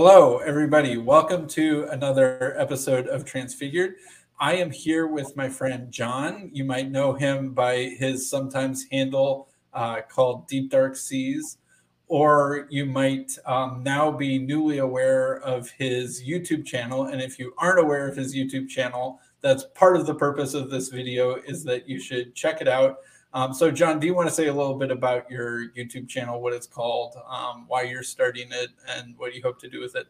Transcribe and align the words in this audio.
Hello, 0.00 0.38
everybody. 0.38 0.96
Welcome 0.96 1.48
to 1.48 1.88
another 1.90 2.54
episode 2.56 3.08
of 3.08 3.24
Transfigured. 3.24 3.96
I 4.38 4.54
am 4.54 4.70
here 4.70 5.08
with 5.08 5.36
my 5.36 5.48
friend 5.48 5.90
Jon. 5.90 6.50
You 6.52 6.62
might 6.62 6.88
know 6.88 7.14
him 7.14 7.52
by 7.52 7.96
his 7.98 8.30
sometimes 8.30 8.86
handle 8.92 9.48
uh, 9.74 10.02
called 10.08 10.46
Deep 10.46 10.70
Dark 10.70 10.94
Seas, 10.94 11.58
or 12.06 12.68
you 12.70 12.86
might 12.86 13.36
um, 13.44 13.82
now 13.82 14.12
be 14.12 14.38
newly 14.38 14.78
aware 14.78 15.40
of 15.40 15.68
his 15.70 16.22
YouTube 16.22 16.64
channel. 16.64 17.06
And 17.06 17.20
if 17.20 17.36
you 17.36 17.52
aren't 17.58 17.80
aware 17.80 18.06
of 18.06 18.16
his 18.16 18.36
YouTube 18.36 18.68
channel, 18.68 19.18
that's 19.40 19.64
part 19.74 19.96
of 19.96 20.06
the 20.06 20.14
purpose 20.14 20.54
of 20.54 20.70
this 20.70 20.90
video 20.90 21.40
is 21.44 21.64
that 21.64 21.88
you 21.88 21.98
should 21.98 22.36
check 22.36 22.60
it 22.60 22.68
out. 22.68 22.98
Um, 23.38 23.54
so, 23.54 23.70
Jon, 23.70 24.00
do 24.00 24.06
you 24.08 24.14
want 24.14 24.28
to 24.28 24.34
say 24.34 24.48
a 24.48 24.52
little 24.52 24.74
bit 24.74 24.90
about 24.90 25.30
your 25.30 25.68
YouTube 25.68 26.08
channel, 26.08 26.40
what 26.40 26.52
it's 26.52 26.66
called, 26.66 27.14
um, 27.28 27.66
why 27.68 27.82
you're 27.82 28.02
starting 28.02 28.48
it, 28.50 28.70
and 28.88 29.16
what 29.16 29.32
you 29.32 29.40
hope 29.42 29.60
to 29.60 29.68
do 29.68 29.78
with 29.78 29.94
it? 29.94 30.08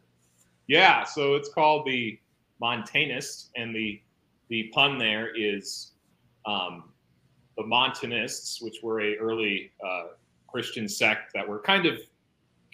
Yeah, 0.65 1.03
so 1.03 1.35
it's 1.35 1.53
called 1.53 1.85
the 1.85 2.19
Montaneist, 2.59 3.51
and 3.55 3.75
the 3.75 4.01
the 4.47 4.71
pun 4.73 4.97
there 4.97 5.29
is 5.35 5.91
um, 6.47 6.85
the 7.55 7.63
Montanists, 7.63 8.63
which 8.63 8.77
were 8.81 8.99
a 9.01 9.15
early 9.17 9.73
uh, 9.87 10.05
Christian 10.47 10.89
sect 10.89 11.31
that 11.35 11.47
were 11.47 11.59
kind 11.59 11.85
of 11.85 11.99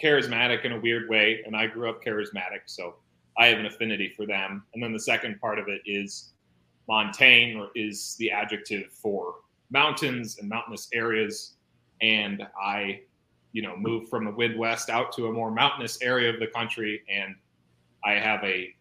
charismatic 0.01 0.63
in 0.63 0.71
a 0.71 0.79
weird 0.79 1.09
way, 1.09 1.43
and 1.45 1.53
I 1.53 1.67
grew 1.67 1.89
up 1.89 2.01
charismatic, 2.01 2.61
so 2.65 2.95
I 3.37 3.47
have 3.47 3.59
an 3.59 3.65
affinity 3.65 4.13
for 4.15 4.25
them. 4.25 4.63
And 4.73 4.81
then 4.81 4.93
the 4.93 5.01
second 5.01 5.37
part 5.41 5.59
of 5.59 5.67
it 5.67 5.81
is 5.85 6.31
montane, 6.87 7.57
or 7.57 7.71
is 7.75 8.15
the 8.19 8.31
adjective 8.31 8.93
for 8.93 9.35
mountains 9.69 10.37
and 10.39 10.49
mountainous 10.49 10.87
areas. 10.93 11.55
And 12.01 12.45
I, 12.61 13.01
you 13.51 13.61
know, 13.61 13.75
moved 13.77 14.09
from 14.09 14.25
the 14.25 14.31
Midwest 14.31 14.89
out 14.89 15.11
to 15.13 15.27
a 15.27 15.31
more 15.31 15.51
mountainous 15.51 16.01
area 16.01 16.29
of 16.29 16.39
the 16.39 16.47
country, 16.47 17.01
and 17.09 17.35
I 18.03 18.13
have 18.13 18.43
a 18.43 18.73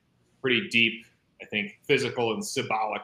pretty 0.43 0.69
deep, 0.69 1.07
I 1.41 1.47
think, 1.47 1.79
physical 1.85 2.35
and 2.35 2.45
symbolic 2.45 3.03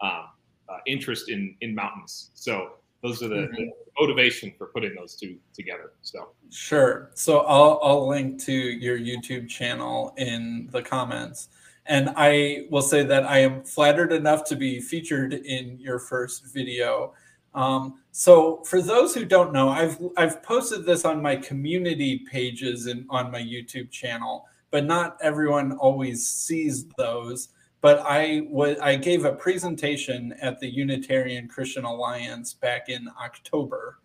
um, 0.00 0.28
uh, 0.68 0.78
interest 0.86 1.28
in 1.28 1.56
in 1.60 1.74
mountains. 1.74 2.30
So 2.34 2.72
those 3.02 3.22
are 3.22 3.28
the, 3.28 3.34
mm-hmm. 3.34 3.54
the, 3.54 3.72
motivation 3.98 4.52
for 4.58 4.66
putting 4.66 4.94
those 4.94 5.14
two 5.14 5.38
together. 5.54 5.92
So 6.02 6.28
sure. 6.50 7.10
So 7.14 7.40
I'll 7.40 7.80
I'll 7.82 8.06
link 8.06 8.38
to 8.42 8.52
your 8.52 8.98
YouTube 8.98 9.48
channel 9.48 10.12
in 10.18 10.68
the 10.70 10.82
comments. 10.82 11.48
And 11.88 12.10
I 12.16 12.66
will 12.70 12.82
say 12.82 13.02
that 13.04 13.24
I 13.24 13.38
am 13.38 13.62
flattered 13.62 14.12
enough 14.12 14.44
to 14.44 14.56
be 14.56 14.80
featured 14.80 15.34
in 15.34 15.78
your 15.78 15.98
first 15.98 16.52
video. 16.52 17.14
Um, 17.54 18.00
so 18.12 18.62
for 18.64 18.82
those 18.82 19.14
who 19.14 19.24
don't 19.24 19.52
know, 19.52 19.70
I've 19.70 19.98
I've 20.16 20.42
posted 20.42 20.84
this 20.84 21.04
on 21.04 21.22
my 21.22 21.36
community 21.36 22.24
pages 22.30 22.86
and 22.86 23.06
on 23.08 23.30
my 23.30 23.40
YouTube 23.40 23.90
channel, 23.90 24.46
but 24.70 24.84
not 24.84 25.16
everyone 25.22 25.72
always 25.72 26.26
sees 26.26 26.86
those. 26.98 27.48
But 27.80 28.00
I 28.04 28.46
was 28.50 28.78
I 28.80 28.96
gave 28.96 29.24
a 29.24 29.32
presentation 29.32 30.34
at 30.42 30.60
the 30.60 30.68
Unitarian 30.68 31.48
Christian 31.48 31.84
Alliance 31.84 32.52
back 32.52 32.88
in 32.88 33.08
October 33.22 34.00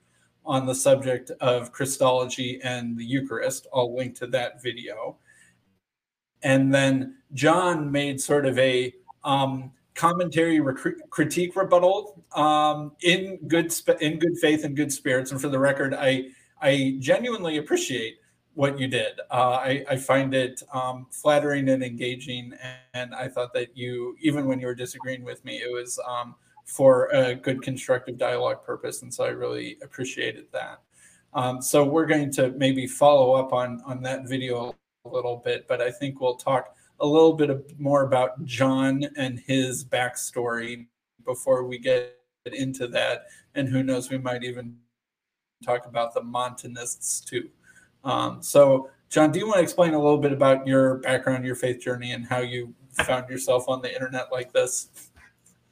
on 0.46 0.66
the 0.66 0.76
subject 0.76 1.32
of 1.42 1.72
Christology 1.72 2.60
and 2.64 2.98
the 2.98 3.06
Eucharist. 3.06 3.68
I'll 3.74 3.96
link 3.96 4.16
to 4.20 4.28
that 4.28 4.62
video 4.62 5.18
and 6.44 6.74
then 6.74 7.16
Jon 7.34 7.92
made 7.92 8.20
sort 8.20 8.46
of 8.46 8.58
a 8.60 8.94
um, 9.24 9.72
commentary 9.96 10.62
critique 11.10 11.56
rebuttal 11.56 12.24
um, 12.36 12.94
in 13.02 13.38
good 13.48 13.72
sp- 13.74 14.02
in 14.02 14.20
good 14.20 14.38
faith 14.38 14.64
and 14.64 14.76
good 14.76 14.92
spirits. 14.92 15.32
And 15.32 15.40
for 15.40 15.50
the 15.50 15.60
record, 15.60 15.94
I 15.94 16.30
I 16.62 16.96
genuinely 17.00 17.58
appreciate 17.58 18.18
what 18.54 18.80
you 18.80 18.88
did. 18.88 19.20
Uh, 19.32 19.60
I, 19.64 19.86
I, 19.90 19.96
find 19.96 20.34
it 20.34 20.62
um, 20.74 21.08
flattering 21.10 21.70
and 21.70 21.82
engaging, 21.82 22.54
and 22.94 23.16
I 23.16 23.30
thought 23.30 23.54
that 23.54 23.78
you, 23.78 24.18
even 24.22 24.46
when 24.46 24.60
you 24.60 24.68
were 24.68 24.76
disagreeing 24.76 25.24
with 25.24 25.44
me, 25.46 25.58
it 25.58 25.72
was 25.72 25.98
um, 26.06 26.36
for 26.66 27.06
a 27.14 27.34
good 27.34 27.62
constructive 27.62 28.18
dialogue 28.18 28.64
purpose, 28.64 29.04
and 29.04 29.14
so 29.14 29.24
I 29.24 29.30
really 29.30 29.78
appreciated 29.82 30.48
that. 30.52 30.82
Um, 31.34 31.62
so 31.62 31.86
we're 31.86 32.06
going 32.06 32.30
to 32.34 32.52
maybe 32.52 32.88
follow 32.88 33.34
up 33.34 33.54
on 33.54 33.82
on 33.86 34.02
that 34.04 34.28
video 34.28 34.76
a 35.06 35.10
little 35.10 35.38
bit, 35.38 35.68
but 35.68 35.82
I 35.82 35.92
think 35.92 36.20
we'll 36.22 36.36
talk 36.36 36.76
a 37.00 37.06
little 37.06 37.34
bit 37.34 37.80
more 37.80 38.04
about 38.04 38.44
Jon 38.46 39.04
and 39.18 39.40
his 39.40 39.84
backstory 39.84 40.86
before 41.26 41.64
we 41.66 41.80
get 41.80 42.18
into 42.46 42.88
that. 42.88 43.26
And 43.56 43.68
who 43.68 43.84
knows, 43.84 44.10
we 44.10 44.18
might 44.18 44.44
even 44.44 44.78
talk 45.66 45.86
about 45.86 46.14
the 46.14 46.22
Montanists 46.22 47.22
too. 47.22 47.50
Um, 48.04 48.42
so, 48.42 48.90
Jon, 49.10 49.32
do 49.32 49.40
you 49.40 49.48
want 49.48 49.58
to 49.58 49.64
explain 49.64 49.94
a 49.94 50.02
little 50.02 50.18
bit 50.18 50.32
about 50.32 50.66
your 50.66 50.96
background, 50.98 51.46
your 51.46 51.56
faith 51.56 51.82
journey, 51.82 52.12
and 52.12 52.26
how 52.26 52.40
you 52.40 52.74
found 53.04 53.30
yourself 53.30 53.68
on 53.68 53.82
the 53.82 53.94
internet 53.94 54.32
like 54.32 54.54
this? 54.54 54.90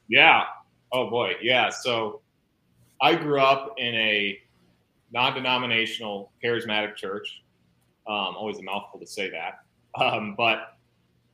Yeah. 0.08 0.44
Oh 0.92 1.10
boy. 1.10 1.34
Yeah. 1.42 1.70
So, 1.70 2.22
I 3.02 3.16
grew 3.16 3.40
up 3.40 3.76
in 3.78 3.96
a 3.96 4.38
non-denominational 5.12 6.32
charismatic 6.44 6.96
church 6.96 7.42
um, 8.10 8.36
always 8.36 8.58
a 8.58 8.64
mouthful 8.64 9.00
to 9.00 9.08
say 9.08 9.30
that. 9.30 9.60
Um, 10.00 10.36
but 10.38 10.78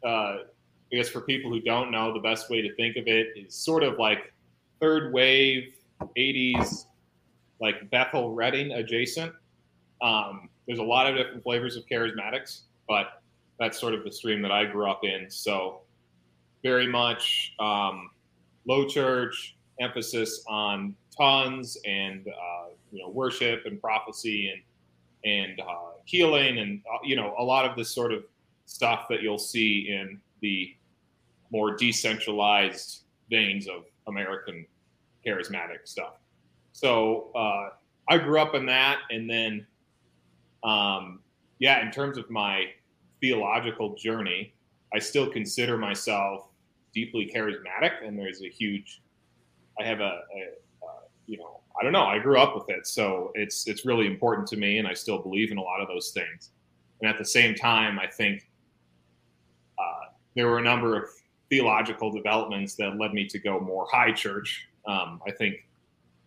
uh, 0.06 0.38
I 0.92 0.96
guess 0.96 1.10
for 1.10 1.22
people 1.22 1.52
who 1.52 1.60
don't 1.60 1.92
know, 1.92 2.14
the 2.14 2.20
best 2.20 2.50
way 2.50 2.62
to 2.62 2.74
think 2.76 2.96
of 2.98 3.08
it 3.08 3.28
is 3.36 3.54
sort 3.54 3.84
of 3.84 3.98
like 3.98 4.34
third 4.80 5.14
wave 5.14 5.74
80s, 6.18 6.86
like 7.60 7.90
Bethel 7.90 8.34
Redding 8.34 8.72
adjacent. 8.72 9.34
Um, 10.02 10.50
there's 10.68 10.80
a 10.80 10.84
lot 10.84 11.08
of 11.08 11.16
different 11.16 11.44
flavors 11.44 11.76
of 11.76 11.86
charismatics, 11.86 12.62
but 12.88 13.22
that's 13.60 13.80
sort 13.80 13.94
of 13.94 14.04
the 14.04 14.12
stream 14.12 14.42
that 14.42 14.52
I 14.52 14.66
grew 14.66 14.90
up 14.90 15.04
in. 15.04 15.30
So 15.30 15.82
very 16.64 16.88
much 16.88 17.54
um, 17.60 18.10
low 18.68 18.88
church, 18.88 19.56
emphasis 19.80 20.44
on 20.48 20.96
tongues 21.18 21.78
and 21.86 22.28
uh, 22.28 22.70
you 22.92 23.02
know 23.02 23.10
worship 23.10 23.64
and 23.66 23.80
prophecy 23.82 24.50
and 24.50 24.62
and 25.26 25.60
uh, 25.60 25.92
healing 26.06 26.60
and 26.60 26.82
uh, 26.94 27.00
you 27.04 27.16
know 27.16 27.34
a 27.38 27.44
lot 27.44 27.66
of 27.66 27.76
this 27.76 27.90
sort 27.90 28.14
of 28.14 28.24
stuff 28.66 29.08
that 29.10 29.22
you'll 29.22 29.38
see 29.38 29.90
in 29.90 30.20
the 30.42 30.76
more 31.52 31.76
decentralized 31.76 33.02
veins 33.30 33.68
of 33.68 33.86
American 34.08 34.66
charismatic 35.26 35.86
stuff. 35.86 36.14
So 36.74 37.32
uh, 37.36 37.70
I 38.10 38.18
grew 38.18 38.40
up 38.40 38.56
in 38.56 38.66
that, 38.68 39.00
and 39.10 39.30
then 39.30 39.66
um, 40.64 41.20
yeah, 41.60 41.86
in 41.86 41.92
terms 41.92 42.18
of 42.18 42.30
my 42.30 42.66
theological 43.22 43.96
journey, 43.96 44.54
I 44.94 45.00
still 45.00 45.30
consider 45.30 45.78
myself 45.78 46.48
deeply 46.94 47.32
charismatic, 47.34 48.06
and 48.06 48.18
there's 48.18 48.42
a 48.42 48.50
huge. 48.50 49.02
I 49.80 49.84
have 49.84 50.00
a, 50.00 50.04
a, 50.04 50.86
a 50.86 50.90
you 51.28 51.38
know 51.38 51.62
I 51.80 51.84
don't 51.84 51.92
know. 51.92 52.06
I 52.06 52.20
grew 52.20 52.40
up 52.40 52.56
with 52.56 52.70
it, 52.70 52.88
so 52.88 53.32
it's 53.36 53.68
it's 53.68 53.86
really 53.86 54.08
important 54.08 54.48
to 54.50 54.58
me, 54.58 54.78
and 54.78 54.88
I 54.88 54.94
still 54.94 55.20
believe 55.20 55.52
in 55.52 55.58
a 55.58 55.62
lot 55.62 55.82
of 55.82 55.88
those 55.88 56.12
things. 56.12 56.52
And 57.02 57.10
at 57.10 57.18
the 57.18 57.26
same 57.26 57.56
time, 57.56 58.00
I 58.00 58.08
think 58.08 58.50
uh, 59.78 60.12
there 60.36 60.48
were 60.48 60.60
a 60.60 60.64
number 60.64 60.96
of 60.96 61.10
theological 61.50 62.12
developments 62.12 62.76
that 62.76 62.98
led 62.98 63.14
me 63.14 63.28
to 63.28 63.40
go 63.40 63.60
more 63.60 63.88
high 63.92 64.12
church. 64.12 64.68
Um, 64.88 65.22
I 65.28 65.32
think 65.32 65.68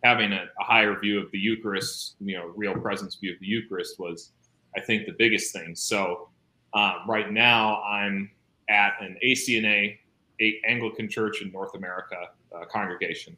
having 0.04 0.32
a, 0.32 0.46
a, 0.60 0.64
higher 0.64 0.98
view 0.98 1.18
of 1.20 1.30
the 1.32 1.38
Eucharist, 1.38 2.16
you 2.20 2.36
know, 2.36 2.52
real 2.54 2.74
presence 2.74 3.16
view 3.16 3.32
of 3.32 3.40
the 3.40 3.46
Eucharist 3.46 3.98
was, 3.98 4.32
I 4.76 4.80
think, 4.80 5.06
the 5.06 5.14
biggest 5.18 5.52
thing. 5.52 5.74
So 5.74 6.28
uh, 6.74 6.98
right 7.06 7.32
now, 7.32 7.82
I'm 7.82 8.30
at 8.68 8.94
an 9.00 9.16
ACNA, 9.24 9.98
a 10.40 10.60
Anglican 10.66 11.08
Church 11.08 11.42
in 11.42 11.50
North 11.50 11.74
America 11.74 12.16
uh, 12.54 12.64
congregation. 12.66 13.36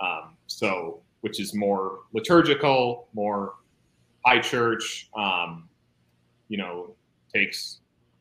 Um, 0.00 0.36
so 0.46 1.00
which 1.26 1.40
is 1.40 1.52
more 1.52 2.02
liturgical, 2.12 3.08
more 3.12 3.54
high 4.24 4.38
church. 4.38 5.10
Um, 5.16 5.68
you 6.46 6.56
know, 6.56 6.94
takes 7.34 7.80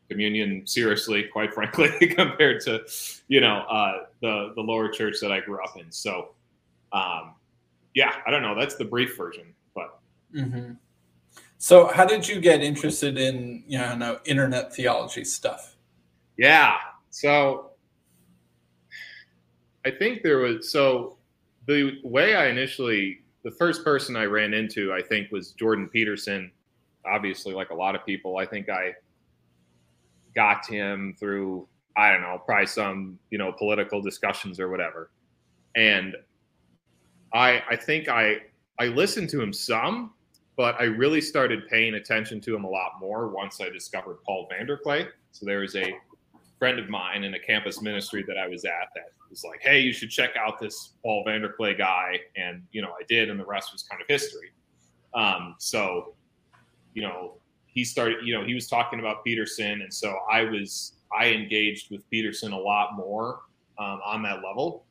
communion 0.10 0.66
seriously, 0.66 1.26
quite 1.32 1.54
frankly, 1.54 1.92
compared 2.16 2.62
to 2.62 2.84
you 3.28 3.42
know 3.42 3.58
uh, 3.70 4.06
the 4.24 4.54
the 4.56 4.62
lower 4.62 4.90
church 4.90 5.18
that 5.22 5.32
I 5.32 5.40
grew 5.40 5.64
up 5.64 5.78
in. 5.78 5.92
So, 5.92 6.34
um, 6.94 7.36
yeah, 7.94 8.14
I 8.26 8.32
don't 8.32 8.42
know. 8.42 8.56
That's 8.60 8.76
the 8.76 8.86
brief 8.86 9.16
version, 9.16 9.54
but. 9.76 10.00
Mm-hmm. 10.36 10.72
So, 11.60 11.86
how 11.86 12.06
did 12.06 12.28
you 12.28 12.42
get 12.42 12.64
interested 12.64 13.20
in 13.20 13.66
you 13.68 13.78
know 13.78 14.18
internet 14.26 14.74
theology 14.74 15.26
stuff? 15.26 15.76
Yeah, 16.38 16.78
so 17.12 17.70
I 19.86 19.92
think 19.92 20.24
there 20.24 20.40
was 20.40 20.72
so 20.72 21.15
the 21.68 22.00
way 22.04 22.36
I 22.36 22.48
initially, 22.48 23.20
the 23.44 23.52
first 23.52 23.84
person 23.84 24.16
I 24.16 24.26
ran 24.26 24.54
into, 24.54 24.94
I 24.94 25.02
think, 25.02 25.32
was 25.32 25.52
Jordan 25.52 25.90
Peterson. 25.90 26.52
Obviously, 27.06 27.54
like 27.54 27.70
a 27.70 27.76
lot 27.76 27.96
of 27.96 28.06
people, 28.06 28.38
I 28.38 28.46
think 28.46 28.70
I 28.70 28.94
got 30.36 30.66
him 30.68 31.16
through, 31.20 31.68
I 31.96 32.12
don't 32.12 32.22
know, 32.22 32.42
probably 32.46 32.66
some, 32.68 33.20
you 33.30 33.38
know, 33.38 33.52
political 33.52 34.02
discussions 34.02 34.60
or 34.60 34.70
whatever. 34.70 35.12
And 35.76 36.16
I, 37.34 37.62
I 37.70 37.76
think 37.76 38.10
I, 38.10 38.38
I 38.80 38.88
listened 38.88 39.30
to 39.30 39.42
him 39.42 39.54
some, 39.54 40.12
but 40.58 40.80
I 40.80 40.86
really 40.86 41.22
started 41.22 41.68
paying 41.68 41.96
attention 41.96 42.42
to 42.42 42.56
him 42.56 42.64
a 42.64 42.70
lot 42.70 42.94
more 43.00 43.28
once 43.28 43.62
I 43.62 43.70
discovered 43.70 44.18
Paul 44.26 44.50
Vanderklay. 44.52 45.08
So 45.32 45.46
there 45.46 45.64
is 45.64 45.76
a 45.76 45.94
friend 46.66 46.80
of 46.80 46.90
mine 46.90 47.24
in 47.24 47.36
a 47.36 47.40
campus 47.40 47.80
ministry 47.80 48.24
that 48.28 48.40
I 48.40 48.48
was 48.48 48.66
at 48.66 48.90
that 48.96 49.12
was 49.30 49.44
like, 49.44 49.62
"Hey, 49.62 49.82
you 49.82 49.94
should 49.94 50.10
check 50.10 50.32
out 50.36 50.60
this 50.60 50.94
Paul 51.04 51.24
Vanderklay 51.24 51.78
guy," 51.78 52.20
and 52.36 52.64
you 52.72 52.82
know 52.82 52.88
I 52.88 53.04
did, 53.08 53.30
and 53.30 53.40
the 53.40 53.46
rest 53.46 53.72
was 53.72 53.84
kind 53.84 54.02
of 54.02 54.08
history. 54.08 54.50
Um, 55.14 55.54
so, 55.60 56.16
you 56.96 57.04
know, 57.04 57.36
he 57.68 57.84
started. 57.84 58.26
You 58.26 58.34
know, 58.34 58.44
he 58.44 58.56
was 58.56 58.68
talking 58.68 59.00
about 59.00 59.24
Peterson, 59.24 59.84
and 59.84 59.94
so 59.94 60.18
I 60.32 60.42
was 60.46 60.94
I 61.16 61.28
engaged 61.28 61.92
with 61.92 62.10
Peterson 62.10 62.52
a 62.52 62.58
lot 62.58 62.96
more 62.96 63.42
um, 63.78 64.00
on 64.04 64.24
that 64.24 64.38
level, 64.44 64.86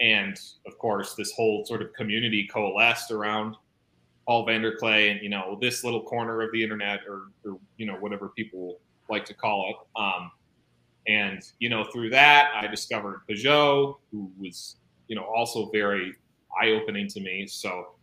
and 0.00 0.38
of 0.66 0.76
course, 0.76 1.14
this 1.14 1.32
whole 1.32 1.64
sort 1.64 1.80
of 1.80 1.94
community 1.94 2.46
coalesced 2.52 3.10
around 3.12 3.56
Paul 4.26 4.46
Vanderklay 4.46 5.10
and 5.10 5.22
you 5.22 5.30
know 5.30 5.56
this 5.58 5.84
little 5.84 6.02
corner 6.02 6.42
of 6.42 6.52
the 6.52 6.62
internet, 6.62 7.00
or, 7.08 7.28
or 7.46 7.58
you 7.78 7.86
know 7.86 7.94
whatever 7.94 8.28
people 8.28 8.78
like 9.08 9.24
to 9.24 9.32
call 9.32 9.70
it. 9.70 9.98
Um, 9.98 10.32
and, 11.08 11.42
you 11.58 11.70
know, 11.70 11.84
through 11.84 12.10
that, 12.10 12.52
I 12.54 12.66
discovered 12.66 13.22
Pageau, 13.28 13.96
who 14.12 14.30
was, 14.38 14.76
you 15.08 15.16
know, 15.16 15.24
also 15.24 15.70
very 15.70 16.14
eye 16.60 16.70
opening 16.70 17.08
to 17.08 17.20
me. 17.20 17.46
So, 17.46 17.94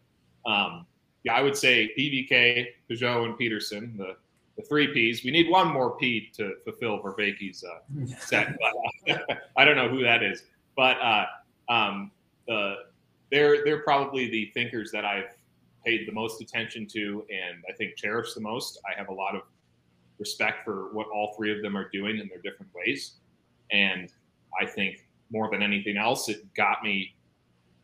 um, 0.48 0.88
yeah, 1.24 1.34
I 1.34 1.42
would 1.42 1.56
say 1.56 1.92
PVK, 1.98 2.66
Pageau, 2.90 3.26
and 3.26 3.38
Peterson, 3.38 3.96
the, 3.96 4.16
the 4.58 4.64
three 4.64 4.88
P's. 4.92 5.24
We 5.24 5.30
need 5.30 5.52
one 5.52 5.72
more 5.72 5.96
P 5.98 6.32
to 6.36 6.56
fulfill 6.64 7.00
Vervaeke's 7.00 7.64
uh, 7.64 8.06
set. 8.20 8.58
But, 9.06 9.14
uh, 9.16 9.36
I 9.58 9.66
don't 9.66 9.76
know 9.76 9.88
who 9.88 10.02
that 10.04 10.24
is. 10.24 10.44
But 10.76 10.98
uh, 11.00 11.26
um, 11.70 12.12
the, 12.48 12.76
they're, 13.32 13.64
they're 13.64 13.82
probably 13.82 14.32
the 14.32 14.52
thinkers 14.56 14.92
that 14.92 15.06
I've 15.06 15.36
paid 15.86 16.08
the 16.08 16.12
most 16.12 16.42
attention 16.42 16.88
to 16.88 17.24
and 17.30 17.64
I 17.70 17.74
think 17.74 17.98
cherish 17.98 18.34
the 18.34 18.42
most. 18.42 18.80
I 18.90 18.98
have 18.98 19.10
a 19.10 19.14
lot 19.14 19.36
of 19.36 19.44
respect 20.20 20.64
for 20.64 20.94
what 20.94 21.08
all 21.14 21.34
three 21.38 21.56
of 21.56 21.62
them 21.62 21.76
are 21.76 21.90
doing 21.90 22.20
in 22.20 22.28
their 22.28 22.42
different 22.42 22.72
ways. 22.74 23.16
And 23.72 24.12
I 24.60 24.66
think 24.66 25.08
more 25.32 25.50
than 25.52 25.62
anything 25.62 25.98
else, 25.98 26.30
it 26.30 26.54
got 26.56 26.84
me, 26.84 27.16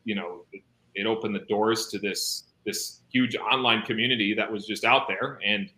you 0.04 0.14
know, 0.14 0.44
it, 0.52 0.62
it 0.94 1.06
opened 1.06 1.34
the 1.34 1.46
doors 1.48 1.88
to 1.88 1.98
this 1.98 2.44
this 2.64 3.00
huge 3.12 3.34
online 3.36 3.82
community 3.82 4.34
that 4.34 4.50
was 4.50 4.66
just 4.66 4.84
out 4.84 5.08
there. 5.08 5.40
And 5.44 5.68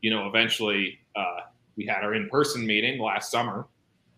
you 0.00 0.10
know, 0.10 0.26
eventually 0.26 0.98
uh, 1.14 1.40
we 1.76 1.84
had 1.84 2.02
our 2.02 2.14
in 2.14 2.28
person 2.28 2.66
meeting 2.66 3.00
last 3.00 3.30
summer, 3.30 3.66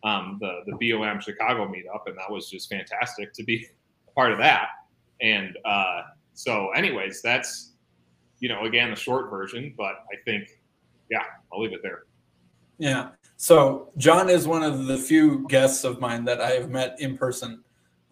um, 0.04 0.38
the 0.40 0.60
the 0.66 0.92
BOM 0.92 1.20
Chicago 1.20 1.66
meetup, 1.66 2.06
and 2.06 2.16
that 2.16 2.30
was 2.30 2.48
just 2.48 2.70
fantastic 2.70 3.32
to 3.34 3.42
be 3.42 3.66
a 4.08 4.10
part 4.12 4.32
of 4.32 4.38
that. 4.38 4.68
And 5.20 5.56
uh, 5.64 6.02
so, 6.34 6.70
anyways, 6.70 7.22
that's 7.22 7.72
you 8.40 8.48
know, 8.48 8.64
again, 8.64 8.90
the 8.90 8.96
short 8.96 9.30
version, 9.30 9.72
but 9.76 10.04
I 10.12 10.16
think 10.24 10.48
yeah, 11.12 11.24
I'll 11.52 11.60
leave 11.60 11.74
it 11.74 11.82
there. 11.82 12.04
Yeah. 12.78 13.10
So 13.36 13.90
Jon 13.98 14.30
is 14.30 14.48
one 14.48 14.62
of 14.62 14.86
the 14.86 14.96
few 14.96 15.46
guests 15.48 15.84
of 15.84 16.00
mine 16.00 16.24
that 16.24 16.40
I 16.40 16.52
have 16.52 16.70
met 16.70 16.98
in 17.00 17.18
person 17.18 17.62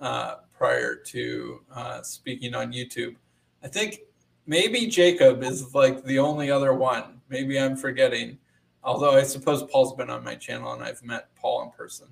uh, 0.01 0.37
prior 0.53 0.97
to 0.97 1.61
uh, 1.75 2.03
speaking 2.03 2.55
on 2.55 2.73
YouTube. 2.73 3.17
I 3.65 3.69
think 3.69 4.01
maybe 4.47 4.87
Jacob 4.87 5.43
is 5.43 5.75
like 5.75 6.05
the 6.05 6.19
only 6.19 6.51
other 6.51 6.75
one. 6.75 7.23
Maybe 7.31 7.59
I'm 7.59 7.77
forgetting. 7.77 8.39
Although 8.85 9.17
I 9.17 9.23
suppose 9.23 9.63
Paul's 9.63 9.95
been 9.95 10.11
on 10.11 10.23
my 10.25 10.35
channel 10.35 10.73
and 10.73 10.83
I've 10.83 11.03
met 11.03 11.35
Paul 11.37 11.65
in 11.65 11.71
person, 11.71 12.09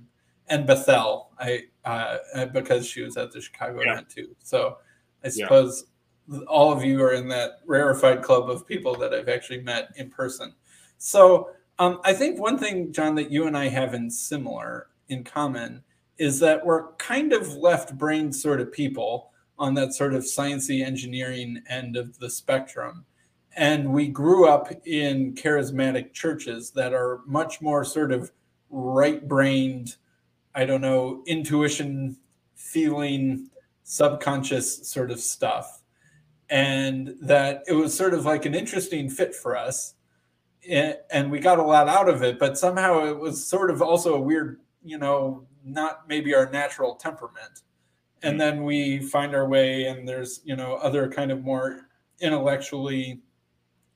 and 0.48 0.66
Bethel, 0.66 1.30
I 1.38 1.64
uh, 1.84 2.46
because 2.46 2.86
she 2.86 3.02
was 3.02 3.16
at 3.16 3.32
the 3.32 3.40
Chicago 3.40 3.82
yeah. 3.82 3.92
event 3.92 4.08
too. 4.08 4.34
So 4.42 4.78
I 5.24 5.28
suppose 5.28 5.84
yeah. 6.30 6.40
all 6.46 6.72
of 6.72 6.82
you 6.84 7.02
are 7.02 7.12
in 7.12 7.28
that 7.28 7.60
rarefied 7.66 8.22
club 8.22 8.48
of 8.48 8.66
people 8.66 8.94
that 8.96 9.12
I've 9.12 9.28
actually 9.28 9.60
met 9.60 9.90
in 9.96 10.08
person. 10.08 10.54
So 10.98 11.50
um, 11.78 12.00
I 12.04 12.12
think 12.12 12.38
one 12.38 12.58
thing, 12.58 12.92
Jon, 12.92 13.14
that 13.14 13.30
you 13.30 13.46
and 13.46 13.56
I 13.56 13.68
have 13.68 13.94
in 13.94 14.10
similar 14.10 14.88
in 15.08 15.24
common 15.24 15.82
is 16.18 16.40
that 16.40 16.66
we're 16.66 16.92
kind 16.94 17.32
of 17.32 17.54
left 17.54 17.96
brain 17.96 18.32
sort 18.32 18.60
of 18.60 18.72
people 18.72 19.30
on 19.58 19.74
that 19.74 19.94
sort 19.94 20.14
of 20.14 20.24
sciencey 20.24 20.84
engineering 20.84 21.62
end 21.68 21.96
of 21.96 22.18
the 22.18 22.28
spectrum. 22.28 23.04
And 23.56 23.92
we 23.92 24.08
grew 24.08 24.48
up 24.48 24.70
in 24.84 25.34
charismatic 25.34 26.12
churches 26.12 26.70
that 26.72 26.92
are 26.92 27.20
much 27.26 27.60
more 27.60 27.84
sort 27.84 28.12
of 28.12 28.30
right 28.70 29.26
brained, 29.26 29.96
I 30.54 30.64
don't 30.64 30.80
know, 30.80 31.22
intuition, 31.26 32.16
feeling, 32.54 33.50
subconscious 33.84 34.88
sort 34.88 35.10
of 35.10 35.20
stuff. 35.20 35.82
And 36.50 37.14
that 37.20 37.62
it 37.66 37.72
was 37.72 37.96
sort 37.96 38.14
of 38.14 38.24
like 38.24 38.46
an 38.46 38.54
interesting 38.54 39.08
fit 39.08 39.34
for 39.34 39.56
us 39.56 39.94
and 40.68 41.30
we 41.30 41.40
got 41.40 41.58
a 41.58 41.62
lot 41.62 41.88
out 41.88 42.08
of 42.08 42.22
it, 42.22 42.38
but 42.38 42.58
somehow 42.58 43.06
it 43.06 43.18
was 43.18 43.44
sort 43.44 43.70
of 43.70 43.80
also 43.80 44.14
a 44.14 44.20
weird, 44.20 44.60
you 44.84 44.98
know, 44.98 45.46
not 45.64 46.08
maybe 46.08 46.34
our 46.34 46.50
natural 46.50 46.94
temperament. 46.94 47.62
And 48.22 48.34
hmm. 48.34 48.38
then 48.38 48.64
we 48.64 49.00
find 49.00 49.34
our 49.34 49.48
way, 49.48 49.84
and 49.84 50.06
there's, 50.06 50.40
you 50.44 50.56
know, 50.56 50.74
other 50.74 51.08
kind 51.08 51.30
of 51.30 51.42
more 51.42 51.88
intellectually 52.20 53.22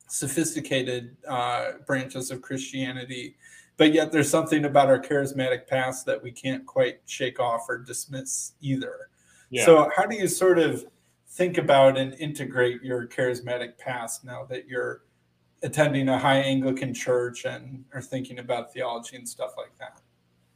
sophisticated 0.08 1.16
uh, 1.26 1.72
branches 1.86 2.30
of 2.30 2.42
Christianity. 2.42 3.36
But 3.76 3.92
yet 3.92 4.12
there's 4.12 4.30
something 4.30 4.66
about 4.66 4.88
our 4.88 5.00
charismatic 5.00 5.66
past 5.66 6.06
that 6.06 6.22
we 6.22 6.30
can't 6.30 6.66
quite 6.66 7.00
shake 7.06 7.40
off 7.40 7.64
or 7.68 7.78
dismiss 7.78 8.52
either. 8.60 9.08
Yeah. 9.50 9.64
So, 9.64 9.90
how 9.96 10.04
do 10.04 10.16
you 10.16 10.28
sort 10.28 10.58
of 10.58 10.84
think 11.28 11.56
about 11.56 11.96
and 11.96 12.14
integrate 12.14 12.82
your 12.82 13.06
charismatic 13.06 13.78
past 13.78 14.25
now 14.25 14.44
that 14.44 14.68
you're 14.68 15.02
attending 15.62 16.09
a 16.09 16.19
high 16.19 16.38
Anglican 16.38 16.93
church 16.93 17.44
and 17.44 17.85
are 17.94 18.03
thinking 18.03 18.38
about 18.38 18.73
theology 18.73 19.17
and 19.17 19.29
stuff 19.29 19.53
like 19.56 19.76
that. 19.79 20.00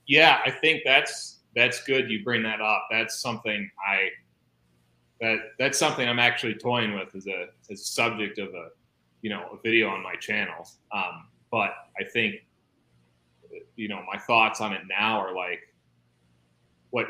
Yeah, 0.06 0.40
I 0.44 0.50
think 0.50 0.82
that's 0.84 1.40
that's 1.54 1.82
good. 1.84 2.10
You 2.10 2.22
bring 2.22 2.42
that 2.42 2.60
up. 2.60 2.86
That's 2.90 3.20
something 3.20 3.70
I 3.86 4.10
that 5.20 5.38
that's 5.58 5.78
something 5.78 6.08
I'm 6.08 6.18
actually 6.18 6.54
toying 6.54 6.94
with 6.94 7.14
as 7.14 7.26
a 7.26 7.46
as 7.70 7.80
a 7.80 7.84
subject 7.84 8.38
of 8.38 8.48
a 8.48 8.68
you 9.22 9.30
know 9.30 9.48
a 9.52 9.56
video 9.62 9.88
on 9.88 10.02
my 10.02 10.14
channel. 10.16 10.68
Um, 10.92 11.28
but 11.50 11.72
I 11.98 12.04
think 12.04 12.36
you 13.76 13.88
know 13.88 14.02
my 14.10 14.18
thoughts 14.18 14.60
on 14.60 14.72
it 14.72 14.82
now 14.88 15.18
are 15.18 15.34
like 15.34 15.60
what 16.90 17.06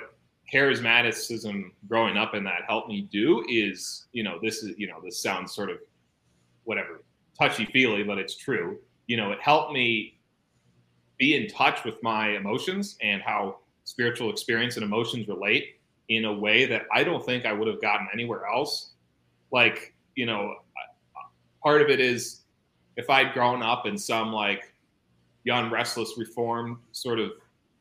charismaticism 0.53 1.73
growing 1.89 2.17
up 2.17 2.35
in 2.35 2.45
that 2.45 2.63
helped 2.69 2.89
me 2.89 3.09
do 3.11 3.45
is 3.49 4.07
you 4.13 4.23
know 4.23 4.39
this 4.43 4.63
is 4.63 4.79
you 4.79 4.87
know 4.87 5.01
this 5.03 5.21
sounds 5.21 5.53
sort 5.53 5.71
of 5.71 5.79
whatever 6.65 7.03
touchy 7.39 7.67
feely, 7.67 8.03
but 8.03 8.19
it's 8.19 8.37
true. 8.37 8.79
You 9.07 9.17
know, 9.17 9.33
it 9.33 9.41
helped 9.41 9.73
me 9.73 10.19
be 11.19 11.37
in 11.37 11.49
touch 11.49 11.85
with 11.85 12.03
my 12.03 12.31
emotions 12.31 12.97
and 13.03 13.23
how 13.23 13.59
spiritual 13.85 14.31
experience 14.31 14.77
and 14.77 14.85
emotions 14.85 15.29
relate 15.29 15.77
in 16.09 16.25
a 16.25 16.33
way 16.33 16.67
that 16.67 16.83
I 16.93 17.05
don't 17.05 17.25
think 17.25 17.47
I 17.47 17.53
would 17.53 17.69
have 17.69 17.81
gotten 17.81 18.09
anywhere 18.13 18.47
else. 18.47 18.93
Like, 19.51 19.95
you 20.15 20.27
know, 20.27 20.55
part 21.63 21.83
of 21.83 21.89
it 21.89 22.01
is 22.01 22.43
if 22.97 23.11
I'd 23.11 23.33
grown 23.33 23.63
up 23.63 23.87
in 23.87 23.97
some 23.97 24.33
like 24.33 24.73
young, 25.45 25.71
restless, 25.71 26.15
reformed 26.17 26.79
sort 26.93 27.19
of 27.19 27.33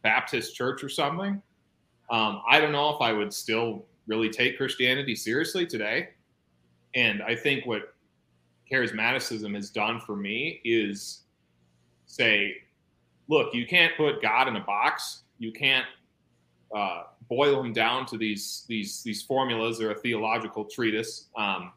Baptist 0.04 0.56
church 0.56 0.84
or 0.84 0.90
something, 0.90 1.42
um, 2.10 2.42
I 2.48 2.60
don't 2.60 2.72
know 2.72 2.90
if 2.94 3.02
I 3.02 3.12
would 3.12 3.34
still 3.34 3.86
really 4.08 4.30
take 4.30 4.58
Christianity 4.58 5.16
seriously 5.16 5.66
today. 5.66 6.10
And 6.94 7.24
I 7.24 7.36
think 7.36 7.66
what 7.66 7.95
charismaticism 8.72 9.54
has 9.56 9.70
done 9.70 10.00
for 10.00 10.16
me 10.16 10.62
is 10.64 11.22
say, 12.06 12.58
look, 13.28 13.54
you 13.54 13.66
can't 13.66 13.96
put 13.98 14.22
God 14.22 14.48
in 14.48 14.56
a 14.56 14.62
box. 14.62 15.24
You 15.38 15.52
can't 15.52 15.86
uh, 16.76 17.04
boil 17.30 17.62
him 17.62 17.74
down 17.74 18.06
to 18.08 18.18
these 18.18 18.66
these 18.68 19.04
these 19.04 19.22
formulas 19.22 19.82
or 19.82 19.92
a 19.92 19.96
theological 19.96 20.66
treatise. 20.66 21.28
Um, 21.36 21.72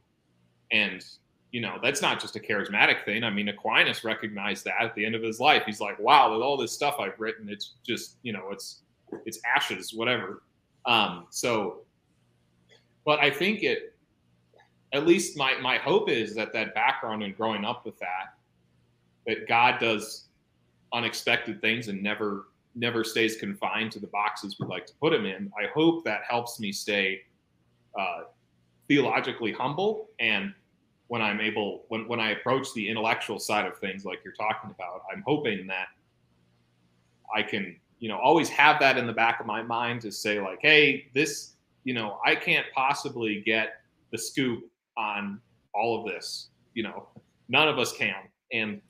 and 0.70 1.04
you 1.50 1.60
know 1.60 1.78
that's 1.82 2.02
not 2.02 2.20
just 2.20 2.36
a 2.36 2.40
charismatic 2.40 3.04
thing. 3.04 3.24
I 3.24 3.30
mean, 3.30 3.48
Aquinas 3.48 4.04
recognized 4.04 4.64
that 4.64 4.74
at 4.80 4.94
the 4.94 5.04
end 5.04 5.14
of 5.14 5.22
his 5.22 5.40
life. 5.40 5.62
He's 5.66 5.80
like, 5.80 5.98
wow, 5.98 6.32
with 6.32 6.42
all 6.42 6.56
this 6.56 6.72
stuff 6.72 6.96
I've 7.00 7.18
written, 7.18 7.48
it's 7.48 7.74
just 7.86 8.16
you 8.22 8.32
know 8.32 8.48
it's 8.50 8.80
it's 9.24 9.40
ashes, 9.44 9.94
whatever. 9.94 10.42
Um, 10.84 11.26
so, 11.30 11.80
but 13.04 13.18
I 13.20 13.30
think 13.30 13.62
it 13.62 13.94
at 14.92 15.06
least 15.06 15.36
my 15.36 15.56
my 15.60 15.76
hope 15.78 16.08
is 16.08 16.34
that 16.34 16.52
that 16.52 16.74
background 16.74 17.22
and 17.22 17.36
growing 17.36 17.64
up 17.64 17.84
with 17.84 17.98
that 17.98 18.34
that 19.26 19.46
God 19.46 19.78
does 19.78 20.24
unexpected 20.92 21.60
things 21.60 21.88
and 21.88 22.02
never 22.02 22.46
never 22.74 23.04
stays 23.04 23.36
confined 23.36 23.92
to 23.92 23.98
the 23.98 24.06
boxes 24.08 24.56
we 24.58 24.66
like 24.66 24.86
to 24.86 24.94
put 24.94 25.12
him 25.12 25.26
in. 25.26 25.52
I 25.58 25.66
hope 25.74 26.04
that 26.04 26.22
helps 26.28 26.60
me 26.60 26.72
stay 26.72 27.22
uh, 27.98 28.22
theologically 28.86 29.52
humble 29.52 30.08
and 30.20 30.54
when 31.08 31.22
I'm 31.22 31.40
able 31.40 31.84
when 31.88 32.06
when 32.06 32.20
I 32.20 32.30
approach 32.30 32.72
the 32.74 32.88
intellectual 32.88 33.38
side 33.38 33.66
of 33.66 33.78
things 33.78 34.04
like 34.04 34.20
you're 34.24 34.34
talking 34.34 34.70
about, 34.70 35.02
I'm 35.12 35.22
hoping 35.26 35.66
that 35.66 35.88
I 37.34 37.42
can 37.42 37.76
you 37.98 38.08
know 38.08 38.18
always 38.18 38.48
have 38.50 38.78
that 38.80 38.96
in 38.96 39.06
the 39.06 39.12
back 39.12 39.40
of 39.40 39.46
my 39.46 39.62
mind 39.62 40.02
to 40.02 40.12
say 40.12 40.40
like, 40.40 40.60
hey, 40.62 41.08
this 41.14 41.54
you 41.84 41.94
know 41.94 42.18
I 42.24 42.34
can't 42.34 42.66
possibly 42.74 43.42
get 43.44 43.80
the 44.10 44.18
scoop 44.18 44.64
on 44.98 45.40
all 45.72 46.00
of 46.00 46.06
this. 46.12 46.48
you 46.74 46.82
know, 46.84 47.08
none 47.48 47.68
of 47.68 47.78
us 47.78 47.92
can. 47.92 48.14
And 48.52 48.80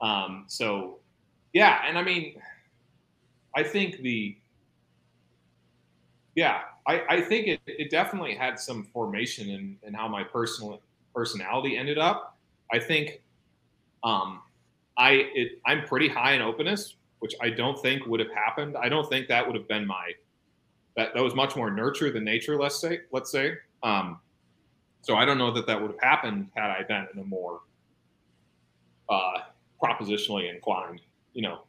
um, 0.00 0.44
so, 0.46 0.98
yeah, 1.52 1.82
and 1.86 1.98
I 1.98 2.02
mean, 2.02 2.36
I 3.54 3.62
think 3.62 3.98
the, 4.00 4.36
yeah, 6.34 6.60
I, 6.86 7.02
I 7.10 7.20
think 7.20 7.48
it, 7.48 7.60
it 7.66 7.90
definitely 7.90 8.34
had 8.34 8.58
some 8.58 8.84
formation 8.84 9.50
in, 9.50 9.76
in 9.86 9.92
how 9.92 10.08
my 10.08 10.22
personal 10.24 10.80
personality 11.14 11.76
ended 11.76 11.98
up. 11.98 12.38
I 12.72 12.78
think 12.78 13.20
um, 14.04 14.40
I 14.96 15.28
it, 15.34 15.60
I'm 15.66 15.84
pretty 15.84 16.08
high 16.08 16.32
in 16.34 16.40
openness, 16.42 16.94
which 17.18 17.34
I 17.42 17.50
don't 17.50 17.80
think 17.82 18.06
would 18.06 18.20
have 18.20 18.32
happened. 18.32 18.76
I 18.76 18.88
don't 18.88 19.08
think 19.10 19.28
that 19.28 19.46
would 19.46 19.56
have 19.56 19.68
been 19.68 19.86
my 19.86 20.12
that 20.96 21.12
that 21.14 21.22
was 21.22 21.34
much 21.34 21.56
more 21.56 21.70
nurture 21.70 22.10
than 22.10 22.24
nature. 22.24 22.58
Let's 22.58 22.80
say 22.80 23.00
let's 23.12 23.30
say. 23.30 23.54
Um, 23.82 24.20
so 25.02 25.16
I 25.16 25.24
don't 25.24 25.38
know 25.38 25.50
that 25.52 25.66
that 25.66 25.80
would 25.80 25.92
have 25.92 26.00
happened 26.00 26.48
had 26.54 26.70
I 26.70 26.82
been 26.82 27.06
in 27.14 27.20
a 27.20 27.24
more 27.24 27.60
uh, 29.08 29.38
propositionally 29.82 30.52
inclined, 30.52 31.00
you 31.32 31.42
know, 31.42 31.60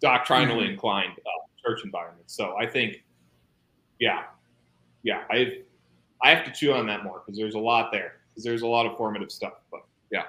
doctrinally 0.00 0.64
mm-hmm. 0.64 0.72
inclined 0.72 1.12
uh, 1.18 1.46
church 1.64 1.80
environment. 1.84 2.30
So 2.30 2.56
I 2.56 2.66
think, 2.66 3.02
yeah, 3.98 4.24
yeah, 5.02 5.22
I 5.30 5.58
I 6.22 6.30
have 6.30 6.44
to 6.44 6.52
chew 6.52 6.72
on 6.72 6.86
that 6.86 7.04
more 7.04 7.22
because 7.24 7.38
there's 7.38 7.54
a 7.54 7.58
lot 7.58 7.92
there 7.92 8.16
because 8.30 8.44
there's 8.44 8.62
a 8.62 8.66
lot 8.66 8.86
of 8.86 8.96
formative 8.96 9.30
stuff. 9.30 9.54
But 9.70 9.84
yeah, 10.10 10.24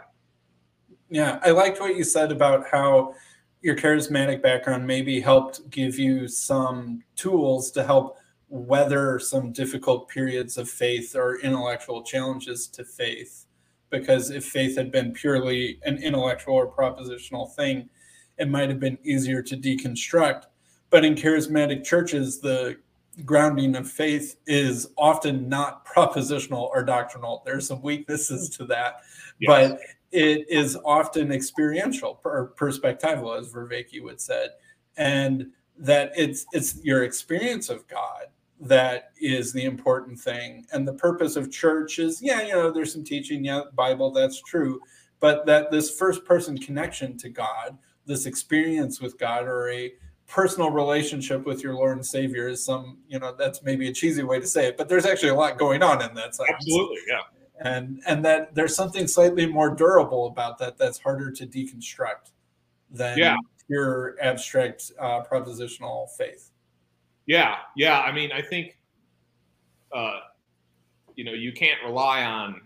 yeah, 1.10 1.40
I 1.44 1.52
liked 1.52 1.80
what 1.80 1.96
you 1.96 2.04
said 2.04 2.32
about 2.32 2.66
how 2.72 3.14
your 3.62 3.76
charismatic 3.76 4.42
background 4.42 4.86
maybe 4.86 5.20
helped 5.20 5.70
give 5.70 5.98
you 5.98 6.28
some 6.28 7.04
tools 7.16 7.72
to 7.72 7.84
help 7.84 8.18
weather 8.50 9.20
some 9.20 9.52
difficult 9.52 10.08
periods 10.08 10.58
of 10.58 10.70
faith 10.70 11.16
or 11.16 11.40
intellectual 11.40 12.02
challenges 12.04 12.68
to 12.68 12.84
faith. 12.84 13.46
Because 13.90 14.32
if 14.32 14.46
faith 14.46 14.76
had 14.78 14.92
been 14.92 15.14
purely 15.14 15.80
an 15.84 15.98
intellectual 16.02 16.56
or 16.56 16.72
propositional 16.72 17.54
thing, 17.56 17.90
it 18.38 18.50
might 18.50 18.70
have 18.70 18.80
been 18.80 18.98
easier 19.04 19.42
to 19.42 19.58
deconstruct. 19.58 20.44
But 20.90 21.06
in 21.06 21.16
charismatic 21.16 21.84
churches, 21.84 22.40
the 22.40 22.78
grounding 23.26 23.76
of 23.76 23.90
faith 23.90 24.38
is 24.46 24.90
often 24.98 25.50
not 25.50 25.86
propositional 25.86 26.70
or 26.70 26.84
doctrinal. 26.84 27.42
There's 27.46 27.68
some 27.68 27.82
weaknesses 27.82 28.50
to 28.52 28.66
that, 28.66 29.02
yes. 29.40 29.48
but 29.48 29.80
it 30.12 30.46
is 30.50 30.78
often 30.86 31.32
experiential 31.32 32.20
or 32.24 32.54
perspectival, 32.58 33.38
as 33.38 33.52
Vervaeke 33.52 34.02
would 34.04 34.22
say, 34.22 34.48
and 34.98 35.48
that 35.78 36.12
it's 36.16 36.46
it's 36.54 36.84
your 36.84 37.04
experience 37.04 37.70
of 37.70 37.88
God 37.88 38.28
that 38.60 39.12
is 39.20 39.54
the 39.54 39.66
important 39.66 40.20
thing. 40.20 40.66
And 40.74 40.88
the 40.88 40.94
purpose 40.94 41.36
of 41.36 41.52
church 41.52 42.00
is, 42.00 42.22
yeah, 42.22 42.42
you 42.42 42.54
know, 42.54 42.72
there's 42.72 42.94
some 42.94 43.04
teaching, 43.04 43.46
yeah, 43.46 43.62
Bible, 43.76 44.12
that's 44.12 44.42
true. 44.42 44.82
But 45.20 45.46
that 45.46 45.72
this 45.72 45.92
first 45.92 46.26
person 46.26 46.58
connection 46.58 47.18
to 47.18 47.30
God, 47.30 47.78
this 48.06 48.26
experience 48.26 49.00
with 49.00 49.18
God, 49.18 49.46
or 49.46 49.70
a 49.70 49.94
personal 50.28 50.72
relationship 50.72 51.46
with 51.46 51.64
your 51.64 51.74
Lord 51.74 51.98
and 51.98 52.06
Savior 52.06 52.48
is 52.48 52.64
some, 52.64 52.98
you 53.08 53.20
know, 53.20 53.34
that's 53.38 53.64
maybe 53.64 53.88
a 53.88 53.94
cheesy 53.94 54.24
way 54.24 54.40
to 54.40 54.48
say 54.48 54.68
it, 54.68 54.78
but 54.78 54.90
there's 54.90 55.06
actually 55.06 55.30
a 55.30 55.36
lot 55.36 55.58
going 55.58 55.82
on 55.82 56.02
in 56.02 56.14
that 56.16 56.36
sense. 56.36 56.50
Absolutely, 56.54 57.00
yeah. 57.08 57.22
And 57.60 58.02
and 58.06 58.24
that 58.24 58.54
there's 58.54 58.76
something 58.76 59.08
slightly 59.08 59.48
more 59.48 59.74
durable 59.74 60.28
about 60.28 60.60
that 60.60 60.78
that's 60.78 61.00
harder 61.00 61.32
to 61.32 61.48
deconstruct 61.48 62.32
than 62.92 63.18
yeah. 63.18 63.36
your 63.68 64.16
abstract 64.22 64.92
uh, 65.00 65.24
propositional 65.24 66.08
faith. 66.18 66.52
Yeah, 67.28 67.58
yeah. 67.76 68.00
I 68.00 68.12
mean, 68.12 68.32
I 68.32 68.42
think, 68.42 68.78
uh, 69.94 70.20
you 71.16 71.24
know, 71.26 71.34
you 71.34 71.52
can't 71.52 71.78
rely 71.86 72.24
on 72.24 72.62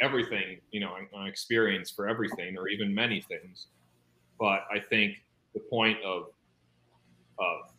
everything, 0.00 0.58
you 0.70 0.80
know, 0.80 0.94
on 1.14 1.26
experience 1.26 1.90
for 1.90 2.08
everything, 2.08 2.56
or 2.56 2.68
even 2.68 2.94
many 2.94 3.20
things. 3.20 3.66
But 4.40 4.64
I 4.70 4.80
think 4.80 5.16
the 5.54 5.60
point 5.60 5.98
of, 6.02 6.30
of, 7.38 7.70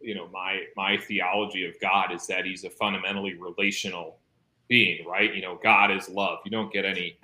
you 0.00 0.14
know, 0.14 0.28
my 0.32 0.62
my 0.76 0.96
theology 0.96 1.66
of 1.66 1.78
God 1.80 2.12
is 2.12 2.26
that 2.26 2.44
He's 2.44 2.64
a 2.64 2.70
fundamentally 2.70 3.34
relational 3.34 4.18
being, 4.68 5.06
right? 5.06 5.34
You 5.34 5.42
know, 5.42 5.58
God 5.62 5.90
is 5.90 6.08
love. 6.08 6.38
You 6.44 6.50
don't 6.50 6.72
get 6.72 6.84
any 6.84 7.18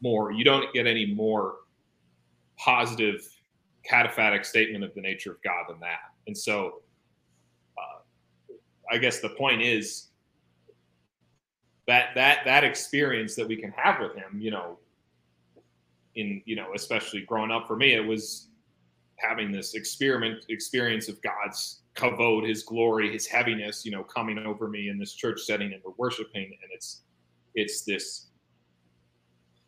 more. 0.00 0.32
You 0.32 0.44
don't 0.44 0.72
get 0.72 0.86
any 0.86 1.06
more 1.06 1.56
positive 2.58 3.28
cataphatic 3.88 4.44
statement 4.44 4.84
of 4.84 4.94
the 4.94 5.00
nature 5.00 5.32
of 5.32 5.42
God 5.42 5.64
than 5.68 5.80
that. 5.80 6.12
And 6.26 6.36
so 6.36 6.82
I 8.90 8.98
guess 8.98 9.20
the 9.20 9.30
point 9.30 9.62
is 9.62 10.08
that 11.86 12.10
that 12.14 12.44
that 12.44 12.64
experience 12.64 13.34
that 13.36 13.46
we 13.46 13.56
can 13.56 13.72
have 13.72 14.00
with 14.00 14.14
him, 14.14 14.38
you 14.38 14.50
know, 14.50 14.78
in 16.14 16.42
you 16.44 16.56
know, 16.56 16.72
especially 16.74 17.22
growing 17.22 17.50
up 17.50 17.66
for 17.66 17.76
me, 17.76 17.94
it 17.94 18.06
was 18.06 18.48
having 19.16 19.52
this 19.52 19.74
experiment 19.74 20.44
experience 20.48 21.08
of 21.08 21.20
God's 21.22 21.82
kavod, 21.94 22.46
His 22.46 22.62
glory, 22.62 23.12
His 23.12 23.26
heaviness, 23.26 23.84
you 23.84 23.92
know, 23.92 24.02
coming 24.02 24.38
over 24.38 24.68
me 24.68 24.88
in 24.88 24.98
this 24.98 25.14
church 25.14 25.40
setting, 25.42 25.72
and 25.72 25.82
we're 25.84 25.92
worshiping, 25.96 26.44
and 26.44 26.70
it's 26.72 27.02
it's 27.54 27.82
this. 27.82 28.26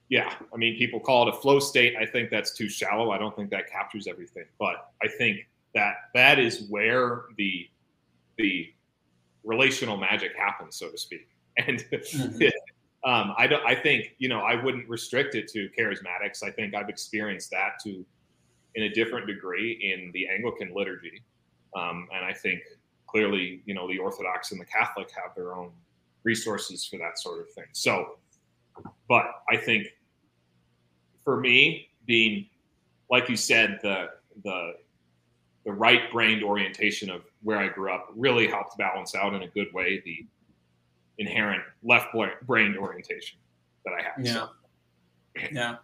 Yeah, 0.08 0.32
I 0.54 0.56
mean, 0.56 0.78
people 0.78 1.00
call 1.00 1.26
it 1.26 1.34
a 1.34 1.36
flow 1.38 1.58
state. 1.58 1.96
I 1.96 2.06
think 2.06 2.30
that's 2.30 2.52
too 2.52 2.68
shallow. 2.68 3.10
I 3.10 3.18
don't 3.18 3.34
think 3.34 3.50
that 3.50 3.68
captures 3.68 4.06
everything, 4.06 4.44
but 4.58 4.92
I 5.02 5.08
think 5.08 5.48
that 5.74 5.94
that 6.14 6.38
is 6.38 6.68
where 6.68 7.24
the 7.36 7.68
the 8.38 8.72
relational 9.46 9.96
magic 9.96 10.32
happens, 10.36 10.76
so 10.76 10.90
to 10.90 10.98
speak. 10.98 11.28
And 11.58 11.78
mm-hmm. 11.90 13.10
um, 13.10 13.32
I 13.38 13.46
don't. 13.46 13.64
I 13.64 13.74
think 13.74 14.14
you 14.18 14.28
know 14.28 14.40
I 14.40 14.62
wouldn't 14.62 14.86
restrict 14.90 15.34
it 15.34 15.48
to 15.52 15.70
charismatics. 15.70 16.42
I 16.42 16.50
think 16.50 16.74
I've 16.74 16.90
experienced 16.90 17.50
that 17.52 17.78
to 17.84 18.04
in 18.74 18.82
a 18.82 18.90
different 18.90 19.26
degree 19.26 19.72
in 19.72 20.10
the 20.12 20.28
Anglican 20.28 20.74
liturgy, 20.74 21.22
um, 21.74 22.08
and 22.14 22.26
I 22.26 22.34
think 22.34 22.60
clearly 23.06 23.62
you 23.64 23.72
know 23.72 23.88
the 23.88 23.96
Orthodox 23.96 24.52
and 24.52 24.60
the 24.60 24.66
Catholic 24.66 25.08
have 25.12 25.34
their 25.34 25.54
own 25.54 25.70
resources 26.24 26.84
for 26.84 26.98
that 26.98 27.18
sort 27.18 27.40
of 27.40 27.50
thing. 27.54 27.64
So, 27.72 28.18
but 29.08 29.24
I 29.48 29.56
think 29.56 29.86
for 31.24 31.40
me, 31.40 31.88
being 32.04 32.50
like 33.10 33.30
you 33.30 33.36
said, 33.36 33.78
the 33.82 34.10
the 34.44 34.74
the 35.64 35.72
right 35.72 36.10
brained 36.12 36.44
orientation 36.44 37.10
of 37.10 37.22
where 37.46 37.58
I 37.58 37.68
grew 37.68 37.92
up 37.92 38.08
really 38.16 38.48
helped 38.48 38.76
balance 38.76 39.14
out 39.14 39.32
in 39.32 39.42
a 39.42 39.46
good 39.46 39.68
way 39.72 40.02
the 40.04 40.26
inherent 41.18 41.62
left 41.84 42.08
brain 42.42 42.76
orientation 42.76 43.38
that 43.84 43.92
I 43.96 44.02
have. 44.02 44.26
Yeah. 44.26 44.32
So. 44.32 44.48
Yeah. 45.52 45.76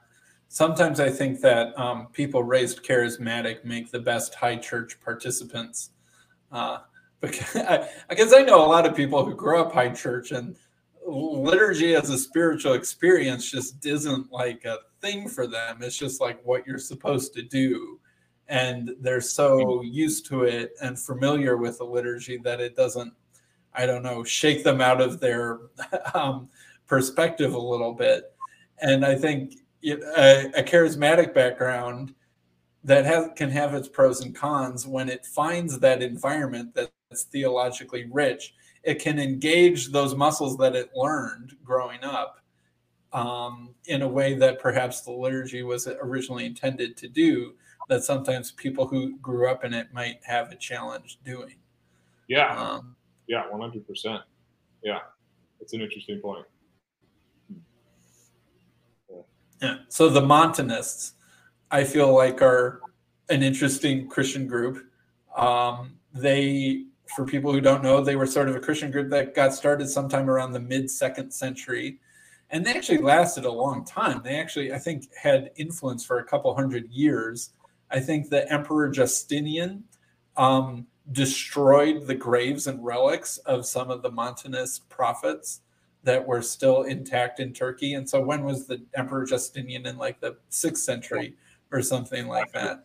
Sometimes 0.49 0.99
I 0.99 1.09
think 1.09 1.41
that 1.43 1.79
um, 1.79 2.09
people 2.13 2.43
raised 2.43 2.83
charismatic 2.83 3.65
make 3.65 3.93
the 3.93 4.01
best 4.01 4.35
high 4.35 4.57
church 4.57 5.01
participants. 5.01 5.91
Uh, 6.51 6.79
because 7.21 7.55
I, 7.55 7.89
because 8.09 8.33
I 8.33 8.43
know 8.43 8.67
a 8.67 8.67
lot 8.67 8.85
of 8.85 8.97
people 8.97 9.25
who 9.25 9.37
grew 9.37 9.61
up 9.61 9.73
high 9.73 9.91
church 9.91 10.33
and 10.33 10.57
liturgy 11.07 11.95
as 11.95 12.11
a 12.11 12.19
spiritual 12.19 12.73
experience 12.73 13.49
just 13.49 13.87
isn't 13.87 14.33
like 14.33 14.65
a 14.65 14.79
thing 15.01 15.29
for 15.29 15.47
them. 15.47 15.79
It's 15.81 15.97
just 15.97 16.21
like 16.21 16.41
what 16.43 16.67
you're 16.67 16.79
supposed 16.79 17.35
to 17.35 17.43
do 17.43 18.01
and 18.53 18.95
they're 19.01 19.23
so 19.23 19.81
used 19.81 20.27
to 20.27 20.43
it 20.43 20.75
and 20.83 20.99
familiar 20.99 21.57
with 21.57 21.79
the 21.79 21.85
liturgy 21.85 22.37
that 22.37 22.61
it 22.61 22.77
doesn't 22.77 23.13
i 23.75 23.87
don't 23.87 24.03
know 24.03 24.23
shake 24.23 24.63
them 24.63 24.81
out 24.81 25.01
of 25.01 25.19
their 25.21 25.61
um, 26.15 26.49
perspective 26.87 27.55
a 27.55 27.59
little 27.59 27.95
bit. 27.95 28.35
And 28.83 29.05
i 29.07 29.15
think 29.15 29.55
it, 29.81 30.01
a, 30.01 30.61
a, 30.61 30.63
charismatic 30.63 31.33
background 31.33 32.15
that 32.85 33.07
has, 33.07 33.31
can 33.37 33.49
have 33.51 33.75
its 33.75 33.89
pros 33.89 34.21
and 34.21 34.35
cons 34.35 34.87
when 34.87 35.09
it 35.09 35.25
finds 35.25 35.79
that 35.79 36.03
environment 36.03 36.75
that's 36.75 37.23
theologically 37.25 38.07
rich 38.13 38.55
it 38.83 38.99
can 39.01 39.19
engage 39.19 39.89
those 39.89 40.15
muscles 40.15 40.59
that 40.59 40.77
it 40.77 40.91
learned 40.95 41.57
growing 41.65 42.05
up 42.05 42.41
um, 43.15 43.75
in 43.87 44.03
a 44.03 44.09
way 44.09 44.35
that 44.35 44.61
perhaps 44.61 45.01
the 45.01 45.13
liturgy 45.13 45.63
was 45.63 45.87
originally 45.87 46.45
intended 46.45 46.99
to 46.99 47.09
do 47.09 47.55
that 47.89 48.05
sometimes 48.05 48.53
people 48.53 48.87
who 48.87 49.19
grew 49.19 49.51
up 49.51 49.65
in 49.65 49.75
it 49.75 49.89
might 49.93 50.21
have 50.25 50.51
a 50.51 50.57
challenge 50.57 51.19
doing. 51.25 51.57
Yeah. 52.29 52.57
Um, 52.57 52.97
yeah, 53.27 53.45
100%. 53.53 54.21
Yeah. 54.83 54.99
That's 55.59 55.73
an 55.73 55.81
interesting 55.81 56.21
point. 56.21 56.47
Yeah. 59.61 59.77
So 59.89 60.09
the 60.09 60.21
Montanists, 60.21 61.13
I 61.71 61.85
feel 61.85 62.13
like, 62.15 62.43
are 62.43 62.81
an 63.29 63.43
interesting 63.43 64.09
Christian 64.09 64.47
group. 64.49 64.85
Um, 65.37 65.99
they, 66.13 66.87
for 67.15 67.25
people 67.25 67.53
who 67.53 67.61
don't 67.61 67.83
know, 67.83 68.03
they 68.03 68.17
were 68.17 68.27
sort 68.27 68.49
of 68.49 68.57
a 68.57 68.61
Christian 68.61 68.91
group 68.91 69.09
that 69.11 69.35
got 69.35 69.55
started 69.55 69.89
sometime 69.89 70.29
around 70.29 70.53
the 70.53 70.61
mid 70.61 70.91
second 70.91 71.31
century. 71.31 72.01
And 72.51 72.67
they 72.67 72.73
actually 72.73 72.99
lasted 72.99 73.45
a 73.45 73.53
long 73.53 73.85
time. 73.85 74.21
They 74.23 74.39
actually, 74.39 74.73
I 74.73 74.79
think, 74.79 75.05
had 75.15 75.53
influence 75.57 76.05
for 76.05 76.19
a 76.19 76.25
couple 76.25 76.55
hundred 76.55 76.91
years 76.91 77.51
I 77.93 78.01
think 78.01 78.31
the 78.31 78.51
Emperor 78.51 78.89
Justinian 78.89 79.85
um, 80.37 80.87
destroyed 81.11 82.07
the 82.07 82.15
graves 82.15 82.67
and 82.67 82.85
relics 82.85 83.39
of 83.39 83.67
some 83.67 83.91
of 83.91 84.03
the 84.03 84.11
Montanist 84.11 84.89
prophets 84.89 85.61
that 86.05 86.27
were 86.27 86.43
still 86.43 86.83
intact 86.83 87.39
in 87.39 87.53
Turkey. 87.53 87.95
And 87.95 88.09
so 88.09 88.21
when 88.21 88.45
was 88.45 88.67
the 88.67 88.83
Emperor 88.95 89.25
Justinian 89.25 89.87
in 89.87 89.99
like 89.99 90.21
the 90.21 90.37
sixth 90.49 90.85
century 90.85 91.35
or 91.71 91.83
something 91.83 92.27
like 92.27 92.53
that? 92.53 92.85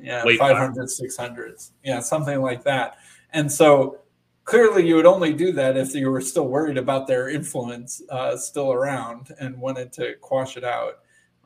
Yeah, 0.00 0.24
Late 0.24 0.38
500, 0.38 0.88
600s. 0.88 1.70
Yeah, 1.84 2.00
something 2.00 2.40
like 2.40 2.64
that. 2.64 2.96
And 3.32 3.50
so 3.50 3.98
clearly 4.44 4.86
you 4.86 4.96
would 4.96 5.06
only 5.06 5.32
do 5.32 5.52
that 5.52 5.76
if 5.76 5.94
you 5.94 6.10
were 6.10 6.20
still 6.20 6.48
worried 6.48 6.76
about 6.76 7.06
their 7.06 7.28
influence 7.28 8.02
uh, 8.10 8.36
still 8.36 8.72
around 8.72 9.32
and 9.38 9.58
wanted 9.58 9.92
to 9.94 10.14
quash 10.20 10.56
it 10.56 10.64
out. 10.64 10.98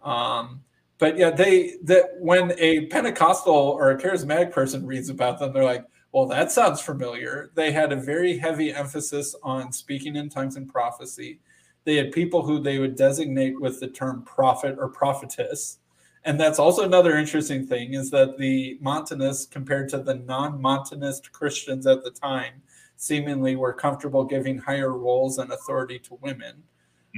Um, 0.03 0.63
but 0.99 1.19
yeah, 1.19 1.31
they 1.31 1.77
that 1.85 2.17
when 2.19 2.53
a 2.59 2.87
Pentecostal 2.87 3.55
or 3.55 3.91
a 3.91 3.99
charismatic 3.99 4.53
person 4.53 4.87
reads 4.87 5.09
about 5.09 5.39
them, 5.39 5.53
they're 5.53 5.65
like, 5.65 5.85
well, 6.13 6.27
that 6.27 6.51
sounds 6.51 6.81
familiar. 6.81 7.51
They 7.55 7.73
had 7.73 7.93
a 7.93 7.97
very 7.97 8.39
heavy 8.39 8.73
emphasis 8.73 9.35
on 9.43 9.73
speaking 9.73 10.17
in 10.17 10.31
tongues 10.31 10.57
and 10.57 10.69
prophecy. 10.69 11.41
They 11.85 11.97
had 11.97 12.13
people 12.13 12.43
who 12.43 12.59
they 12.59 12.79
would 12.79 12.97
designate 12.97 13.61
with 13.61 13.81
the 13.81 13.89
term 13.89 14.23
prophet 14.23 14.77
or 14.79 14.89
prophetess. 14.89 15.79
And 16.25 16.41
that's 16.41 16.59
also 16.59 16.83
another 16.83 17.17
interesting 17.17 17.67
thing 17.67 17.95
is 17.95 18.11
that 18.11 18.39
the 18.39 18.79
Montanists, 18.81 19.47
compared 19.47 19.89
to 19.91 19.99
the 19.99 20.15
non 20.15 20.61
Montanist 20.61 21.31
Christians 21.33 21.87
at 21.87 22.03
the 22.03 22.11
time, 22.11 22.63
seemingly 22.97 23.55
were 23.55 23.73
comfortable 23.73 24.25
giving 24.25 24.59
higher 24.59 24.93
roles 24.93 25.39
and 25.39 25.53
authority 25.53 25.99
to 26.01 26.19
women. 26.21 26.63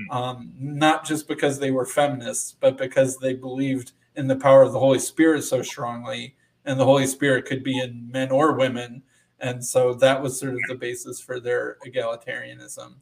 Hmm. 0.07 0.11
Um, 0.11 0.52
not 0.59 1.05
just 1.05 1.28
because 1.28 1.59
they 1.59 1.71
were 1.71 1.87
feminists, 1.87 2.57
but 2.59 2.76
because 2.76 3.19
they 3.19 3.35
believed 3.35 3.93
in 4.17 4.26
the 4.26 4.37
power 4.37 4.62
of 4.62 4.73
the 4.73 4.78
Holy 4.78 4.99
Spirit 4.99 5.43
so 5.45 5.62
strongly 5.62 6.35
and 6.64 6.78
the 6.78 6.85
Holy 6.85 7.07
Spirit 7.07 7.47
could 7.47 7.64
be 7.64 7.78
in 7.81 8.11
men 8.11 8.31
or 8.31 8.52
women. 8.52 9.02
And 9.40 9.64
so 9.64 9.95
that 9.95 10.21
was 10.21 10.38
sort 10.38 10.55
of 10.55 10.61
the 10.69 10.75
basis 10.75 11.21
for 11.21 11.40
their 11.40 11.78
egalitarianism. 11.87 12.97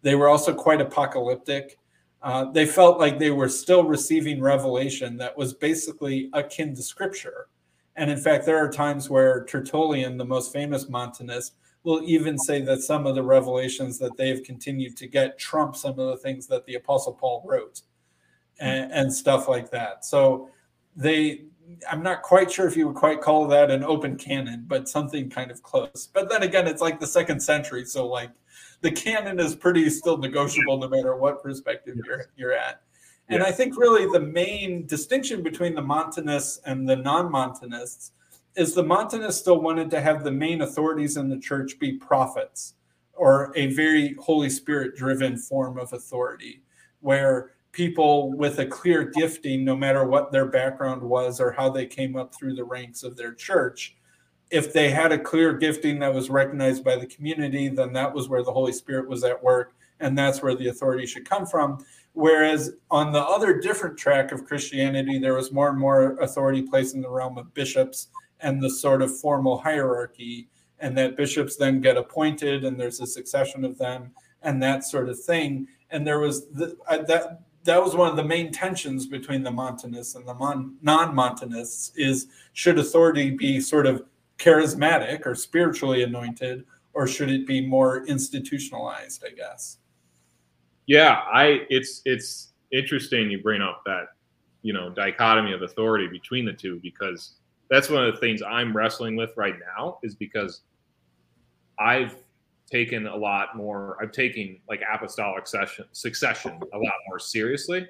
They 0.00 0.14
were 0.14 0.28
also 0.28 0.52
quite 0.54 0.80
apocalyptic. 0.80 1.78
Uh, 2.22 2.46
they 2.50 2.66
felt 2.66 2.98
like 2.98 3.18
they 3.18 3.30
were 3.30 3.48
still 3.48 3.84
receiving 3.84 4.40
revelation 4.40 5.16
that 5.18 5.36
was 5.36 5.54
basically 5.54 6.30
akin 6.32 6.74
to 6.74 6.82
scripture. 6.82 7.48
And 7.96 8.10
in 8.10 8.18
fact, 8.18 8.46
there 8.46 8.58
are 8.58 8.70
times 8.70 9.10
where 9.10 9.44
Tertullian, 9.44 10.16
the 10.16 10.24
most 10.24 10.52
famous 10.52 10.88
Montanist, 10.88 11.54
will 11.84 12.02
even 12.04 12.38
say 12.38 12.60
that 12.62 12.80
some 12.80 13.06
of 13.06 13.14
the 13.14 13.22
revelations 13.22 13.98
that 13.98 14.16
they've 14.16 14.42
continued 14.42 14.96
to 14.96 15.06
get 15.06 15.38
trump 15.38 15.76
some 15.76 15.98
of 15.98 16.08
the 16.08 16.16
things 16.16 16.46
that 16.46 16.64
the 16.66 16.74
Apostle 16.74 17.12
Paul 17.12 17.44
wrote 17.46 17.82
hmm. 18.60 18.66
and, 18.66 18.92
and 18.92 19.12
stuff 19.12 19.48
like 19.48 19.70
that. 19.70 20.04
So 20.04 20.48
they 20.96 21.44
I'm 21.90 22.02
not 22.02 22.22
quite 22.22 22.50
sure 22.50 22.66
if 22.66 22.76
you 22.76 22.88
would 22.88 22.96
quite 22.96 23.20
call 23.20 23.46
that 23.48 23.70
an 23.70 23.82
open 23.82 24.16
canon, 24.16 24.64
but 24.66 24.88
something 24.88 25.30
kind 25.30 25.50
of 25.50 25.62
close. 25.62 26.08
But 26.12 26.28
then 26.28 26.42
again, 26.42 26.66
it's 26.66 26.82
like 26.82 27.00
the 27.00 27.06
second 27.06 27.40
century, 27.40 27.84
so 27.84 28.06
like 28.06 28.30
the 28.80 28.90
canon 28.90 29.40
is 29.40 29.54
pretty 29.54 29.88
still 29.90 30.18
negotiable 30.18 30.78
no 30.78 30.88
matter 30.88 31.16
what 31.16 31.42
perspective 31.42 31.96
you're 32.04 32.26
you're 32.36 32.52
at. 32.52 32.82
And 33.28 33.40
yeah. 33.40 33.48
I 33.48 33.52
think 33.52 33.78
really 33.78 34.06
the 34.12 34.24
main 34.24 34.86
distinction 34.86 35.42
between 35.42 35.74
the 35.74 35.82
Montanists 35.82 36.60
and 36.66 36.88
the 36.88 36.96
non-Montanists 36.96 38.12
is 38.56 38.74
the 38.74 38.82
Montanists 38.82 39.40
still 39.40 39.60
wanted 39.60 39.90
to 39.90 40.00
have 40.00 40.24
the 40.24 40.30
main 40.30 40.62
authorities 40.62 41.16
in 41.16 41.28
the 41.28 41.38
church 41.38 41.78
be 41.78 41.92
prophets 41.92 42.74
or 43.14 43.52
a 43.56 43.72
very 43.74 44.14
Holy 44.14 44.50
Spirit 44.50 44.96
driven 44.96 45.36
form 45.36 45.78
of 45.78 45.92
authority, 45.92 46.62
where 47.00 47.52
people 47.72 48.32
with 48.32 48.58
a 48.58 48.66
clear 48.66 49.04
gifting, 49.04 49.64
no 49.64 49.76
matter 49.76 50.04
what 50.04 50.32
their 50.32 50.46
background 50.46 51.02
was 51.02 51.40
or 51.40 51.52
how 51.52 51.70
they 51.70 51.86
came 51.86 52.16
up 52.16 52.34
through 52.34 52.54
the 52.54 52.64
ranks 52.64 53.02
of 53.02 53.16
their 53.16 53.32
church, 53.32 53.96
if 54.50 54.72
they 54.72 54.90
had 54.90 55.12
a 55.12 55.18
clear 55.18 55.54
gifting 55.54 55.98
that 55.98 56.12
was 56.12 56.28
recognized 56.28 56.84
by 56.84 56.96
the 56.96 57.06
community, 57.06 57.68
then 57.68 57.92
that 57.94 58.12
was 58.12 58.28
where 58.28 58.42
the 58.42 58.52
Holy 58.52 58.72
Spirit 58.72 59.08
was 59.08 59.24
at 59.24 59.42
work, 59.42 59.74
and 60.00 60.16
that's 60.16 60.42
where 60.42 60.54
the 60.54 60.68
authority 60.68 61.06
should 61.06 61.28
come 61.28 61.46
from. 61.46 61.82
Whereas 62.12 62.74
on 62.90 63.12
the 63.12 63.22
other 63.22 63.58
different 63.60 63.96
track 63.96 64.30
of 64.30 64.44
Christianity, 64.44 65.18
there 65.18 65.32
was 65.32 65.52
more 65.52 65.70
and 65.70 65.78
more 65.78 66.18
authority 66.20 66.60
placed 66.60 66.94
in 66.94 67.00
the 67.00 67.08
realm 67.08 67.38
of 67.38 67.54
bishops 67.54 68.08
and 68.42 68.62
the 68.62 68.70
sort 68.70 69.02
of 69.02 69.18
formal 69.20 69.58
hierarchy, 69.58 70.48
and 70.80 70.96
that 70.98 71.16
bishops 71.16 71.56
then 71.56 71.80
get 71.80 71.96
appointed, 71.96 72.64
and 72.64 72.78
there's 72.78 73.00
a 73.00 73.06
succession 73.06 73.64
of 73.64 73.78
them, 73.78 74.12
and 74.42 74.62
that 74.62 74.84
sort 74.84 75.08
of 75.08 75.18
thing. 75.18 75.68
And 75.90 76.06
there 76.06 76.18
was 76.18 76.48
the, 76.48 76.76
uh, 76.88 77.02
that 77.02 77.42
that 77.64 77.82
was 77.82 77.94
one 77.94 78.10
of 78.10 78.16
the 78.16 78.24
main 78.24 78.50
tensions 78.50 79.06
between 79.06 79.42
the 79.42 79.50
Montanists 79.50 80.16
and 80.16 80.26
the 80.26 80.34
Mon- 80.34 80.76
non-Montanists 80.82 81.92
is 81.96 82.26
should 82.52 82.78
authority 82.78 83.30
be 83.30 83.60
sort 83.60 83.86
of 83.86 84.02
charismatic 84.38 85.24
or 85.24 85.34
spiritually 85.34 86.02
anointed 86.02 86.64
or 86.94 87.06
should 87.06 87.30
it 87.30 87.46
be 87.46 87.64
more 87.64 88.04
institutionalized 88.06 89.24
i 89.26 89.30
guess 89.30 89.78
yeah 90.86 91.20
i 91.32 91.60
it's 91.70 92.02
it's 92.04 92.52
interesting 92.72 93.30
you 93.30 93.40
bring 93.40 93.62
up 93.62 93.82
that 93.86 94.06
you 94.62 94.72
know 94.72 94.90
dichotomy 94.90 95.52
of 95.52 95.62
authority 95.62 96.08
between 96.08 96.44
the 96.44 96.52
two 96.52 96.80
because 96.82 97.34
that's 97.70 97.88
one 97.88 98.04
of 98.04 98.14
the 98.14 98.20
things 98.20 98.42
i'm 98.42 98.76
wrestling 98.76 99.16
with 99.16 99.30
right 99.36 99.56
now 99.76 99.98
is 100.02 100.14
because 100.14 100.62
i've 101.78 102.16
taken 102.72 103.06
a 103.06 103.16
lot 103.16 103.54
more. 103.54 103.98
I've 104.00 104.12
taken 104.12 104.58
like 104.68 104.80
apostolic 104.92 105.46
succession, 105.46 105.84
succession 105.92 106.58
a 106.72 106.78
lot 106.78 106.94
more 107.06 107.18
seriously. 107.18 107.86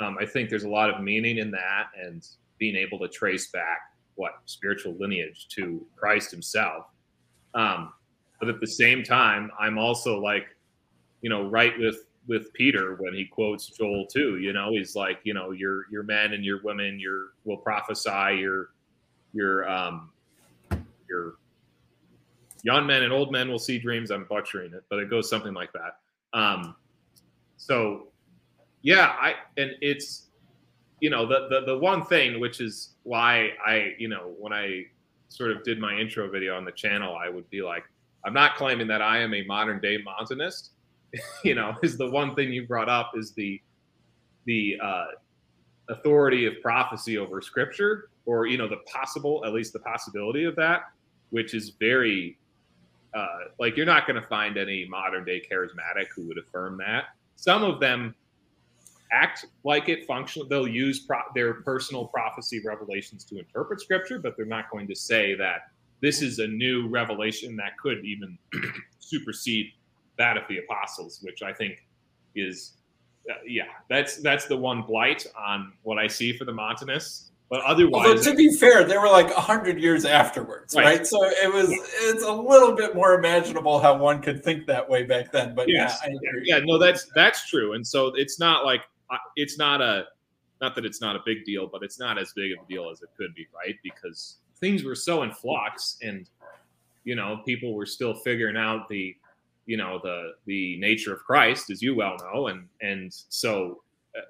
Um, 0.00 0.16
I 0.20 0.24
think 0.24 0.48
there's 0.48 0.64
a 0.64 0.68
lot 0.68 0.88
of 0.88 1.02
meaning 1.02 1.38
in 1.38 1.50
that, 1.50 1.86
and 2.00 2.26
being 2.58 2.76
able 2.76 2.98
to 3.00 3.08
trace 3.08 3.50
back 3.50 3.80
what 4.14 4.34
spiritual 4.44 4.94
lineage 4.98 5.48
to 5.48 5.84
Christ 5.96 6.30
Himself. 6.30 6.86
Um, 7.54 7.92
but 8.38 8.48
at 8.48 8.60
the 8.60 8.66
same 8.66 9.02
time, 9.02 9.50
I'm 9.58 9.78
also 9.78 10.20
like, 10.20 10.46
you 11.20 11.28
know, 11.28 11.48
right 11.48 11.76
with 11.78 12.06
with 12.26 12.52
Peter 12.54 12.96
when 13.00 13.12
he 13.12 13.26
quotes 13.26 13.66
Joel 13.66 14.06
too. 14.06 14.38
You 14.38 14.52
know, 14.52 14.70
he's 14.70 14.94
like, 14.94 15.18
you 15.24 15.34
know, 15.34 15.50
your 15.50 15.86
your 15.90 16.04
men 16.04 16.32
and 16.32 16.44
your 16.44 16.62
women, 16.62 17.00
your 17.00 17.32
will 17.44 17.56
prophesy, 17.56 18.38
your 18.38 18.70
your 19.34 19.68
um 19.68 20.10
your 21.08 21.34
young 22.62 22.86
men 22.86 23.02
and 23.02 23.12
old 23.12 23.30
men 23.30 23.50
will 23.50 23.58
see 23.58 23.78
dreams. 23.78 24.10
I'm 24.10 24.24
butchering 24.24 24.72
it, 24.72 24.84
but 24.88 24.98
it 24.98 25.10
goes 25.10 25.28
something 25.28 25.52
like 25.52 25.70
that. 25.72 25.98
Um, 26.38 26.74
so, 27.56 28.08
yeah, 28.82 29.14
I 29.20 29.34
and 29.56 29.72
it's 29.80 30.28
you 31.00 31.10
know 31.10 31.26
the, 31.26 31.48
the 31.50 31.66
the 31.66 31.78
one 31.78 32.04
thing 32.04 32.40
which 32.40 32.60
is 32.60 32.94
why 33.02 33.50
I 33.64 33.94
you 33.98 34.08
know 34.08 34.34
when 34.38 34.52
I 34.52 34.84
sort 35.28 35.50
of 35.50 35.62
did 35.64 35.78
my 35.78 35.94
intro 35.94 36.30
video 36.30 36.56
on 36.56 36.64
the 36.64 36.72
channel, 36.72 37.16
I 37.16 37.28
would 37.28 37.48
be 37.50 37.62
like, 37.62 37.84
I'm 38.24 38.32
not 38.32 38.56
claiming 38.56 38.86
that 38.88 39.02
I 39.02 39.18
am 39.18 39.34
a 39.34 39.44
modern 39.44 39.80
day 39.80 39.98
Montanist. 39.98 40.70
you 41.44 41.54
know, 41.54 41.74
is 41.82 41.96
the 41.96 42.10
one 42.10 42.34
thing 42.34 42.52
you 42.52 42.66
brought 42.66 42.88
up 42.88 43.12
is 43.16 43.32
the 43.32 43.60
the 44.46 44.76
uh, 44.82 45.06
authority 45.88 46.46
of 46.46 46.54
prophecy 46.62 47.18
over 47.18 47.40
Scripture, 47.40 48.10
or 48.26 48.46
you 48.46 48.58
know, 48.58 48.68
the 48.68 48.78
possible, 48.92 49.42
at 49.44 49.52
least 49.52 49.72
the 49.72 49.78
possibility 49.80 50.44
of 50.44 50.56
that, 50.56 50.82
which 51.30 51.54
is 51.54 51.70
very 51.80 52.38
uh, 53.14 53.26
like 53.60 53.76
you're 53.76 53.86
not 53.86 54.06
going 54.06 54.20
to 54.20 54.26
find 54.26 54.56
any 54.56 54.86
modern 54.88 55.24
day 55.24 55.40
charismatic 55.40 56.06
who 56.14 56.26
would 56.26 56.38
affirm 56.38 56.76
that. 56.78 57.04
Some 57.36 57.62
of 57.62 57.80
them 57.80 58.14
act 59.12 59.46
like 59.62 59.88
it 59.88 60.04
functional. 60.06 60.48
They'll 60.48 60.66
use 60.66 61.00
pro- 61.00 61.18
their 61.34 61.54
personal 61.54 62.06
prophecy 62.06 62.60
revelations 62.64 63.24
to 63.26 63.38
interpret 63.38 63.80
scripture, 63.80 64.18
but 64.18 64.36
they're 64.36 64.46
not 64.46 64.70
going 64.70 64.88
to 64.88 64.96
say 64.96 65.34
that 65.36 65.68
this 66.00 66.22
is 66.22 66.40
a 66.40 66.46
new 66.46 66.88
revelation 66.88 67.56
that 67.56 67.78
could 67.78 68.04
even 68.04 68.36
supersede 68.98 69.66
that 70.18 70.36
of 70.36 70.42
the 70.48 70.58
apostles, 70.58 71.20
which 71.22 71.42
I 71.42 71.52
think 71.52 71.86
is, 72.34 72.72
yeah, 73.46 73.64
that's 73.88 74.18
that's 74.18 74.46
the 74.46 74.56
one 74.56 74.82
blight 74.82 75.26
on 75.36 75.72
what 75.82 75.98
I 75.98 76.06
see 76.06 76.36
for 76.36 76.44
the 76.44 76.52
Montanists. 76.52 77.30
But 77.50 77.60
otherwise, 77.62 78.06
Although, 78.06 78.22
to 78.22 78.34
be 78.34 78.56
fair, 78.56 78.84
they 78.84 78.96
were 78.96 79.08
like 79.08 79.30
hundred 79.32 79.78
years 79.78 80.04
afterwards, 80.04 80.74
right. 80.74 80.84
right. 80.84 81.06
So 81.06 81.22
it 81.24 81.52
was 81.52 81.70
it's 81.70 82.24
a 82.24 82.32
little 82.32 82.72
bit 82.72 82.94
more 82.94 83.14
imaginable 83.14 83.80
how 83.80 83.96
one 83.96 84.20
could 84.22 84.42
think 84.42 84.66
that 84.66 84.88
way 84.88 85.04
back 85.04 85.30
then. 85.30 85.54
But 85.54 85.68
yes. 85.68 86.00
yeah, 86.06 86.30
yeah, 86.42 86.60
no, 86.64 86.78
that's 86.78 87.06
that's 87.14 87.48
true. 87.48 87.74
And 87.74 87.86
so 87.86 88.12
it's 88.16 88.40
not 88.40 88.64
like 88.64 88.80
uh, 89.10 89.18
it's 89.36 89.58
not 89.58 89.82
a 89.82 90.06
not 90.60 90.74
that 90.74 90.86
it's 90.86 91.00
not 91.00 91.16
a 91.16 91.20
big 91.24 91.44
deal, 91.44 91.66
but 91.66 91.82
it's 91.82 92.00
not 92.00 92.18
as 92.18 92.32
big 92.32 92.52
of 92.52 92.64
a 92.64 92.68
deal 92.68 92.90
as 92.90 93.02
it 93.02 93.10
could 93.16 93.34
be, 93.34 93.46
right? 93.54 93.76
Because 93.82 94.38
things 94.58 94.82
were 94.82 94.94
so 94.94 95.22
in 95.22 95.30
flux, 95.30 95.98
and 96.02 96.28
you 97.04 97.14
know, 97.14 97.42
people 97.44 97.74
were 97.74 97.86
still 97.86 98.14
figuring 98.14 98.56
out 98.56 98.88
the 98.88 99.14
you 99.66 99.76
know 99.76 100.00
the 100.02 100.32
the 100.46 100.78
nature 100.78 101.12
of 101.12 101.20
Christ, 101.20 101.70
as 101.70 101.82
you 101.82 101.94
well 101.94 102.16
know, 102.20 102.48
and 102.48 102.68
and 102.80 103.12
so 103.28 103.82
uh, 104.16 104.20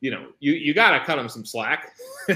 you 0.00 0.10
know, 0.10 0.28
you 0.40 0.52
you 0.52 0.74
got 0.74 0.98
to 0.98 1.04
cut 1.04 1.16
them 1.16 1.28
some 1.28 1.44
slack. 1.44 1.92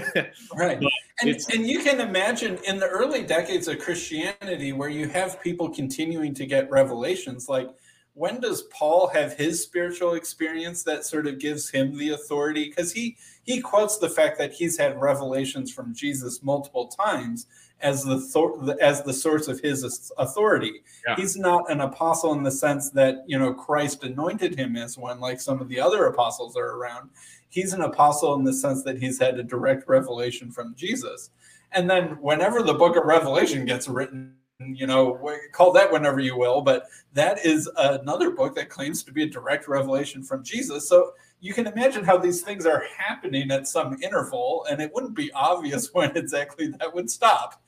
right. 0.55 0.83
And, 1.21 1.37
and 1.53 1.67
you 1.67 1.81
can 1.81 2.01
imagine 2.01 2.59
in 2.67 2.79
the 2.79 2.89
early 2.89 3.23
decades 3.23 3.69
of 3.69 3.79
Christianity 3.79 4.73
where 4.73 4.89
you 4.89 5.09
have 5.09 5.41
people 5.41 5.69
continuing 5.69 6.35
to 6.35 6.47
get 6.47 6.71
revelations 6.71 7.49
like 7.49 7.71
when 8.15 8.41
does 8.41 8.63
Paul 8.63 9.09
have 9.09 9.35
his 9.35 9.63
spiritual 9.63 10.15
experience 10.15 10.83
that 10.85 11.07
sort 11.07 11.27
of 11.27 11.39
gives 11.39 11.71
him 11.71 11.97
the 11.97 12.11
authority 12.11 12.69
because 12.69 12.93
he 12.93 13.17
he 13.45 13.61
quotes 13.61 13.99
the 13.99 14.11
fact 14.11 14.39
that 14.39 14.53
he's 14.53 14.77
had 14.77 15.01
revelations 15.01 15.73
from 15.73 15.95
Jesus 15.95 16.43
multiple 16.43 16.89
times 16.89 17.47
as 17.83 18.05
the 18.05 18.77
as 18.81 19.03
the 19.03 19.13
source 19.13 19.49
of 19.49 19.61
his 19.61 20.13
authority. 20.17 20.83
Yeah. 21.07 21.17
He's 21.17 21.37
not 21.37 21.71
an 21.71 21.81
apostle 21.81 22.33
in 22.33 22.43
the 22.43 22.51
sense 22.51 22.91
that 22.91 23.25
you 23.27 23.39
know 23.39 23.53
Christ 23.53 24.05
anointed 24.05 24.59
him 24.59 24.77
as 24.77 24.97
one, 24.97 25.21
like 25.21 25.41
some 25.41 25.61
of 25.61 25.69
the 25.69 25.81
other 25.81 26.07
apostles 26.07 26.57
are 26.57 26.77
around. 26.77 27.11
He's 27.49 27.73
an 27.73 27.83
apostle 27.83 28.35
in 28.35 28.45
the 28.45 28.55
sense 28.55 28.83
that 28.85 28.99
he's 28.99 29.19
had 29.19 29.39
a 29.39 29.43
direct 29.43 29.89
revelation 29.89 30.51
from 30.51 30.75
Jesus. 30.75 31.31
And 31.73 31.89
then 31.89 32.21
whenever 32.21 32.63
the 32.63 32.75
book 32.75 32.97
of 32.97 33.05
Revelation 33.05 33.65
gets 33.65 33.89
written, 33.89 34.37
you 34.59 34.87
know, 34.87 35.19
call 35.53 35.73
that 35.73 35.91
whenever 35.91 36.21
you 36.21 36.37
will, 36.37 36.61
but 36.61 36.87
that 37.15 37.45
is 37.45 37.69
another 37.77 38.31
book 38.31 38.55
that 38.55 38.69
claims 38.69 39.03
to 39.03 39.13
be 39.13 39.25
a 39.25 39.29
direct 39.29 39.69
revelation 39.69 40.23
from 40.23 40.45
Jesus. 40.45 40.89
So 40.89 41.13
you 41.41 41.53
can 41.53 41.67
imagine 41.67 42.05
how 42.05 42.19
these 42.19 42.41
things 42.43 42.67
are 42.67 42.85
happening 42.97 43.51
at 43.51 43.67
some 43.67 44.01
interval, 44.03 44.65
and 44.71 44.81
it 44.81 44.93
wouldn't 44.95 45.17
be 45.17 45.33
obvious 45.33 45.91
when 45.93 46.17
exactly 46.17 46.69
that 46.69 46.95
would 46.95 47.11
stop. 47.11 47.63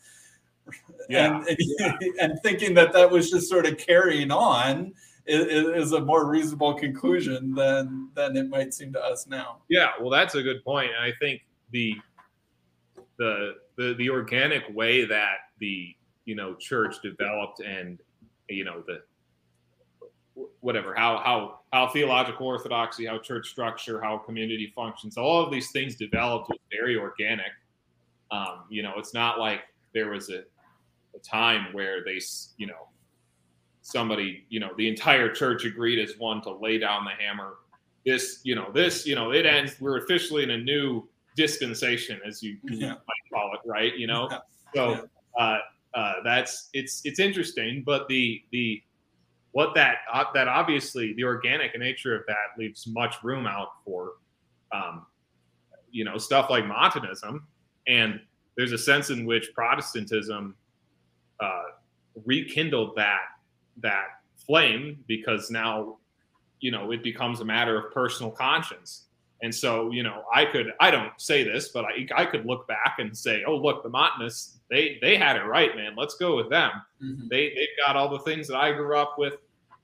Yeah. 1.09 1.43
And, 1.49 1.57
yeah. 1.59 1.93
and 2.21 2.39
thinking 2.43 2.75
that 2.75 2.93
that 2.93 3.11
was 3.11 3.31
just 3.31 3.49
sort 3.49 3.67
of 3.67 3.79
carrying 3.79 4.31
on 4.31 4.93
is, 5.27 5.47
is, 5.87 5.93
a 5.93 6.01
more 6.01 6.27
reasonable 6.27 6.75
conclusion 6.75 7.55
than 7.55 8.11
than 8.15 8.37
it 8.37 8.49
might 8.49 8.75
seem 8.75 8.93
to 8.93 9.03
us 9.03 9.27
now. 9.27 9.59
Yeah, 9.69 9.93
well, 9.99 10.11
that's 10.11 10.35
a 10.35 10.43
good 10.43 10.63
point. 10.65 10.91
And 10.91 11.03
I 11.03 11.13
think 11.19 11.43
the 11.71 11.95
the 13.19 13.55
the 13.77 13.95
the 13.95 14.11
organic 14.11 14.65
way 14.75 15.05
that 15.07 15.37
the 15.61 15.95
you 16.25 16.35
know 16.35 16.55
church 16.55 16.97
developed 17.03 17.61
and 17.61 17.99
you 18.49 18.65
know 18.65 18.83
the 18.87 19.03
whatever 20.61 20.95
how 20.95 21.19
how 21.19 21.61
how 21.73 21.89
theological 21.89 22.47
orthodoxy 22.47 23.07
how 23.07 23.19
church 23.19 23.49
structure 23.49 24.01
how 24.03 24.19
community 24.19 24.73
functions 24.75 25.17
all 25.17 25.41
of 25.41 25.51
these 25.53 25.71
things 25.71 25.95
developed 25.95 26.49
was 26.49 26.59
very 26.73 26.97
organic 26.97 27.53
um, 28.33 28.65
you 28.69 28.83
know 28.83 28.95
it's 28.97 29.15
not 29.15 29.39
like 29.39 29.61
there 29.95 30.11
was 30.11 30.31
a, 30.31 30.43
a 31.15 31.19
time 31.21 31.73
where 31.73 32.05
they 32.05 32.21
you 32.57 32.67
know 32.67 32.89
somebody 33.83 34.45
you 34.49 34.61
know 34.61 34.71
the 34.77 34.89
entire 34.89 35.29
church 35.29 35.65
agreed 35.65 35.99
as 35.99 36.17
one 36.19 36.41
to 36.43 36.51
lay 36.51 36.79
down 36.79 37.05
the 37.05 37.11
hammer. 37.11 37.55
This 38.05 38.41
you 38.45 38.55
know 38.55 38.71
this 38.73 39.07
you 39.07 39.15
know 39.15 39.33
it 39.33 39.47
ends 39.47 39.81
we're 39.81 39.99
officially 39.99 40.43
in 40.43 40.51
a 40.51 40.59
new 40.59 41.09
dispensation 41.37 42.21
as 42.27 42.43
you, 42.43 42.57
yeah. 42.65 42.91
might 42.91 43.33
call 43.33 43.53
it 43.55 43.61
right 43.67 43.97
you 43.97 44.07
know? 44.07 44.29
So 44.75 45.09
uh, 45.39 45.59
uh, 45.95 46.13
that's 46.23 46.69
it's 46.73 47.01
it's 47.05 47.19
interesting 47.19 47.83
but 47.85 48.09
the 48.09 48.43
the 48.51 48.83
what 49.55 49.73
that 49.73 49.99
uh, 50.13 50.25
that 50.35 50.49
obviously 50.49 51.15
the 51.15 51.23
organic 51.23 51.79
nature 51.79 52.17
of 52.17 52.27
that 52.27 52.59
leaves 52.59 52.89
much 52.89 53.23
room 53.23 53.47
out 53.47 53.69
for 53.85 54.15
um, 54.73 55.07
you 55.93 56.05
know 56.05 56.19
stuff 56.19 56.51
like 56.51 56.67
Montanism, 56.67 57.47
and 57.87 58.21
there's 58.57 58.73
a 58.73 58.79
sense 58.79 59.11
in 59.11 59.25
which 59.25 59.55
Protestantism 59.55 60.57
uh, 61.41 61.63
rekindled 62.25 62.95
that 62.97 63.23
that 63.79 64.21
flame 64.47 65.03
because 65.09 65.51
now 65.51 65.97
you 66.61 66.71
know 66.71 66.91
it 66.93 67.03
becomes 67.03 67.41
a 67.41 67.45
matter 67.45 67.79
of 67.79 67.93
personal 67.93 68.31
conscience 68.31 69.07
and 69.43 69.53
so 69.53 69.91
you 69.91 70.03
know 70.03 70.23
i 70.33 70.45
could 70.45 70.73
i 70.79 70.91
don't 70.91 71.11
say 71.19 71.43
this 71.43 71.71
but 71.71 71.85
i, 71.85 72.07
I 72.15 72.25
could 72.25 72.47
look 72.47 72.69
back 72.69 72.97
and 72.99 73.17
say 73.17 73.43
oh 73.47 73.57
look 73.57 73.83
the 73.83 73.89
montanists 73.89 74.59
they 74.71 74.99
they 75.03 75.17
had 75.17 75.37
it 75.37 75.45
right 75.45 75.75
man 75.75 75.95
let's 75.97 76.15
go 76.15 76.37
with 76.37 76.51
them 76.51 76.71
mm-hmm. 77.03 77.27
they 77.29 77.49
they've 77.49 77.85
got 77.85 77.97
all 77.97 78.09
the 78.09 78.21
things 78.21 78.47
that 78.47 78.57
i 78.57 78.71
grew 78.71 78.97
up 78.97 79.15
with 79.19 79.35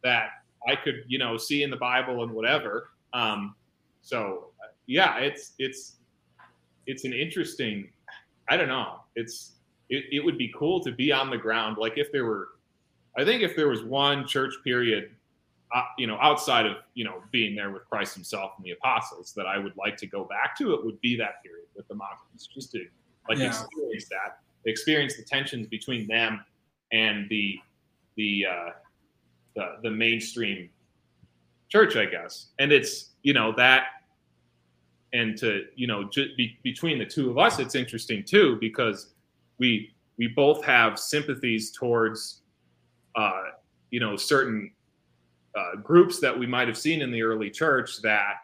that 0.05 0.31
I 0.67 0.77
could, 0.77 1.05
you 1.07 1.19
know, 1.19 1.37
see 1.37 1.63
in 1.63 1.71
the 1.71 1.77
Bible 1.77 2.23
and 2.23 2.33
whatever. 2.33 2.91
Um, 3.13 3.55
so 4.03 4.51
yeah, 4.87 5.19
it's 5.19 5.53
it's 5.59 5.97
it's 6.87 7.05
an 7.05 7.13
interesting. 7.13 7.91
I 8.49 8.57
don't 8.57 8.69
know. 8.69 9.01
It's 9.15 9.53
it, 9.91 10.05
it 10.13 10.25
would 10.25 10.39
be 10.39 10.53
cool 10.57 10.81
to 10.85 10.93
be 10.93 11.13
on 11.13 11.31
the 11.31 11.37
ground. 11.37 11.77
Like 11.79 11.99
if 11.99 12.11
there 12.13 12.25
were, 12.25 12.49
I 13.19 13.25
think 13.25 13.43
if 13.43 13.55
there 13.55 13.69
was 13.69 13.83
one 13.83 14.27
church 14.27 14.55
period, 14.65 15.11
uh, 15.75 15.83
you 15.99 16.07
know, 16.07 16.19
outside 16.21 16.67
of 16.67 16.79
you 16.95 17.05
know 17.05 17.23
being 17.31 17.55
there 17.55 17.71
with 17.71 17.89
Christ 17.89 18.15
Himself 18.15 18.53
and 18.57 18.65
the 18.65 18.73
apostles, 18.73 19.33
that 19.37 19.47
I 19.47 19.59
would 19.59 19.77
like 19.77 19.97
to 19.99 20.07
go 20.07 20.25
back 20.25 20.57
to, 20.59 20.73
it 20.75 20.85
would 20.85 21.01
be 21.01 21.17
that 21.17 21.43
period 21.43 21.67
with 21.77 21.87
the 21.89 21.95
mountains, 21.95 22.49
just 22.53 22.73
to 22.73 22.87
like 23.29 23.39
yeah. 23.39 23.47
experience 23.47 24.09
that, 24.09 24.39
experience 24.65 25.17
the 25.17 25.23
tensions 25.23 25.67
between 25.67 26.07
them 26.07 26.45
and 26.93 27.29
the 27.29 27.59
the 28.17 28.47
uh, 28.47 28.71
the, 29.55 29.77
the 29.83 29.91
mainstream 29.91 30.71
church, 31.69 31.97
I 31.97 32.05
guess. 32.07 32.49
And 32.59 32.73
it's, 32.73 33.11
you 33.23 33.33
know, 33.33 33.53
that 33.57 33.85
and 35.13 35.37
to, 35.39 35.65
you 35.75 35.87
know, 35.87 36.05
just 36.05 36.37
be, 36.37 36.59
between 36.63 36.99
the 36.99 37.07
two 37.07 37.31
of 37.31 37.39
us, 37.39 37.59
it's 37.59 37.75
interesting 37.75 38.23
too, 38.23 38.59
because 38.61 39.09
we, 39.61 39.93
we 40.19 40.27
both 40.27 40.65
have 40.65 40.99
sympathies 40.99 41.71
towards, 41.71 42.43
uh, 43.15 43.43
you 43.91 44.01
know, 44.01 44.17
certain 44.17 44.73
uh, 45.55 45.77
groups 45.83 46.19
that 46.21 46.37
we 46.37 46.47
might 46.47 46.67
have 46.67 46.79
seen 46.79 47.03
in 47.03 47.13
the 47.13 47.23
early 47.23 47.51
church 47.51 48.03
that, 48.03 48.35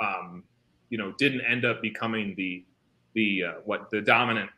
um, 0.00 0.44
you 0.88 0.96
know, 0.96 1.12
didn't 1.18 1.42
end 1.42 1.64
up 1.64 1.82
becoming 1.82 2.34
the, 2.36 2.64
the, 3.14 3.44
uh, 3.44 3.52
what 3.64 3.90
the 3.90 4.00
dominant 4.00 4.50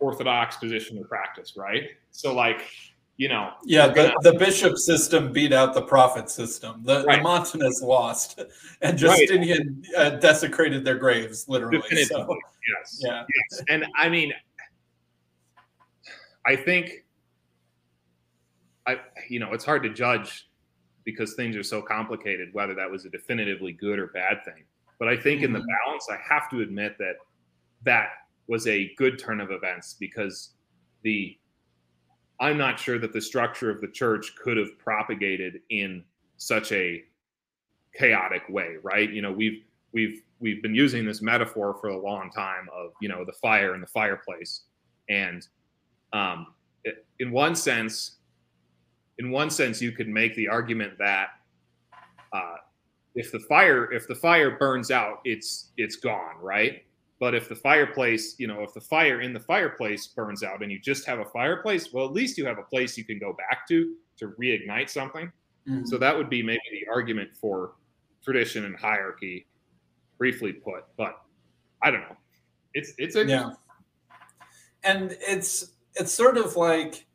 orthodox 0.00 0.56
position 0.56 0.98
or 0.98 1.04
practice, 1.04 1.54
right? 1.56 1.90
So 2.10 2.34
like, 2.34 2.62
you 3.16 3.28
know. 3.28 3.52
Yeah, 3.64 3.88
the, 3.88 4.18
the 4.22 4.32
bishop 4.32 4.78
system 4.78 5.30
beat 5.30 5.52
out 5.52 5.74
the 5.74 5.82
prophet 5.82 6.30
system. 6.30 6.82
The, 6.84 7.04
right. 7.04 7.18
the 7.18 7.22
Montanists 7.22 7.82
lost, 7.82 8.40
and 8.80 8.96
Justinian 8.96 9.84
right. 9.94 10.14
uh, 10.14 10.16
desecrated 10.16 10.84
their 10.84 10.96
graves, 10.96 11.46
literally. 11.46 11.82
So, 12.06 12.26
yes. 12.66 13.00
Yeah. 13.04 13.24
Yes. 13.50 13.62
And 13.68 13.84
I 13.98 14.08
mean, 14.08 14.32
I 16.46 16.56
think, 16.56 17.04
I 18.86 18.98
you 19.28 19.38
know, 19.38 19.52
it's 19.52 19.64
hard 19.64 19.82
to 19.84 19.90
judge 19.90 20.48
because 21.04 21.34
things 21.34 21.56
are 21.56 21.62
so 21.62 21.82
complicated 21.82 22.50
whether 22.52 22.74
that 22.74 22.90
was 22.90 23.04
a 23.04 23.10
definitively 23.10 23.72
good 23.72 23.98
or 23.98 24.08
bad 24.08 24.44
thing. 24.44 24.64
But 24.98 25.08
I 25.08 25.16
think 25.16 25.38
mm-hmm. 25.38 25.46
in 25.46 25.52
the 25.52 25.58
mm-hmm. 25.60 25.86
balance, 25.86 26.08
I 26.10 26.18
have 26.22 26.50
to 26.50 26.60
admit 26.60 26.96
that 26.98 27.16
that 27.84 28.10
was 28.48 28.66
a 28.66 28.92
good 28.96 29.18
turn 29.18 29.40
of 29.40 29.50
events 29.50 29.96
because 29.98 30.50
the 31.02 31.36
I'm 32.40 32.56
not 32.56 32.80
sure 32.80 32.98
that 32.98 33.12
the 33.12 33.20
structure 33.20 33.70
of 33.70 33.82
the 33.82 33.88
church 33.88 34.34
could 34.42 34.56
have 34.56 34.78
propagated 34.78 35.60
in 35.68 36.02
such 36.38 36.72
a 36.72 37.04
chaotic 37.94 38.42
way, 38.48 38.76
right? 38.82 39.10
You 39.10 39.22
know, 39.22 39.30
we've 39.30 39.62
we've 39.92 40.22
we've 40.38 40.62
been 40.62 40.74
using 40.74 41.04
this 41.04 41.20
metaphor 41.20 41.76
for 41.80 41.88
a 41.88 41.98
long 41.98 42.30
time 42.30 42.68
of 42.74 42.92
you 43.00 43.08
know 43.08 43.24
the 43.24 43.32
fire 43.32 43.74
and 43.74 43.82
the 43.82 43.86
fireplace, 43.86 44.62
and 45.08 45.46
um, 46.12 46.46
in 47.18 47.30
one 47.30 47.54
sense, 47.54 48.16
in 49.18 49.30
one 49.30 49.50
sense, 49.50 49.80
you 49.82 49.92
could 49.92 50.08
make 50.08 50.34
the 50.34 50.48
argument 50.48 50.98
that 50.98 51.28
uh, 52.32 52.56
if 53.14 53.32
the 53.32 53.40
fire 53.40 53.92
if 53.92 54.06
the 54.08 54.14
fire 54.14 54.56
burns 54.56 54.90
out, 54.90 55.20
it's 55.24 55.70
it's 55.76 55.96
gone, 55.96 56.36
right? 56.40 56.84
But 57.18 57.34
if 57.34 57.48
the 57.48 57.54
fireplace, 57.54 58.36
you 58.38 58.46
know, 58.46 58.62
if 58.62 58.72
the 58.72 58.80
fire 58.80 59.20
in 59.20 59.34
the 59.34 59.40
fireplace 59.40 60.06
burns 60.06 60.42
out 60.42 60.62
and 60.62 60.72
you 60.72 60.78
just 60.78 61.06
have 61.06 61.18
a 61.18 61.24
fireplace, 61.26 61.92
well, 61.92 62.06
at 62.06 62.12
least 62.12 62.38
you 62.38 62.46
have 62.46 62.58
a 62.58 62.62
place 62.62 62.96
you 62.96 63.04
can 63.04 63.18
go 63.18 63.34
back 63.34 63.68
to 63.68 63.94
to 64.18 64.28
reignite 64.40 64.88
something. 64.88 65.30
Mm-hmm. 65.68 65.84
So 65.84 65.98
that 65.98 66.16
would 66.16 66.30
be 66.30 66.42
maybe 66.42 66.60
the 66.72 66.90
argument 66.90 67.30
for 67.38 67.72
tradition 68.24 68.64
and 68.64 68.74
hierarchy, 68.74 69.46
briefly 70.18 70.52
put. 70.52 70.84
But 70.96 71.20
I 71.82 71.90
don't 71.90 72.00
know. 72.00 72.16
It's 72.72 72.94
it's 72.96 73.16
a 73.16 73.26
yeah. 73.26 73.50
And 74.82 75.16
it's 75.20 75.72
it's 75.94 76.12
sort 76.12 76.36
of 76.36 76.56
like 76.56 77.06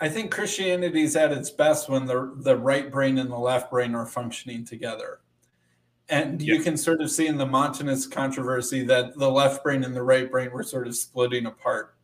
I 0.00 0.08
think 0.08 0.30
Christianity's 0.30 1.14
at 1.14 1.32
its 1.32 1.50
best 1.50 1.88
when 1.88 2.06
the 2.06 2.32
the 2.38 2.56
right 2.56 2.90
brain 2.90 3.18
and 3.18 3.30
the 3.30 3.38
left 3.38 3.70
brain 3.70 3.94
are 3.94 4.06
functioning 4.06 4.64
together. 4.64 5.20
And 6.08 6.42
you 6.42 6.60
can 6.60 6.76
sort 6.76 7.00
of 7.02 7.10
see 7.10 7.28
in 7.28 7.38
the 7.38 7.46
Montanist 7.46 8.10
controversy 8.10 8.82
that 8.84 9.16
the 9.16 9.30
left 9.30 9.62
brain 9.62 9.84
and 9.84 9.94
the 9.94 10.02
right 10.02 10.28
brain 10.28 10.50
were 10.50 10.64
sort 10.64 10.88
of 10.88 10.96
splitting 10.96 11.46
apart 11.46 11.94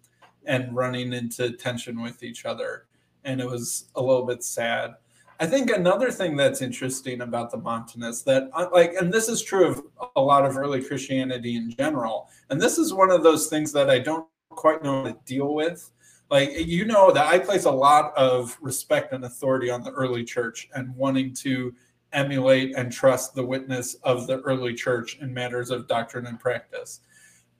and 0.45 0.75
running 0.77 1.12
into 1.12 1.51
tension 1.53 2.01
with 2.01 2.23
each 2.23 2.45
other. 2.45 2.87
And 3.25 3.41
it 3.41 3.47
was 3.49 3.87
a 3.97 4.01
little 4.01 4.25
bit 4.25 4.45
sad. 4.45 4.95
I 5.41 5.47
think 5.47 5.71
another 5.71 6.11
thing 6.12 6.37
that's 6.37 6.62
interesting 6.62 7.23
about 7.23 7.51
the 7.51 7.59
Montanists 7.59 8.23
that 8.23 8.49
uh, 8.55 8.69
like, 8.73 8.95
and 8.95 9.12
this 9.12 9.29
is 9.29 9.43
true 9.43 9.67
of 9.67 9.83
a 10.15 10.21
lot 10.21 10.47
of 10.47 10.57
early 10.57 10.83
Christianity 10.83 11.57
in 11.57 11.71
general. 11.71 12.31
And 12.49 12.61
this 12.61 12.79
is 12.79 12.95
one 12.95 13.11
of 13.11 13.23
those 13.23 13.49
things 13.49 13.73
that 13.73 13.91
I 13.91 13.99
don't 13.99 14.29
quite 14.51 14.83
know 14.83 15.03
how 15.03 15.11
to 15.11 15.17
deal 15.27 15.53
with. 15.55 15.91
Like, 16.31 16.51
you 16.55 16.85
know, 16.85 17.12
that 17.12 17.33
I 17.33 17.39
place 17.39 17.65
a 17.65 17.71
lot 17.71 18.12
of 18.17 18.57
respect 18.61 19.12
and 19.12 19.25
authority 19.25 19.71
on 19.71 19.83
the 19.83 19.93
early 19.93 20.25
church 20.25 20.69
and 20.75 20.95
wanting 20.97 21.33
to 21.35 21.75
emulate 22.12 22.75
and 22.77 22.91
trust 22.91 23.35
the 23.35 23.45
witness 23.45 23.95
of 24.03 24.27
the 24.27 24.41
early 24.41 24.75
church 24.75 25.19
in 25.21 25.33
matters 25.33 25.71
of 25.71 25.87
doctrine 25.87 26.27
and 26.27 26.41
practice. 26.41 27.01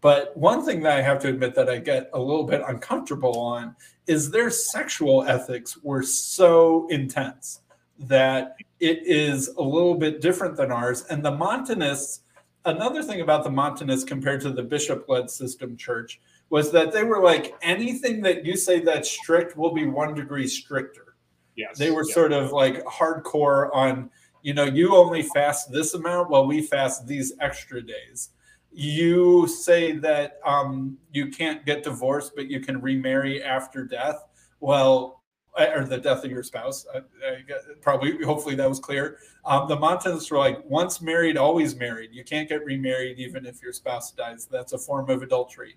But 0.01 0.37
one 0.37 0.65
thing 0.65 0.83
that 0.83 0.99
I 0.99 1.03
have 1.03 1.21
to 1.21 1.29
admit 1.29 1.55
that 1.55 1.69
I 1.69 1.79
get 1.79 2.11
a 2.13 2.19
little 2.19 2.45
bit 2.45 2.63
uncomfortable 2.67 3.39
on 3.39 3.77
is 4.07 4.31
their 4.31 4.51
sexual 4.51 5.25
ethics 5.25 5.77
were 5.83 6.03
so 6.03 6.87
intense 6.89 7.61
that 7.99 8.57
it 8.79 9.07
is 9.07 9.49
a 9.57 9.63
little 9.63 9.95
bit 9.95 10.21
different 10.21 10.57
than 10.57 10.71
ours. 10.71 11.05
And 11.11 11.25
the 11.25 11.31
Montanists, 11.31 12.21
another 12.65 13.03
thing 13.03 13.21
about 13.21 13.43
the 13.43 13.51
Montanists 13.51 14.05
compared 14.05 14.41
to 14.43 14.51
the 14.51 14.63
bishop 14.63 15.09
led 15.09 15.31
system 15.31 15.77
church 15.77 16.21
was 16.51 16.71
that 16.73 16.93
they 16.93 17.03
were 17.03 17.23
like 17.23 17.55
anything 17.63 18.21
that 18.23 18.45
you 18.45 18.57
say 18.57 18.81
that's 18.81 19.11
strict 19.11 19.57
will 19.57 19.75
be 19.75 19.87
one 19.87 20.15
degree 20.15 20.47
stricter. 20.47 21.17
Yes. 21.57 21.79
They 21.79 21.91
were 21.91 22.05
sort 22.05 22.33
of 22.33 22.53
like 22.53 22.85
hardcore 22.85 23.71
on, 23.75 24.11
you 24.43 24.55
know, 24.55 24.65
you 24.65 24.95
only 24.95 25.23
fast 25.23 25.73
this 25.73 25.95
amount 25.95 26.31
while 26.31 26.47
we 26.47 26.63
fast 26.63 27.07
these 27.07 27.33
extra 27.41 27.83
days. 27.83 28.31
You 28.71 29.49
say 29.49 29.93
that 29.93 30.39
um, 30.45 30.99
you 31.13 31.29
can't 31.29 31.65
get 31.65 31.83
divorced, 31.83 32.33
but 32.37 32.49
you 32.49 32.61
can 32.61 32.81
remarry 32.81 33.43
after 33.43 33.85
death. 33.85 34.23
Well, 34.61 35.23
or 35.59 35.85
the 35.85 35.97
death 35.97 36.25
of 36.25 36.31
your 36.31 36.43
spouse. 36.43 36.87
I, 36.95 36.99
I 36.99 37.39
probably, 37.81 38.23
hopefully, 38.23 38.55
that 38.57 38.69
was 38.69 38.79
clear. 38.79 39.19
Um, 39.45 39.69
the 39.69 39.77
Montanists 39.77 40.31
were 40.31 40.39
like, 40.39 40.63
once 40.69 41.01
married, 41.01 41.39
always 41.39 41.75
married. 41.75 42.11
You 42.13 42.25
can't 42.25 42.49
get 42.49 42.65
remarried 42.65 43.19
even 43.19 43.47
if 43.47 43.63
your 43.63 43.73
spouse 43.73 44.13
dies. 44.13 44.47
That's 44.51 44.75
a 44.75 44.79
form 44.79 45.09
of 45.09 45.23
adultery. 45.23 45.77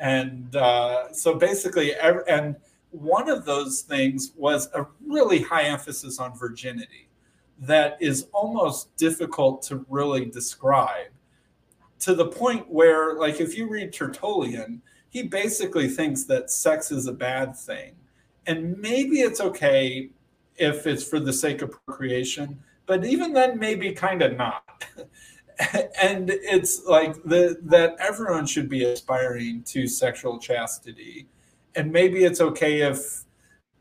And 0.00 0.56
uh, 0.56 1.12
so 1.12 1.34
basically, 1.34 1.94
and 1.94 2.56
one 2.90 3.30
of 3.30 3.44
those 3.44 3.82
things 3.82 4.32
was 4.36 4.68
a 4.74 4.86
really 5.06 5.42
high 5.42 5.64
emphasis 5.64 6.18
on 6.18 6.36
virginity 6.36 7.08
that 7.60 7.96
is 8.00 8.26
almost 8.32 8.96
difficult 8.96 9.62
to 9.62 9.84
really 9.88 10.24
describe 10.24 11.10
to 12.00 12.14
the 12.14 12.26
point 12.26 12.68
where, 12.68 13.14
like, 13.14 13.40
if 13.40 13.56
you 13.56 13.68
read 13.68 13.92
Tertullian, 13.92 14.80
he 15.10 15.22
basically 15.22 15.86
thinks 15.86 16.24
that 16.24 16.50
sex 16.50 16.90
is 16.90 17.06
a 17.06 17.12
bad 17.12 17.54
thing 17.54 17.94
and 18.46 18.78
maybe 18.78 19.20
it's 19.20 19.40
okay 19.40 20.10
if 20.56 20.86
it's 20.86 21.04
for 21.04 21.20
the 21.20 21.32
sake 21.32 21.62
of 21.62 21.72
procreation, 21.86 22.58
but 22.86 23.04
even 23.04 23.32
then, 23.32 23.58
maybe 23.58 23.92
kind 23.92 24.22
of 24.22 24.36
not. 24.36 24.84
and 26.00 26.30
it's 26.30 26.84
like 26.86 27.22
the, 27.24 27.58
that 27.62 27.96
everyone 27.98 28.46
should 28.46 28.68
be 28.68 28.84
aspiring 28.84 29.62
to 29.64 29.86
sexual 29.86 30.38
chastity. 30.38 31.26
And 31.74 31.92
maybe 31.92 32.24
it's 32.24 32.40
okay 32.40 32.82
if 32.82 33.24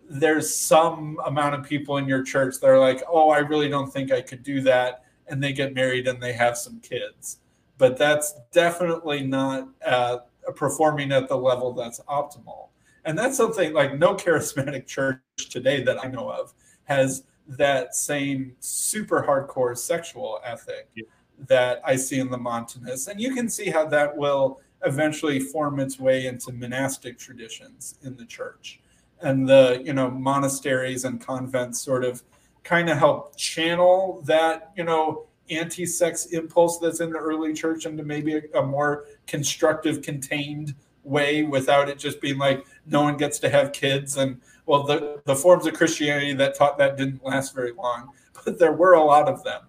there's 0.09 0.53
some 0.53 1.19
amount 1.25 1.55
of 1.55 1.63
people 1.63 1.97
in 1.97 2.07
your 2.07 2.23
church 2.23 2.59
that 2.59 2.67
are 2.67 2.79
like, 2.79 3.01
oh, 3.07 3.29
I 3.29 3.39
really 3.39 3.69
don't 3.69 3.91
think 3.91 4.11
I 4.11 4.21
could 4.21 4.43
do 4.43 4.61
that. 4.61 5.03
And 5.27 5.41
they 5.41 5.53
get 5.53 5.73
married 5.73 6.07
and 6.07 6.21
they 6.21 6.33
have 6.33 6.57
some 6.57 6.79
kids. 6.79 7.37
But 7.77 7.97
that's 7.97 8.33
definitely 8.51 9.25
not 9.25 9.69
uh, 9.85 10.17
performing 10.55 11.11
at 11.11 11.29
the 11.29 11.37
level 11.37 11.71
that's 11.73 11.99
optimal. 12.01 12.69
And 13.05 13.17
that's 13.17 13.37
something 13.37 13.73
like 13.73 13.97
no 13.97 14.15
charismatic 14.15 14.85
church 14.85 15.21
today 15.37 15.83
that 15.83 16.03
I 16.03 16.07
know 16.07 16.29
of 16.29 16.53
has 16.85 17.23
that 17.47 17.95
same 17.95 18.55
super 18.59 19.23
hardcore 19.23 19.75
sexual 19.77 20.39
ethic 20.43 20.87
yeah. 20.95 21.03
That 21.47 21.81
I 21.85 21.95
see 21.95 22.19
in 22.19 22.29
the 22.29 22.37
Montanists. 22.37 23.07
And 23.07 23.19
you 23.19 23.33
can 23.33 23.49
see 23.49 23.69
how 23.69 23.85
that 23.87 24.15
will 24.15 24.61
eventually 24.85 25.39
form 25.39 25.79
its 25.79 25.99
way 25.99 26.27
into 26.27 26.51
monastic 26.51 27.17
traditions 27.17 27.97
in 28.03 28.15
the 28.15 28.25
church. 28.25 28.79
And 29.21 29.47
the, 29.47 29.81
you 29.83 29.93
know, 29.93 30.09
monasteries 30.09 31.05
and 31.05 31.19
convents 31.19 31.81
sort 31.81 32.05
of 32.05 32.23
kind 32.63 32.89
of 32.89 32.97
help 32.97 33.35
channel 33.35 34.21
that, 34.25 34.71
you 34.77 34.83
know, 34.83 35.25
anti-sex 35.49 36.27
impulse 36.27 36.77
that's 36.77 36.99
in 36.99 37.11
the 37.11 37.17
early 37.17 37.53
church 37.53 37.85
into 37.85 38.03
maybe 38.03 38.35
a, 38.35 38.41
a 38.59 38.63
more 38.63 39.05
constructive, 39.25 40.01
contained 40.01 40.75
way 41.03 41.43
without 41.43 41.89
it 41.89 41.97
just 41.97 42.21
being 42.21 42.37
like 42.37 42.65
no 42.85 43.01
one 43.01 43.17
gets 43.17 43.39
to 43.39 43.49
have 43.49 43.71
kids 43.71 44.17
and 44.17 44.39
well 44.65 44.83
the, 44.83 45.21
the 45.25 45.35
forms 45.35 45.65
of 45.65 45.73
christianity 45.73 46.33
that 46.33 46.55
taught 46.55 46.77
that 46.77 46.97
didn't 46.97 47.23
last 47.23 47.55
very 47.55 47.71
long 47.71 48.09
but 48.45 48.59
there 48.59 48.73
were 48.73 48.93
a 48.93 49.03
lot 49.03 49.27
of 49.27 49.43
them 49.43 49.61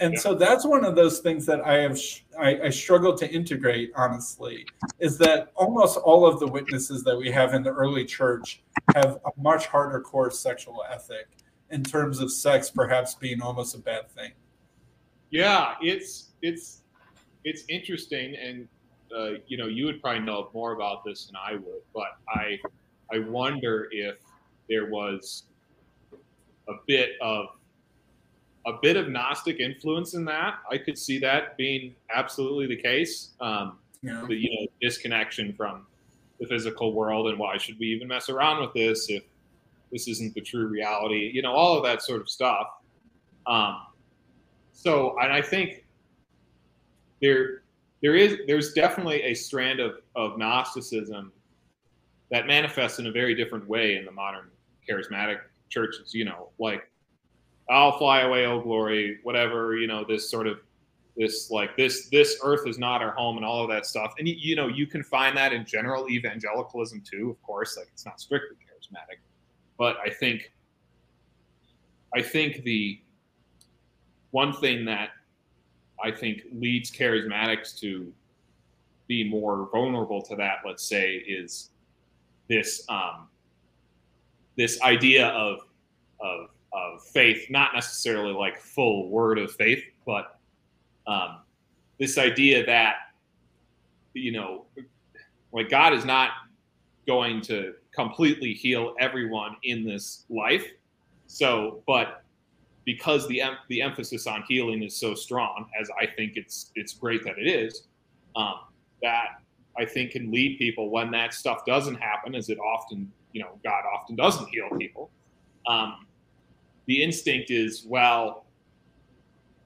and 0.00 0.14
yeah. 0.14 0.20
so 0.20 0.34
that's 0.34 0.64
one 0.64 0.84
of 0.84 0.94
those 0.94 1.20
things 1.20 1.46
that 1.46 1.60
i 1.62 1.74
have 1.74 1.98
I, 2.38 2.60
I 2.64 2.70
struggle 2.70 3.16
to 3.16 3.30
integrate 3.30 3.92
honestly 3.96 4.66
is 4.98 5.18
that 5.18 5.52
almost 5.54 5.96
all 5.98 6.26
of 6.26 6.40
the 6.40 6.46
witnesses 6.46 7.02
that 7.04 7.16
we 7.16 7.30
have 7.30 7.54
in 7.54 7.62
the 7.62 7.70
early 7.70 8.04
church 8.04 8.62
have 8.94 9.18
a 9.24 9.40
much 9.40 9.66
harder 9.66 10.00
core 10.00 10.30
sexual 10.30 10.82
ethic 10.90 11.28
in 11.70 11.82
terms 11.82 12.20
of 12.20 12.30
sex 12.30 12.70
perhaps 12.70 13.14
being 13.14 13.40
almost 13.40 13.74
a 13.74 13.78
bad 13.78 14.10
thing 14.10 14.32
yeah 15.30 15.74
it's 15.80 16.32
it's 16.42 16.82
it's 17.44 17.64
interesting 17.68 18.34
and 18.36 18.68
uh, 19.14 19.32
you 19.46 19.56
know, 19.56 19.66
you 19.66 19.86
would 19.86 20.00
probably 20.02 20.20
know 20.20 20.50
more 20.52 20.72
about 20.72 21.04
this 21.04 21.26
than 21.26 21.36
I 21.36 21.54
would, 21.54 21.82
but 21.94 22.18
I, 22.28 22.58
I 23.12 23.20
wonder 23.20 23.88
if 23.90 24.16
there 24.68 24.86
was 24.86 25.44
a 26.68 26.72
bit 26.86 27.10
of 27.20 27.46
a 28.66 28.72
bit 28.82 28.96
of 28.96 29.08
Gnostic 29.08 29.60
influence 29.60 30.14
in 30.14 30.24
that. 30.24 30.58
I 30.70 30.78
could 30.78 30.98
see 30.98 31.18
that 31.20 31.56
being 31.56 31.94
absolutely 32.14 32.66
the 32.66 32.82
case. 32.82 33.30
Um, 33.40 33.78
yeah. 34.02 34.24
The 34.28 34.34
you 34.34 34.50
know 34.50 34.66
disconnection 34.80 35.54
from 35.54 35.86
the 36.38 36.46
physical 36.46 36.92
world 36.92 37.28
and 37.28 37.38
why 37.38 37.56
should 37.56 37.78
we 37.78 37.86
even 37.86 38.08
mess 38.08 38.28
around 38.28 38.60
with 38.60 38.74
this 38.74 39.08
if 39.08 39.22
this 39.90 40.06
isn't 40.08 40.34
the 40.34 40.40
true 40.40 40.66
reality? 40.66 41.30
You 41.32 41.42
know, 41.42 41.52
all 41.52 41.76
of 41.76 41.84
that 41.84 42.02
sort 42.02 42.20
of 42.20 42.28
stuff. 42.28 42.66
Um, 43.46 43.78
so, 44.72 45.16
and 45.20 45.32
I 45.32 45.40
think 45.40 45.84
there 47.22 47.62
there 48.02 48.14
is 48.14 48.38
there's 48.46 48.72
definitely 48.72 49.22
a 49.22 49.34
strand 49.34 49.80
of, 49.80 50.00
of 50.14 50.38
Gnosticism 50.38 51.32
that 52.30 52.46
manifests 52.46 52.98
in 52.98 53.06
a 53.06 53.12
very 53.12 53.34
different 53.34 53.66
way 53.68 53.96
in 53.96 54.04
the 54.04 54.12
modern 54.12 54.48
charismatic 54.88 55.38
churches. 55.70 56.12
You 56.12 56.26
know, 56.26 56.50
like 56.58 56.90
I'll 57.68 57.98
fly 57.98 58.20
away, 58.20 58.46
oh 58.46 58.60
glory, 58.60 59.18
whatever. 59.22 59.76
You 59.76 59.86
know, 59.86 60.04
this 60.04 60.30
sort 60.30 60.46
of 60.46 60.60
this 61.16 61.50
like 61.50 61.76
this 61.76 62.08
this 62.10 62.38
earth 62.42 62.66
is 62.66 62.78
not 62.78 63.02
our 63.02 63.12
home 63.12 63.36
and 63.36 63.44
all 63.44 63.62
of 63.62 63.70
that 63.70 63.86
stuff. 63.86 64.14
And 64.18 64.28
you, 64.28 64.34
you 64.38 64.56
know, 64.56 64.68
you 64.68 64.86
can 64.86 65.02
find 65.02 65.36
that 65.36 65.52
in 65.52 65.64
general 65.64 66.08
evangelicalism 66.08 67.02
too. 67.10 67.30
Of 67.30 67.42
course, 67.42 67.76
like 67.76 67.88
it's 67.92 68.04
not 68.04 68.20
strictly 68.20 68.56
charismatic, 68.56 69.18
but 69.78 69.96
I 70.04 70.10
think 70.10 70.52
I 72.14 72.22
think 72.22 72.62
the 72.62 73.00
one 74.30 74.52
thing 74.52 74.84
that 74.84 75.10
I 76.02 76.10
think 76.10 76.42
leads 76.52 76.90
charismatics 76.90 77.78
to 77.80 78.12
be 79.06 79.28
more 79.28 79.68
vulnerable 79.72 80.20
to 80.22 80.36
that. 80.36 80.58
Let's 80.64 80.84
say 80.84 81.14
is 81.14 81.70
this 82.48 82.84
um, 82.88 83.28
this 84.56 84.80
idea 84.82 85.28
of 85.28 85.60
of 86.20 86.50
of 86.72 87.02
faith, 87.02 87.48
not 87.50 87.74
necessarily 87.74 88.32
like 88.32 88.58
full 88.58 89.08
word 89.08 89.38
of 89.38 89.52
faith, 89.52 89.82
but 90.04 90.38
um, 91.06 91.38
this 91.98 92.18
idea 92.18 92.64
that 92.66 92.96
you 94.14 94.32
know, 94.32 94.64
like 95.52 95.68
God 95.68 95.92
is 95.92 96.04
not 96.04 96.30
going 97.06 97.40
to 97.42 97.74
completely 97.94 98.52
heal 98.52 98.94
everyone 98.98 99.56
in 99.62 99.84
this 99.84 100.24
life. 100.28 100.66
So, 101.26 101.82
but 101.86 102.24
because 102.84 103.26
the 103.28 103.42
em- 103.42 103.58
the 103.68 103.82
emphasis 103.82 104.26
on 104.26 104.44
healing 104.48 104.82
is 104.82 104.96
so 104.96 105.14
strong, 105.14 105.66
as 105.78 105.90
I 106.00 106.06
think 106.06 106.36
it's 106.36 106.70
it's 106.74 106.94
great 106.94 107.24
that 107.24 107.38
it 107.38 107.48
is, 107.48 107.84
um, 108.36 108.54
that 109.02 109.40
I 109.78 109.84
think 109.84 110.12
can 110.12 110.30
lead 110.30 110.58
people 110.58 110.90
when 110.90 111.10
that 111.10 111.34
stuff 111.34 111.64
doesn't 111.66 111.96
happen, 111.96 112.34
as 112.34 112.48
it 112.48 112.58
often 112.58 113.10
you 113.32 113.42
know 113.42 113.58
God 113.62 113.82
often 113.94 114.16
doesn't 114.16 114.48
heal 114.48 114.70
people. 114.78 115.10
Um, 115.66 116.05
the 116.86 117.02
instinct 117.02 117.50
is 117.50 117.84
well. 117.86 118.46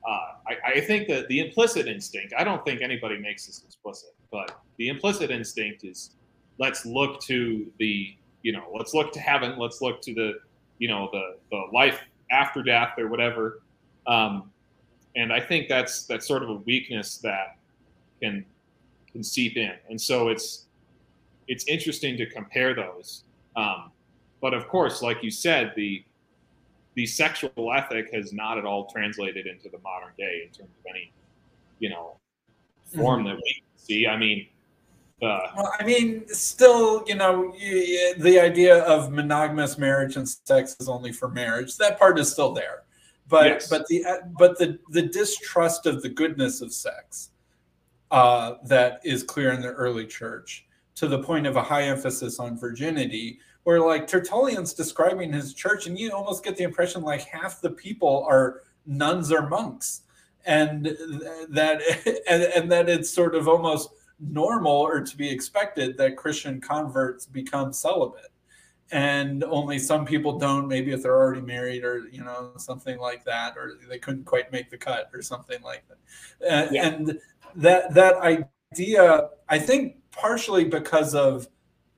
Uh, 0.07 0.33
I, 0.49 0.73
I 0.77 0.81
think 0.81 1.09
that 1.09 1.29
the 1.29 1.41
implicit 1.41 1.87
instinct. 1.87 2.33
I 2.37 2.45
don't 2.45 2.65
think 2.65 2.81
anybody 2.81 3.19
makes 3.19 3.47
this 3.47 3.63
explicit, 3.65 4.11
but 4.31 4.61
the 4.79 4.89
implicit 4.89 5.31
instinct 5.31 5.85
is 5.85 6.17
let's 6.59 6.87
look 6.87 7.21
to 7.23 7.71
the 7.79 8.15
you 8.43 8.53
know 8.53 8.65
let's 8.75 8.95
look 8.95 9.13
to 9.13 9.21
heaven 9.21 9.59
let's 9.59 9.83
look 9.83 10.01
to 10.01 10.15
the 10.15 10.41
you 10.79 10.89
know 10.89 11.09
the 11.13 11.37
the 11.51 11.63
life 11.73 12.01
after 12.31 12.63
death 12.63 12.99
or 12.99 13.09
whatever. 13.09 13.63
Um, 14.07 14.51
and 15.17 15.33
I 15.33 15.41
think 15.41 15.69
that's 15.69 16.05
that's 16.07 16.27
sort 16.27 16.43
of 16.43 16.49
a 16.49 16.55
weakness 16.55 17.19
that 17.19 17.57
can 18.21 18.45
can 19.13 19.23
seep 19.23 19.57
in. 19.57 19.75
And 19.89 20.01
so 20.01 20.29
it's 20.29 20.67
it's 21.49 21.65
interesting 21.67 22.17
to 22.17 22.27
compare 22.27 22.75
those. 22.75 23.25
Um, 23.57 23.91
but 24.41 24.55
of 24.55 24.69
course, 24.69 25.03
like 25.03 25.23
you 25.23 25.31
said, 25.31 25.73
the 25.77 26.03
the 27.01 27.07
sexual 27.07 27.73
ethic 27.75 28.13
has 28.13 28.31
not 28.35 28.59
at 28.59 28.67
all 28.67 28.85
translated 28.85 29.47
into 29.47 29.71
the 29.71 29.79
modern 29.79 30.13
day 30.19 30.43
in 30.47 30.53
terms 30.53 30.69
of 30.79 30.85
any, 30.91 31.11
you 31.79 31.89
know, 31.89 32.19
form 32.95 33.21
mm-hmm. 33.21 33.29
that 33.29 33.37
we 33.37 33.63
see. 33.77 34.07
I 34.07 34.19
mean, 34.19 34.47
uh, 35.23 35.41
well, 35.57 35.73
I 35.79 35.85
mean, 35.87 36.29
still, 36.29 37.03
you 37.07 37.15
know, 37.15 37.55
the 38.19 38.39
idea 38.39 38.83
of 38.85 39.11
monogamous 39.11 39.79
marriage 39.79 40.17
and 40.17 40.29
sex 40.29 40.77
is 40.79 40.91
only 40.91 41.11
for 41.11 41.29
marriage. 41.31 41.79
That 41.79 41.99
part 41.99 42.19
is 42.19 42.31
still 42.31 42.53
there, 42.53 42.83
but 43.29 43.47
yes. 43.47 43.69
but 43.71 43.87
the 43.87 44.05
but 44.39 44.59
the 44.59 44.79
the 44.91 45.03
distrust 45.03 45.87
of 45.87 46.03
the 46.03 46.11
goodness 46.11 46.61
of 46.61 46.71
sex 46.71 47.31
uh, 48.11 48.57
that 48.65 49.01
is 49.05 49.23
clear 49.23 49.53
in 49.53 49.63
the 49.63 49.69
early 49.69 50.07
church 50.07 50.67
to 50.97 51.09
the 51.09 51.23
point 51.23 51.47
of 51.47 51.57
a 51.57 51.63
high 51.63 51.85
emphasis 51.85 52.39
on 52.39 52.59
virginity, 52.59 53.39
where 53.65 53.81
like 53.81 54.07
Tertullian's 54.07 54.73
describing 54.73 55.33
his 55.33 55.55
church, 55.55 55.87
and 55.87 55.99
you 55.99 56.11
almost 56.13 56.45
get 56.45 56.57
the 56.57 56.65
impression 56.65 57.03
like 57.03 57.23
half 57.23 57.61
the 57.61 57.71
people 57.71 58.27
are 58.29 58.63
nuns 58.87 59.31
or 59.31 59.49
monks, 59.49 60.03
and 60.47 60.87
that 61.49 61.83
and, 62.29 62.43
and 62.43 62.73
that 62.73 62.89
it's 62.89 63.11
sort 63.11 63.35
of 63.35 63.49
almost 63.49 63.91
normal 64.21 64.73
or 64.73 65.01
to 65.01 65.17
be 65.17 65.29
expected 65.29 65.97
that 65.97 66.17
Christian 66.17 66.61
converts 66.61 67.27
become 67.27 67.73
celibate. 67.73 68.27
And 68.93 69.45
only 69.45 69.79
some 69.79 70.05
people 70.05 70.39
don't, 70.39 70.67
maybe 70.67 70.93
if 70.93 71.03
they're 71.03 71.17
already 71.17 71.43
married 71.43 71.85
or, 71.85 72.09
you 72.11 72.25
know, 72.25 72.53
something 72.57 72.99
like 72.99 73.25
that, 73.25 73.57
or 73.57 73.79
they 73.89 73.99
couldn't 73.99 74.25
quite 74.25 74.51
make 74.51 74.69
the 74.69 74.77
cut 74.77 75.11
or 75.15 75.23
something 75.23 75.63
like 75.63 75.85
that. 75.89 75.99
And, 76.47 76.75
yeah. 76.75 76.87
and 76.87 77.21
that, 77.55 77.95
that 77.95 78.17
idea, 78.17 79.29
I 79.49 79.59
think 79.59 79.97
partially 80.11 80.65
because 80.65 81.15
of 81.15 81.49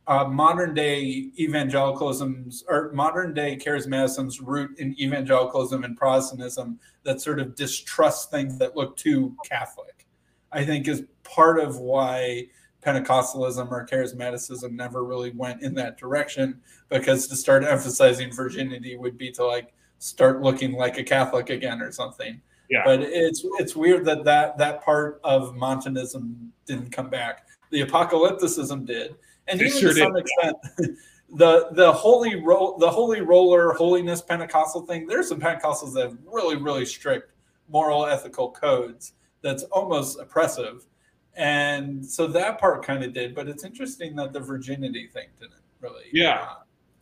uh, 0.06 0.24
modern 0.24 0.74
day 0.74 1.30
evangelicalism's 1.38 2.64
or 2.68 2.90
modern 2.92 3.32
day 3.34 3.56
charismatism's 3.56 4.40
root 4.40 4.78
in 4.78 5.00
evangelicalism 5.00 5.84
and 5.84 5.96
Protestantism 5.96 6.78
that 7.04 7.20
sort 7.20 7.38
of 7.38 7.54
distrusts 7.54 8.26
things 8.26 8.58
that 8.58 8.76
look 8.76 8.96
too 8.96 9.36
Catholic, 9.44 10.06
I 10.50 10.64
think 10.64 10.88
is 10.88 11.04
part 11.22 11.60
of 11.60 11.78
why 11.78 12.48
Pentecostalism 12.84 13.70
or 13.70 13.86
charismaticism 13.86 14.72
never 14.72 15.04
really 15.04 15.30
went 15.30 15.62
in 15.62 15.74
that 15.74 15.98
direction 15.98 16.60
because 16.88 17.28
to 17.28 17.36
start 17.36 17.64
emphasizing 17.64 18.32
virginity 18.32 18.96
would 18.96 19.16
be 19.16 19.30
to 19.32 19.46
like 19.46 19.72
start 19.98 20.42
looking 20.42 20.72
like 20.72 20.98
a 20.98 21.04
Catholic 21.04 21.50
again 21.50 21.80
or 21.80 21.92
something. 21.92 22.40
Yeah. 22.68 22.82
But 22.84 23.02
it's 23.02 23.44
it's 23.60 23.76
weird 23.76 24.04
that 24.06 24.24
that 24.24 24.58
that 24.58 24.82
part 24.82 25.20
of 25.22 25.54
Montanism 25.54 26.52
didn't 26.66 26.90
come 26.90 27.08
back. 27.08 27.46
The 27.70 27.82
apocalypticism 27.82 28.84
did 28.84 29.14
and 29.48 29.60
even 29.60 29.72
sure 29.78 29.92
to 29.92 29.98
some 29.98 30.14
did. 30.14 30.24
extent, 30.24 30.56
the 31.34 31.68
the 31.72 31.92
holy 31.92 32.36
ro- 32.36 32.76
the 32.78 32.90
holy 32.90 33.20
roller 33.20 33.72
holiness 33.72 34.22
Pentecostal 34.22 34.82
thing. 34.86 35.06
There's 35.06 35.28
some 35.28 35.40
Pentecostals 35.40 35.94
that 35.94 36.02
have 36.02 36.18
really 36.26 36.56
really 36.56 36.84
strict 36.84 37.32
moral 37.68 38.06
ethical 38.06 38.50
codes 38.50 39.14
that's 39.42 39.62
almost 39.64 40.20
oppressive, 40.20 40.86
and 41.34 42.04
so 42.04 42.26
that 42.28 42.58
part 42.58 42.84
kind 42.84 43.02
of 43.02 43.12
did. 43.12 43.34
But 43.34 43.48
it's 43.48 43.64
interesting 43.64 44.14
that 44.16 44.32
the 44.32 44.40
virginity 44.40 45.08
thing 45.08 45.28
didn't 45.40 45.62
really. 45.80 46.04
Yeah, 46.12 46.46
uh, 46.50 46.54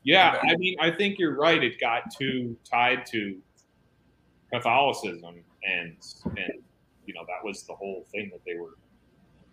yeah. 0.04 0.40
I 0.42 0.56
mean, 0.56 0.76
I 0.80 0.90
think 0.90 1.18
you're 1.18 1.36
right. 1.36 1.62
It 1.62 1.80
got 1.80 2.14
too 2.16 2.56
tied 2.64 3.04
to 3.06 3.38
Catholicism, 4.52 5.42
and 5.64 5.96
and 6.24 6.62
you 7.06 7.14
know 7.14 7.24
that 7.26 7.44
was 7.44 7.64
the 7.64 7.74
whole 7.74 8.06
thing 8.12 8.30
that 8.32 8.40
they 8.46 8.54
were 8.54 8.76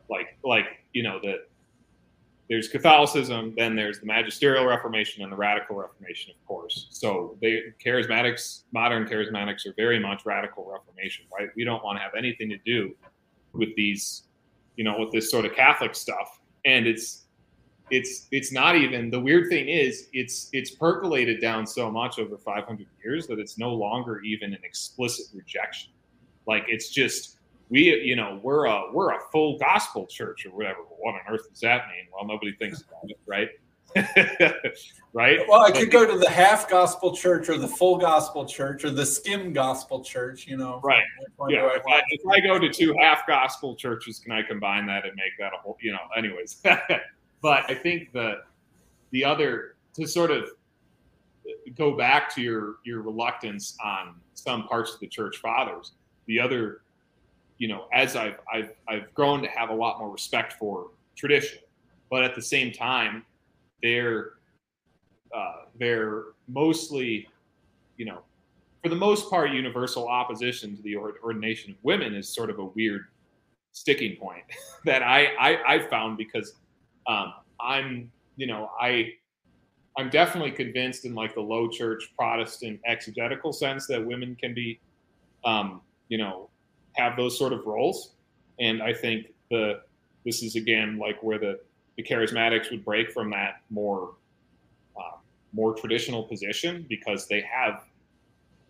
like 0.10 0.38
like 0.44 0.66
you 0.94 1.04
know 1.04 1.20
the 1.22 1.46
there's 2.50 2.70
Catholicism, 2.70 3.54
then 3.58 3.76
there's 3.76 4.00
the 4.00 4.06
Magisterial 4.06 4.66
Reformation 4.66 5.22
and 5.22 5.32
the 5.32 5.36
Radical 5.36 5.76
Reformation, 5.76 6.32
of 6.32 6.48
course. 6.48 6.88
So 6.92 7.38
the 7.42 7.74
charismatics, 7.84 8.64
modern 8.72 9.06
charismatics, 9.06 9.66
are 9.66 9.74
very 9.76 10.00
much 10.00 10.26
radical 10.26 10.66
Reformation, 10.66 11.26
right? 11.38 11.50
We 11.56 11.66
don't 11.66 11.84
want 11.84 11.98
to 11.98 12.04
have 12.04 12.14
anything 12.18 12.50
to 12.50 12.58
do 12.66 12.96
with 13.52 13.76
these, 13.76 14.24
you 14.78 14.86
know, 14.86 14.98
with 14.98 15.12
this 15.12 15.30
sort 15.30 15.44
of 15.46 15.56
Catholic 15.56 15.94
stuff. 15.94 16.40
And 16.64 16.88
it's 16.88 17.24
it's 17.90 18.28
it's 18.32 18.52
not 18.52 18.76
even 18.76 19.10
the 19.10 19.20
weird 19.20 19.50
thing 19.50 19.70
is 19.70 20.10
it's 20.12 20.50
it's 20.52 20.72
percolated 20.72 21.42
down 21.42 21.66
so 21.66 21.90
much 21.90 22.20
over 22.20 22.38
500 22.38 22.86
years 23.04 23.28
that 23.28 23.40
it's 23.40 23.58
no 23.58 23.74
longer 23.74 24.22
even 24.22 24.54
an 24.54 24.60
explicit 24.64 25.28
rejection. 25.34 25.92
Like 26.48 26.66
it's 26.68 26.90
just 26.90 27.37
we 27.70 28.02
you 28.02 28.16
know 28.16 28.40
we're 28.44 28.66
a 28.66 28.84
we're 28.94 29.14
a 29.14 29.20
full 29.32 29.58
gospel 29.58 30.06
church 30.08 30.46
or 30.46 30.52
whatever 30.52 30.80
what 31.00 31.16
on 31.16 31.22
earth 31.30 31.50
does 31.50 31.60
that 31.62 31.88
mean? 31.88 32.08
Well 32.14 32.26
nobody 32.26 32.54
thinks 32.54 32.82
about 32.82 33.10
it 33.10 33.20
right? 33.26 33.50
Right? 35.14 35.40
Well 35.48 35.62
i 35.62 35.72
could 35.72 35.90
go 35.90 36.06
to 36.06 36.18
the 36.18 36.30
half 36.30 36.70
gospel 36.70 37.16
church 37.16 37.50
or 37.50 37.58
the 37.58 37.68
full 37.68 37.98
gospel 37.98 38.46
church 38.46 38.84
or 38.84 38.92
the 38.92 39.06
skim 39.06 39.54
gospel 39.54 40.04
church 40.04 40.46
you 40.48 40.58
know. 40.58 40.80
Right. 40.84 41.04
Yeah 41.50 41.70
if 41.76 41.84
I, 41.88 42.02
if 42.10 42.22
I 42.28 42.40
go 42.40 42.60
to 42.60 42.70
two 42.72 42.96
half 43.00 43.26
gospel 43.26 43.76
churches 43.76 44.20
can 44.20 44.32
i 44.32 44.44
combine 44.44 44.86
that 44.88 45.06
and 45.06 45.16
make 45.16 45.38
that 45.40 45.54
a 45.54 45.58
whole 45.58 45.78
you 45.82 45.92
know 45.92 46.00
anyways. 46.18 46.62
But 47.40 47.70
i 47.70 47.76
think 47.76 48.12
the 48.14 48.42
the 49.12 49.24
other 49.24 49.76
to 49.94 50.08
sort 50.08 50.32
of 50.32 50.50
go 51.76 51.96
back 51.96 52.34
to 52.36 52.42
your 52.42 52.76
your 52.84 53.02
reluctance 53.02 53.78
on 53.84 54.16
some 54.34 54.68
parts 54.68 54.94
of 54.94 55.00
the 55.00 55.08
church 55.08 55.38
fathers 55.38 55.94
the 56.26 56.40
other 56.40 56.82
you 57.58 57.68
know, 57.68 57.86
as 57.94 58.16
I've, 58.16 58.40
I've, 58.54 58.72
I've 58.88 59.14
grown 59.14 59.42
to 59.42 59.50
have 59.50 59.70
a 59.70 59.74
lot 59.74 60.00
more 60.00 60.12
respect 60.12 60.54
for 60.54 60.92
tradition, 61.16 61.60
but 62.10 62.24
at 62.24 62.36
the 62.36 62.42
same 62.42 62.72
time, 62.72 63.26
they're, 63.82 64.34
uh, 65.36 65.64
they're 65.80 66.24
mostly, 66.48 67.28
you 67.98 68.06
know, 68.06 68.20
for 68.84 68.90
the 68.90 68.96
most 68.96 69.30
part, 69.30 69.52
universal 69.52 70.08
opposition 70.08 70.76
to 70.76 70.82
the 70.84 70.96
ordination 70.96 71.72
of 71.72 71.78
women 71.84 72.16
is 72.16 72.34
sort 72.34 72.50
of 72.50 72.60
a 72.60 72.66
weird 72.66 73.06
sticking 73.74 74.16
point 74.16 74.44
that 74.86 75.04
I, 75.04 75.26
I, 75.40 75.76
I 75.76 75.80
found 75.90 76.18
because 76.18 76.54
um, 77.08 77.34
I'm, 77.60 78.12
you 78.36 78.48
know, 78.48 78.70
I, 78.80 79.14
I'm 79.98 80.10
definitely 80.10 80.52
convinced 80.52 81.06
in 81.06 81.16
like 81.16 81.34
the 81.34 81.42
low 81.42 81.68
church 81.68 82.14
Protestant 82.18 82.80
exegetical 82.86 83.52
sense 83.52 83.88
that 83.88 84.06
women 84.06 84.38
can 84.40 84.54
be, 84.54 84.80
um, 85.44 85.82
you 86.08 86.20
know, 86.20 86.50
have 86.98 87.16
those 87.16 87.38
sort 87.38 87.54
of 87.54 87.66
roles. 87.66 88.12
And 88.60 88.82
I 88.82 88.94
think 88.94 89.28
the 89.50 89.82
this 90.26 90.44
is 90.44 90.56
again 90.56 90.98
like 90.98 91.22
where 91.24 91.40
the 91.40 91.60
the 91.96 92.04
charismatics 92.04 92.70
would 92.72 92.84
break 92.84 93.12
from 93.12 93.30
that 93.32 93.62
more 93.70 94.14
uh, 94.98 95.18
more 95.54 95.74
traditional 95.74 96.24
position 96.24 96.86
because 96.88 97.28
they 97.28 97.42
have, 97.42 97.84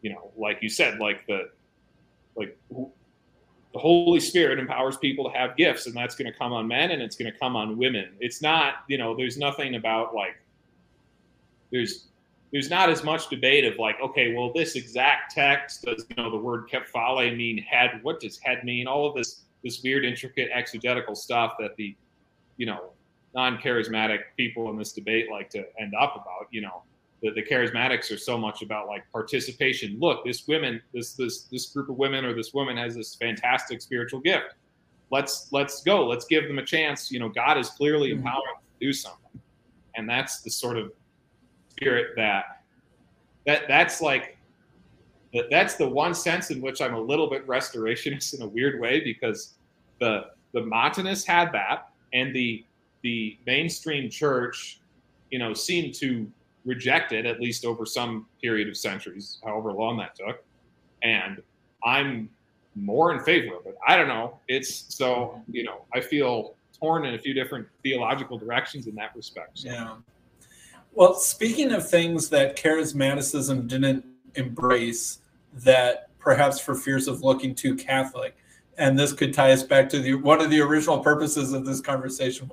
you 0.02 0.12
know, 0.12 0.32
like 0.38 0.60
you 0.62 0.70
said, 0.70 1.00
like 1.00 1.26
the 1.28 1.50
like 2.36 2.58
the 2.70 3.80
Holy 3.80 4.20
Spirit 4.20 4.60
empowers 4.60 4.98
people 4.98 5.30
to 5.30 5.38
have 5.38 5.56
gifts, 5.58 5.88
and 5.88 5.96
that's 5.96 6.16
going 6.16 6.32
to 6.32 6.38
come 6.38 6.54
on 6.54 6.68
men 6.68 6.92
and 6.92 7.02
it's 7.02 7.16
going 7.16 7.32
to 7.32 7.38
come 7.38 7.56
on 7.56 7.78
women. 7.78 8.10
It's 8.20 8.42
not, 8.42 8.76
you 8.88 8.98
know, 8.98 9.16
there's 9.16 9.38
nothing 9.38 9.76
about 9.76 10.16
like 10.16 10.38
there's 11.72 12.07
there's 12.52 12.70
not 12.70 12.90
as 12.90 13.04
much 13.04 13.30
debate 13.30 13.66
of 13.66 13.78
like, 13.78 13.98
okay, 14.02 14.34
well, 14.34 14.52
this 14.54 14.76
exact 14.76 15.34
text 15.34 15.84
does 15.84 16.06
you 16.10 16.16
know 16.16 16.32
the 16.32 16.38
word 16.38 16.70
kephale 16.70 17.36
mean 17.36 17.58
head? 17.58 18.00
What 18.04 18.20
does 18.20 18.40
head 18.40 18.64
mean? 18.64 18.88
All 18.88 19.08
of 19.08 19.16
this 19.16 19.44
this 19.64 19.82
weird, 19.84 20.06
intricate 20.06 20.50
exegetical 20.54 21.16
stuff 21.16 21.56
that 21.60 21.76
the 21.76 21.96
you 22.58 22.66
know 22.66 22.92
non-charismatic 23.36 24.20
people 24.38 24.70
in 24.70 24.78
this 24.78 24.94
debate 24.94 25.30
like 25.30 25.50
to 25.52 25.66
end 25.80 25.94
up 26.00 26.16
about. 26.16 26.48
You 26.52 26.62
know, 26.62 26.84
the, 27.22 27.32
the 27.32 27.44
charismatics 27.44 28.12
are 28.12 28.18
so 28.18 28.38
much 28.38 28.62
about 28.62 28.88
like 28.88 29.04
participation. 29.12 29.98
Look, 30.00 30.24
this 30.26 30.48
women, 30.48 30.82
this 30.94 31.14
this 31.14 31.44
this 31.44 31.68
group 31.68 31.90
of 31.90 31.98
women 31.98 32.24
or 32.24 32.34
this 32.34 32.54
woman 32.54 32.78
has 32.78 32.96
this 32.96 33.16
fantastic 33.16 33.82
spiritual 33.82 34.22
gift. 34.22 34.56
Let's 35.12 35.50
let's 35.52 35.84
go. 35.84 36.08
Let's 36.08 36.26
give 36.26 36.48
them 36.48 36.60
a 36.60 36.66
chance. 36.66 37.12
You 37.12 37.20
know, 37.20 37.30
God 37.30 37.58
is 37.58 37.70
clearly 37.70 38.10
mm-hmm. 38.10 38.20
empowering 38.20 38.56
them 38.56 38.64
to 38.80 38.86
do 38.86 38.94
something, 38.94 39.42
and 39.96 40.10
that's 40.10 40.42
the 40.42 40.50
sort 40.50 40.78
of 40.78 40.92
spirit 41.78 42.14
that 42.16 42.64
that 43.46 43.64
that's 43.68 44.02
like 44.02 44.38
that's 45.50 45.76
the 45.76 45.88
one 45.88 46.14
sense 46.14 46.50
in 46.52 46.62
which 46.62 46.82
I'm 46.82 46.96
a 46.96 47.00
little 47.00 47.30
bit 47.30 47.46
restorationist 47.48 48.34
in 48.38 48.42
a 48.42 48.48
weird 48.48 48.80
way 48.80 49.00
because 49.00 49.54
the 50.00 50.28
the 50.54 50.62
Montanists 50.62 51.26
had 51.26 51.52
that 51.54 51.90
and 52.14 52.36
the 52.36 52.66
the 53.04 53.38
mainstream 53.46 54.10
church, 54.10 54.80
you 55.30 55.40
know, 55.40 55.54
seemed 55.54 55.94
to 55.96 56.30
reject 56.66 57.12
it 57.12 57.26
at 57.26 57.40
least 57.40 57.64
over 57.64 57.86
some 57.86 58.26
period 58.42 58.68
of 58.68 58.76
centuries, 58.76 59.40
however 59.46 59.72
long 59.72 59.98
that 59.98 60.16
took. 60.16 60.44
And 61.04 61.42
I'm 61.86 62.30
more 62.76 63.14
in 63.14 63.24
favor 63.24 63.56
of 63.56 63.66
it. 63.66 63.78
I 63.88 63.96
don't 63.96 64.08
know. 64.08 64.40
It's 64.48 64.94
so, 64.94 65.42
you 65.50 65.64
know, 65.64 65.86
I 65.94 66.02
feel 66.02 66.56
torn 66.78 67.06
in 67.06 67.14
a 67.14 67.20
few 67.20 67.34
different 67.34 67.68
theological 67.84 68.38
directions 68.38 68.88
in 68.88 68.96
that 68.96 69.16
respect. 69.16 69.60
So. 69.60 69.70
Yeah. 69.70 69.96
Well, 70.98 71.14
speaking 71.14 71.74
of 71.74 71.88
things 71.88 72.28
that 72.30 72.58
charismaticism 72.58 73.68
didn't 73.68 74.04
embrace, 74.34 75.20
that 75.54 76.10
perhaps 76.18 76.60
for 76.60 76.74
fears 76.74 77.08
of 77.08 77.22
looking 77.22 77.54
too 77.54 77.76
Catholic, 77.76 78.36
and 78.80 78.98
this 78.98 79.14
could 79.14 79.32
tie 79.32 79.52
us 79.52 79.62
back 79.62 79.90
to 79.90 80.00
the 80.00 80.16
one 80.16 80.42
of 80.42 80.50
the 80.50 80.60
original 80.60 80.98
purposes 80.98 81.54
of 81.54 81.68
this 81.68 81.82
conversation 81.82 82.50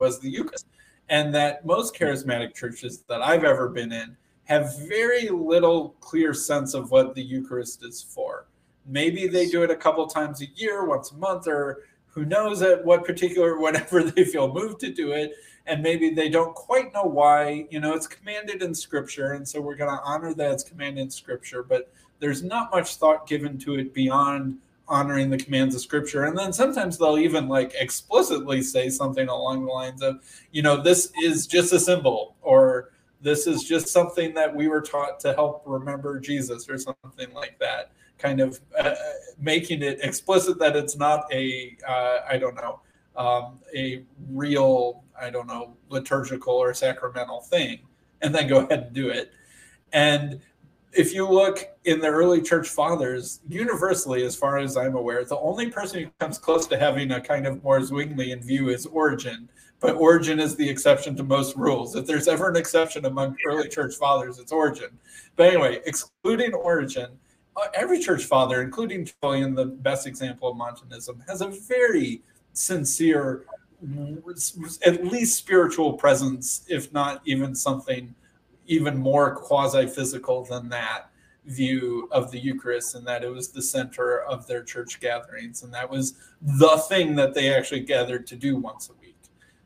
was 0.00 0.18
the 0.20 0.30
Eucharist, 0.30 0.68
and 1.10 1.34
that 1.34 1.66
most 1.66 1.94
charismatic 1.94 2.54
churches 2.54 3.04
that 3.10 3.20
I've 3.20 3.44
ever 3.44 3.68
been 3.68 3.92
in 3.92 4.16
have 4.44 4.74
very 4.88 5.28
little 5.28 5.90
clear 6.00 6.32
sense 6.32 6.72
of 6.72 6.90
what 6.90 7.14
the 7.14 7.22
Eucharist 7.22 7.84
is 7.84 8.00
for. 8.00 8.46
Maybe 8.86 9.26
they 9.26 9.48
do 9.48 9.64
it 9.64 9.70
a 9.70 9.76
couple 9.76 10.06
times 10.06 10.40
a 10.40 10.46
year, 10.56 10.86
once 10.86 11.10
a 11.10 11.16
month, 11.16 11.46
or 11.46 11.82
who 12.12 12.24
knows 12.24 12.62
at 12.62 12.84
what 12.84 13.04
particular 13.04 13.58
whenever 13.60 14.02
they 14.02 14.24
feel 14.24 14.52
moved 14.52 14.80
to 14.80 14.92
do 14.92 15.12
it 15.12 15.34
and 15.66 15.82
maybe 15.82 16.10
they 16.10 16.28
don't 16.28 16.54
quite 16.54 16.92
know 16.92 17.04
why. 17.04 17.66
You 17.70 17.80
know, 17.80 17.94
it's 17.94 18.06
commanded 18.06 18.62
in 18.62 18.74
scripture, 18.74 19.32
and 19.32 19.46
so 19.46 19.60
we're 19.60 19.76
going 19.76 19.96
to 19.96 20.02
honor 20.02 20.34
that 20.34 20.50
it's 20.52 20.64
commanded 20.64 21.02
in 21.02 21.10
scripture, 21.10 21.62
but 21.62 21.92
there's 22.18 22.42
not 22.42 22.70
much 22.70 22.96
thought 22.96 23.26
given 23.26 23.58
to 23.58 23.74
it 23.74 23.92
beyond 23.94 24.58
honoring 24.88 25.30
the 25.30 25.38
commands 25.38 25.74
of 25.74 25.80
scripture 25.80 26.24
and 26.24 26.36
then 26.36 26.52
sometimes 26.52 26.98
they'll 26.98 27.16
even 27.16 27.48
like 27.48 27.72
explicitly 27.78 28.60
say 28.60 28.90
something 28.90 29.28
along 29.28 29.64
the 29.64 29.70
lines 29.70 30.02
of 30.02 30.20
you 30.50 30.60
know 30.60 30.76
this 30.76 31.12
is 31.22 31.46
just 31.46 31.72
a 31.72 31.78
symbol 31.78 32.34
or 32.42 32.90
this 33.20 33.46
is 33.46 33.62
just 33.62 33.88
something 33.88 34.34
that 34.34 34.54
we 34.54 34.66
were 34.66 34.82
taught 34.82 35.20
to 35.20 35.32
help 35.34 35.62
remember 35.64 36.18
jesus 36.18 36.68
or 36.68 36.76
something 36.76 37.32
like 37.32 37.56
that 37.60 37.92
kind 38.22 38.40
of 38.40 38.60
uh, 38.78 38.94
making 39.38 39.82
it 39.82 39.98
explicit 40.02 40.58
that 40.60 40.76
it's 40.76 40.96
not 40.96 41.24
a 41.32 41.76
uh, 41.86 42.18
I 42.28 42.38
don't 42.38 42.54
know 42.54 42.80
um, 43.16 43.58
a 43.74 44.04
real, 44.30 45.04
I 45.20 45.30
don't 45.30 45.46
know, 45.46 45.76
liturgical 45.88 46.54
or 46.54 46.72
sacramental 46.74 47.40
thing, 47.40 47.80
and 48.20 48.34
then 48.34 48.48
go 48.48 48.58
ahead 48.64 48.84
and 48.84 48.92
do 48.92 49.08
it. 49.08 49.32
And 49.92 50.40
if 50.92 51.14
you 51.14 51.28
look 51.28 51.66
in 51.84 52.00
the 52.00 52.08
early 52.08 52.42
church 52.42 52.68
fathers, 52.68 53.40
universally, 53.48 54.24
as 54.24 54.36
far 54.36 54.58
as 54.58 54.76
I'm 54.76 54.94
aware, 54.94 55.24
the 55.24 55.38
only 55.38 55.70
person 55.70 56.02
who 56.02 56.10
comes 56.20 56.38
close 56.38 56.66
to 56.68 56.78
having 56.78 57.12
a 57.12 57.20
kind 57.20 57.46
of 57.46 57.62
more 57.62 57.80
Zwinglian 57.80 58.44
view 58.44 58.68
is 58.68 58.86
Origen. 58.86 59.48
But 59.80 59.96
Origen 59.96 60.38
is 60.38 60.54
the 60.54 60.68
exception 60.68 61.16
to 61.16 61.24
most 61.24 61.56
rules. 61.56 61.96
If 61.96 62.06
there's 62.06 62.28
ever 62.28 62.48
an 62.48 62.56
exception 62.56 63.04
among 63.06 63.36
early 63.46 63.68
church 63.68 63.96
fathers, 63.96 64.38
it's 64.38 64.52
Origen. 64.52 64.98
But 65.34 65.48
anyway, 65.48 65.80
excluding 65.86 66.54
Origen, 66.54 67.18
Uh, 67.56 67.66
every 67.74 67.98
church 67.98 68.24
father, 68.24 68.62
including 68.62 69.04
Tertullian, 69.04 69.54
the 69.54 69.66
best 69.66 70.06
example 70.06 70.50
of 70.50 70.56
Montanism, 70.56 71.22
has 71.28 71.42
a 71.42 71.48
very 71.48 72.22
sincere, 72.52 73.44
at 74.86 75.04
least 75.04 75.36
spiritual 75.36 75.94
presence, 75.94 76.64
if 76.68 76.92
not 76.92 77.20
even 77.24 77.54
something 77.54 78.14
even 78.66 78.96
more 78.96 79.34
quasi 79.34 79.86
physical 79.86 80.44
than 80.44 80.68
that 80.68 81.10
view 81.46 82.08
of 82.12 82.30
the 82.30 82.38
Eucharist, 82.38 82.94
and 82.94 83.06
that 83.06 83.24
it 83.24 83.28
was 83.28 83.48
the 83.48 83.60
center 83.60 84.20
of 84.22 84.46
their 84.46 84.62
church 84.62 85.00
gatherings, 85.00 85.62
and 85.62 85.74
that 85.74 85.90
was 85.90 86.14
the 86.40 86.76
thing 86.88 87.16
that 87.16 87.34
they 87.34 87.52
actually 87.52 87.80
gathered 87.80 88.26
to 88.28 88.36
do 88.36 88.56
once 88.56 88.88
a 88.88 88.92
week. 89.00 89.16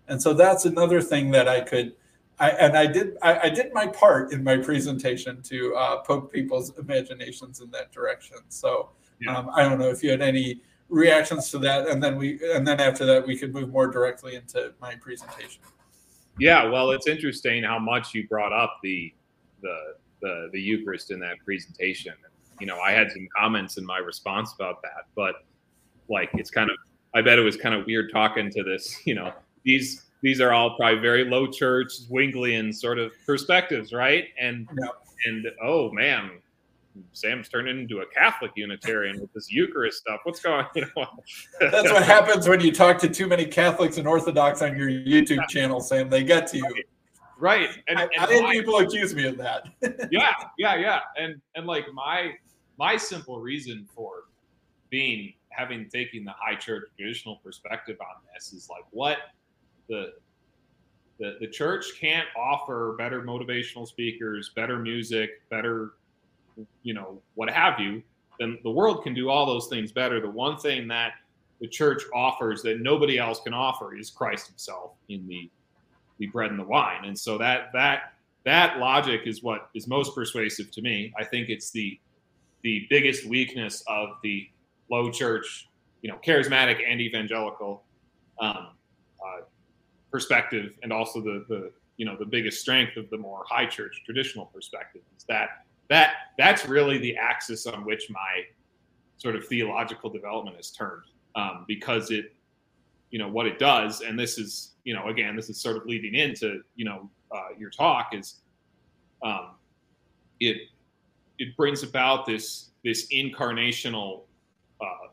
And 0.08 0.20
so 0.20 0.32
that's 0.32 0.64
another 0.64 1.02
thing 1.02 1.30
that 1.32 1.48
I 1.48 1.60
could. 1.60 1.94
I, 2.38 2.50
and 2.50 2.76
I 2.76 2.86
did 2.86 3.16
I, 3.22 3.38
I, 3.44 3.48
did 3.48 3.72
my 3.72 3.86
part 3.86 4.32
in 4.32 4.44
my 4.44 4.58
presentation 4.58 5.40
to 5.42 5.74
uh, 5.74 5.96
poke 6.02 6.30
people's 6.30 6.76
imaginations 6.78 7.60
in 7.60 7.70
that 7.70 7.92
direction. 7.92 8.38
So 8.48 8.90
yeah. 9.20 9.36
um, 9.36 9.50
I 9.54 9.62
don't 9.62 9.78
know 9.78 9.88
if 9.88 10.02
you 10.02 10.10
had 10.10 10.20
any 10.20 10.60
reactions 10.88 11.50
to 11.50 11.58
that, 11.60 11.88
and 11.88 12.02
then 12.02 12.16
we 12.16 12.38
and 12.52 12.66
then 12.66 12.78
after 12.78 13.06
that 13.06 13.26
we 13.26 13.38
could 13.38 13.54
move 13.54 13.70
more 13.70 13.86
directly 13.86 14.34
into 14.34 14.74
my 14.80 14.94
presentation. 14.96 15.62
Yeah, 16.38 16.68
well, 16.68 16.90
it's 16.90 17.06
interesting 17.06 17.64
how 17.64 17.78
much 17.78 18.14
you 18.14 18.28
brought 18.28 18.52
up 18.52 18.78
the 18.82 19.14
the 19.62 19.94
the, 20.20 20.48
the 20.52 20.60
Eucharist 20.60 21.10
in 21.10 21.20
that 21.20 21.38
presentation. 21.44 22.14
You 22.60 22.66
know, 22.66 22.80
I 22.80 22.92
had 22.92 23.10
some 23.10 23.28
comments 23.36 23.78
in 23.78 23.84
my 23.84 23.98
response 23.98 24.54
about 24.54 24.82
that, 24.82 25.06
but 25.14 25.36
like 26.08 26.30
it's 26.34 26.50
kind 26.50 26.70
of 26.70 26.76
I 27.14 27.22
bet 27.22 27.38
it 27.38 27.42
was 27.42 27.56
kind 27.56 27.74
of 27.74 27.86
weird 27.86 28.12
talking 28.12 28.50
to 28.50 28.62
this. 28.62 29.06
You 29.06 29.14
know, 29.14 29.32
these 29.64 30.05
these 30.22 30.40
are 30.40 30.52
all 30.52 30.76
probably 30.76 31.00
very 31.00 31.24
low 31.24 31.46
church 31.46 31.88
Zwinglian 32.08 32.74
sort 32.74 32.98
of 32.98 33.12
perspectives, 33.24 33.92
right? 33.92 34.26
And 34.40 34.68
yeah. 34.80 34.88
and 35.26 35.46
oh 35.62 35.90
man, 35.92 36.30
Sam's 37.12 37.48
turning 37.48 37.78
into 37.78 38.00
a 38.00 38.06
Catholic 38.06 38.52
Unitarian 38.56 39.20
with 39.20 39.32
this 39.32 39.50
Eucharist 39.50 39.98
stuff. 39.98 40.20
What's 40.24 40.40
going 40.40 40.66
on? 40.96 41.08
That's 41.60 41.90
what 41.92 42.02
happens 42.02 42.48
when 42.48 42.60
you 42.60 42.72
talk 42.72 42.98
to 42.98 43.08
too 43.08 43.26
many 43.26 43.44
Catholics 43.44 43.98
and 43.98 44.06
Orthodox 44.06 44.62
on 44.62 44.76
your 44.76 44.88
YouTube 44.88 45.46
channel, 45.48 45.80
Sam. 45.80 46.08
They 46.08 46.24
get 46.24 46.46
to 46.48 46.58
you. 46.58 46.82
Right. 47.38 47.68
And, 47.88 47.98
I, 47.98 48.02
and 48.02 48.12
I 48.18 48.32
had 48.32 48.50
people 48.52 48.78
accuse 48.78 49.14
me 49.14 49.26
of 49.26 49.36
that. 49.38 49.66
yeah, 50.10 50.32
yeah, 50.58 50.76
yeah. 50.76 51.00
And 51.18 51.40
and 51.54 51.66
like 51.66 51.86
my 51.92 52.32
my 52.78 52.96
simple 52.96 53.40
reason 53.40 53.86
for 53.94 54.24
being 54.90 55.34
having 55.50 55.88
taking 55.88 56.24
the 56.24 56.34
high 56.38 56.54
church 56.54 56.84
traditional 56.96 57.36
perspective 57.36 57.96
on 58.00 58.22
this 58.32 58.52
is 58.52 58.68
like 58.70 58.84
what 58.90 59.18
the 59.88 60.14
the, 61.18 61.36
the 61.40 61.46
church 61.46 61.98
can't 61.98 62.28
offer 62.36 62.94
better 62.98 63.22
motivational 63.22 63.88
speakers, 63.88 64.50
better 64.54 64.78
music, 64.78 65.48
better 65.48 65.92
you 66.82 66.94
know, 66.94 67.20
what 67.34 67.50
have 67.50 67.78
you, 67.80 68.02
then 68.38 68.58
the 68.62 68.70
world 68.70 69.02
can 69.02 69.14
do 69.14 69.28
all 69.28 69.46
those 69.46 69.68
things 69.68 69.92
better. 69.92 70.20
The 70.20 70.30
one 70.30 70.58
thing 70.58 70.88
that 70.88 71.12
the 71.60 71.68
church 71.68 72.02
offers 72.14 72.62
that 72.62 72.80
nobody 72.80 73.18
else 73.18 73.40
can 73.40 73.54
offer 73.54 73.96
is 73.96 74.10
Christ 74.10 74.48
himself 74.48 74.92
in 75.08 75.26
the 75.26 75.50
the 76.18 76.26
bread 76.28 76.50
and 76.50 76.58
the 76.58 76.64
wine. 76.64 77.04
And 77.04 77.18
so 77.18 77.36
that 77.38 77.70
that 77.72 78.14
that 78.44 78.78
logic 78.78 79.22
is 79.26 79.42
what 79.42 79.68
is 79.74 79.86
most 79.86 80.14
persuasive 80.14 80.70
to 80.72 80.82
me. 80.82 81.12
I 81.18 81.24
think 81.24 81.48
it's 81.48 81.70
the 81.70 81.98
the 82.62 82.86
biggest 82.90 83.26
weakness 83.26 83.82
of 83.86 84.10
the 84.22 84.48
low 84.90 85.10
church, 85.10 85.68
you 86.02 86.10
know, 86.10 86.18
charismatic 86.24 86.80
and 86.86 87.00
evangelical 87.00 87.84
um, 88.40 88.68
uh, 89.20 89.42
perspective, 90.10 90.72
and 90.82 90.92
also 90.92 91.20
the 91.20 91.44
the 91.48 91.72
you 91.96 92.04
know 92.04 92.16
the 92.16 92.26
biggest 92.26 92.60
strength 92.60 92.96
of 92.96 93.08
the 93.10 93.16
more 93.16 93.42
high 93.46 93.66
church 93.66 94.02
traditional 94.04 94.46
perspective 94.46 95.02
is 95.16 95.24
that 95.28 95.64
that 95.88 96.12
that's 96.36 96.66
really 96.66 96.98
the 96.98 97.16
axis 97.16 97.66
on 97.66 97.84
which 97.84 98.10
my 98.10 98.42
sort 99.18 99.34
of 99.34 99.46
theological 99.46 100.10
development 100.10 100.56
is 100.58 100.70
turned 100.70 101.04
um, 101.34 101.64
because 101.66 102.10
it 102.10 102.34
you 103.10 103.18
know 103.18 103.28
what 103.28 103.46
it 103.46 103.58
does 103.58 104.00
and 104.02 104.18
this 104.18 104.36
is 104.38 104.72
you 104.84 104.94
know 104.94 105.06
again 105.06 105.36
this 105.36 105.48
is 105.48 105.58
sort 105.58 105.76
of 105.76 105.86
leading 105.86 106.14
into 106.14 106.60
you 106.74 106.84
know 106.84 107.08
uh, 107.32 107.48
your 107.58 107.70
talk 107.70 108.10
is 108.12 108.40
um, 109.22 109.50
it 110.40 110.68
it 111.38 111.56
brings 111.56 111.82
about 111.82 112.26
this 112.26 112.70
this 112.84 113.08
incarnational 113.08 114.22
uh, 114.80 115.08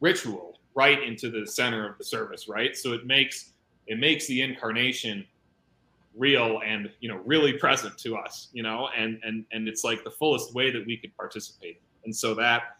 ritual 0.00 0.58
right 0.74 1.02
into 1.02 1.30
the 1.30 1.46
center 1.46 1.88
of 1.88 1.96
the 1.98 2.04
service 2.04 2.48
right? 2.48 2.76
So 2.76 2.92
it 2.92 3.06
makes 3.06 3.52
it 3.86 3.98
makes 3.98 4.26
the 4.26 4.42
incarnation 4.42 5.24
real 6.16 6.60
and 6.64 6.90
you 7.00 7.08
know 7.08 7.20
really 7.26 7.52
present 7.52 7.96
to 7.98 8.16
us 8.16 8.48
you 8.52 8.62
know 8.62 8.88
and 8.96 9.20
and 9.22 9.44
and 9.52 9.68
it's 9.68 9.84
like 9.84 10.02
the 10.02 10.10
fullest 10.10 10.54
way 10.54 10.70
that 10.70 10.84
we 10.86 10.96
could 10.96 11.14
participate. 11.16 11.80
And 12.04 12.14
so 12.14 12.34
that 12.34 12.78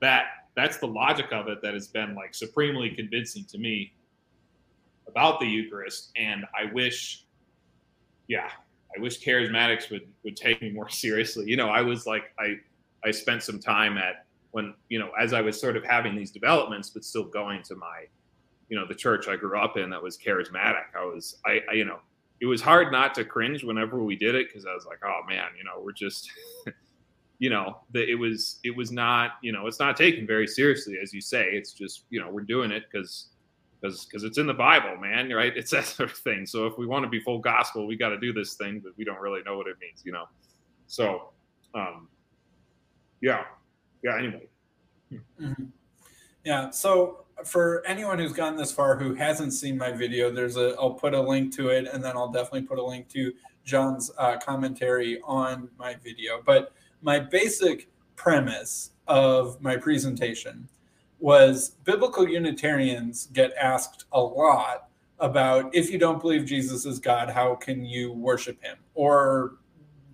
that 0.00 0.26
that's 0.54 0.76
the 0.78 0.86
logic 0.86 1.32
of 1.32 1.48
it 1.48 1.62
that 1.62 1.74
has 1.74 1.88
been 1.88 2.14
like 2.14 2.34
supremely 2.34 2.90
convincing 2.90 3.44
to 3.46 3.58
me 3.58 3.92
about 5.08 5.40
the 5.40 5.46
eucharist. 5.46 6.10
And 6.16 6.44
i 6.58 6.70
wish 6.72 7.24
yeah 8.28 8.50
i 8.96 9.00
wish 9.00 9.20
charismatics 9.24 9.90
would 9.90 10.06
would 10.22 10.36
take 10.36 10.60
me 10.60 10.70
more 10.70 10.88
seriously. 11.04 11.46
You 11.46 11.56
know 11.56 11.70
i 11.70 11.80
was 11.80 12.06
like 12.06 12.32
i 12.38 12.56
i 13.02 13.10
spent 13.10 13.42
some 13.42 13.58
time 13.58 13.96
at 13.96 14.26
when 14.50 14.74
you 14.90 14.98
know 14.98 15.10
as 15.18 15.32
i 15.32 15.40
was 15.40 15.58
sort 15.58 15.76
of 15.76 15.84
having 15.84 16.14
these 16.14 16.30
developments 16.30 16.90
but 16.90 17.04
still 17.04 17.24
going 17.24 17.62
to 17.62 17.76
my 17.76 18.04
you 18.68 18.78
know 18.78 18.86
the 18.86 18.94
church 18.94 19.28
i 19.28 19.36
grew 19.36 19.58
up 19.58 19.76
in 19.76 19.90
that 19.90 20.02
was 20.02 20.16
charismatic 20.16 20.84
i 20.98 21.04
was 21.04 21.36
i, 21.44 21.60
I 21.70 21.74
you 21.74 21.84
know 21.84 21.98
it 22.40 22.46
was 22.46 22.60
hard 22.60 22.92
not 22.92 23.14
to 23.14 23.24
cringe 23.24 23.64
whenever 23.64 24.02
we 24.02 24.16
did 24.16 24.34
it 24.34 24.48
because 24.48 24.66
I 24.66 24.74
was 24.74 24.84
like, 24.86 24.98
oh 25.04 25.20
man, 25.26 25.46
you 25.56 25.64
know, 25.64 25.80
we're 25.82 25.92
just, 25.92 26.30
you 27.38 27.48
know, 27.48 27.78
that 27.92 28.10
it 28.10 28.16
was 28.16 28.58
it 28.64 28.76
was 28.76 28.90
not, 28.90 29.32
you 29.40 29.52
know, 29.52 29.66
it's 29.66 29.78
not 29.80 29.96
taken 29.96 30.26
very 30.26 30.46
seriously 30.46 30.98
as 31.02 31.12
you 31.12 31.20
say. 31.20 31.48
It's 31.52 31.72
just, 31.72 32.04
you 32.10 32.20
know, 32.20 32.28
we're 32.30 32.42
doing 32.42 32.70
it 32.70 32.84
because 32.90 33.28
because 33.80 34.04
because 34.04 34.24
it's 34.24 34.38
in 34.38 34.46
the 34.46 34.54
Bible, 34.54 34.96
man, 34.96 35.30
right? 35.30 35.52
It's 35.56 35.70
that 35.70 35.86
sort 35.86 36.10
of 36.10 36.18
thing. 36.18 36.44
So 36.44 36.66
if 36.66 36.76
we 36.76 36.86
want 36.86 37.04
to 37.04 37.08
be 37.08 37.20
full 37.20 37.38
gospel, 37.38 37.86
we 37.86 37.96
got 37.96 38.10
to 38.10 38.18
do 38.18 38.32
this 38.32 38.54
thing, 38.54 38.80
but 38.80 38.92
we 38.96 39.04
don't 39.04 39.20
really 39.20 39.42
know 39.44 39.56
what 39.56 39.66
it 39.66 39.76
means, 39.80 40.02
you 40.04 40.12
know. 40.12 40.26
So, 40.86 41.30
um, 41.74 42.08
yeah, 43.20 43.44
yeah. 44.02 44.18
Anyway. 44.18 44.48
Mm-hmm. 45.40 45.64
Yeah. 46.44 46.70
So 46.70 47.23
for 47.44 47.82
anyone 47.86 48.18
who's 48.18 48.32
gone 48.32 48.56
this 48.56 48.72
far 48.72 48.96
who 48.96 49.14
hasn't 49.14 49.52
seen 49.52 49.76
my 49.76 49.90
video, 49.90 50.30
there's 50.30 50.56
a 50.56 50.74
I'll 50.78 50.94
put 50.94 51.14
a 51.14 51.20
link 51.20 51.54
to 51.56 51.68
it, 51.68 51.88
and 51.92 52.02
then 52.02 52.16
I'll 52.16 52.30
definitely 52.30 52.62
put 52.62 52.78
a 52.78 52.84
link 52.84 53.08
to 53.10 53.32
Jon's 53.64 54.10
uh, 54.18 54.36
commentary 54.38 55.20
on 55.24 55.68
my 55.78 55.94
video. 55.94 56.40
But 56.44 56.72
my 57.02 57.18
basic 57.18 57.88
premise 58.16 58.90
of 59.06 59.60
my 59.60 59.76
presentation 59.76 60.68
was 61.18 61.70
biblical 61.84 62.28
Unitarians 62.28 63.28
get 63.32 63.52
asked 63.54 64.04
a 64.12 64.20
lot 64.20 64.88
about 65.20 65.74
if 65.74 65.90
you 65.90 65.98
don't 65.98 66.20
believe 66.20 66.44
Jesus 66.44 66.84
is 66.84 66.98
God, 66.98 67.30
how 67.30 67.54
can 67.54 67.84
you 67.84 68.12
worship 68.12 68.62
him? 68.62 68.76
Or 68.94 69.56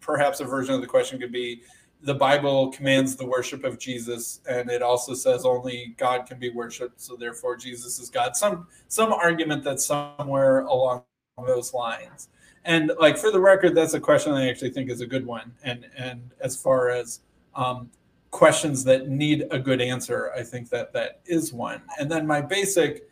perhaps 0.01 0.41
a 0.41 0.45
version 0.45 0.75
of 0.75 0.81
the 0.81 0.87
question 0.87 1.18
could 1.18 1.33
be 1.33 1.62
the 2.03 2.14
Bible 2.14 2.68
commands 2.70 3.16
the 3.16 3.26
worship 3.26 3.64
of 3.64 3.78
Jesus, 3.78 4.40
and 4.48 4.70
it 4.70 4.82
also 4.82 5.14
says 5.14 5.44
only 5.44 5.94
God 5.98 6.26
can 6.26 6.38
be 6.38 6.51
worshipped, 6.51 7.01
so 7.01 7.14
therefore 7.14 7.57
Jesus 7.57 7.98
is 7.98 8.09
God. 8.09 8.36
Some 8.36 8.66
some 8.88 9.12
argument 9.12 9.64
that's 9.64 9.84
somewhere 9.84 10.61
along 10.61 11.05
those 11.46 11.74
lines. 11.74 12.28
And 12.64 12.92
like 12.98 13.16
for 13.18 13.30
the 13.30 13.40
record, 13.40 13.74
that's 13.74 13.94
a 13.94 14.01
question 14.01 14.32
I 14.32 14.48
actually 14.48 14.70
think 14.70 14.90
is 14.90 15.01
a 15.01 15.07
good 15.07 15.26
one. 15.26 15.53
And 15.62 15.86
and 15.96 16.32
as 16.40 16.57
far 16.57 16.90
as 16.90 17.20
um, 17.55 17.90
questions 18.30 18.84
that 18.84 19.09
need 19.09 19.46
a 19.51 19.59
good 19.59 19.80
answer, 19.80 20.30
I 20.36 20.42
think 20.42 20.70
that 20.70 20.92
that 20.92 21.20
is 21.26 21.53
one. 21.53 21.82
And 21.98 22.11
then 22.11 22.26
my 22.26 22.40
basic, 22.40 23.09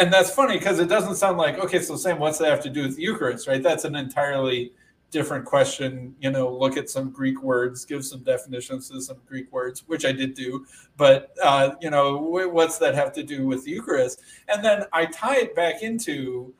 and 0.00 0.12
that's 0.12 0.30
funny 0.30 0.58
because 0.58 0.78
it 0.78 0.88
doesn't 0.88 1.16
sound 1.16 1.38
like 1.38 1.58
okay. 1.58 1.80
So 1.80 1.96
Sam, 1.96 2.18
what's 2.18 2.38
that 2.38 2.50
have 2.50 2.62
to 2.62 2.70
do 2.70 2.82
with 2.82 2.96
the 2.96 3.02
Eucharist, 3.02 3.46
right? 3.46 3.62
That's 3.62 3.84
an 3.84 3.94
entirely 3.94 4.72
different 5.14 5.44
question, 5.44 6.12
you 6.20 6.28
know, 6.28 6.52
look 6.52 6.76
at 6.76 6.90
some 6.90 7.08
Greek 7.08 7.40
words, 7.40 7.84
give 7.84 8.04
some 8.04 8.24
definitions 8.24 8.90
to 8.90 9.00
some 9.00 9.18
Greek 9.28 9.50
words, 9.52 9.84
which 9.86 10.04
I 10.04 10.10
did 10.10 10.34
do. 10.34 10.66
But, 10.96 11.30
uh, 11.40 11.76
you 11.80 11.88
know, 11.88 12.18
what's 12.18 12.78
that 12.78 12.96
have 12.96 13.12
to 13.12 13.22
do 13.22 13.46
with 13.46 13.64
the 13.64 13.70
Eucharist? 13.70 14.22
And 14.48 14.62
then 14.62 14.86
I 14.92 15.06
tie 15.06 15.36
it 15.36 15.54
back 15.54 15.82
into 15.82 16.52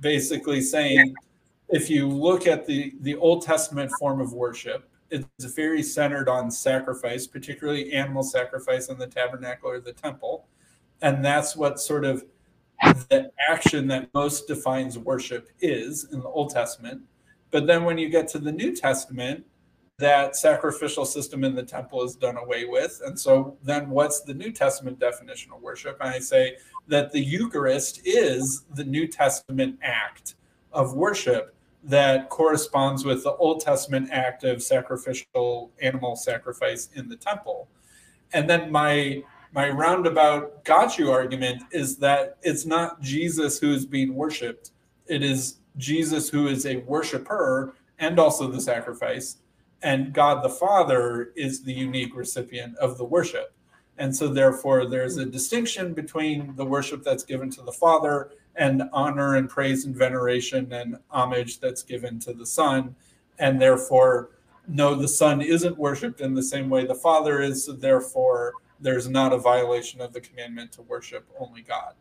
basically 0.00 0.62
saying 0.62 1.14
if 1.68 1.90
you 1.90 2.08
look 2.08 2.46
at 2.46 2.64
the, 2.64 2.94
the 3.02 3.14
Old 3.16 3.42
Testament 3.42 3.90
form 4.00 4.22
of 4.22 4.32
worship, 4.32 4.88
it's 5.10 5.54
very 5.54 5.82
centered 5.82 6.30
on 6.30 6.50
sacrifice, 6.50 7.26
particularly 7.26 7.92
animal 7.92 8.22
sacrifice 8.22 8.88
in 8.88 8.96
the 8.96 9.06
tabernacle 9.06 9.68
or 9.68 9.80
the 9.80 9.92
temple. 9.92 10.46
And 11.02 11.22
that's 11.22 11.54
what 11.54 11.78
sort 11.78 12.06
of 12.06 12.24
the 13.10 13.30
action 13.50 13.86
that 13.88 14.08
most 14.14 14.48
defines 14.48 14.96
worship 14.96 15.50
is 15.60 16.08
in 16.10 16.20
the 16.20 16.28
Old 16.28 16.48
Testament. 16.50 17.02
But 17.50 17.66
then 17.66 17.84
when 17.84 17.98
you 17.98 18.08
get 18.08 18.28
to 18.28 18.38
the 18.38 18.52
New 18.52 18.74
Testament, 18.74 19.44
that 19.98 20.36
sacrificial 20.36 21.04
system 21.04 21.42
in 21.42 21.54
the 21.54 21.62
temple 21.62 22.04
is 22.04 22.14
done 22.14 22.36
away 22.36 22.64
with. 22.64 23.00
And 23.04 23.18
so 23.18 23.56
then 23.64 23.90
what's 23.90 24.20
the 24.20 24.34
New 24.34 24.52
Testament 24.52 25.00
definition 25.00 25.52
of 25.52 25.60
worship? 25.60 25.98
And 26.00 26.10
I 26.10 26.20
say 26.20 26.56
that 26.86 27.10
the 27.10 27.20
Eucharist 27.20 28.02
is 28.04 28.64
the 28.74 28.84
New 28.84 29.08
Testament 29.08 29.78
act 29.82 30.36
of 30.72 30.94
worship 30.94 31.54
that 31.82 32.28
corresponds 32.28 33.04
with 33.04 33.24
the 33.24 33.32
Old 33.34 33.60
Testament 33.60 34.10
act 34.12 34.44
of 34.44 34.62
sacrificial 34.62 35.72
animal 35.80 36.14
sacrifice 36.14 36.88
in 36.94 37.08
the 37.08 37.16
temple. 37.16 37.68
And 38.32 38.48
then 38.48 38.70
my 38.70 39.22
my 39.52 39.70
roundabout 39.70 40.62
got 40.64 40.98
you 40.98 41.10
argument 41.10 41.62
is 41.72 41.96
that 41.98 42.36
it's 42.42 42.66
not 42.66 43.00
Jesus 43.00 43.58
who 43.58 43.72
is 43.72 43.86
being 43.86 44.14
worshipped. 44.14 44.72
It 45.06 45.22
is 45.22 45.56
Jesus 45.78 46.28
who 46.28 46.48
is 46.48 46.66
a 46.66 46.78
worshiper 46.78 47.74
and 47.98 48.18
also 48.18 48.48
the 48.48 48.60
sacrifice. 48.60 49.38
And 49.82 50.12
God 50.12 50.44
the 50.44 50.50
Father 50.50 51.32
is 51.36 51.62
the 51.62 51.72
unique 51.72 52.14
recipient 52.14 52.76
of 52.76 52.98
the 52.98 53.04
worship. 53.04 53.54
And 53.96 54.14
so, 54.14 54.28
therefore, 54.28 54.86
there's 54.86 55.16
a 55.16 55.24
distinction 55.24 55.92
between 55.92 56.54
the 56.54 56.64
worship 56.64 57.02
that's 57.02 57.24
given 57.24 57.50
to 57.50 57.62
the 57.62 57.72
Father 57.72 58.30
and 58.54 58.84
honor 58.92 59.36
and 59.36 59.48
praise 59.48 59.86
and 59.86 59.94
veneration 59.94 60.72
and 60.72 60.98
homage 61.10 61.58
that's 61.58 61.82
given 61.82 62.20
to 62.20 62.32
the 62.32 62.46
Son. 62.46 62.94
And 63.38 63.60
therefore, 63.60 64.30
no, 64.68 64.94
the 64.94 65.08
Son 65.08 65.40
isn't 65.40 65.76
worshiped 65.76 66.20
in 66.20 66.34
the 66.34 66.42
same 66.42 66.68
way 66.68 66.86
the 66.86 66.94
Father 66.94 67.40
is. 67.40 67.64
So 67.64 67.72
therefore, 67.72 68.54
there's 68.80 69.08
not 69.08 69.32
a 69.32 69.38
violation 69.38 70.00
of 70.00 70.12
the 70.12 70.20
commandment 70.20 70.72
to 70.72 70.82
worship 70.82 71.26
only 71.38 71.62
God. 71.62 71.94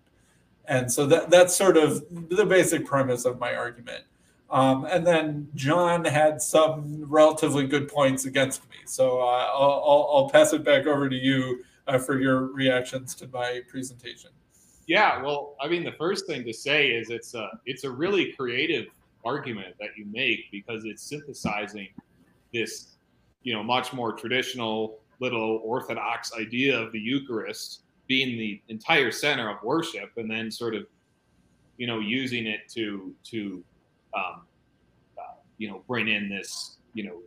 And 0.67 0.91
so 0.91 1.05
that 1.07 1.29
that's 1.29 1.55
sort 1.55 1.77
of 1.77 2.03
the 2.11 2.45
basic 2.45 2.85
premise 2.85 3.25
of 3.25 3.39
my 3.39 3.55
argument. 3.55 4.03
Um, 4.49 4.85
and 4.85 5.05
then 5.05 5.49
Jon 5.55 6.05
had 6.05 6.41
some 6.41 7.03
relatively 7.07 7.67
good 7.67 7.87
points 7.89 8.25
against 8.25 8.67
me. 8.69 8.77
So 8.85 9.19
uh, 9.19 9.49
I'll, 9.53 10.09
I'll, 10.13 10.29
pass 10.29 10.53
it 10.53 10.63
back 10.63 10.85
over 10.85 11.09
to 11.09 11.15
you 11.15 11.65
uh, 11.85 11.97
for 11.97 12.17
your 12.19 12.53
reactions 12.53 13.13
to 13.15 13.27
my 13.27 13.61
presentation. 13.67 14.31
Yeah, 14.87 15.21
well, 15.21 15.57
I 15.59 15.67
mean, 15.67 15.83
the 15.83 15.91
first 15.93 16.27
thing 16.27 16.45
to 16.45 16.53
say 16.53 16.91
is 16.91 17.09
it's 17.09 17.33
a 17.33 17.49
it's 17.65 17.83
a 17.83 17.91
really 17.91 18.31
creative 18.33 18.85
argument 19.25 19.75
that 19.81 19.89
you 19.97 20.05
make 20.05 20.49
because 20.49 20.85
it's 20.85 21.03
synthesizing 21.03 21.89
this, 22.53 22.95
you 23.43 23.53
know, 23.53 23.61
much 23.61 23.91
more 23.91 24.13
traditional 24.13 24.99
little 25.19 25.59
orthodox 25.63 26.31
idea 26.33 26.79
of 26.79 26.93
the 26.93 26.99
Eucharist 26.99 27.81
being 28.07 28.37
the 28.37 28.61
entire 28.69 29.11
center 29.11 29.49
of 29.49 29.61
worship, 29.63 30.11
and 30.17 30.29
then 30.29 30.49
sort 30.51 30.75
of, 30.75 30.85
you 31.77 31.87
know, 31.87 31.99
using 31.99 32.47
it 32.47 32.61
to 32.69 33.13
to, 33.25 33.63
um, 34.15 34.41
uh, 35.17 35.35
you 35.57 35.69
know, 35.69 35.83
bring 35.87 36.07
in 36.07 36.29
this, 36.29 36.77
you 36.93 37.03
know, 37.03 37.21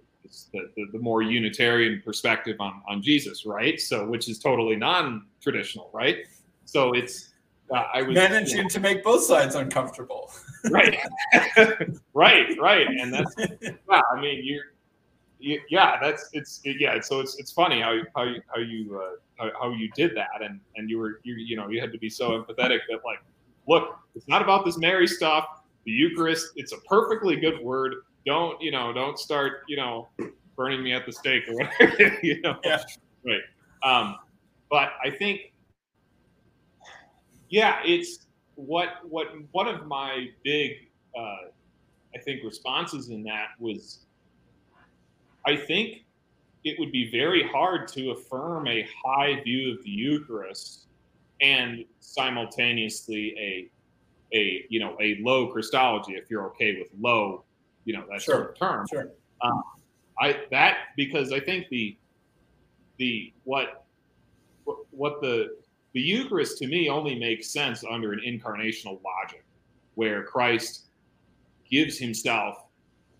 the, 0.52 0.70
the, 0.76 0.86
the, 0.92 0.98
more 0.98 1.22
Unitarian 1.22 2.02
perspective 2.04 2.56
on 2.60 2.82
on 2.88 3.02
Jesus, 3.02 3.46
right? 3.46 3.80
So, 3.80 4.06
which 4.06 4.28
is 4.28 4.38
totally 4.38 4.76
non-traditional, 4.76 5.90
right? 5.92 6.18
So 6.64 6.92
it's 6.92 7.30
uh, 7.74 7.84
I 7.94 8.02
was 8.02 8.14
managing 8.14 8.56
you 8.56 8.62
know, 8.64 8.68
to 8.68 8.80
make 8.80 9.04
both 9.04 9.22
sides 9.22 9.54
uncomfortable. 9.54 10.30
right, 10.70 10.98
right, 12.14 12.58
right, 12.58 12.86
and 12.86 13.12
that's 13.12 13.34
yeah. 13.38 14.00
I 14.12 14.20
mean, 14.20 14.40
you're, 14.44 14.64
you, 14.64 14.64
yeah, 15.40 15.98
that's 16.00 16.30
it's 16.32 16.60
yeah. 16.64 17.00
So 17.00 17.20
it's 17.20 17.38
it's 17.38 17.52
funny 17.52 17.80
how 17.80 17.98
how 18.14 18.24
you 18.24 18.42
how 18.54 18.60
you 18.60 19.00
uh, 19.00 19.16
how, 19.38 19.50
how 19.60 19.70
you 19.70 19.90
did 19.94 20.16
that, 20.16 20.42
and 20.42 20.60
and 20.76 20.88
you 20.88 20.98
were 20.98 21.20
you 21.22 21.34
you 21.34 21.56
know 21.56 21.68
you 21.68 21.80
had 21.80 21.92
to 21.92 21.98
be 21.98 22.10
so 22.10 22.30
empathetic 22.30 22.80
that 22.88 23.00
like, 23.04 23.22
look, 23.66 23.98
it's 24.14 24.28
not 24.28 24.42
about 24.42 24.64
this 24.64 24.78
Mary 24.78 25.06
stuff. 25.06 25.46
The 25.84 25.92
Eucharist, 25.92 26.52
it's 26.56 26.72
a 26.72 26.78
perfectly 26.88 27.36
good 27.36 27.60
word. 27.60 27.94
Don't 28.26 28.60
you 28.60 28.70
know? 28.70 28.92
Don't 28.92 29.18
start 29.18 29.62
you 29.68 29.76
know 29.76 30.08
burning 30.56 30.82
me 30.82 30.92
at 30.92 31.06
the 31.06 31.12
stake 31.12 31.44
or 31.48 31.54
whatever. 31.54 32.18
you 32.22 32.40
know, 32.42 32.56
yeah. 32.64 32.82
right. 33.24 33.40
Um, 33.82 34.16
but 34.70 34.90
I 35.02 35.10
think 35.10 35.52
yeah, 37.48 37.80
it's 37.84 38.26
what 38.54 38.98
what 39.08 39.28
one 39.52 39.68
of 39.68 39.86
my 39.86 40.28
big 40.44 40.88
uh, 41.18 41.48
I 42.14 42.18
think 42.18 42.42
responses 42.44 43.08
in 43.08 43.22
that 43.24 43.48
was 43.58 44.00
I 45.46 45.56
think 45.56 46.04
it 46.64 46.78
would 46.78 46.92
be 46.92 47.10
very 47.10 47.48
hard 47.48 47.88
to 47.88 48.10
affirm 48.10 48.66
a 48.66 48.86
high 49.04 49.40
view 49.42 49.72
of 49.72 49.82
the 49.82 49.90
Eucharist 49.90 50.86
and 51.40 51.84
simultaneously 52.00 53.34
a 53.38 53.70
a 54.36 54.66
you 54.68 54.78
know 54.78 54.96
a 55.00 55.18
low 55.22 55.48
Christology 55.48 56.12
if 56.12 56.30
you're 56.30 56.46
okay 56.48 56.78
with 56.78 56.88
low 57.00 57.44
you 57.84 57.94
know 57.94 58.04
that 58.10 58.22
sure. 58.22 58.34
sort 58.34 58.50
of 58.50 58.58
term. 58.58 58.86
Sure. 58.88 59.10
Um, 59.42 59.62
I 60.20 60.40
that 60.50 60.76
because 60.96 61.32
I 61.32 61.40
think 61.40 61.68
the 61.70 61.96
the 62.98 63.32
what 63.44 63.84
what 64.90 65.20
the 65.20 65.56
the 65.92 66.00
Eucharist 66.00 66.58
to 66.58 66.66
me 66.66 66.88
only 66.88 67.18
makes 67.18 67.50
sense 67.50 67.82
under 67.90 68.12
an 68.12 68.20
incarnational 68.20 69.00
logic 69.02 69.44
where 69.94 70.22
Christ 70.22 70.86
gives 71.68 71.98
himself 71.98 72.64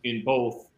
in 0.04 0.22
both 0.24 0.69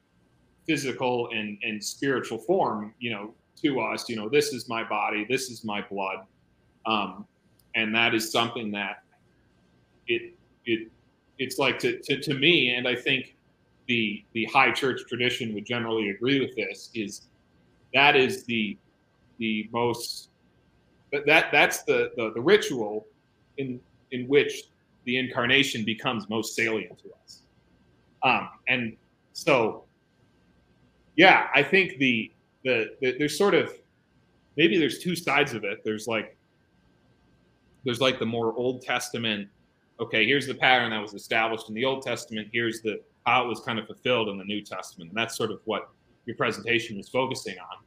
physical 0.66 1.28
and, 1.32 1.58
and 1.62 1.82
spiritual 1.82 2.38
form, 2.38 2.94
you 2.98 3.10
know, 3.10 3.34
to 3.62 3.80
us, 3.80 4.08
you 4.08 4.16
know, 4.16 4.28
this 4.28 4.52
is 4.52 4.68
my 4.68 4.82
body, 4.84 5.26
this 5.28 5.50
is 5.50 5.64
my 5.64 5.82
blood. 5.82 6.18
Um, 6.86 7.26
and 7.74 7.94
that 7.94 8.14
is 8.14 8.30
something 8.30 8.70
that 8.72 9.02
it, 10.08 10.34
it, 10.66 10.90
it's 11.38 11.58
like 11.58 11.78
to, 11.80 11.98
to, 11.98 12.20
to 12.20 12.34
me, 12.34 12.74
and 12.74 12.86
I 12.86 12.94
think 12.94 13.36
the, 13.86 14.24
the 14.32 14.44
high 14.46 14.72
church 14.72 15.02
tradition 15.08 15.54
would 15.54 15.64
generally 15.64 16.10
agree 16.10 16.40
with 16.40 16.54
this 16.54 16.90
is 16.94 17.22
that 17.94 18.16
is 18.16 18.44
the, 18.44 18.76
the 19.38 19.68
most 19.72 20.28
that 21.12 21.52
that's 21.52 21.82
the, 21.82 22.10
the, 22.16 22.32
the 22.32 22.40
ritual 22.40 23.06
in 23.58 23.78
in 24.12 24.26
which 24.28 24.64
the 25.04 25.18
incarnation 25.18 25.84
becomes 25.84 26.28
most 26.28 26.54
salient 26.54 26.98
to 26.98 27.10
us. 27.24 27.42
Um, 28.22 28.48
and 28.68 28.96
so, 29.32 29.81
yeah, 31.16 31.48
I 31.54 31.62
think 31.62 31.98
the, 31.98 32.32
the, 32.64 32.96
the 33.00 33.16
there's 33.18 33.36
sort 33.36 33.54
of 33.54 33.72
maybe 34.56 34.78
there's 34.78 34.98
two 34.98 35.16
sides 35.16 35.54
of 35.54 35.64
it. 35.64 35.82
There's 35.84 36.06
like 36.06 36.36
there's 37.84 38.00
like 38.00 38.18
the 38.18 38.26
more 38.26 38.54
Old 38.54 38.82
Testament. 38.82 39.48
Okay, 40.00 40.26
here's 40.26 40.46
the 40.46 40.54
pattern 40.54 40.90
that 40.90 41.00
was 41.00 41.14
established 41.14 41.68
in 41.68 41.74
the 41.74 41.84
Old 41.84 42.02
Testament. 42.02 42.48
Here's 42.52 42.80
the 42.82 43.00
how 43.26 43.44
it 43.44 43.48
was 43.48 43.60
kind 43.60 43.78
of 43.78 43.86
fulfilled 43.86 44.28
in 44.28 44.38
the 44.38 44.44
New 44.44 44.62
Testament, 44.62 45.10
and 45.10 45.16
that's 45.16 45.36
sort 45.36 45.50
of 45.50 45.60
what 45.64 45.90
your 46.26 46.36
presentation 46.36 46.96
was 46.96 47.08
focusing 47.08 47.56
on. 47.58 47.84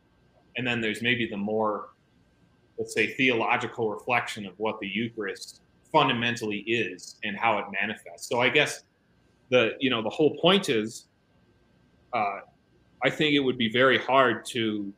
And 0.58 0.66
then 0.66 0.80
there's 0.80 1.02
maybe 1.02 1.28
the 1.28 1.38
more 1.38 1.90
let's 2.78 2.94
say, 2.94 3.08
theological 3.14 3.90
reflection 3.90 4.46
of 4.46 4.54
what 4.58 4.80
the 4.80 4.88
Eucharist 4.88 5.62
fundamentally 5.92 6.60
is 6.60 7.18
and 7.24 7.38
how 7.38 7.58
it 7.58 7.66
manifests. 7.72 8.28
So 8.28 8.42
I 8.42 8.50
guess 8.50 8.84
the 9.50 9.74
you 9.80 9.90
know 9.90 10.02
the 10.02 10.10
whole 10.10 10.38
point 10.38 10.70
is, 10.70 11.08
uh, 12.14 12.40
I 13.06 13.10
think 13.10 13.36
it 13.36 13.40
would 13.40 13.58
be 13.58 13.70
very 13.70 14.00
hard 14.00 14.46
to 14.48 14.92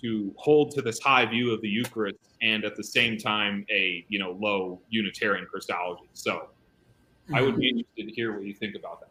to 0.00 0.32
hold 0.36 0.70
to 0.76 0.82
this 0.82 1.00
high 1.00 1.26
view 1.26 1.52
of 1.52 1.60
the 1.60 1.68
Eucharist 1.68 2.18
and 2.40 2.64
at 2.64 2.76
the 2.76 2.84
same 2.84 3.18
time 3.18 3.66
a 3.70 4.04
you 4.08 4.20
know 4.20 4.36
low 4.40 4.80
Unitarian 4.90 5.44
Christology. 5.46 6.08
So 6.12 6.50
I 7.34 7.42
would 7.42 7.56
be 7.56 7.72
mhm. 7.72 7.78
interested 7.78 8.06
to 8.08 8.14
hear 8.14 8.32
what 8.32 8.44
you 8.44 8.54
think 8.54 8.76
about 8.76 9.00
that. 9.00 9.10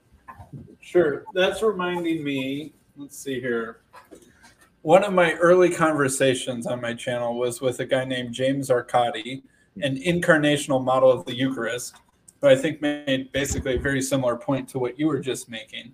Sure, 0.79 1.25
that's 1.33 1.61
reminding 1.61 2.23
me. 2.23 2.73
Let's 2.95 3.17
see 3.17 3.41
here 3.41 3.81
one 4.83 5.03
of 5.03 5.11
my 5.11 5.33
early 5.33 5.69
conversations 5.69 6.65
on 6.65 6.79
my 6.79 6.93
channel 6.93 7.37
was 7.37 7.59
with 7.59 7.81
a 7.81 7.85
guy 7.85 8.05
named 8.05 8.33
James 8.33 8.69
Arcadi, 8.69 9.43
an 9.81 9.97
incarnational 9.97 10.81
model 10.81 11.11
of 11.11 11.25
the 11.25 11.35
Eucharist, 11.35 11.97
who 12.39 12.47
I 12.47 12.55
think 12.55 12.81
made 12.81 13.31
basically 13.33 13.75
a 13.75 13.79
very 13.79 14.01
similar 14.01 14.37
point 14.37 14.69
to 14.69 14.79
what 14.79 14.97
you 14.97 15.07
were 15.07 15.19
just 15.19 15.49
making. 15.49 15.91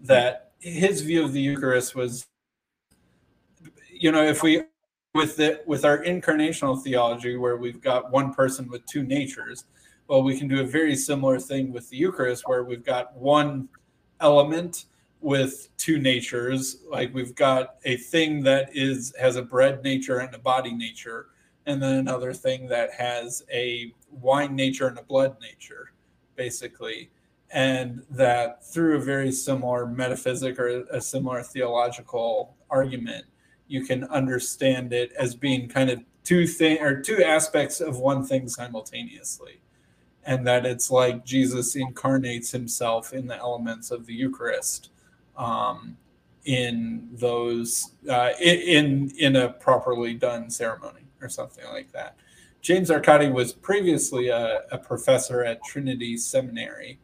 That 0.00 0.51
his 0.62 1.00
view 1.00 1.24
of 1.24 1.32
the 1.32 1.40
Eucharist 1.40 1.94
was, 1.94 2.26
you 3.90 4.12
know, 4.12 4.22
if 4.22 4.42
we 4.42 4.62
with 5.14 5.36
the 5.36 5.60
with 5.66 5.84
our 5.84 6.02
incarnational 6.04 6.80
theology, 6.80 7.36
where 7.36 7.56
we've 7.56 7.82
got 7.82 8.10
one 8.10 8.32
person 8.32 8.68
with 8.68 8.86
two 8.86 9.02
natures, 9.02 9.64
well, 10.08 10.22
we 10.22 10.38
can 10.38 10.48
do 10.48 10.60
a 10.60 10.64
very 10.64 10.96
similar 10.96 11.38
thing 11.38 11.72
with 11.72 11.90
the 11.90 11.96
Eucharist, 11.96 12.46
where 12.46 12.64
we've 12.64 12.84
got 12.84 13.14
one 13.16 13.68
element 14.20 14.86
with 15.20 15.68
two 15.76 15.98
natures. 15.98 16.78
Like 16.88 17.12
we've 17.12 17.34
got 17.34 17.76
a 17.84 17.96
thing 17.96 18.42
that 18.44 18.70
is 18.74 19.12
has 19.20 19.36
a 19.36 19.42
bread 19.42 19.82
nature 19.82 20.20
and 20.20 20.34
a 20.34 20.38
body 20.38 20.72
nature 20.72 21.26
and 21.66 21.82
then 21.82 21.94
another 21.94 22.32
thing 22.32 22.66
that 22.68 22.92
has 22.92 23.44
a 23.52 23.92
wine 24.10 24.56
nature 24.56 24.88
and 24.88 24.98
a 24.98 25.02
blood 25.02 25.36
nature 25.40 25.92
basically 26.36 27.10
and 27.52 28.02
that 28.10 28.64
through 28.64 28.96
a 28.96 29.00
very 29.00 29.30
similar 29.30 29.86
metaphysic 29.86 30.58
or 30.58 30.84
a 30.90 31.00
similar 31.00 31.42
theological 31.42 32.56
argument 32.70 33.24
you 33.68 33.84
can 33.84 34.04
understand 34.04 34.92
it 34.92 35.12
as 35.18 35.34
being 35.34 35.68
kind 35.68 35.90
of 35.90 36.00
two 36.24 36.46
thing 36.46 36.80
or 36.80 37.00
two 37.00 37.22
aspects 37.22 37.80
of 37.80 37.98
one 37.98 38.24
thing 38.24 38.48
simultaneously 38.48 39.60
and 40.24 40.46
that 40.46 40.64
it's 40.64 40.90
like 40.90 41.24
Jesus 41.24 41.74
incarnates 41.74 42.50
himself 42.50 43.12
in 43.12 43.26
the 43.26 43.36
elements 43.36 43.90
of 43.90 44.06
the 44.06 44.14
Eucharist. 44.14 44.90
Um, 45.36 45.96
in 46.44 47.08
those 47.12 47.92
uh, 48.08 48.30
in 48.40 49.10
in 49.18 49.36
a 49.36 49.48
properly 49.48 50.14
done 50.14 50.50
ceremony 50.50 51.02
or 51.20 51.28
something 51.28 51.64
like 51.72 51.92
that. 51.92 52.16
James 52.60 52.90
Arcadi 52.90 53.32
was 53.32 53.52
previously 53.52 54.28
a, 54.28 54.62
a 54.70 54.78
professor 54.78 55.44
at 55.44 55.62
Trinity 55.64 56.16
Seminary, 56.16 56.98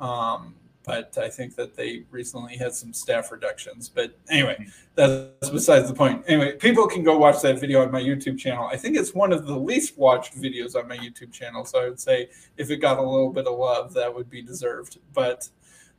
um, 0.00 0.54
but 0.84 1.16
I 1.18 1.28
think 1.28 1.54
that 1.56 1.76
they 1.76 2.04
recently 2.10 2.56
had 2.56 2.74
some 2.74 2.92
staff 2.92 3.30
reductions. 3.30 3.88
But 3.88 4.18
anyway, 4.30 4.66
that's 4.94 5.50
besides 5.50 5.88
the 5.88 5.94
point. 5.94 6.24
Anyway, 6.26 6.56
people 6.56 6.86
can 6.86 7.04
go 7.04 7.16
watch 7.18 7.42
that 7.42 7.60
video 7.60 7.82
on 7.82 7.90
my 7.90 8.00
YouTube 8.00 8.38
channel. 8.38 8.64
I 8.66 8.76
think 8.76 8.96
it's 8.96 9.14
one 9.14 9.32
of 9.32 9.46
the 9.46 9.56
least 9.56 9.98
watched 9.98 10.34
videos 10.40 10.74
on 10.74 10.88
my 10.88 10.96
YouTube 10.96 11.32
channel. 11.32 11.64
So 11.64 11.80
I 11.80 11.88
would 11.88 12.00
say 12.00 12.30
if 12.56 12.70
it 12.70 12.78
got 12.78 12.98
a 12.98 13.02
little 13.02 13.30
bit 13.30 13.46
of 13.46 13.58
love, 13.58 13.92
that 13.94 14.12
would 14.12 14.30
be 14.30 14.42
deserved. 14.42 14.98
But 15.12 15.48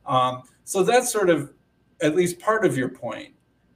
um, 0.04 0.42
so 0.64 0.82
that's 0.82 1.10
sort 1.10 1.30
of 1.30 1.52
at 2.00 2.16
least 2.16 2.40
part 2.40 2.66
of 2.66 2.76
your 2.76 2.88
point 2.88 3.32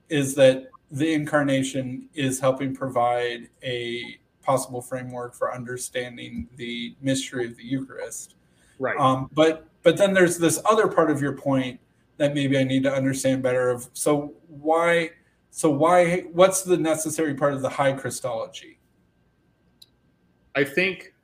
is 0.08 0.34
that 0.34 0.66
the 0.90 1.12
incarnation 1.12 2.08
is 2.14 2.40
helping 2.40 2.74
provide 2.74 3.48
a 3.62 4.18
possible 4.42 4.80
framework 4.80 5.34
for 5.34 5.54
understanding 5.54 6.48
the 6.56 6.94
mystery 7.00 7.46
of 7.46 7.56
the 7.56 7.64
Eucharist. 7.64 8.34
Right. 8.78 8.96
Um, 8.98 9.30
but 9.32 9.66
but 9.86 9.96
then 9.96 10.12
there's 10.12 10.36
this 10.36 10.60
other 10.68 10.88
part 10.88 11.12
of 11.12 11.22
your 11.22 11.34
point 11.34 11.78
that 12.16 12.34
maybe 12.34 12.58
I 12.58 12.64
need 12.64 12.82
to 12.82 12.92
understand 12.92 13.40
better. 13.40 13.70
Of 13.70 13.88
so 13.92 14.34
why 14.48 15.10
so 15.50 15.70
why 15.70 16.22
what's 16.32 16.62
the 16.62 16.76
necessary 16.76 17.34
part 17.34 17.54
of 17.54 17.62
the 17.62 17.68
high 17.68 17.92
Christology? 17.92 18.80
I 20.56 20.64
think 20.64 21.14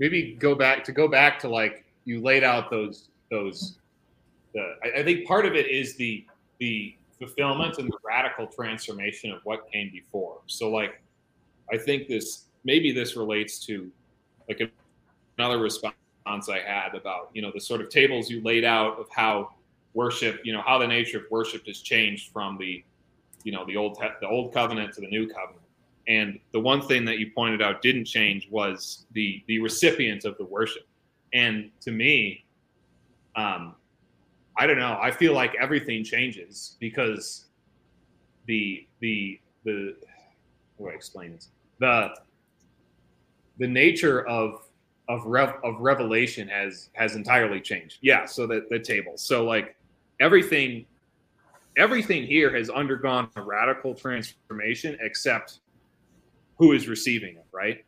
maybe 0.00 0.34
go 0.36 0.56
back 0.56 0.82
to 0.82 0.90
go 0.90 1.06
back 1.06 1.38
to 1.42 1.48
like 1.48 1.84
you 2.04 2.20
laid 2.20 2.42
out 2.42 2.72
those 2.72 3.10
those 3.30 3.78
the 4.52 4.74
I, 4.82 5.02
I 5.02 5.04
think 5.04 5.28
part 5.28 5.46
of 5.46 5.54
it 5.54 5.70
is 5.70 5.94
the 5.94 6.26
the 6.58 6.96
fulfillment 7.20 7.78
and 7.78 7.88
the 7.88 7.98
radical 8.04 8.48
transformation 8.48 9.30
of 9.30 9.42
what 9.44 9.70
came 9.70 9.92
before. 9.92 10.40
So 10.48 10.70
like 10.70 11.00
I 11.72 11.78
think 11.78 12.08
this 12.08 12.46
maybe 12.64 12.90
this 12.90 13.14
relates 13.14 13.64
to 13.66 13.92
like 14.48 14.60
another 15.38 15.60
response 15.60 15.94
I 16.48 16.60
had 16.60 16.94
about 16.94 17.30
you 17.32 17.42
know 17.42 17.50
the 17.52 17.60
sort 17.60 17.80
of 17.80 17.88
tables 17.88 18.30
you 18.30 18.42
laid 18.42 18.64
out 18.64 18.98
of 18.98 19.06
how 19.10 19.50
worship 19.94 20.40
you 20.44 20.52
know 20.52 20.62
how 20.62 20.78
the 20.78 20.86
nature 20.86 21.18
of 21.18 21.24
worship 21.30 21.66
has 21.66 21.80
changed 21.80 22.32
from 22.32 22.56
the 22.58 22.84
you 23.44 23.52
know 23.52 23.64
the 23.66 23.76
old 23.76 23.98
the 24.20 24.28
old 24.28 24.52
covenant 24.52 24.94
to 24.94 25.00
the 25.00 25.08
new 25.08 25.26
covenant 25.26 25.62
and 26.08 26.38
the 26.52 26.60
one 26.60 26.80
thing 26.82 27.04
that 27.04 27.18
you 27.18 27.30
pointed 27.34 27.60
out 27.60 27.82
didn't 27.82 28.04
change 28.04 28.48
was 28.50 29.06
the 29.12 29.42
the 29.46 29.58
recipient 29.60 30.24
of 30.24 30.36
the 30.38 30.44
worship 30.44 30.86
and 31.32 31.70
to 31.80 31.90
me 31.90 32.44
um, 33.36 33.74
I 34.56 34.66
don't 34.66 34.78
know. 34.78 34.98
I 35.00 35.10
feel 35.10 35.32
like 35.32 35.54
everything 35.54 36.04
changes 36.04 36.76
because 36.80 37.46
the 38.46 38.86
the 39.00 39.40
the 39.64 39.94
how 40.78 40.84
do 40.84 40.90
I 40.90 40.94
explain 40.94 41.32
this? 41.32 41.48
The 41.78 42.14
the 43.58 43.66
nature 43.66 44.26
of 44.26 44.66
of 45.10 45.26
rev, 45.26 45.54
of 45.64 45.80
revelation 45.80 46.46
has 46.48 46.90
has 46.92 47.16
entirely 47.16 47.60
changed. 47.60 47.98
Yeah, 48.00 48.26
so 48.26 48.46
the 48.46 48.66
the 48.70 48.78
table. 48.78 49.16
So 49.16 49.44
like 49.44 49.76
everything 50.20 50.86
everything 51.76 52.26
here 52.26 52.54
has 52.56 52.70
undergone 52.70 53.28
a 53.36 53.42
radical 53.42 53.94
transformation 53.94 54.96
except 55.00 55.60
who 56.58 56.72
is 56.72 56.88
receiving 56.88 57.36
it, 57.36 57.46
right? 57.52 57.84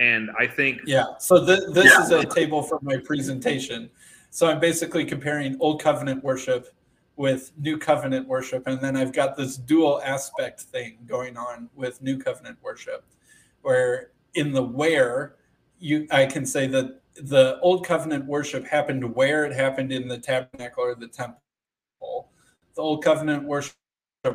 And 0.00 0.30
I 0.38 0.46
think 0.46 0.80
yeah. 0.86 1.04
So 1.18 1.44
th- 1.44 1.68
this 1.70 1.92
yeah. 1.92 2.02
is 2.02 2.10
a 2.10 2.24
table 2.24 2.62
from 2.62 2.78
my 2.82 2.96
presentation. 2.96 3.90
So 4.30 4.48
I'm 4.48 4.58
basically 4.58 5.04
comparing 5.04 5.56
old 5.60 5.82
covenant 5.82 6.24
worship 6.24 6.68
with 7.16 7.52
new 7.58 7.78
covenant 7.78 8.26
worship. 8.26 8.66
And 8.66 8.80
then 8.80 8.96
I've 8.96 9.12
got 9.12 9.36
this 9.36 9.56
dual 9.56 10.00
aspect 10.02 10.62
thing 10.62 10.98
going 11.06 11.36
on 11.36 11.68
with 11.76 12.02
new 12.02 12.18
covenant 12.18 12.58
worship, 12.62 13.04
where 13.62 14.10
in 14.34 14.52
the 14.52 14.62
where 14.62 15.36
you 15.78 16.06
I 16.10 16.26
can 16.26 16.46
say 16.46 16.66
that 16.68 17.00
the 17.14 17.58
old 17.60 17.86
covenant 17.86 18.26
worship 18.26 18.66
happened 18.66 19.14
where 19.14 19.44
it 19.44 19.52
happened 19.52 19.92
in 19.92 20.08
the 20.08 20.18
tabernacle 20.18 20.84
or 20.84 20.94
the 20.94 21.08
temple. 21.08 21.40
The 22.00 22.82
old 22.82 23.04
covenant 23.04 23.44
worship, 23.44 23.74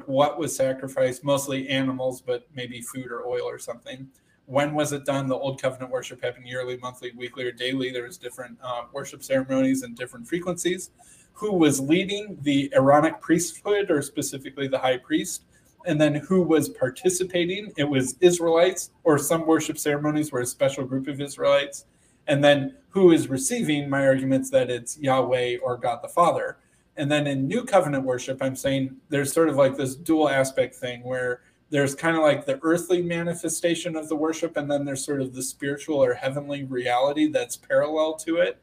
what 0.05 0.39
was 0.39 0.55
sacrificed, 0.55 1.23
mostly 1.23 1.67
animals, 1.67 2.21
but 2.21 2.47
maybe 2.55 2.81
food 2.81 3.11
or 3.11 3.25
oil 3.25 3.43
or 3.43 3.59
something 3.59 4.07
when 4.49 4.73
was 4.73 4.93
it 4.93 5.05
done? 5.05 5.27
The 5.27 5.35
Old 5.35 5.61
Covenant 5.61 5.91
worship 5.91 6.23
happened 6.23 6.47
yearly, 6.47 6.75
monthly, 6.77 7.11
weekly, 7.11 7.45
or 7.45 7.51
daily. 7.51 7.91
There 7.91 8.03
was 8.05 8.17
different 8.17 8.57
uh, 8.63 8.85
worship 8.91 9.21
ceremonies 9.21 9.83
and 9.83 9.95
different 9.95 10.27
frequencies. 10.27 10.89
Who 11.33 11.53
was 11.53 11.79
leading 11.79 12.35
the 12.41 12.73
Aaronic 12.73 13.21
priesthood, 13.21 13.91
or 13.91 14.01
specifically 14.01 14.67
the 14.67 14.79
high 14.79 14.97
priest? 14.97 15.43
And 15.85 15.99
then 15.99 16.15
who 16.15 16.41
was 16.41 16.69
participating? 16.69 17.71
It 17.77 17.85
was 17.85 18.15
Israelites, 18.19 18.91
or 19.03 19.17
some 19.17 19.45
worship 19.45 19.77
ceremonies 19.77 20.31
were 20.31 20.41
a 20.41 20.45
special 20.45 20.83
group 20.85 21.07
of 21.07 21.21
Israelites. 21.21 21.85
And 22.27 22.43
then 22.43 22.75
who 22.89 23.11
is 23.11 23.27
receiving? 23.27 23.89
My 23.89 24.05
argument's 24.05 24.49
that 24.51 24.69
it's 24.69 24.97
Yahweh 24.99 25.57
or 25.63 25.77
God 25.77 25.99
the 26.03 26.09
Father. 26.09 26.57
And 26.97 27.09
then 27.09 27.27
in 27.27 27.47
New 27.47 27.63
Covenant 27.63 28.03
worship, 28.03 28.41
I'm 28.41 28.55
saying 28.55 28.97
there's 29.07 29.31
sort 29.31 29.49
of 29.49 29.55
like 29.55 29.77
this 29.77 29.95
dual 29.95 30.27
aspect 30.27 30.75
thing 30.75 31.01
where 31.03 31.41
there's 31.69 31.95
kind 31.95 32.17
of 32.17 32.23
like 32.23 32.45
the 32.45 32.59
earthly 32.63 33.01
manifestation 33.01 33.95
of 33.95 34.09
the 34.09 34.15
worship 34.15 34.57
and 34.57 34.69
then 34.69 34.85
there's 34.85 35.05
sort 35.05 35.21
of 35.21 35.33
the 35.33 35.43
spiritual 35.43 36.03
or 36.03 36.13
heavenly 36.13 36.63
reality 36.63 37.27
that's 37.27 37.55
parallel 37.55 38.15
to 38.15 38.37
it 38.37 38.61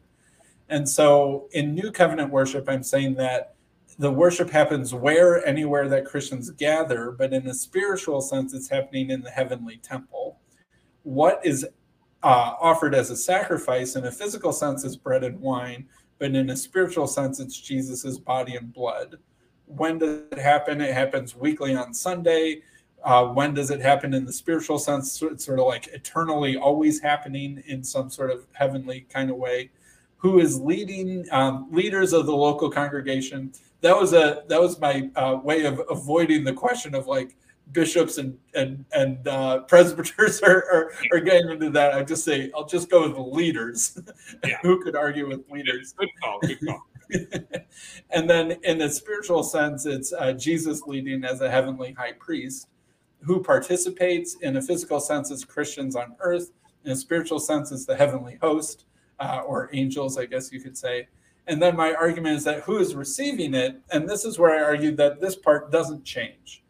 and 0.69 0.89
so 0.89 1.49
in 1.53 1.75
new 1.75 1.91
covenant 1.91 2.31
worship 2.31 2.69
i'm 2.69 2.83
saying 2.83 3.14
that 3.14 3.55
the 3.99 4.11
worship 4.11 4.51
happens 4.51 4.93
where 4.93 5.45
anywhere 5.47 5.89
that 5.89 6.05
christians 6.05 6.51
gather 6.51 7.11
but 7.11 7.33
in 7.33 7.47
a 7.47 7.55
spiritual 7.55 8.21
sense 8.21 8.55
it's 8.55 8.69
happening 8.69 9.11
in 9.11 9.21
the 9.21 9.31
heavenly 9.31 9.79
temple 9.79 10.39
what 11.03 11.41
is 11.45 11.67
uh, 12.23 12.55
offered 12.61 12.95
as 12.95 13.11
a 13.11 13.17
sacrifice 13.17 13.97
in 13.97 14.07
a 14.07 14.13
physical 14.13 14.53
sense 14.53 14.85
is 14.85 14.97
bread 14.97 15.25
and 15.25 15.41
wine 15.41 15.87
but 16.19 16.35
in 16.35 16.51
a 16.51 16.57
spiritual 16.57 17.07
sense 17.07 17.41
it's 17.41 17.59
jesus's 17.59 18.19
body 18.19 18.57
and 18.57 18.73
blood 18.73 19.17
when 19.67 19.99
does 19.99 20.23
it 20.33 20.39
happen 20.39 20.81
it 20.81 20.95
happens 20.95 21.37
weekly 21.37 21.75
on 21.75 21.95
sunday 21.95 22.61
uh, 23.07 23.25
when 23.25 23.55
does 23.55 23.71
it 23.71 23.81
happen 23.81 24.13
in 24.13 24.25
the 24.25 24.33
spiritual 24.33 24.81
sense? 24.81 25.23
It's 25.23 25.45
sort 25.45 25.61
of 25.61 25.67
like 25.67 25.87
eternally 25.89 26.57
always 26.57 27.01
happening 27.01 27.63
in 27.67 27.85
some 27.85 28.11
sort 28.11 28.33
of 28.33 28.47
heavenly 28.53 29.07
kind 29.09 29.31
of 29.31 29.37
way. 29.37 29.71
Who 30.17 30.41
is 30.41 30.61
leading 30.61 31.25
um, 31.31 31.69
leaders 31.71 32.13
of 32.13 32.27
the 32.27 32.35
local 32.35 32.69
congregation? 32.69 33.53
That 33.83 33.97
was 33.97 34.12
a 34.12 34.45
that 34.49 34.61
was 34.61 34.81
my 34.81 35.11
uh, 35.16 35.39
way 35.43 35.64
of 35.64 35.81
avoiding 35.91 36.45
the 36.45 36.53
question 36.53 36.95
of 36.95 37.07
like 37.07 37.37
bishops 37.72 38.18
and 38.18 38.39
and 38.55 38.85
and 38.93 39.27
uh, 39.29 39.61
presbyters 39.68 40.41
are, 40.43 40.64
are, 40.72 40.93
are 41.12 41.20
getting 41.20 41.51
into 41.51 41.70
that. 41.70 41.93
I 41.95 42.03
just 42.03 42.24
say 42.24 42.51
I'll 42.55 42.66
just 42.66 42.91
go 42.91 43.09
with 43.09 43.18
leaders. 43.35 43.99
Yeah. 44.47 44.59
Who 44.62 44.83
could 44.83 44.95
argue 44.95 45.29
with 45.29 45.49
leaders? 45.51 45.93
Good 45.97 46.09
call. 46.22 46.39
Good 46.41 46.59
call. 46.64 46.83
and 48.11 48.29
then 48.29 48.53
in 48.62 48.83
a 48.83 48.91
spiritual 48.91 49.43
sense, 49.43 49.87
it's 49.87 50.12
uh, 50.12 50.33
Jesus 50.33 50.83
leading 50.83 51.24
as 51.24 51.41
a 51.41 51.51
heavenly 51.51 51.93
high 51.93 52.12
priest 52.12 52.68
who 53.22 53.43
participates 53.43 54.37
in 54.43 54.57
a 54.57 54.62
physical 54.62 55.01
sense 55.01 55.31
as 55.31 55.45
Christians 55.45 55.97
on 55.97 56.14
earth, 56.20 56.53
in 56.85 56.93
a 56.93 56.97
spiritual 56.97 57.41
sense 57.41 57.72
as 57.72 57.87
the 57.87 57.97
heavenly 57.97 58.39
host, 58.41 58.87
uh, 59.18 59.43
or 59.47 59.70
angels, 59.72 60.18
I 60.18 60.27
guess 60.27 60.53
you 60.53 60.61
could 60.61 60.77
say. 60.77 61.09
And 61.49 61.63
then 61.63 61.77
my 61.77 61.95
argument 61.95 62.37
is 62.37 62.45
that 62.45 62.63
who 62.63 62.79
is 62.79 62.95
receiving 62.95 63.55
it, 63.55 63.81
and 63.91 64.09
this 64.09 64.25
is 64.25 64.39
where 64.39 64.59
I 64.59 64.63
argue 64.63 64.95
that 64.97 65.21
this 65.21 65.37
part 65.37 65.71
doesn't 65.71 66.05
change, 66.05 66.65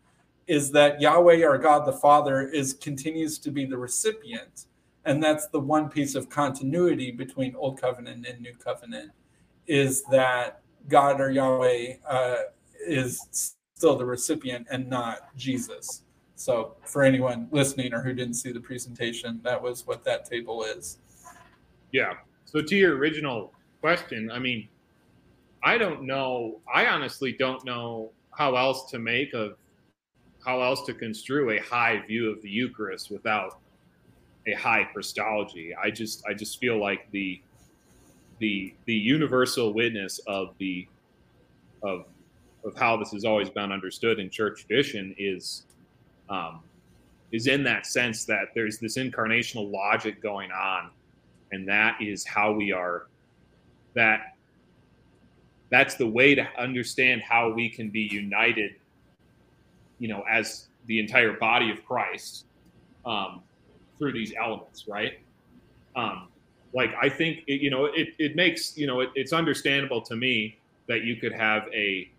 is 0.46 0.70
that 0.72 1.00
Yahweh 1.00 1.44
or 1.44 1.58
God 1.58 1.86
the 1.86 1.92
Father 1.92 2.42
is 2.48 2.74
continues 2.74 3.38
to 3.38 3.50
be 3.50 3.64
the 3.64 3.78
recipient, 3.78 4.66
and 5.04 5.22
that's 5.22 5.46
the 5.48 5.60
one 5.60 5.88
piece 5.88 6.14
of 6.14 6.28
continuity 6.28 7.10
between 7.10 7.56
Old 7.56 7.80
Covenant 7.80 8.26
and 8.26 8.40
New 8.40 8.54
Covenant, 8.54 9.12
is 9.66 10.04
that 10.04 10.60
God 10.88 11.20
or 11.20 11.30
Yahweh 11.30 11.94
uh, 12.08 12.36
is 12.86 13.54
still 13.74 13.96
the 13.96 14.04
recipient 14.04 14.66
and 14.70 14.88
not 14.88 15.34
Jesus. 15.36 16.02
So 16.34 16.76
for 16.84 17.02
anyone 17.02 17.48
listening 17.50 17.94
or 17.94 18.02
who 18.02 18.12
didn't 18.12 18.34
see 18.34 18.52
the 18.52 18.60
presentation, 18.60 19.40
that 19.42 19.60
was 19.60 19.86
what 19.86 20.04
that 20.04 20.26
table 20.26 20.64
is. 20.64 20.98
Yeah. 21.92 22.12
So 22.44 22.60
to 22.60 22.76
your 22.76 22.96
original 22.96 23.52
question, 23.80 24.30
I 24.30 24.38
mean, 24.38 24.68
I 25.62 25.78
don't 25.78 26.04
know. 26.04 26.60
I 26.72 26.86
honestly 26.86 27.32
don't 27.32 27.64
know 27.64 28.10
how 28.30 28.56
else 28.56 28.90
to 28.90 28.98
make 28.98 29.34
of 29.34 29.56
how 30.44 30.62
else 30.62 30.82
to 30.86 30.94
construe 30.94 31.50
a 31.50 31.58
high 31.58 32.02
view 32.06 32.30
of 32.30 32.40
the 32.42 32.48
Eucharist 32.48 33.10
without 33.10 33.58
a 34.46 34.52
high 34.52 34.84
Christology. 34.84 35.74
I 35.74 35.90
just 35.90 36.24
I 36.26 36.34
just 36.34 36.60
feel 36.60 36.80
like 36.80 37.10
the 37.10 37.40
the 38.38 38.74
the 38.84 38.94
universal 38.94 39.72
witness 39.72 40.20
of 40.26 40.54
the 40.58 40.86
of 41.82 42.06
of 42.64 42.76
how 42.76 42.96
this 42.96 43.10
has 43.12 43.24
always 43.24 43.48
been 43.48 43.72
understood 43.72 44.18
in 44.18 44.30
church 44.30 44.66
tradition 44.66 45.14
is 45.18 45.64
um, 46.28 46.60
is 47.32 47.46
in 47.46 47.62
that 47.64 47.86
sense 47.86 48.24
that 48.24 48.48
there's 48.54 48.78
this 48.78 48.96
incarnational 48.96 49.70
logic 49.70 50.22
going 50.22 50.50
on, 50.50 50.90
and 51.52 51.68
that 51.68 51.96
is 52.00 52.24
how 52.24 52.52
we 52.52 52.72
are. 52.72 53.06
That 53.96 54.36
that's 55.70 55.96
the 55.96 56.06
way 56.06 56.36
to 56.36 56.46
understand 56.56 57.22
how 57.22 57.52
we 57.52 57.68
can 57.68 57.90
be 57.90 58.02
united. 58.02 58.76
You 59.98 60.08
know, 60.08 60.24
as 60.30 60.68
the 60.86 61.00
entire 61.00 61.32
body 61.32 61.70
of 61.70 61.84
Christ 61.84 62.44
um, 63.04 63.42
through 63.98 64.12
these 64.12 64.32
elements, 64.38 64.86
right? 64.86 65.18
Um, 65.96 66.28
like 66.74 66.94
I 67.00 67.08
think 67.08 67.44
it, 67.46 67.60
you 67.60 67.70
know 67.70 67.86
it, 67.86 68.08
it 68.18 68.36
makes 68.36 68.76
you 68.76 68.86
know 68.86 69.00
it, 69.00 69.10
it's 69.14 69.32
understandable 69.32 70.02
to 70.02 70.14
me 70.14 70.58
that 70.88 71.02
you 71.02 71.16
could 71.16 71.32
have 71.32 71.64
a 71.72 72.10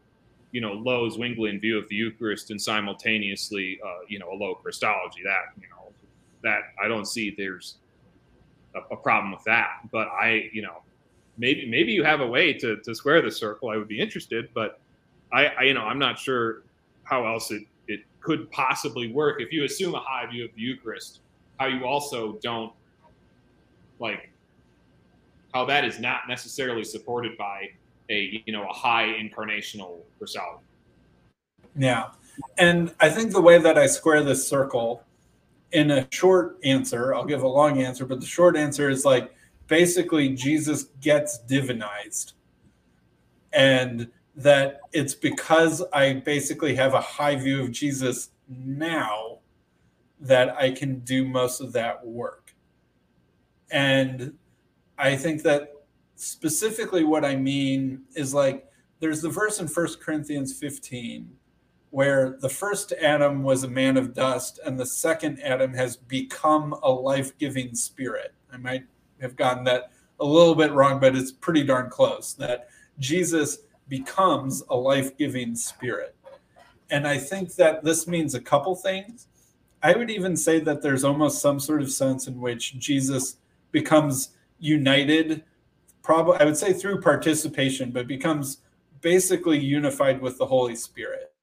you 0.51 0.61
know 0.61 0.73
low 0.73 1.09
Zwinglian 1.09 1.61
view 1.61 1.77
of 1.77 1.87
the 1.89 1.95
Eucharist 1.95 2.49
and 2.49 2.61
simultaneously 2.61 3.79
uh, 3.85 3.99
you 4.07 4.19
know 4.19 4.31
a 4.31 4.35
low 4.35 4.55
Christology. 4.55 5.21
That 5.23 5.61
you 5.61 5.69
know 5.69 5.93
that 6.43 6.61
I 6.83 6.87
don't 6.87 7.05
see 7.05 7.33
there's 7.37 7.75
a, 8.75 8.79
a, 8.93 8.97
problem 8.97 9.31
with 9.31 9.43
that. 9.43 9.81
But 9.91 10.07
I 10.07 10.49
you 10.51 10.63
know 10.63 10.81
maybe 11.37 11.67
maybe 11.67 11.91
you 11.91 12.03
have 12.03 12.21
a 12.21 12.27
way 12.27 12.53
to 12.53 12.77
to 12.77 12.95
square 12.95 13.21
the 13.21 13.31
circle. 13.31 13.69
I 13.69 13.77
would 13.77 13.87
be 13.87 13.99
interested, 13.99 14.49
but 14.53 14.79
I, 15.31 15.47
I 15.47 15.63
you 15.63 15.73
know 15.73 15.81
I'm 15.81 15.99
not 15.99 16.17
sure 16.19 16.63
how 17.03 17.25
else 17.25 17.51
it 17.51 17.63
it 17.87 18.01
could 18.19 18.51
possibly 18.51 19.11
work 19.11 19.41
if 19.41 19.51
you 19.51 19.63
assume 19.63 19.95
a 19.95 19.99
high 19.99 20.25
view 20.29 20.45
of 20.45 20.51
the 20.55 20.61
Eucharist. 20.61 21.21
How 21.59 21.67
you 21.67 21.85
also 21.85 22.33
don't 22.41 22.73
like 23.99 24.29
how 25.53 25.65
that 25.65 25.85
is 25.85 25.99
not 25.99 26.21
necessarily 26.27 26.83
supported 26.83 27.37
by 27.37 27.69
a 28.09 28.43
you 28.45 28.53
know 28.53 28.67
a 28.69 28.73
high 28.73 29.05
incarnational 29.05 29.99
Christology. 30.17 30.63
Yeah, 31.75 32.09
and 32.57 32.93
I 32.99 33.09
think 33.09 33.31
the 33.31 33.41
way 33.41 33.59
that 33.59 33.77
I 33.77 33.87
square 33.87 34.23
this 34.23 34.47
circle 34.47 35.03
in 35.71 35.91
a 35.91 36.07
short 36.11 36.57
answer, 36.63 37.13
I'll 37.13 37.25
give 37.25 37.43
a 37.43 37.47
long 37.47 37.81
answer, 37.81 38.05
but 38.05 38.19
the 38.19 38.25
short 38.25 38.55
answer 38.55 38.89
is 38.89 39.05
like 39.05 39.33
basically 39.67 40.29
Jesus 40.29 40.85
gets 41.01 41.39
divinized, 41.47 42.33
and 43.53 44.09
that 44.35 44.81
it's 44.93 45.15
because 45.15 45.83
I 45.93 46.13
basically 46.13 46.75
have 46.75 46.93
a 46.93 47.01
high 47.01 47.35
view 47.35 47.63
of 47.63 47.71
Jesus 47.71 48.29
now 48.47 49.39
that 50.19 50.55
I 50.55 50.71
can 50.71 50.99
do 50.99 51.25
most 51.25 51.59
of 51.59 51.73
that 51.73 52.05
work. 52.05 52.53
And 53.71 54.33
I 54.97 55.15
think 55.15 55.43
that 55.43 55.73
specifically 56.15 57.03
what 57.03 57.25
I 57.25 57.35
mean 57.35 58.03
is 58.15 58.33
like 58.33 58.65
there's 58.99 59.21
the 59.21 59.29
verse 59.29 59.59
in 59.59 59.67
First 59.67 60.01
Corinthians 60.01 60.57
15 60.57 61.29
where 61.89 62.37
the 62.41 62.49
first 62.49 62.93
Adam 62.93 63.43
was 63.43 63.63
a 63.63 63.67
man 63.67 63.97
of 63.97 64.13
dust 64.13 64.59
and 64.65 64.79
the 64.79 64.85
second 64.85 65.39
Adam 65.41 65.73
has 65.73 65.95
become 65.95 66.73
a 66.83 66.89
life-giving 66.89 67.73
spirit. 67.75 68.33
I 68.51 68.57
might 68.57 68.85
have 69.21 69.35
gotten 69.35 69.63
that 69.65 69.91
a 70.19 70.25
little 70.25 70.55
bit 70.55 70.71
wrong, 70.71 70.99
but 70.99 71.15
it's 71.15 71.31
pretty 71.31 71.63
darn 71.63 71.89
close 71.89 72.33
that 72.35 72.69
Jesus 72.99 73.59
becomes 73.87 74.63
a 74.69 74.75
life-giving 74.75 75.55
spirit. 75.55 76.15
And 76.89 77.07
I 77.07 77.17
think 77.17 77.55
that 77.55 77.83
this 77.83 78.07
means 78.07 78.33
a 78.33 78.41
couple 78.41 78.75
things. 78.75 79.27
I 79.83 79.95
would 79.95 80.09
even 80.09 80.35
say 80.35 80.59
that 80.61 80.81
there's 80.81 81.03
almost 81.03 81.41
some 81.41 81.59
sort 81.59 81.81
of 81.81 81.91
sense 81.91 82.27
in 82.27 82.39
which 82.41 82.79
Jesus 82.79 83.37
becomes 83.71 84.29
united 84.59 85.43
probably 86.07 86.37
I 86.39 86.45
would 86.45 86.55
say 86.55 86.71
through 86.71 87.01
participation, 87.01 87.91
but 87.91 88.07
becomes 88.07 88.61
basically 89.01 89.59
unified 89.59 90.21
with 90.21 90.37
the 90.37 90.45
Holy 90.45 90.73
Spirit. 90.73 91.33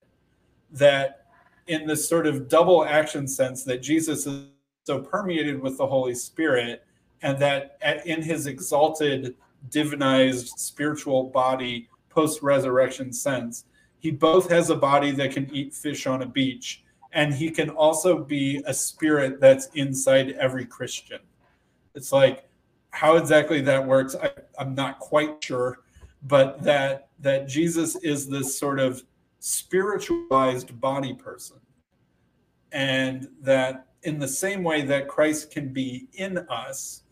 That 0.71 1.27
in 1.67 1.87
this 1.87 2.09
sort 2.09 2.27
of 2.27 2.49
double 2.49 2.83
action 2.83 3.29
sense 3.29 3.63
that 3.65 3.83
Jesus 3.83 4.27
is 4.27 4.47
so 4.85 5.01
permeated 5.01 5.61
with 5.61 5.77
the 5.77 5.87
Holy 5.87 6.15
Spirit, 6.15 6.83
and 7.23 7.39
that 7.39 7.79
in 8.05 8.23
his 8.23 8.47
exalted, 8.47 9.35
divinized 9.71 10.59
spiritual 10.59 11.25
body, 11.25 11.89
post 12.11 12.43
resurrection 12.43 13.13
sense, 13.13 13.65
he 13.99 14.11
both 14.11 14.51
has 14.51 14.71
a 14.71 14.77
body 14.77 15.11
that 15.13 15.33
can 15.33 15.53
eat 15.55 15.73
fish 15.73 16.07
on 16.07 16.23
a 16.23 16.27
beach, 16.27 16.85
and 17.13 17.33
he 17.33 17.51
can 17.51 17.71
also 17.71 18.19
be 18.19 18.63
a 18.67 18.75
spirit 18.75 19.41
that's 19.41 19.69
inside 19.75 20.33
every 20.33 20.67
Christian. 20.67 21.21
It's 21.95 22.13
like 22.13 22.49
how 22.91 23.17
exactly 23.17 23.61
that 23.63 23.87
works, 23.87 24.15
I, 24.15 24.31
I'm 24.59 24.75
not 24.75 24.99
quite 24.99 25.43
sure, 25.43 25.81
but 26.23 26.63
that 26.63 27.09
that 27.21 27.49
Jesus 27.49 27.97
is 27.97 28.29
this 28.29 28.59
sort 28.59 28.79
of 28.79 29.03
spiritualized 29.41 30.79
body 30.81 31.15
person, 31.15 31.57
and 32.73 33.29
that 33.41 33.87
in 34.03 34.19
the 34.19 34.29
same 34.29 34.63
way 34.63 34.83
that 34.83 35.09
Christ 35.09 35.51
can 35.51 35.73
be 35.73 36.09
in 36.13 36.39
us, 36.51 37.04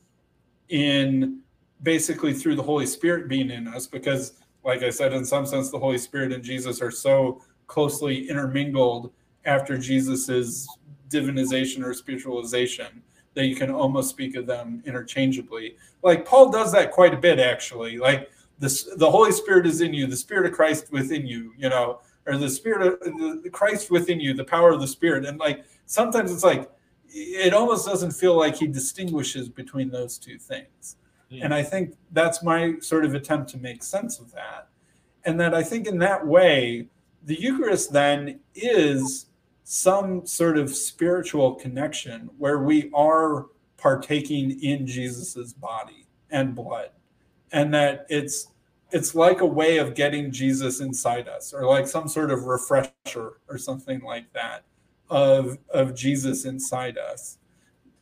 in 0.72 1.40
basically 1.82 2.32
through 2.32 2.56
the 2.56 2.62
Holy 2.62 2.86
Spirit 2.86 3.28
being 3.28 3.50
in 3.50 3.68
us, 3.68 3.86
because 3.86 4.32
like 4.64 4.82
I 4.82 4.90
said, 4.90 5.12
in 5.12 5.24
some 5.24 5.44
sense, 5.44 5.70
the 5.70 5.78
Holy 5.78 5.98
Spirit 5.98 6.32
and 6.32 6.42
Jesus 6.42 6.80
are 6.80 6.90
so 6.90 7.42
closely 7.66 8.28
intermingled 8.28 9.12
after 9.44 9.76
Jesus's 9.76 10.68
divinization 11.08 11.84
or 11.84 11.92
spiritualization 11.92 13.02
that 13.34 13.46
you 13.46 13.56
can 13.56 13.70
almost 13.70 14.10
speak 14.10 14.36
of 14.36 14.46
them 14.46 14.82
interchangeably. 14.86 15.76
Like 16.02 16.24
Paul 16.24 16.50
does 16.50 16.72
that 16.72 16.90
quite 16.90 17.12
a 17.12 17.16
bit, 17.16 17.38
actually. 17.38 17.98
Like 17.98 18.30
this, 18.58 18.88
the 18.96 19.10
Holy 19.10 19.32
Spirit 19.32 19.66
is 19.66 19.80
in 19.80 19.92
you, 19.92 20.06
the 20.06 20.16
Spirit 20.16 20.46
of 20.46 20.52
Christ 20.52 20.92
within 20.92 21.26
you, 21.26 21.52
you 21.56 21.68
know, 21.68 22.00
or 22.26 22.36
the 22.36 22.48
Spirit 22.48 22.86
of 22.86 23.42
the 23.42 23.50
Christ 23.50 23.90
within 23.90 24.20
you, 24.20 24.32
the 24.32 24.44
power 24.44 24.70
of 24.70 24.80
the 24.80 24.86
Spirit. 24.86 25.26
And 25.26 25.38
like 25.38 25.64
sometimes 25.86 26.30
it's 26.32 26.44
like 26.44 26.70
it 27.12 27.52
almost 27.54 27.86
doesn't 27.86 28.12
feel 28.12 28.36
like 28.36 28.56
he 28.56 28.66
distinguishes 28.66 29.48
between 29.48 29.90
those 29.90 30.18
two 30.18 30.38
things. 30.38 30.96
Yeah. 31.28 31.44
And 31.44 31.54
I 31.54 31.62
think 31.62 31.94
that's 32.12 32.42
my 32.42 32.74
sort 32.80 33.04
of 33.04 33.14
attempt 33.14 33.50
to 33.50 33.58
make 33.58 33.82
sense 33.82 34.18
of 34.18 34.32
that. 34.32 34.68
And 35.24 35.38
that 35.40 35.54
I 35.54 35.62
think 35.62 35.86
in 35.86 35.98
that 35.98 36.26
way, 36.26 36.88
the 37.24 37.40
Eucharist 37.40 37.92
then 37.92 38.40
is 38.54 39.26
some 39.64 40.26
sort 40.26 40.58
of 40.58 40.74
spiritual 40.74 41.54
connection 41.54 42.28
where 42.38 42.58
we 42.58 42.90
are 42.92 43.46
partaking 43.76 44.60
in 44.62 44.86
Jesus's 44.86 45.52
body 45.52 46.06
and 46.30 46.54
blood 46.54 46.90
and 47.52 47.72
that 47.74 48.06
it's 48.08 48.48
it's 48.90 49.14
like 49.14 49.40
a 49.40 49.46
way 49.46 49.78
of 49.78 49.94
getting 49.94 50.30
Jesus 50.30 50.80
inside 50.80 51.26
us 51.26 51.54
or 51.54 51.64
like 51.64 51.86
some 51.86 52.08
sort 52.08 52.30
of 52.30 52.44
refresher 52.44 53.40
or 53.48 53.56
something 53.56 54.02
like 54.02 54.30
that 54.34 54.64
of 55.12 55.58
of 55.72 55.94
Jesus 55.94 56.44
inside 56.44 56.98
us 56.98 57.38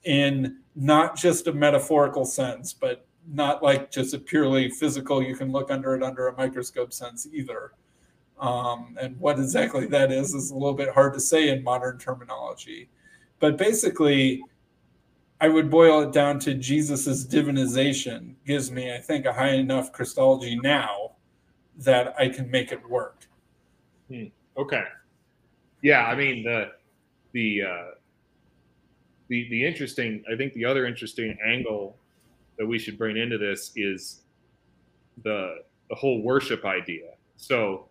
in 0.04 0.58
not 0.74 1.16
just 1.16 1.46
a 1.46 1.52
metaphorical 1.52 2.24
sense 2.24 2.72
but 2.72 3.06
not 3.28 3.62
like 3.62 3.90
just 3.90 4.14
a 4.14 4.18
purely 4.18 4.70
physical 4.70 5.22
you 5.22 5.36
can 5.36 5.52
look 5.52 5.70
under 5.70 5.94
it 5.94 6.02
under 6.02 6.28
a 6.28 6.36
microscope 6.36 6.92
sense 6.92 7.26
either 7.32 7.72
um, 8.40 8.96
and 8.98 9.18
what 9.20 9.38
exactly 9.38 9.86
that 9.86 10.10
is 10.10 10.34
is 10.34 10.50
a 10.50 10.54
little 10.54 10.74
bit 10.74 10.88
hard 10.88 11.12
to 11.14 11.20
say 11.20 11.50
in 11.50 11.62
modern 11.62 11.98
terminology. 11.98 12.88
But 13.38 13.58
basically, 13.58 14.42
I 15.40 15.48
would 15.48 15.70
boil 15.70 16.00
it 16.02 16.12
down 16.12 16.38
to 16.40 16.54
Jesus's 16.54 17.26
divinization 17.26 18.34
gives 18.46 18.70
me, 18.70 18.94
I 18.94 18.98
think, 18.98 19.26
a 19.26 19.32
high 19.32 19.52
enough 19.52 19.92
Christology 19.92 20.56
now 20.56 21.12
that 21.78 22.14
I 22.18 22.28
can 22.28 22.50
make 22.50 22.72
it 22.72 22.88
work. 22.88 23.26
Hmm. 24.08 24.26
Okay. 24.56 24.84
Yeah, 25.82 26.04
I 26.04 26.14
mean 26.14 26.42
the 26.42 26.72
the 27.32 27.62
uh, 27.62 27.90
the 29.28 29.48
the 29.50 29.64
interesting. 29.64 30.22
I 30.30 30.36
think 30.36 30.54
the 30.54 30.64
other 30.64 30.86
interesting 30.86 31.36
angle 31.44 31.96
that 32.58 32.66
we 32.66 32.78
should 32.78 32.98
bring 32.98 33.16
into 33.16 33.38
this 33.38 33.72
is 33.76 34.22
the 35.22 35.56
the 35.88 35.94
whole 35.94 36.22
worship 36.22 36.64
idea. 36.64 37.10
So 37.36 37.88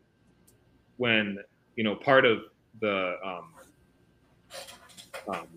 when 0.97 1.39
you 1.75 1.83
know 1.83 1.95
part 1.95 2.25
of 2.25 2.43
the 2.81 3.15
um, 3.25 3.53
um, 5.33 5.47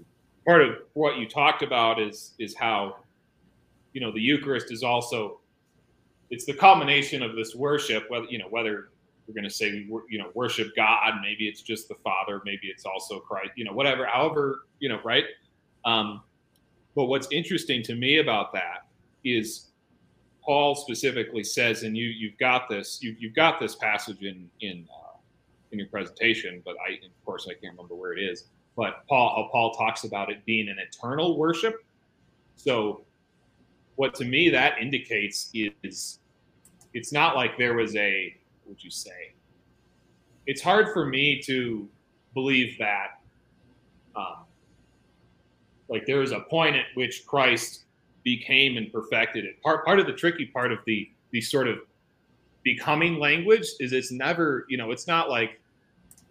part 0.46 0.62
of 0.62 0.76
what 0.94 1.18
you 1.18 1.28
talked 1.28 1.62
about 1.62 2.00
is 2.00 2.34
is 2.38 2.54
how 2.56 2.96
you 3.92 4.00
know 4.00 4.12
the 4.12 4.20
Eucharist 4.20 4.72
is 4.72 4.82
also 4.82 5.40
it's 6.30 6.46
the 6.46 6.54
culmination 6.54 7.22
of 7.22 7.36
this 7.36 7.54
worship. 7.54 8.08
Whether 8.08 8.26
you 8.26 8.38
know 8.38 8.48
whether 8.48 8.91
we're 9.32 9.40
going 9.40 9.48
to 9.48 9.54
say 9.54 9.86
you 10.08 10.18
know 10.18 10.30
worship 10.34 10.74
God, 10.76 11.14
maybe 11.22 11.48
it's 11.48 11.62
just 11.62 11.88
the 11.88 11.94
Father, 11.96 12.42
maybe 12.44 12.66
it's 12.66 12.84
also 12.84 13.18
Christ, 13.18 13.52
you 13.56 13.64
know 13.64 13.72
whatever, 13.72 14.06
however 14.06 14.66
you 14.78 14.88
know 14.88 15.00
right. 15.04 15.24
Um, 15.84 16.22
but 16.94 17.06
what's 17.06 17.28
interesting 17.30 17.82
to 17.84 17.94
me 17.94 18.18
about 18.18 18.52
that 18.52 18.86
is 19.24 19.68
Paul 20.44 20.74
specifically 20.74 21.44
says, 21.44 21.84
and 21.84 21.96
you 21.96 22.08
you've 22.08 22.36
got 22.38 22.68
this 22.68 23.02
you, 23.02 23.16
you've 23.18 23.34
got 23.34 23.58
this 23.58 23.74
passage 23.76 24.22
in 24.22 24.50
in 24.60 24.86
uh, 24.92 25.16
in 25.70 25.78
your 25.78 25.88
presentation, 25.88 26.60
but 26.64 26.76
I, 26.86 26.94
of 26.94 27.24
course, 27.24 27.46
I 27.48 27.54
can't 27.54 27.74
remember 27.74 27.94
where 27.94 28.12
it 28.12 28.22
is. 28.22 28.44
But 28.76 29.06
Paul, 29.08 29.34
how 29.34 29.48
Paul 29.50 29.72
talks 29.72 30.04
about 30.04 30.30
it 30.30 30.44
being 30.44 30.68
an 30.68 30.76
eternal 30.78 31.38
worship. 31.38 31.84
So, 32.56 33.04
what 33.96 34.14
to 34.16 34.24
me 34.24 34.50
that 34.50 34.78
indicates 34.78 35.50
is 35.54 36.18
it's 36.94 37.12
not 37.12 37.36
like 37.36 37.56
there 37.56 37.74
was 37.74 37.94
a, 37.96 38.36
would 38.72 38.82
you 38.82 38.90
say? 38.90 39.34
It's 40.46 40.62
hard 40.62 40.94
for 40.94 41.04
me 41.04 41.42
to 41.42 41.86
believe 42.32 42.78
that 42.78 43.20
um, 44.16 44.44
like 45.90 46.06
there 46.06 46.20
was 46.20 46.32
a 46.32 46.40
point 46.40 46.74
at 46.74 46.86
which 46.94 47.26
Christ 47.26 47.84
became 48.24 48.78
and 48.78 48.90
perfected 48.90 49.44
it. 49.44 49.62
Part 49.62 49.84
part 49.84 50.00
of 50.00 50.06
the 50.06 50.14
tricky 50.14 50.46
part 50.46 50.72
of 50.72 50.78
the 50.86 51.10
the 51.32 51.40
sort 51.42 51.68
of 51.68 51.80
becoming 52.62 53.18
language 53.18 53.66
is 53.78 53.92
it's 53.92 54.10
never 54.10 54.64
you 54.70 54.78
know 54.78 54.90
it's 54.90 55.06
not 55.06 55.28
like 55.28 55.60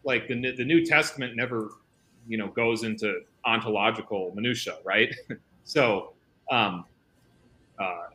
like 0.03 0.27
the 0.27 0.51
the 0.57 0.65
New 0.65 0.83
Testament 0.83 1.35
never 1.35 1.69
you 2.27 2.39
know 2.39 2.47
goes 2.47 2.83
into 2.83 3.21
ontological 3.45 4.31
minutia, 4.33 4.77
right? 4.83 5.13
so 5.63 6.13
um, 6.49 6.85
uh, 7.77 8.07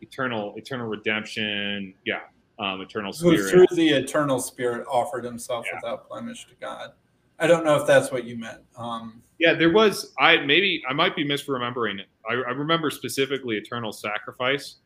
eternal 0.00 0.52
eternal 0.56 0.88
redemption, 0.88 1.94
yeah, 2.04 2.22
um, 2.58 2.80
eternal 2.80 3.12
spirit. 3.12 3.40
Who 3.40 3.48
through 3.48 3.76
the 3.76 3.90
eternal 3.90 4.40
spirit 4.40 4.86
offered 4.90 5.24
himself 5.24 5.66
yeah. 5.70 5.78
without 5.78 6.08
blemish 6.08 6.46
to 6.46 6.54
God. 6.60 6.92
I 7.38 7.46
don't 7.46 7.64
know 7.64 7.76
if 7.76 7.86
that's 7.86 8.12
what 8.12 8.24
you 8.24 8.36
meant. 8.36 8.60
Um, 8.76 9.22
yeah, 9.38 9.54
there 9.54 9.72
was. 9.72 10.12
I 10.20 10.36
maybe 10.38 10.82
I 10.88 10.92
might 10.92 11.16
be 11.16 11.24
misremembering 11.24 11.98
it. 11.98 12.06
I, 12.28 12.34
I 12.34 12.52
remember 12.52 12.90
specifically 12.90 13.56
eternal 13.56 13.92
sacrifice, 13.92 14.76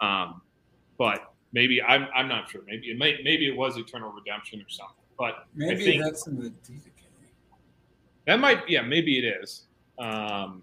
um, 0.00 0.40
but 0.98 1.32
maybe 1.52 1.80
I'm 1.80 2.08
I'm 2.14 2.26
not 2.26 2.50
sure. 2.50 2.62
Maybe 2.66 2.90
it 2.90 2.98
may, 2.98 3.18
maybe 3.22 3.46
it 3.46 3.56
was 3.56 3.76
eternal 3.76 4.10
redemption 4.10 4.60
or 4.60 4.68
something. 4.68 4.96
But 5.16 5.46
maybe 5.54 5.98
that's 5.98 6.26
in 6.26 6.36
the 6.36 6.50
Didache. 6.50 6.90
That 8.26 8.40
might 8.40 8.68
yeah 8.68 8.82
maybe 8.82 9.18
it 9.18 9.40
is. 9.42 9.66
Um, 9.98 10.62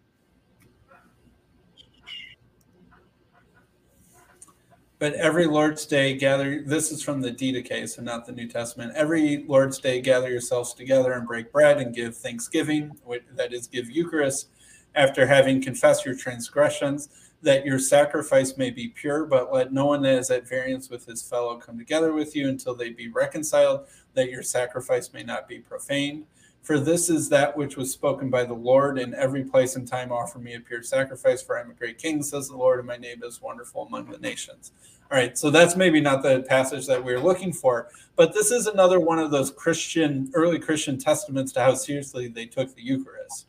But 5.02 5.16
every 5.16 5.48
Lord's 5.48 5.88
Day, 5.88 6.14
gather. 6.14 6.62
This 6.62 6.92
is 6.92 7.02
from 7.02 7.22
the 7.22 7.32
Didache, 7.32 7.90
so 7.90 8.04
not 8.04 8.28
the 8.28 8.34
New 8.34 8.48
Testament. 8.48 8.94
Every 8.96 9.44
Lord's 9.48 9.80
Day, 9.80 10.00
gather 10.00 10.30
yourselves 10.30 10.76
together 10.76 11.14
and 11.14 11.26
break 11.26 11.52
bread 11.52 11.80
and 11.80 11.92
give 11.92 12.16
thanksgiving. 12.16 12.92
That 13.36 13.52
is, 13.52 13.66
give 13.66 13.90
Eucharist 13.90 14.50
after 14.94 15.26
having 15.26 15.60
confessed 15.60 16.06
your 16.06 16.14
transgressions, 16.14 17.10
that 17.42 17.66
your 17.66 17.80
sacrifice 17.80 18.58
may 18.58 18.70
be 18.70 18.90
pure. 18.90 19.26
But 19.26 19.52
let 19.52 19.74
no 19.74 19.88
one 19.88 20.04
that 20.04 20.20
is 20.20 20.30
at 20.30 20.48
variance 20.48 20.92
with 20.92 21.08
his 21.08 21.24
fellow 21.24 21.58
come 21.58 21.80
together 21.80 22.14
with 22.14 22.36
you 22.36 22.48
until 22.48 22.76
they 22.76 22.92
be 22.92 23.10
reconciled, 23.10 23.88
that 24.14 24.30
your 24.30 24.44
sacrifice 24.44 25.14
may 25.14 25.24
not 25.24 25.48
be 25.48 25.58
profaned. 25.58 26.26
For 26.62 26.80
this 26.80 27.10
is 27.10 27.28
that 27.30 27.58
which 27.58 27.76
was 27.76 27.92
spoken 27.92 28.30
by 28.30 28.44
the 28.44 28.54
Lord 28.54 29.00
in 29.00 29.16
every 29.16 29.44
place 29.44 29.76
and 29.76 29.88
time 29.88 30.12
offer 30.12 30.38
me 30.38 30.54
a 30.54 30.60
pure 30.60 30.84
sacrifice, 30.84 31.42
for 31.42 31.58
I 31.58 31.62
am 31.62 31.72
a 31.72 31.74
great 31.74 31.98
king, 31.98 32.22
says 32.22 32.50
the 32.50 32.56
Lord, 32.56 32.78
and 32.78 32.88
my 32.88 32.98
name 32.98 33.24
is 33.24 33.42
wonderful 33.42 33.88
among 33.88 34.12
the 34.12 34.20
nations. 34.20 34.72
All 35.12 35.18
right, 35.18 35.36
so 35.38 35.50
that's 35.50 35.76
maybe 35.76 36.00
not 36.00 36.22
the 36.22 36.44
passage 36.44 36.86
that 36.86 37.04
we 37.04 37.14
are 37.14 37.20
looking 37.20 37.52
for, 37.52 37.90
but 38.16 38.34
this 38.34 38.52
is 38.52 38.68
another 38.68 39.00
one 39.00 39.18
of 39.18 39.32
those 39.32 39.50
Christian, 39.50 40.32
early 40.36 40.60
Christian 40.60 41.00
testaments 41.00 41.52
to 41.54 41.62
how 41.62 41.74
seriously 41.74 42.28
they 42.28 42.46
took 42.46 42.76
the 42.76 42.84
Eucharist. 42.84 43.48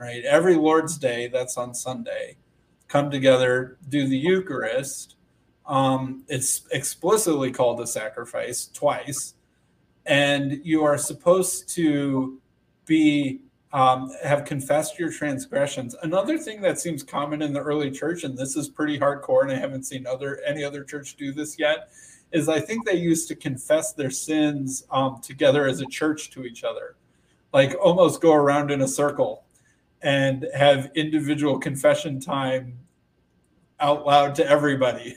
Right, 0.00 0.24
every 0.24 0.56
Lord's 0.56 0.96
Day, 0.96 1.28
that's 1.28 1.58
on 1.58 1.74
Sunday, 1.74 2.36
come 2.88 3.10
together, 3.10 3.76
do 3.88 4.08
the 4.08 4.16
Eucharist. 4.16 5.16
Um, 5.66 6.24
it's 6.28 6.62
explicitly 6.72 7.50
called 7.50 7.80
a 7.80 7.86
sacrifice 7.86 8.70
twice 8.72 9.34
and 10.08 10.60
you 10.64 10.82
are 10.82 10.98
supposed 10.98 11.68
to 11.68 12.40
be 12.86 13.40
um, 13.72 14.10
have 14.24 14.46
confessed 14.46 14.98
your 14.98 15.12
transgressions. 15.12 15.94
Another 16.02 16.38
thing 16.38 16.62
that 16.62 16.80
seems 16.80 17.02
common 17.02 17.42
in 17.42 17.52
the 17.52 17.60
early 17.60 17.90
church, 17.90 18.24
and 18.24 18.36
this 18.36 18.56
is 18.56 18.68
pretty 18.68 18.98
hardcore, 18.98 19.42
and 19.42 19.52
I 19.52 19.56
haven't 19.56 19.84
seen 19.84 20.06
other 20.06 20.40
any 20.46 20.64
other 20.64 20.82
church 20.82 21.16
do 21.16 21.32
this 21.32 21.58
yet, 21.58 21.90
is 22.32 22.48
I 22.48 22.60
think 22.60 22.86
they 22.86 22.96
used 22.96 23.28
to 23.28 23.34
confess 23.34 23.92
their 23.92 24.10
sins 24.10 24.84
um, 24.90 25.20
together 25.20 25.66
as 25.66 25.82
a 25.82 25.86
church 25.86 26.30
to 26.30 26.44
each 26.44 26.64
other, 26.64 26.96
like 27.52 27.76
almost 27.78 28.22
go 28.22 28.32
around 28.32 28.70
in 28.70 28.80
a 28.80 28.88
circle 28.88 29.44
and 30.00 30.46
have 30.54 30.90
individual 30.94 31.58
confession 31.58 32.20
time 32.20 32.78
out 33.80 34.06
loud 34.06 34.34
to 34.36 34.48
everybody. 34.48 35.16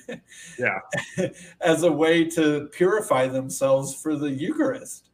Yeah. 0.57 0.79
as 1.61 1.83
a 1.83 1.91
way 1.91 2.25
to 2.25 2.69
purify 2.71 3.27
themselves 3.27 3.95
for 3.95 4.15
the 4.15 4.29
Eucharist. 4.29 5.09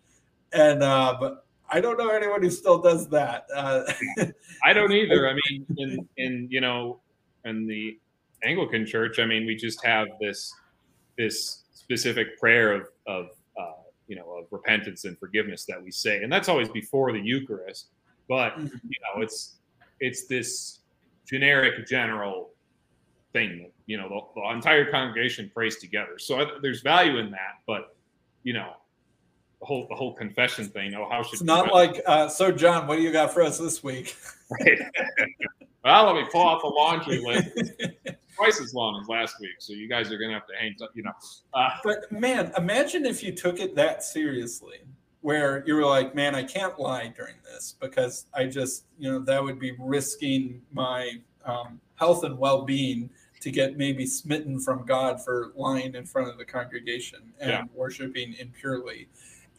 And 0.54 0.84
uh, 0.84 1.18
but 1.20 1.46
I 1.70 1.82
don't 1.82 1.98
know 1.98 2.10
anyone 2.10 2.42
who 2.42 2.50
still 2.50 2.80
does 2.80 3.08
that. 3.10 3.46
Uh, 3.54 3.84
I 4.64 4.74
don't 4.74 4.92
either. 4.92 5.30
I 5.30 5.34
mean, 5.34 5.66
in 5.78 6.10
in 6.18 6.48
you 6.50 6.62
know, 6.62 7.00
in 7.46 7.68
the 7.68 8.00
Anglican 8.44 8.86
Church, 8.86 9.20
I 9.20 9.26
mean, 9.26 9.46
we 9.46 9.56
just 9.56 9.84
have 9.86 10.08
this 10.20 10.54
this 11.18 11.64
specific 11.74 12.40
prayer 12.40 12.72
of 12.72 12.88
of 13.08 13.30
uh, 13.60 13.82
you 14.08 14.16
know 14.16 14.30
of 14.38 14.46
repentance 14.52 15.04
and 15.04 15.18
forgiveness 15.20 15.66
that 15.66 15.82
we 15.82 15.92
say, 15.92 16.24
and 16.24 16.32
that's 16.32 16.48
always 16.48 16.70
before 16.70 17.12
the 17.12 17.20
Eucharist. 17.20 17.88
But 18.30 18.52
mm-hmm. 18.52 18.66
you 18.66 19.00
know, 19.02 19.22
it's 19.22 19.56
it's 20.00 20.26
this 20.28 20.80
generic, 21.28 21.86
general 21.88 22.52
thing 23.34 23.72
you 23.88 23.98
know 23.98 24.08
the, 24.10 24.42
the 24.42 24.50
entire 24.54 24.92
congregation 24.92 25.50
prays 25.54 25.78
together. 25.78 26.20
So 26.20 26.40
I, 26.40 26.46
there's 26.62 26.82
value 26.82 27.18
in 27.18 27.32
that, 27.32 27.62
but 27.66 27.96
you 28.44 28.54
know 28.54 28.74
the 29.60 29.66
whole 29.66 29.88
the 29.90 29.96
whole 29.96 30.14
confession 30.14 30.68
thing. 30.68 30.94
Oh, 30.94 31.08
how 31.10 31.24
should 31.24 31.34
it's 31.34 31.44
not 31.44 31.74
like 31.74 32.02
uh, 32.06 32.28
so, 32.28 32.52
Jon? 32.52 32.86
What 32.86 32.98
do 32.98 33.02
you 33.02 33.12
got 33.12 33.34
for 33.34 33.42
us 33.42 33.58
this 33.58 33.84
week? 33.84 34.16
Right. 34.50 34.80
well, 35.84 36.06
let 36.06 36.16
me 36.16 36.30
pull 36.32 36.48
out 36.48 36.62
the 36.62 36.70
laundry 36.70 37.18
list. 37.26 37.50
Twice 38.38 38.62
as 38.62 38.74
long 38.74 39.02
as 39.02 39.10
last 39.10 39.42
week, 39.42 39.56
so 39.60 39.74
you 39.74 39.90
guys 39.90 40.10
are 40.10 40.18
gonna 40.18 40.36
have 40.36 40.48
to 40.48 40.54
hang. 40.58 40.74
You 40.94 41.04
know, 41.04 41.12
uh, 41.54 41.72
but 41.84 42.10
man, 42.10 42.54
imagine 42.58 43.06
if 43.06 43.22
you 43.22 43.34
took 43.34 43.60
it 43.60 43.76
that 43.76 44.04
seriously, 44.04 44.78
where 45.20 45.66
you 45.68 45.76
were 45.76 45.86
like, 45.86 46.16
"Man, 46.16 46.34
I 46.34 46.44
can't 46.44 46.80
lie 46.80 47.12
during 47.14 47.36
this 47.44 47.76
because 47.82 48.28
I 48.34 48.46
just, 48.46 48.86
you 48.98 49.12
know, 49.12 49.20
that 49.20 49.44
would 49.44 49.60
be 49.60 49.76
risking 49.78 50.62
my 50.72 51.12
um, 51.44 51.82
health 51.98 52.24
and 52.24 52.38
well-being 52.38 53.10
to 53.40 53.52
get 53.52 53.78
maybe 53.78 54.06
smitten 54.06 54.60
from 54.60 54.86
God 54.86 55.24
for 55.24 55.52
lying 55.56 55.96
in 55.96 56.06
front 56.06 56.30
of 56.30 56.38
the 56.38 56.46
congregation 56.46 57.20
and 57.40 57.50
yeah. 57.50 57.64
worshiping 57.74 58.36
impurely. 58.40 59.08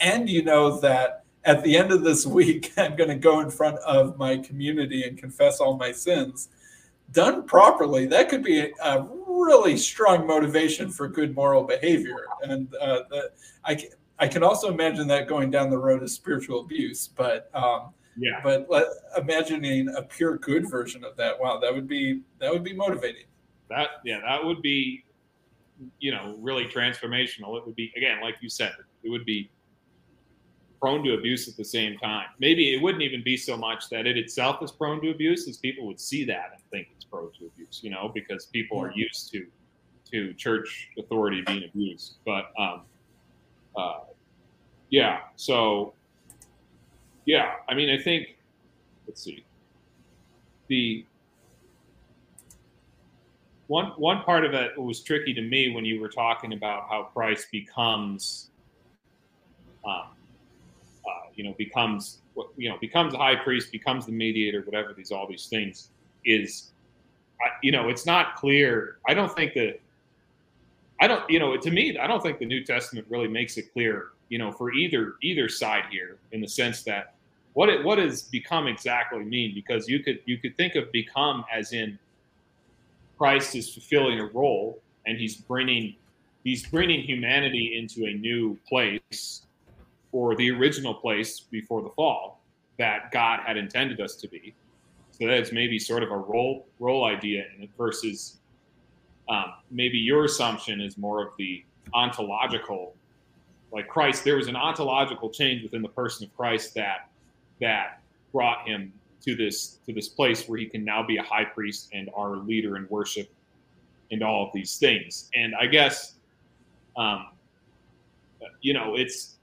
And 0.01 0.29
you 0.29 0.43
know 0.43 0.79
that 0.81 1.25
at 1.45 1.63
the 1.63 1.77
end 1.77 1.93
of 1.93 2.03
this 2.03 2.27
week, 2.27 2.73
I'm 2.77 2.97
going 2.97 3.11
to 3.11 3.17
go 3.17 3.41
in 3.41 3.51
front 3.51 3.79
of 3.79 4.17
my 4.19 4.37
community 4.39 5.05
and 5.05 5.17
confess 5.17 5.61
all 5.61 5.77
my 5.77 5.93
sins. 5.93 6.49
Done 7.13 7.45
properly, 7.45 8.07
that 8.07 8.29
could 8.29 8.43
be 8.45 8.73
a 8.83 9.07
really 9.27 9.77
strong 9.77 10.27
motivation 10.27 10.91
for 10.91 11.09
good 11.09 11.35
moral 11.35 11.63
behavior. 11.65 12.27
And 12.43 12.75
uh, 12.75 13.01
the, 13.09 13.31
I, 13.65 13.89
I 14.19 14.29
can 14.29 14.43
also 14.43 14.71
imagine 14.71 15.09
that 15.09 15.27
going 15.27 15.51
down 15.51 15.71
the 15.71 15.79
road 15.79 16.03
of 16.03 16.11
spiritual 16.11 16.61
abuse. 16.61 17.09
But 17.09 17.49
um, 17.55 17.95
yeah, 18.19 18.41
but 18.43 18.67
let, 18.69 18.87
imagining 19.17 19.89
a 19.97 20.03
pure 20.03 20.39
good 20.39 20.69
version 20.69 21.05
of 21.05 21.17
that, 21.17 21.39
wow, 21.39 21.59
that 21.61 21.73
would 21.73 21.87
be 21.87 22.23
that 22.41 22.53
would 22.53 22.65
be 22.65 22.75
motivating. 22.75 23.25
That 23.71 23.89
yeah 24.05 24.21
that 24.27 24.45
would 24.45 24.61
be 24.61 25.05
you 26.01 26.11
know 26.11 26.37
really 26.41 26.65
transformational. 26.67 27.57
It 27.59 27.67
would 27.67 27.77
be 27.77 27.93
again 27.97 28.21
like 28.21 28.37
you 28.41 28.49
said 28.49 28.73
it 29.05 29.11
would 29.11 29.25
be 29.25 29.51
prone 30.81 31.05
to 31.05 31.15
abuse 31.15 31.49
at 31.49 31.57
the 31.57 31.65
same 31.65 31.99
time. 31.99 32.27
Maybe 32.41 32.75
it 32.75 32.83
wouldn't 32.83 33.03
even 33.03 33.23
be 33.23 33.37
so 33.37 33.57
much 33.57 33.89
that 33.91 34.07
it 34.07 34.17
itself 34.17 34.63
is 34.63 34.73
prone 34.73 35.01
to 35.03 35.11
abuse 35.11 35.49
as 35.49 35.57
people 35.57 35.87
would 35.87 36.01
see 36.01 36.25
that 36.25 36.51
and 36.55 36.63
think 36.71 36.89
it's 36.95 37.05
prone 37.05 37.31
to 37.39 37.47
abuse 37.47 37.81
you 37.83 37.91
know 37.91 38.11
because 38.13 38.47
people 38.47 38.81
are 38.81 38.93
used 38.93 39.31
to 39.33 39.47
to 40.11 40.33
church 40.35 40.89
authority 40.99 41.43
being 41.47 41.65
abused. 41.65 42.17
But 42.27 42.51
um 42.59 42.83
uh 43.77 44.01
yeah 44.91 45.21
so 45.37 45.93
yeah 47.29 47.53
i 47.69 47.75
mean 47.75 47.91
i 47.91 48.03
think 48.03 48.37
let's 49.07 49.23
see 49.23 49.45
the 50.69 51.05
one 53.69 53.93
one 53.97 54.23
part 54.23 54.45
of 54.45 54.55
it 54.55 54.77
was 54.77 55.03
tricky 55.03 55.33
to 55.35 55.43
me 55.43 55.71
when 55.75 55.85
you 55.85 56.01
were 56.01 56.09
talking 56.09 56.55
about 56.55 56.89
how 56.89 57.11
Christ 57.15 57.49
becomes, 57.53 58.51
um, 59.87 60.09
uh, 61.07 61.29
you 61.35 61.45
know, 61.45 61.55
becomes 61.59 62.19
you 62.57 62.71
know 62.71 62.79
becomes 62.81 63.15
high 63.15 63.37
priest, 63.37 63.71
becomes 63.71 64.07
the 64.07 64.13
mediator, 64.13 64.63
whatever 64.63 64.95
these 64.95 65.13
all 65.13 65.27
these 65.29 65.47
things 65.47 65.91
is, 66.25 66.73
you 67.63 67.71
know, 67.71 67.91
it's 67.91 68.07
not 68.07 68.37
clear. 68.37 68.97
I 69.07 69.15
don't 69.15 69.35
think 69.35 69.55
that. 69.55 69.81
I 71.01 71.07
don't, 71.07 71.31
you 71.31 71.39
know, 71.39 71.57
to 71.57 71.71
me, 71.71 71.97
I 71.97 72.09
don't 72.09 72.21
think 72.21 72.41
the 72.41 72.47
New 72.47 72.65
Testament 72.65 73.07
really 73.09 73.29
makes 73.29 73.57
it 73.57 73.73
clear, 73.73 74.09
you 74.31 74.39
know, 74.39 74.51
for 74.51 74.73
either 74.73 75.15
either 75.23 75.49
side 75.49 75.85
here, 75.91 76.19
in 76.33 76.41
the 76.41 76.49
sense 76.49 76.83
that 76.85 77.15
what 77.59 77.69
it 77.69 77.85
what 77.85 77.97
does 77.97 78.23
become 78.23 78.69
exactly 78.69 79.25
mean? 79.25 79.53
Because 79.53 79.89
you 79.89 79.99
could 79.99 80.21
you 80.27 80.39
could 80.39 80.57
think 80.57 80.77
of 80.77 80.93
become 80.93 81.45
as 81.53 81.73
in 81.73 81.99
Christ 83.19 83.57
is 83.57 83.69
fulfilling 83.69 84.21
a 84.21 84.27
role 84.27 84.81
and 85.07 85.19
he's 85.19 85.35
bringing 85.35 85.97
he's 86.45 86.65
bringing 86.69 87.01
humanity 87.01 87.77
into 87.77 88.09
a 88.09 88.15
new 88.15 88.57
place 88.69 89.43
or 90.13 90.37
the 90.37 90.53
original 90.53 90.95
place 90.95 91.41
before 91.41 91.83
the 91.83 91.89
fall 91.97 92.39
that 92.79 93.11
God 93.11 93.41
had 93.45 93.57
intended 93.57 94.01
us 94.01 94.15
to 94.15 94.29
be. 94.29 94.55
So 95.11 95.27
that's 95.27 95.51
maybe 95.51 95.81
sort 95.81 96.05
of 96.05 96.13
a 96.13 96.17
role 96.17 96.65
role 96.79 97.07
idea 97.07 97.45
versus 97.77 98.39
um, 99.29 99.47
maybe 99.73 99.99
your 99.99 100.27
assumption 100.27 100.81
is 100.81 100.97
more 100.97 101.27
of 101.27 101.33
the 101.39 101.65
ontological, 101.93 102.95
like 103.73 103.89
Christ. 103.89 104.23
There 104.23 104.37
was 104.37 104.47
an 104.47 104.55
ontological 104.55 105.29
change 105.29 105.65
within 105.65 105.83
the 105.83 105.89
person 105.89 106.25
of 106.25 106.37
Christ 106.37 106.73
that 106.77 107.08
that 107.61 108.01
brought 108.33 108.67
him 108.67 108.93
to 109.25 109.35
this 109.35 109.79
to 109.87 109.93
this 109.93 110.09
place 110.09 110.49
where 110.49 110.59
he 110.59 110.67
can 110.67 110.85
now 110.85 111.03
be 111.03 111.17
a 111.17 111.23
high 111.23 111.45
priest 111.45 111.89
and 111.93 112.11
our 112.17 112.37
leader 112.37 112.77
in 112.77 112.87
worship 112.89 113.31
and 114.11 114.23
all 114.23 114.47
of 114.47 114.53
these 114.55 114.79
things. 114.79 115.29
And 115.35 115.55
I 115.55 115.67
guess, 115.67 116.15
um, 116.97 117.27
you 118.61 118.73
know, 118.73 118.97
it's 118.97 119.37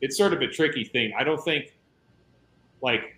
it's 0.00 0.16
sort 0.16 0.32
of 0.32 0.42
a 0.42 0.48
tricky 0.48 0.84
thing. 0.84 1.12
I 1.18 1.24
don't 1.24 1.42
think 1.42 1.74
like 2.80 3.16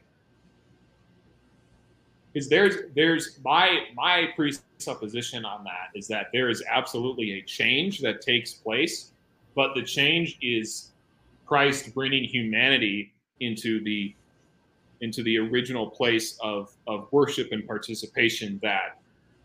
because 2.33 2.49
there's 2.49 2.77
there's 2.95 3.39
my 3.45 3.87
my 3.95 4.29
presupposition 4.37 5.45
on 5.45 5.65
that 5.65 5.91
is 5.95 6.09
that 6.09 6.29
there 6.33 6.49
is 6.49 6.63
absolutely 6.71 7.39
a 7.39 7.43
change 7.43 8.01
that 8.01 8.21
takes 8.21 8.53
place, 8.53 9.13
but 9.55 9.75
the 9.75 9.83
change 9.83 10.39
is 10.43 10.91
Christ 11.47 11.95
bringing 11.95 12.25
humanity 12.25 13.13
into 13.41 13.83
the 13.85 14.15
into 15.05 15.23
the 15.23 15.39
original 15.39 15.89
place 15.89 16.39
of 16.43 16.73
of 16.87 17.07
worship 17.13 17.53
and 17.53 17.67
participation 17.67 18.59
that 18.63 18.99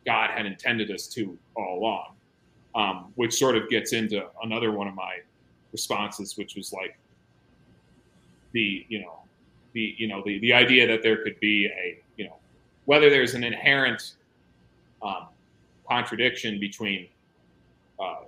God 0.06 0.32
had 0.32 0.46
intended 0.46 0.90
us 0.90 1.06
to 1.08 1.38
all 1.56 1.80
along, 1.80 2.08
um, 2.74 3.12
which 3.16 3.34
sort 3.38 3.56
of 3.58 3.70
gets 3.70 3.92
into 3.92 4.26
another 4.42 4.72
one 4.72 4.88
of 4.88 4.96
my 4.96 5.18
responses, 5.74 6.38
which 6.38 6.56
was 6.56 6.72
like 6.72 6.98
the 8.54 8.86
you 8.88 9.02
know 9.02 9.20
the 9.74 9.94
you 9.98 10.08
know 10.08 10.24
the 10.26 10.40
the 10.40 10.54
idea 10.54 10.88
that 10.88 11.04
there 11.04 11.18
could 11.24 11.38
be 11.42 11.66
a 11.68 12.00
you 12.16 12.26
know 12.26 12.38
whether 12.86 13.10
there's 13.10 13.34
an 13.36 13.44
inherent 13.44 14.14
um, 15.02 15.28
contradiction 15.88 16.58
between 16.58 17.08
uh, 18.00 18.22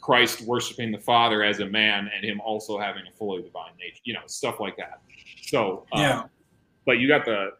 Christ 0.00 0.42
worshiping 0.42 0.92
the 0.92 0.98
Father 0.98 1.42
as 1.42 1.60
a 1.60 1.66
man 1.66 2.10
and 2.14 2.24
him 2.24 2.40
also 2.40 2.78
having 2.78 3.02
a 3.06 3.16
fully 3.16 3.42
divine 3.42 3.72
nature, 3.78 4.00
you 4.04 4.14
know, 4.14 4.20
stuff 4.26 4.60
like 4.60 4.76
that. 4.76 5.00
So, 5.42 5.86
um, 5.92 6.00
yeah. 6.00 6.22
But 6.86 6.98
you 6.98 7.08
got 7.08 7.24
the 7.24 7.52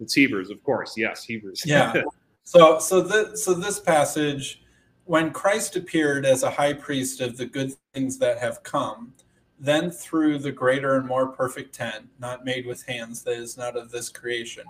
it's 0.00 0.14
Hebrews, 0.14 0.50
of 0.50 0.62
course. 0.62 0.96
Yes, 0.96 1.24
Hebrews. 1.24 1.62
Yeah. 1.66 2.02
so, 2.44 2.78
so 2.78 3.00
the 3.00 3.36
so 3.36 3.54
this 3.54 3.80
passage, 3.80 4.62
when 5.04 5.30
Christ 5.30 5.76
appeared 5.76 6.24
as 6.24 6.42
a 6.42 6.50
high 6.50 6.72
priest 6.72 7.20
of 7.20 7.36
the 7.36 7.46
good 7.46 7.72
things 7.94 8.18
that 8.18 8.38
have 8.38 8.62
come, 8.62 9.14
then 9.58 9.90
through 9.90 10.38
the 10.38 10.52
greater 10.52 10.96
and 10.96 11.06
more 11.06 11.28
perfect 11.28 11.74
tent, 11.74 12.08
not 12.18 12.44
made 12.44 12.66
with 12.66 12.86
hands, 12.86 13.22
that 13.24 13.34
is 13.34 13.56
not 13.56 13.76
of 13.76 13.90
this 13.90 14.08
creation 14.08 14.64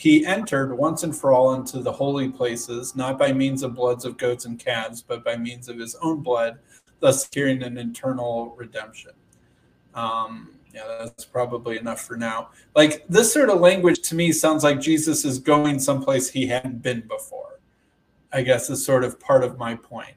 he 0.00 0.24
entered 0.24 0.74
once 0.74 1.02
and 1.02 1.14
for 1.14 1.30
all 1.30 1.52
into 1.52 1.80
the 1.80 1.92
holy 1.92 2.30
places, 2.30 2.96
not 2.96 3.18
by 3.18 3.34
means 3.34 3.62
of 3.62 3.74
bloods 3.74 4.06
of 4.06 4.16
goats 4.16 4.46
and 4.46 4.58
calves, 4.58 5.02
but 5.02 5.22
by 5.22 5.36
means 5.36 5.68
of 5.68 5.76
his 5.76 5.94
own 5.96 6.22
blood, 6.22 6.58
thus 7.00 7.24
securing 7.24 7.62
an 7.62 7.76
eternal 7.76 8.54
redemption. 8.56 9.10
Um, 9.94 10.52
yeah, 10.72 10.84
that's 11.00 11.26
probably 11.26 11.76
enough 11.76 12.00
for 12.00 12.16
now. 12.16 12.48
Like 12.74 13.06
this 13.08 13.30
sort 13.30 13.50
of 13.50 13.60
language 13.60 14.00
to 14.08 14.14
me 14.14 14.32
sounds 14.32 14.64
like 14.64 14.80
Jesus 14.80 15.26
is 15.26 15.38
going 15.38 15.78
someplace 15.78 16.30
he 16.30 16.46
hadn't 16.46 16.80
been 16.80 17.02
before. 17.06 17.60
I 18.32 18.40
guess 18.40 18.70
is 18.70 18.82
sort 18.82 19.04
of 19.04 19.20
part 19.20 19.44
of 19.44 19.58
my 19.58 19.74
point. 19.74 20.14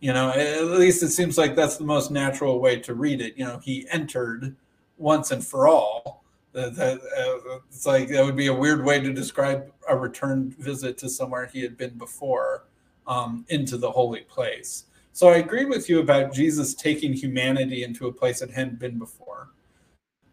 You 0.00 0.14
know, 0.14 0.30
at 0.30 0.64
least 0.64 1.02
it 1.02 1.10
seems 1.10 1.36
like 1.36 1.54
that's 1.54 1.76
the 1.76 1.84
most 1.84 2.10
natural 2.10 2.60
way 2.60 2.80
to 2.80 2.94
read 2.94 3.20
it. 3.20 3.36
You 3.36 3.44
know, 3.44 3.60
he 3.62 3.86
entered 3.90 4.56
once 4.96 5.32
and 5.32 5.46
for 5.46 5.68
all 5.68 6.21
that, 6.52 7.00
uh, 7.00 7.58
it's 7.68 7.86
like 7.86 8.08
that 8.08 8.24
would 8.24 8.36
be 8.36 8.48
a 8.48 8.54
weird 8.54 8.84
way 8.84 9.00
to 9.00 9.12
describe 9.12 9.72
a 9.88 9.96
return 9.96 10.54
visit 10.58 10.98
to 10.98 11.08
somewhere 11.08 11.46
he 11.46 11.62
had 11.62 11.76
been 11.76 11.96
before 11.96 12.64
um, 13.06 13.44
into 13.48 13.76
the 13.76 13.90
holy 13.90 14.20
place. 14.22 14.84
So 15.12 15.28
I 15.28 15.36
agree 15.36 15.64
with 15.64 15.88
you 15.88 16.00
about 16.00 16.32
Jesus 16.32 16.74
taking 16.74 17.12
humanity 17.12 17.84
into 17.84 18.06
a 18.06 18.12
place 18.12 18.40
it 18.40 18.50
hadn't 18.50 18.78
been 18.78 18.98
before. 18.98 19.50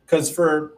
Because 0.05 0.29
for 0.31 0.75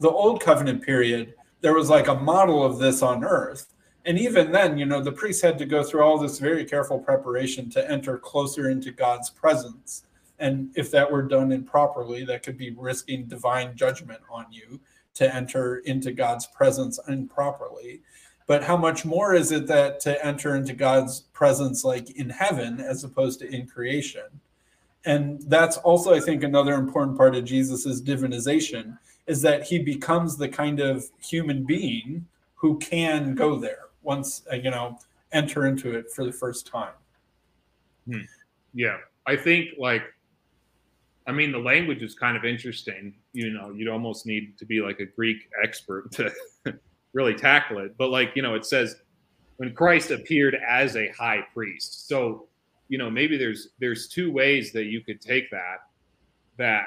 the 0.00 0.10
old 0.10 0.42
covenant 0.42 0.82
period, 0.82 1.34
there 1.60 1.74
was 1.74 1.90
like 1.90 2.08
a 2.08 2.14
model 2.14 2.64
of 2.64 2.78
this 2.78 3.02
on 3.02 3.24
earth. 3.24 3.74
And 4.04 4.18
even 4.18 4.52
then, 4.52 4.78
you 4.78 4.86
know, 4.86 5.02
the 5.02 5.12
priests 5.12 5.42
had 5.42 5.58
to 5.58 5.66
go 5.66 5.82
through 5.82 6.02
all 6.02 6.18
this 6.18 6.38
very 6.38 6.64
careful 6.64 6.98
preparation 6.98 7.68
to 7.70 7.90
enter 7.90 8.16
closer 8.16 8.70
into 8.70 8.90
God's 8.90 9.28
presence 9.28 10.04
and 10.38 10.70
if 10.76 10.90
that 10.92 11.10
were 11.10 11.22
done 11.22 11.52
improperly, 11.52 12.24
that 12.24 12.42
could 12.42 12.56
be 12.56 12.70
risking 12.70 13.26
divine 13.26 13.76
judgment 13.76 14.20
on 14.30 14.46
you 14.50 14.80
to 15.14 15.34
enter 15.34 15.78
into 15.78 16.12
God's 16.12 16.46
presence 16.46 16.98
improperly. 17.08 18.02
But 18.46 18.64
how 18.64 18.76
much 18.76 19.04
more 19.04 19.34
is 19.34 19.52
it 19.52 19.66
that 19.66 20.00
to 20.00 20.24
enter 20.24 20.56
into 20.56 20.72
God's 20.72 21.20
presence 21.32 21.84
like 21.84 22.10
in 22.10 22.30
heaven 22.30 22.80
as 22.80 23.04
opposed 23.04 23.40
to 23.40 23.54
in 23.54 23.66
creation? 23.66 24.40
And 25.04 25.42
that's 25.42 25.76
also, 25.78 26.14
I 26.14 26.20
think, 26.20 26.42
another 26.42 26.74
important 26.74 27.16
part 27.16 27.34
of 27.34 27.44
Jesus's 27.44 28.02
divinization 28.02 28.98
is 29.26 29.42
that 29.42 29.64
he 29.64 29.78
becomes 29.78 30.36
the 30.36 30.48
kind 30.48 30.80
of 30.80 31.04
human 31.20 31.64
being 31.64 32.26
who 32.54 32.78
can 32.78 33.34
go 33.34 33.56
there 33.56 33.86
once, 34.02 34.42
uh, 34.50 34.56
you 34.56 34.70
know, 34.70 34.98
enter 35.32 35.66
into 35.66 35.96
it 35.96 36.10
for 36.10 36.24
the 36.24 36.32
first 36.32 36.66
time. 36.66 36.94
Hmm. 38.06 38.20
Yeah. 38.72 38.96
I 39.26 39.36
think 39.36 39.70
like 39.78 40.02
I 41.28 41.32
mean, 41.32 41.52
the 41.52 41.58
language 41.58 42.02
is 42.02 42.14
kind 42.14 42.38
of 42.38 42.46
interesting. 42.46 43.14
You 43.34 43.50
know, 43.50 43.70
you'd 43.70 43.88
almost 43.88 44.24
need 44.24 44.56
to 44.58 44.64
be 44.64 44.80
like 44.80 44.98
a 44.98 45.04
Greek 45.04 45.50
expert 45.62 46.10
to 46.12 46.32
really 47.12 47.34
tackle 47.34 47.78
it. 47.78 47.98
But 47.98 48.08
like, 48.08 48.32
you 48.34 48.40
know, 48.40 48.54
it 48.54 48.64
says 48.64 48.96
when 49.58 49.74
Christ 49.74 50.10
appeared 50.10 50.56
as 50.66 50.96
a 50.96 51.08
high 51.08 51.44
priest. 51.52 52.08
So, 52.08 52.48
you 52.88 52.96
know, 52.96 53.10
maybe 53.10 53.36
there's 53.36 53.68
there's 53.78 54.08
two 54.08 54.32
ways 54.32 54.72
that 54.72 54.84
you 54.84 55.02
could 55.02 55.20
take 55.20 55.50
that. 55.50 55.82
That, 56.56 56.86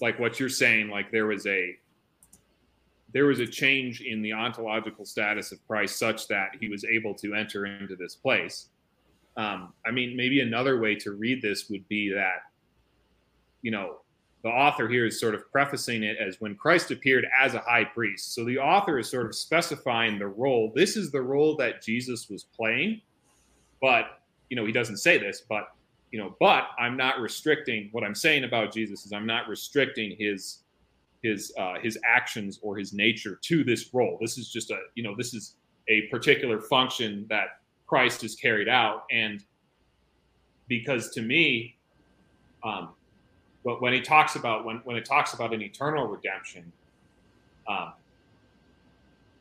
like 0.00 0.18
what 0.18 0.40
you're 0.40 0.48
saying, 0.48 0.88
like 0.88 1.12
there 1.12 1.26
was 1.26 1.46
a 1.46 1.76
there 3.12 3.26
was 3.26 3.40
a 3.40 3.46
change 3.46 4.00
in 4.00 4.22
the 4.22 4.32
ontological 4.32 5.04
status 5.04 5.52
of 5.52 5.58
Christ 5.66 5.98
such 5.98 6.26
that 6.28 6.52
he 6.58 6.68
was 6.68 6.84
able 6.84 7.14
to 7.16 7.34
enter 7.34 7.66
into 7.66 7.96
this 7.96 8.14
place. 8.14 8.68
Um, 9.36 9.74
I 9.86 9.90
mean, 9.90 10.16
maybe 10.16 10.40
another 10.40 10.80
way 10.80 10.94
to 10.96 11.12
read 11.12 11.42
this 11.42 11.68
would 11.68 11.86
be 11.88 12.10
that 12.14 12.47
you 13.62 13.70
know, 13.70 14.00
the 14.42 14.48
author 14.48 14.88
here 14.88 15.04
is 15.04 15.18
sort 15.18 15.34
of 15.34 15.50
prefacing 15.50 16.04
it 16.04 16.16
as 16.18 16.40
when 16.40 16.54
Christ 16.54 16.90
appeared 16.90 17.26
as 17.38 17.54
a 17.54 17.60
high 17.60 17.84
priest. 17.84 18.34
So 18.34 18.44
the 18.44 18.58
author 18.58 18.98
is 18.98 19.10
sort 19.10 19.26
of 19.26 19.34
specifying 19.34 20.18
the 20.18 20.28
role. 20.28 20.72
This 20.74 20.96
is 20.96 21.10
the 21.10 21.20
role 21.20 21.56
that 21.56 21.82
Jesus 21.82 22.30
was 22.30 22.44
playing, 22.44 23.00
but 23.80 24.20
you 24.48 24.56
know, 24.56 24.64
he 24.64 24.72
doesn't 24.72 24.98
say 24.98 25.18
this, 25.18 25.42
but 25.48 25.74
you 26.12 26.18
know, 26.18 26.34
but 26.40 26.68
I'm 26.78 26.96
not 26.96 27.20
restricting 27.20 27.88
what 27.92 28.04
I'm 28.04 28.14
saying 28.14 28.44
about 28.44 28.72
Jesus 28.72 29.04
is 29.04 29.12
I'm 29.12 29.26
not 29.26 29.48
restricting 29.48 30.16
his 30.18 30.60
his 31.22 31.52
uh, 31.58 31.74
his 31.80 31.98
actions 32.04 32.58
or 32.62 32.76
his 32.76 32.92
nature 32.92 33.38
to 33.42 33.64
this 33.64 33.92
role. 33.92 34.18
This 34.20 34.38
is 34.38 34.50
just 34.50 34.70
a 34.70 34.78
you 34.94 35.02
know 35.02 35.14
this 35.16 35.34
is 35.34 35.56
a 35.88 36.02
particular 36.02 36.60
function 36.60 37.26
that 37.28 37.60
Christ 37.86 38.22
has 38.22 38.34
carried 38.34 38.68
out, 38.68 39.04
and 39.10 39.44
because 40.68 41.10
to 41.10 41.22
me, 41.22 41.76
um, 42.62 42.90
but 43.68 43.82
when 43.82 43.92
he 43.92 44.00
talks 44.00 44.34
about 44.34 44.64
when 44.64 44.78
when 44.84 44.96
it 44.96 45.04
talks 45.04 45.34
about 45.34 45.52
an 45.52 45.60
eternal 45.60 46.06
redemption, 46.06 46.72
um, 47.68 47.92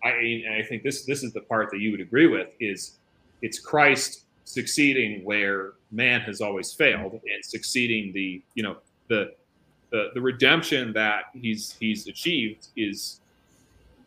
I 0.03 0.43
I 0.59 0.65
think 0.67 0.83
this 0.83 1.05
this 1.05 1.23
is 1.23 1.31
the 1.31 1.39
part 1.39 1.71
that 1.71 1.79
you 1.79 1.91
would 1.91 2.01
agree 2.01 2.27
with 2.27 2.49
is 2.59 2.97
it's 3.41 3.57
Christ 3.57 4.25
succeeding 4.43 5.23
where 5.23 5.75
man 5.91 6.19
has 6.19 6.41
always 6.41 6.73
failed 6.73 7.13
and 7.13 7.45
succeeding 7.45 8.11
the 8.11 8.41
you 8.53 8.63
know 8.63 8.75
the 9.07 9.33
the, 9.91 10.09
the 10.13 10.19
redemption 10.19 10.91
that 10.91 11.27
he's 11.33 11.77
he's 11.79 12.05
achieved 12.09 12.67
is 12.75 13.21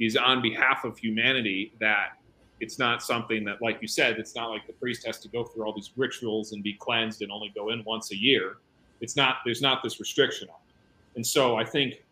is 0.00 0.18
on 0.18 0.42
behalf 0.42 0.84
of 0.84 0.98
humanity 0.98 1.72
that 1.80 2.18
it's 2.60 2.78
not 2.78 3.02
something 3.02 3.42
that 3.42 3.62
like 3.62 3.78
you 3.80 3.88
said 3.88 4.18
it's 4.18 4.34
not 4.34 4.50
like 4.50 4.66
the 4.66 4.74
priest 4.74 5.06
has 5.06 5.18
to 5.20 5.28
go 5.28 5.44
through 5.44 5.64
all 5.64 5.72
these 5.72 5.92
rituals 5.96 6.52
and 6.52 6.62
be 6.62 6.74
cleansed 6.74 7.22
and 7.22 7.32
only 7.32 7.50
go 7.54 7.70
in 7.70 7.82
once 7.84 8.12
a 8.12 8.16
year 8.16 8.58
it's 9.00 9.16
not 9.16 9.38
there's 9.44 9.62
not 9.62 9.82
this 9.82 10.00
restriction 10.00 10.48
on 10.48 10.54
it. 10.54 11.16
And 11.16 11.26
so 11.26 11.56
I 11.56 11.64
think 11.64 12.02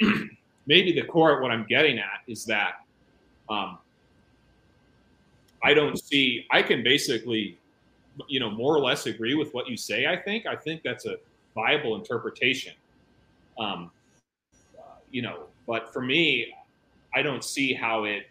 maybe 0.66 0.92
the 0.92 1.02
core 1.02 1.36
of 1.36 1.42
what 1.42 1.50
I'm 1.50 1.66
getting 1.68 1.98
at 1.98 2.22
is 2.26 2.44
that 2.46 2.84
um, 3.48 3.78
I 5.62 5.74
don't 5.74 5.98
see 5.98 6.46
I 6.50 6.62
can 6.62 6.82
basically 6.82 7.58
you 8.28 8.40
know 8.40 8.50
more 8.50 8.74
or 8.74 8.80
less 8.80 9.06
agree 9.06 9.34
with 9.34 9.52
what 9.52 9.68
you 9.68 9.76
say. 9.76 10.06
I 10.06 10.16
think 10.16 10.46
I 10.46 10.56
think 10.56 10.82
that's 10.82 11.06
a 11.06 11.16
viable 11.54 11.96
interpretation. 11.96 12.74
Um, 13.58 13.90
uh, 14.78 14.82
you 15.10 15.22
know, 15.22 15.44
but 15.66 15.92
for 15.92 16.02
me, 16.02 16.52
I 17.14 17.22
don't 17.22 17.42
see 17.42 17.72
how 17.72 18.04
it 18.04 18.26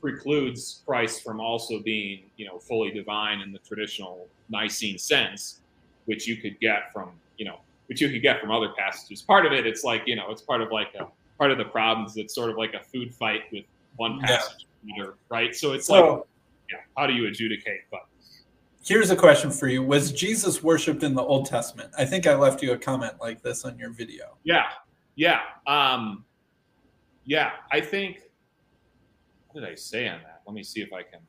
precludes 0.00 0.82
Christ 0.86 1.24
from 1.24 1.40
also 1.40 1.80
being, 1.80 2.24
you 2.36 2.46
know, 2.46 2.58
fully 2.58 2.90
divine 2.90 3.40
in 3.40 3.52
the 3.52 3.58
traditional 3.58 4.28
Nicene 4.50 4.98
sense 4.98 5.60
which 6.06 6.26
you 6.26 6.36
could 6.36 6.58
get 6.60 6.92
from 6.92 7.10
you 7.38 7.44
know 7.44 7.58
which 7.86 8.00
you 8.00 8.08
could 8.08 8.22
get 8.22 8.40
from 8.40 8.50
other 8.50 8.70
passages. 8.78 9.22
Part 9.22 9.46
of 9.46 9.52
it, 9.52 9.66
it's 9.66 9.84
like 9.84 10.02
you 10.06 10.16
know, 10.16 10.30
it's 10.30 10.42
part 10.42 10.60
of 10.60 10.70
like 10.72 10.94
a 10.98 11.06
part 11.38 11.50
of 11.50 11.58
the 11.58 11.64
problems. 11.64 12.16
It's 12.16 12.34
sort 12.34 12.50
of 12.50 12.56
like 12.56 12.74
a 12.74 12.82
food 12.82 13.14
fight 13.14 13.42
with 13.52 13.64
one 13.96 14.20
passage 14.20 14.66
yeah. 14.84 15.04
right? 15.28 15.54
So 15.54 15.72
it's 15.72 15.86
so, 15.86 16.14
like, 16.14 16.22
yeah, 16.70 16.78
how 16.96 17.06
do 17.06 17.12
you 17.12 17.26
adjudicate? 17.26 17.82
But 17.90 18.06
here's 18.84 19.10
a 19.10 19.16
question 19.16 19.50
for 19.50 19.68
you: 19.68 19.82
Was 19.82 20.12
Jesus 20.12 20.62
worshipped 20.62 21.02
in 21.02 21.14
the 21.14 21.22
Old 21.22 21.46
Testament? 21.46 21.90
I 21.96 22.04
think 22.04 22.26
I 22.26 22.34
left 22.34 22.62
you 22.62 22.72
a 22.72 22.78
comment 22.78 23.14
like 23.20 23.42
this 23.42 23.64
on 23.64 23.78
your 23.78 23.90
video. 23.90 24.36
Yeah, 24.44 24.66
yeah. 25.16 25.40
Um, 25.66 26.24
yeah, 27.24 27.52
I 27.72 27.80
think. 27.80 28.20
What 29.50 29.60
did 29.60 29.70
I 29.70 29.76
say 29.76 30.08
on 30.08 30.18
that? 30.22 30.42
Let 30.46 30.54
me 30.54 30.64
see 30.64 30.80
if 30.80 30.92
I 30.92 31.02
can 31.04 31.20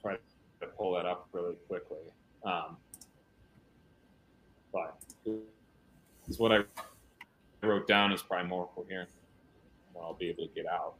try 0.00 0.14
to 0.14 0.66
pull 0.78 0.94
that 0.94 1.04
up 1.04 1.28
really 1.32 1.56
quickly. 1.68 1.98
Um, 2.44 2.76
but 4.72 4.98
is 6.28 6.38
what 6.38 6.52
I 6.52 6.60
wrote 7.62 7.86
down 7.86 8.12
is 8.12 8.22
probably 8.22 8.48
more 8.48 8.68
coherent. 8.74 9.10
Well, 9.92 10.04
I'll 10.04 10.14
be 10.14 10.28
able 10.28 10.46
to 10.46 10.54
get 10.54 10.66
out. 10.66 10.94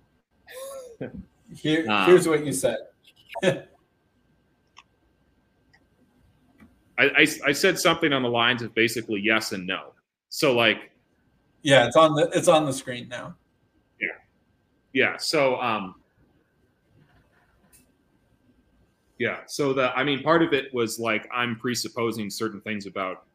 Here, 1.54 1.86
um, 1.90 2.06
here's 2.06 2.28
what 2.28 2.44
you 2.44 2.52
said. 2.52 2.78
I, 3.42 3.62
I, 6.98 7.26
I 7.46 7.52
said 7.52 7.78
something 7.78 8.12
on 8.12 8.22
the 8.22 8.28
lines 8.28 8.60
of 8.62 8.74
basically 8.74 9.20
yes 9.20 9.52
and 9.52 9.66
no. 9.66 9.94
So 10.28 10.54
like, 10.54 10.90
yeah, 11.62 11.86
it's 11.86 11.96
on 11.96 12.14
the 12.14 12.28
it's 12.34 12.48
on 12.48 12.66
the 12.66 12.72
screen 12.72 13.08
now. 13.08 13.34
Yeah, 14.00 14.08
yeah. 14.92 15.16
So 15.16 15.60
um, 15.60 15.94
yeah. 19.20 19.40
So 19.46 19.74
the 19.74 19.94
I 19.94 20.02
mean, 20.02 20.22
part 20.22 20.42
of 20.42 20.54
it 20.54 20.72
was 20.72 20.98
like 20.98 21.28
I'm 21.30 21.54
presupposing 21.56 22.30
certain 22.30 22.60
things 22.62 22.86
about 22.86 23.26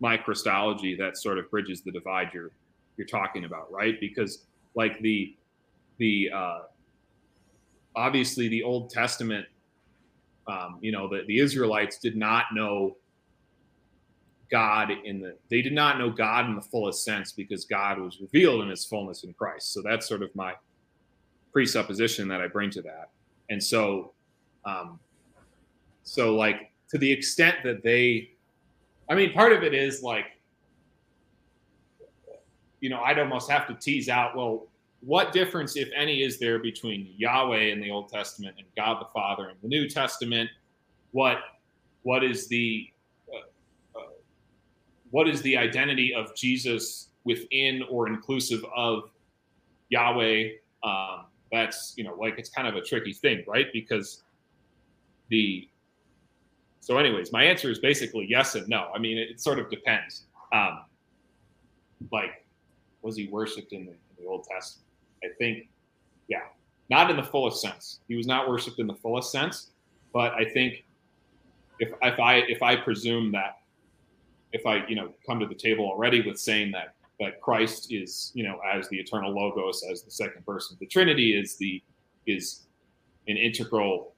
my 0.00 0.18
Christology 0.18 0.94
that 0.96 1.16
sort 1.16 1.38
of 1.38 1.50
bridges 1.50 1.80
the 1.80 1.90
divide 1.90 2.28
you're 2.34 2.50
you're 2.98 3.06
talking 3.06 3.46
about, 3.46 3.72
right? 3.72 3.98
Because 3.98 4.44
like 4.74 5.00
the 5.00 5.34
the 5.96 6.30
uh, 6.32 6.58
obviously 7.96 8.48
the 8.48 8.62
Old 8.62 8.90
Testament, 8.90 9.46
um, 10.46 10.78
you 10.82 10.92
know, 10.92 11.08
the, 11.08 11.22
the 11.26 11.38
Israelites 11.38 11.96
did 11.98 12.14
not 12.14 12.44
know 12.52 12.98
God 14.50 14.90
in 15.06 15.20
the 15.20 15.38
they 15.48 15.62
did 15.62 15.72
not 15.72 15.98
know 15.98 16.10
God 16.10 16.50
in 16.50 16.54
the 16.54 16.60
fullest 16.60 17.02
sense 17.02 17.32
because 17.32 17.64
God 17.64 17.98
was 17.98 18.20
revealed 18.20 18.60
in 18.60 18.68
his 18.68 18.84
fullness 18.84 19.24
in 19.24 19.32
Christ. 19.32 19.72
So 19.72 19.80
that's 19.80 20.06
sort 20.06 20.22
of 20.22 20.36
my 20.36 20.52
presupposition 21.50 22.28
that 22.28 22.42
I 22.42 22.46
bring 22.46 22.68
to 22.72 22.82
that. 22.82 23.08
And 23.48 23.62
so 23.62 24.12
um 24.66 24.98
so 26.02 26.36
like 26.36 26.70
to 26.88 26.98
the 26.98 27.10
extent 27.10 27.56
that 27.64 27.82
they 27.82 28.30
I 29.08 29.14
mean 29.14 29.32
part 29.32 29.52
of 29.52 29.62
it 29.62 29.72
is 29.72 30.02
like 30.02 30.26
you 32.80 32.90
know, 32.90 33.00
I'd 33.00 33.18
almost 33.18 33.50
have 33.50 33.66
to 33.68 33.74
tease 33.74 34.08
out, 34.08 34.36
well, 34.36 34.68
what 35.00 35.32
difference, 35.32 35.76
if 35.76 35.88
any, 35.94 36.22
is 36.22 36.38
there 36.38 36.58
between 36.58 37.12
Yahweh 37.16 37.72
in 37.72 37.80
the 37.80 37.90
Old 37.90 38.08
Testament 38.08 38.54
and 38.58 38.66
God 38.76 39.00
the 39.00 39.08
Father 39.14 39.50
in 39.50 39.56
the 39.62 39.68
New 39.68 39.88
Testament? 39.88 40.50
What 41.12 41.38
what 42.02 42.22
is 42.22 42.46
the 42.46 42.88
uh, 43.32 43.98
uh, 43.98 44.02
what 45.10 45.28
is 45.28 45.42
the 45.42 45.56
identity 45.56 46.14
of 46.14 46.34
Jesus 46.34 47.08
within 47.24 47.82
or 47.90 48.08
inclusive 48.08 48.64
of 48.74 49.10
Yahweh? 49.88 50.50
Um, 50.82 51.26
that's 51.50 51.94
you 51.96 52.04
know 52.04 52.14
like 52.14 52.38
it's 52.38 52.50
kind 52.50 52.66
of 52.66 52.74
a 52.76 52.82
tricky 52.82 53.12
thing, 53.12 53.44
right? 53.46 53.66
Because 53.72 54.22
the 55.28 55.68
so, 56.86 56.98
anyways, 56.98 57.32
my 57.32 57.42
answer 57.42 57.68
is 57.68 57.80
basically 57.80 58.26
yes 58.28 58.54
and 58.54 58.68
no. 58.68 58.90
I 58.94 59.00
mean, 59.00 59.18
it, 59.18 59.30
it 59.30 59.40
sort 59.40 59.58
of 59.58 59.68
depends. 59.68 60.26
Um, 60.52 60.84
like, 62.12 62.46
was 63.02 63.16
he 63.16 63.26
worshipped 63.26 63.72
in 63.72 63.86
the, 63.86 63.90
in 63.90 64.24
the 64.24 64.28
Old 64.28 64.44
Testament? 64.44 64.86
I 65.24 65.28
think, 65.36 65.68
yeah, 66.28 66.42
not 66.88 67.10
in 67.10 67.16
the 67.16 67.24
fullest 67.24 67.60
sense. 67.60 67.98
He 68.06 68.14
was 68.14 68.28
not 68.28 68.48
worshipped 68.48 68.78
in 68.78 68.86
the 68.86 68.94
fullest 68.94 69.32
sense, 69.32 69.70
but 70.12 70.32
I 70.34 70.44
think 70.44 70.84
if 71.80 71.88
if 72.02 72.20
I 72.20 72.36
if 72.48 72.62
I 72.62 72.76
presume 72.76 73.32
that 73.32 73.58
if 74.52 74.64
I 74.64 74.86
you 74.86 74.94
know 74.94 75.12
come 75.26 75.40
to 75.40 75.46
the 75.46 75.54
table 75.54 75.86
already 75.86 76.20
with 76.22 76.38
saying 76.38 76.70
that 76.72 76.94
that 77.18 77.40
Christ 77.40 77.92
is 77.92 78.30
you 78.34 78.44
know 78.44 78.60
as 78.72 78.88
the 78.88 78.98
eternal 78.98 79.34
logos 79.34 79.82
as 79.90 80.02
the 80.02 80.10
second 80.10 80.46
person 80.46 80.74
of 80.74 80.78
the 80.78 80.86
Trinity 80.86 81.36
is 81.36 81.56
the 81.56 81.82
is 82.26 82.66
an 83.26 83.36
integral 83.36 84.14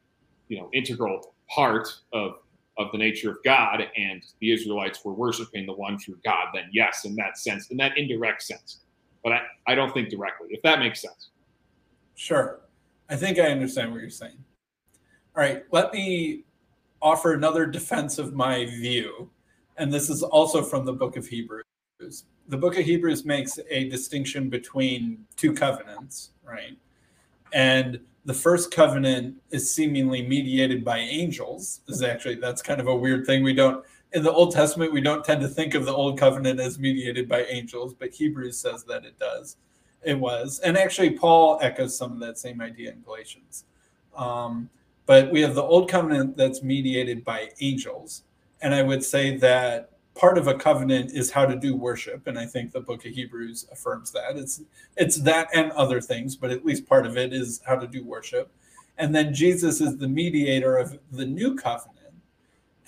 you 0.48 0.58
know 0.58 0.68
integral 0.72 1.34
part 1.48 1.88
of 2.12 2.34
of 2.78 2.92
the 2.92 2.98
nature 2.98 3.30
of 3.30 3.38
God 3.44 3.82
and 3.96 4.22
the 4.40 4.52
Israelites 4.52 5.04
were 5.04 5.12
worshiping 5.12 5.66
the 5.66 5.72
one 5.72 5.98
true 5.98 6.16
God, 6.24 6.48
then 6.54 6.68
yes, 6.72 7.04
in 7.04 7.16
that 7.16 7.36
sense, 7.36 7.70
in 7.70 7.76
that 7.78 7.98
indirect 7.98 8.42
sense 8.42 8.80
but 9.22 9.32
I, 9.32 9.40
I 9.66 9.74
don't 9.74 9.92
think 9.92 10.08
directly, 10.08 10.48
if 10.50 10.62
that 10.62 10.78
makes 10.78 11.02
sense. 11.02 11.30
Sure. 12.14 12.60
I 13.08 13.16
think 13.16 13.38
I 13.38 13.46
understand 13.46 13.92
what 13.92 14.00
you're 14.00 14.10
saying. 14.10 14.42
All 15.36 15.42
right, 15.42 15.64
let 15.70 15.92
me 15.92 16.44
offer 17.00 17.34
another 17.34 17.66
defense 17.66 18.18
of 18.18 18.34
my 18.34 18.64
view. 18.66 19.30
And 19.76 19.92
this 19.92 20.10
is 20.10 20.22
also 20.22 20.62
from 20.62 20.84
the 20.84 20.92
book 20.92 21.16
of 21.16 21.26
Hebrews. 21.26 21.62
The 22.48 22.56
book 22.56 22.76
of 22.78 22.84
Hebrews 22.84 23.24
makes 23.24 23.58
a 23.70 23.88
distinction 23.88 24.48
between 24.48 25.24
two 25.36 25.52
covenants, 25.52 26.30
right? 26.44 26.76
And 27.52 28.00
the 28.28 28.34
first 28.34 28.70
covenant 28.70 29.34
is 29.52 29.74
seemingly 29.74 30.20
mediated 30.20 30.84
by 30.84 30.98
angels. 30.98 31.80
Is 31.88 32.02
actually 32.02 32.34
that's 32.34 32.60
kind 32.60 32.78
of 32.78 32.86
a 32.86 32.94
weird 32.94 33.24
thing. 33.24 33.42
We 33.42 33.54
don't 33.54 33.82
in 34.12 34.22
the 34.22 34.30
Old 34.30 34.52
Testament, 34.52 34.92
we 34.92 35.00
don't 35.00 35.24
tend 35.24 35.40
to 35.40 35.48
think 35.48 35.74
of 35.74 35.86
the 35.86 35.94
Old 35.94 36.18
Covenant 36.18 36.60
as 36.60 36.78
mediated 36.78 37.26
by 37.26 37.44
angels, 37.44 37.94
but 37.94 38.10
Hebrews 38.10 38.58
says 38.58 38.84
that 38.84 39.06
it 39.06 39.18
does. 39.18 39.56
It 40.02 40.18
was. 40.18 40.58
And 40.60 40.76
actually, 40.76 41.10
Paul 41.12 41.58
echoes 41.62 41.96
some 41.96 42.12
of 42.12 42.20
that 42.20 42.36
same 42.36 42.60
idea 42.60 42.92
in 42.92 43.00
Galatians. 43.00 43.64
Um, 44.14 44.68
but 45.06 45.32
we 45.32 45.40
have 45.40 45.54
the 45.54 45.62
Old 45.62 45.90
Covenant 45.90 46.36
that's 46.36 46.62
mediated 46.62 47.24
by 47.24 47.50
angels. 47.60 48.24
And 48.60 48.74
I 48.74 48.82
would 48.82 49.02
say 49.02 49.38
that 49.38 49.92
part 50.18 50.36
of 50.36 50.48
a 50.48 50.54
covenant 50.54 51.12
is 51.12 51.30
how 51.30 51.46
to 51.46 51.56
do 51.56 51.76
worship. 51.76 52.26
And 52.26 52.38
I 52.38 52.44
think 52.44 52.72
the 52.72 52.80
book 52.80 53.06
of 53.06 53.12
Hebrews 53.12 53.66
affirms 53.72 54.10
that. 54.12 54.36
It's 54.36 54.60
it's 54.96 55.16
that 55.18 55.48
and 55.54 55.72
other 55.72 56.00
things, 56.00 56.36
but 56.36 56.50
at 56.50 56.66
least 56.66 56.86
part 56.86 57.06
of 57.06 57.16
it 57.16 57.32
is 57.32 57.62
how 57.66 57.76
to 57.76 57.86
do 57.86 58.04
worship. 58.04 58.50
And 58.98 59.14
then 59.14 59.32
Jesus 59.32 59.80
is 59.80 59.96
the 59.96 60.08
mediator 60.08 60.76
of 60.76 60.98
the 61.12 61.24
new 61.24 61.54
covenant 61.54 61.98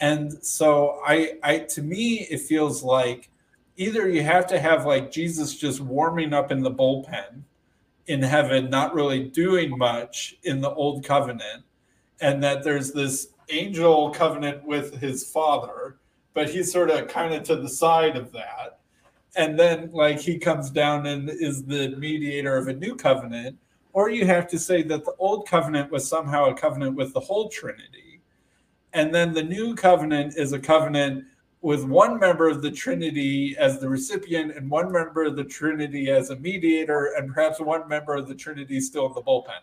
and 0.00 0.42
so 0.44 1.00
I, 1.04 1.34
I 1.42 1.58
to 1.58 1.82
me, 1.82 2.26
it 2.30 2.40
feels 2.40 2.82
like 2.82 3.28
either 3.76 4.08
you 4.08 4.22
have 4.22 4.46
to 4.48 4.58
have 4.58 4.86
like 4.86 5.12
Jesus 5.12 5.54
just 5.54 5.80
warming 5.80 6.32
up 6.32 6.50
in 6.50 6.62
the 6.62 6.70
bullpen 6.70 7.42
in 8.06 8.22
heaven, 8.22 8.70
not 8.70 8.94
really 8.94 9.24
doing 9.24 9.76
much 9.76 10.36
in 10.42 10.62
the 10.62 10.70
old 10.70 11.04
covenant, 11.04 11.64
and 12.20 12.42
that 12.42 12.64
there's 12.64 12.92
this 12.92 13.28
angel 13.50 14.10
covenant 14.10 14.64
with 14.64 15.00
his 15.00 15.30
father, 15.30 15.96
but 16.34 16.48
he's 16.48 16.72
sort 16.72 16.90
of 16.90 17.08
kind 17.08 17.34
of 17.34 17.42
to 17.44 17.56
the 17.56 17.68
side 17.68 18.16
of 18.16 18.32
that. 18.32 18.80
And 19.36 19.58
then 19.58 19.90
like 19.92 20.18
he 20.18 20.38
comes 20.38 20.70
down 20.70 21.06
and 21.06 21.30
is 21.30 21.64
the 21.64 21.96
mediator 21.96 22.56
of 22.56 22.68
a 22.68 22.72
new 22.72 22.96
covenant, 22.96 23.56
or 23.92 24.10
you 24.10 24.26
have 24.26 24.48
to 24.48 24.58
say 24.58 24.82
that 24.82 25.04
the 25.04 25.14
old 25.18 25.48
covenant 25.48 25.90
was 25.90 26.08
somehow 26.08 26.46
a 26.46 26.54
covenant 26.54 26.96
with 26.96 27.12
the 27.12 27.20
whole 27.20 27.48
Trinity 27.48 28.10
and 28.92 29.14
then 29.14 29.32
the 29.32 29.42
new 29.42 29.74
covenant 29.74 30.34
is 30.36 30.52
a 30.52 30.58
covenant 30.58 31.24
with 31.62 31.84
one 31.84 32.18
member 32.18 32.48
of 32.48 32.62
the 32.62 32.70
Trinity 32.70 33.56
as 33.58 33.78
the 33.78 33.88
recipient 33.88 34.56
and 34.56 34.70
one 34.70 34.90
member 34.90 35.24
of 35.24 35.36
the 35.36 35.44
Trinity 35.44 36.10
as 36.10 36.30
a 36.30 36.36
mediator, 36.36 37.12
and 37.16 37.32
perhaps 37.32 37.60
one 37.60 37.86
member 37.86 38.14
of 38.14 38.26
the 38.28 38.34
Trinity 38.34 38.80
still 38.80 39.06
in 39.06 39.12
the 39.14 39.22
bullpen. 39.22 39.60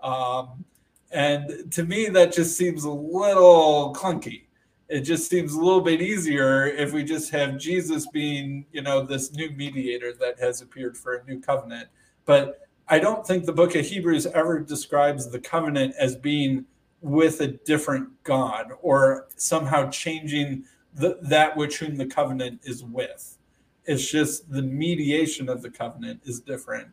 Um, 0.00 0.64
and 1.12 1.72
to 1.72 1.84
me, 1.84 2.08
that 2.08 2.32
just 2.32 2.56
seems 2.56 2.84
a 2.84 2.90
little 2.90 3.94
clunky. 3.94 4.42
It 4.88 5.02
just 5.02 5.28
seems 5.28 5.52
a 5.52 5.60
little 5.60 5.82
bit 5.82 6.00
easier 6.00 6.66
if 6.66 6.92
we 6.94 7.04
just 7.04 7.30
have 7.30 7.58
Jesus 7.58 8.06
being, 8.06 8.64
you 8.72 8.80
know, 8.80 9.04
this 9.04 9.32
new 9.32 9.50
mediator 9.50 10.14
that 10.14 10.38
has 10.40 10.62
appeared 10.62 10.96
for 10.96 11.16
a 11.16 11.24
new 11.24 11.40
covenant. 11.40 11.88
But 12.24 12.66
I 12.88 12.98
don't 12.98 13.26
think 13.26 13.44
the 13.44 13.52
book 13.52 13.74
of 13.74 13.84
Hebrews 13.84 14.26
ever 14.26 14.60
describes 14.60 15.30
the 15.30 15.40
covenant 15.40 15.94
as 15.98 16.16
being 16.16 16.64
with 17.02 17.42
a 17.42 17.48
different 17.48 18.08
God 18.24 18.72
or 18.80 19.28
somehow 19.36 19.90
changing 19.90 20.64
the, 20.94 21.18
that 21.22 21.54
which 21.56 21.78
whom 21.78 21.96
the 21.96 22.06
covenant 22.06 22.60
is 22.64 22.82
with. 22.82 23.36
It's 23.84 24.10
just 24.10 24.50
the 24.50 24.62
mediation 24.62 25.50
of 25.50 25.60
the 25.60 25.70
covenant 25.70 26.20
is 26.24 26.40
different. 26.40 26.88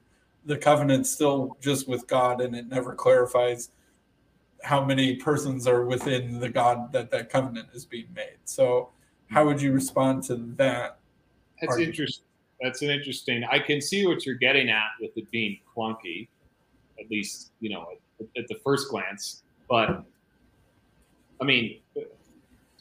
The 0.45 0.57
covenant's 0.57 1.09
still 1.09 1.57
just 1.61 1.87
with 1.87 2.07
God, 2.07 2.41
and 2.41 2.55
it 2.55 2.67
never 2.67 2.93
clarifies 2.93 3.69
how 4.65 4.83
many 4.83 5.15
persons 5.15 5.67
are 5.67 5.85
within 5.85 6.39
the 6.39 6.49
God 6.49 6.91
that 6.91 7.11
that 7.11 7.29
covenant 7.29 7.67
is 7.73 7.85
being 7.85 8.07
made. 8.15 8.37
So, 8.45 8.89
how 9.29 9.45
would 9.45 9.61
you 9.61 9.71
respond 9.71 10.23
to 10.23 10.35
that? 10.57 10.99
That's 11.61 11.77
interesting. 11.77 12.25
That's 12.61 12.81
an 12.81 12.89
interesting. 12.89 13.43
I 13.43 13.59
can 13.59 13.79
see 13.79 14.07
what 14.07 14.25
you're 14.25 14.35
getting 14.35 14.69
at 14.69 14.89
with 14.99 15.15
it 15.17 15.29
being 15.29 15.59
clunky, 15.75 16.27
at 16.99 17.09
least 17.11 17.51
you 17.59 17.69
know 17.69 17.85
at, 18.19 18.27
at 18.37 18.47
the 18.47 18.55
first 18.63 18.89
glance. 18.89 19.43
But 19.69 20.03
I 21.39 21.43
mean, 21.43 21.79
to 21.95 22.07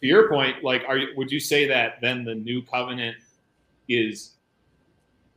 your 0.00 0.28
point, 0.28 0.64
like, 0.64 0.84
are 0.88 0.98
would 1.16 1.30
you 1.30 1.40
say 1.40 1.68
that 1.68 2.00
then 2.00 2.24
the 2.24 2.34
new 2.34 2.62
covenant 2.62 3.18
is 3.88 4.36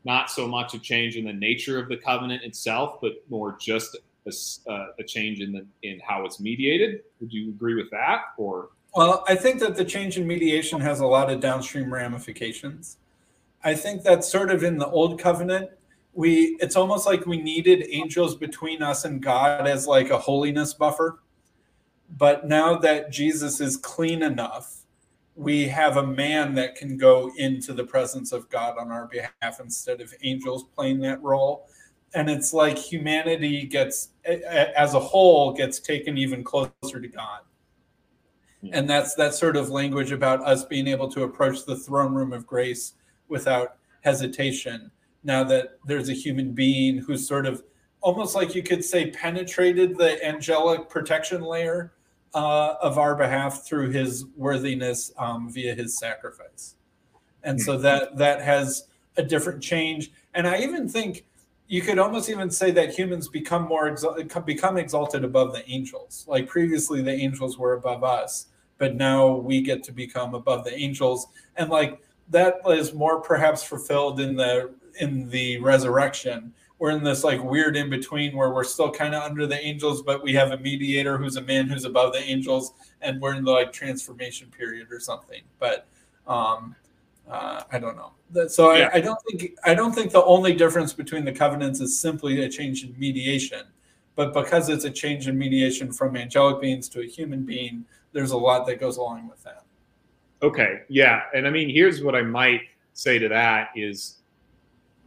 not 0.06 0.32
so 0.32 0.48
much 0.48 0.74
a 0.74 0.80
change 0.80 1.18
in 1.18 1.26
the 1.26 1.34
nature 1.34 1.78
of 1.78 1.90
the 1.90 1.98
covenant 1.98 2.44
itself, 2.44 3.02
but 3.02 3.16
more 3.30 3.58
just 3.60 3.98
a, 4.28 4.72
uh, 4.72 4.88
a 5.00 5.04
change 5.04 5.40
in 5.40 5.52
the 5.52 5.66
in 5.84 6.00
how 6.00 6.26
it's 6.26 6.40
mediated? 6.40 7.02
Would 7.20 7.34
you 7.34 7.50
agree 7.50 7.76
with 7.76 7.90
that, 7.92 8.22
or? 8.38 8.70
Well, 8.96 9.24
I 9.28 9.36
think 9.36 9.60
that 9.60 9.76
the 9.76 9.86
change 9.86 10.18
in 10.18 10.28
mediation 10.28 10.80
has 10.82 11.00
a 11.02 11.06
lot 11.06 11.32
of 11.32 11.40
downstream 11.40 11.94
ramifications. 11.94 12.98
I 13.64 13.76
think 13.76 14.04
that 14.04 14.24
sort 14.24 14.50
of 14.50 14.64
in 14.64 14.78
the 14.78 14.88
old 14.88 15.20
covenant, 15.20 15.72
we 16.14 16.58
it's 16.60 16.76
almost 16.76 17.06
like 17.06 17.26
we 17.26 17.42
needed 17.42 17.86
angels 17.90 18.36
between 18.36 18.82
us 18.82 19.06
and 19.06 19.22
God 19.22 19.68
as 19.68 19.88
like 19.88 20.10
a 20.10 20.18
holiness 20.18 20.74
buffer. 20.74 21.20
But 22.18 22.48
now 22.48 22.78
that 22.78 23.12
Jesus 23.12 23.60
is 23.60 23.76
clean 23.78 24.24
enough, 24.24 24.84
we 25.36 25.68
have 25.68 25.98
a 25.98 26.06
man 26.06 26.56
that 26.56 26.76
can 26.76 26.98
go 26.98 27.32
into 27.38 27.72
the 27.72 27.84
presence 27.84 28.32
of 28.32 28.50
God 28.50 28.78
on 28.80 28.92
our 28.92 29.08
behalf 29.08 29.60
instead 29.60 30.02
of 30.02 30.14
angels 30.24 30.66
playing 30.76 31.00
that 31.02 31.22
role. 31.22 31.68
And 32.16 32.30
it's 32.30 32.54
like 32.54 32.78
humanity 32.78 33.68
gets, 33.68 34.10
as 34.28 34.94
a 34.94 35.00
whole, 35.00 35.54
gets 35.54 35.80
taken 35.80 36.18
even 36.18 36.44
closer 36.44 37.00
to 37.00 37.08
God. 37.08 37.42
And 38.72 38.90
that's 38.90 39.16
that 39.16 39.34
sort 39.34 39.56
of 39.56 39.70
language 39.70 40.12
about 40.12 40.42
us 40.42 40.66
being 40.66 40.88
able 40.88 41.10
to 41.10 41.24
approach 41.24 41.66
the 41.66 41.76
throne 41.76 42.14
room 42.14 42.34
of 42.34 42.46
grace 42.46 42.94
without 43.28 43.78
hesitation. 44.02 44.92
Now 45.24 45.44
that 45.46 45.80
there's 45.86 46.10
a 46.10 46.14
human 46.14 46.54
being 46.54 46.98
who's 46.98 47.28
sort 47.28 47.46
of 47.46 47.64
almost 48.02 48.36
like 48.36 48.56
you 48.56 48.64
could 48.64 48.84
say 48.84 49.12
penetrated 49.12 49.98
the 49.98 50.24
angelic 50.26 50.90
protection 50.90 51.42
layer 51.42 51.94
uh, 52.34 52.76
of 52.82 52.98
our 52.98 53.16
behalf 53.16 53.66
through 53.66 53.92
his 53.92 54.26
worthiness 54.36 55.12
um, 55.18 55.52
via 55.52 55.74
his 55.74 55.98
sacrifice. 55.98 56.76
And 57.44 57.62
so 57.62 57.78
that 57.78 58.18
that 58.18 58.42
has 58.42 58.88
a 59.16 59.24
different 59.24 59.62
change. 59.62 60.12
And 60.34 60.48
I 60.48 60.60
even 60.60 60.90
think 60.90 61.26
you 61.68 61.82
could 61.82 62.00
almost 62.00 62.30
even 62.30 62.50
say 62.50 62.72
that 62.72 62.98
humans 62.98 63.28
become 63.28 63.64
more 63.64 63.96
become 64.46 64.78
exalted 64.78 65.24
above 65.24 65.54
the 65.54 65.68
angels. 65.70 66.26
Like 66.28 66.48
previously, 66.48 67.02
the 67.02 67.12
angels 67.12 67.58
were 67.58 67.74
above 67.74 68.04
us, 68.04 68.48
but 68.78 68.96
now 68.96 69.36
we 69.36 69.62
get 69.62 69.84
to 69.84 69.92
become 69.92 70.34
above 70.34 70.64
the 70.64 70.74
angels. 70.74 71.28
And 71.56 71.70
like 71.70 72.02
that 72.30 72.56
is 72.68 72.94
more 72.94 73.22
perhaps 73.22 73.64
fulfilled 73.64 74.20
in 74.20 74.36
the 74.36 74.72
in 75.00 75.30
the 75.30 75.60
resurrection 75.60 76.54
we're 76.80 76.92
in 76.92 77.04
this 77.04 77.24
like 77.24 77.44
weird 77.44 77.76
in 77.76 77.90
between 77.90 78.36
where 78.36 78.52
we're 78.52 78.64
still 78.64 78.92
kind 78.92 79.16
of 79.16 79.24
under 79.24 79.48
the 79.48 79.60
angels, 79.60 80.04
but 80.04 80.24
we 80.24 80.34
have 80.34 80.52
a 80.52 80.58
mediator 80.58 81.18
who's 81.18 81.36
a 81.36 81.42
man 81.42 81.68
who's 81.68 81.86
above 81.86 82.14
the 82.14 82.20
angels, 82.20 82.74
and 83.02 83.20
we're 83.20 83.34
in 83.34 83.44
the 83.44 83.52
like 83.52 83.72
transformation 83.72 84.48
period 84.56 84.88
or 84.92 85.00
something. 85.00 85.42
But 85.60 85.88
um, 86.28 86.76
uh, 87.30 87.64
I 87.72 87.80
don't 87.80 87.96
know. 87.96 88.12
So 88.48 88.74
yeah. 88.74 88.90
I, 88.94 88.98
I, 88.98 89.02
don't 89.02 89.20
think 89.30 89.54
I 89.64 89.74
don't 89.74 89.94
think 89.94 90.12
the 90.12 90.24
only 90.24 90.54
difference 90.54 90.94
between 90.94 91.26
the 91.26 91.32
covenants 91.32 91.80
is 91.80 92.00
simply 92.00 92.44
a 92.44 92.50
change 92.50 92.84
in 92.84 92.98
mediation, 92.98 93.64
but 94.16 94.34
because 94.34 94.70
it's 94.70 94.86
a 94.86 94.92
change 94.92 95.28
in 95.28 95.38
mediation 95.38 95.92
from 95.92 96.16
angelic 96.16 96.62
beings 96.62 96.90
to 96.90 97.02
a 97.02 97.06
human 97.06 97.44
being, 97.44 97.86
there's 98.14 98.32
a 98.32 98.38
lot 98.38 98.66
that 98.68 98.80
goes 98.80 98.98
along 98.98 99.28
with 99.30 99.44
that. 99.44 99.64
Okay, 100.42 100.82
yeah, 100.90 101.24
and 101.34 101.48
I 101.48 101.50
mean, 101.50 101.70
here's 101.70 102.04
what 102.04 102.16
I 102.16 102.22
might 102.22 102.62
say 102.94 103.18
to 103.20 103.28
that 103.30 103.70
is 103.76 104.18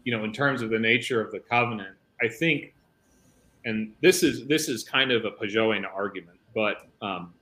you 0.04 0.16
know, 0.16 0.24
in 0.24 0.32
terms 0.32 0.62
of 0.62 0.70
the 0.70 0.78
nature 0.78 1.20
of 1.20 1.30
the 1.30 1.40
covenant, 1.40 1.96
I 2.22 2.28
think, 2.28 2.74
and 3.64 3.92
this 4.00 4.22
is 4.22 4.46
this 4.46 4.68
is 4.68 4.82
kind 4.82 5.12
of 5.12 5.24
a 5.24 5.30
Pageauian 5.30 5.84
argument, 5.84 6.38
but 6.54 6.88
um, 7.02 7.34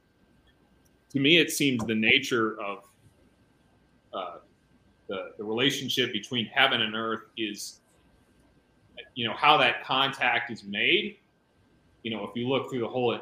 to 1.11 1.21
me, 1.21 1.39
it 1.39 1.51
seems 1.51 1.85
the 1.85 1.95
nature 1.95 2.61
of 2.61 2.85
uh, 4.13 4.37
the 5.09 5.33
the 5.39 5.45
relationship 5.45 6.13
between 6.13 6.47
heaven 6.47 6.83
and 6.83 6.95
earth 6.95 7.23
is, 7.37 7.81
you 9.15 9.27
know, 9.27 9.35
how 9.35 9.57
that 9.57 9.85
contact 9.85 10.51
is 10.51 10.65
made. 10.65 11.17
You 12.03 12.17
know, 12.17 12.25
if 12.25 12.37
you 12.37 12.49
look 12.49 12.71
through 12.71 12.81
the 12.81 12.89
whole 12.89 13.19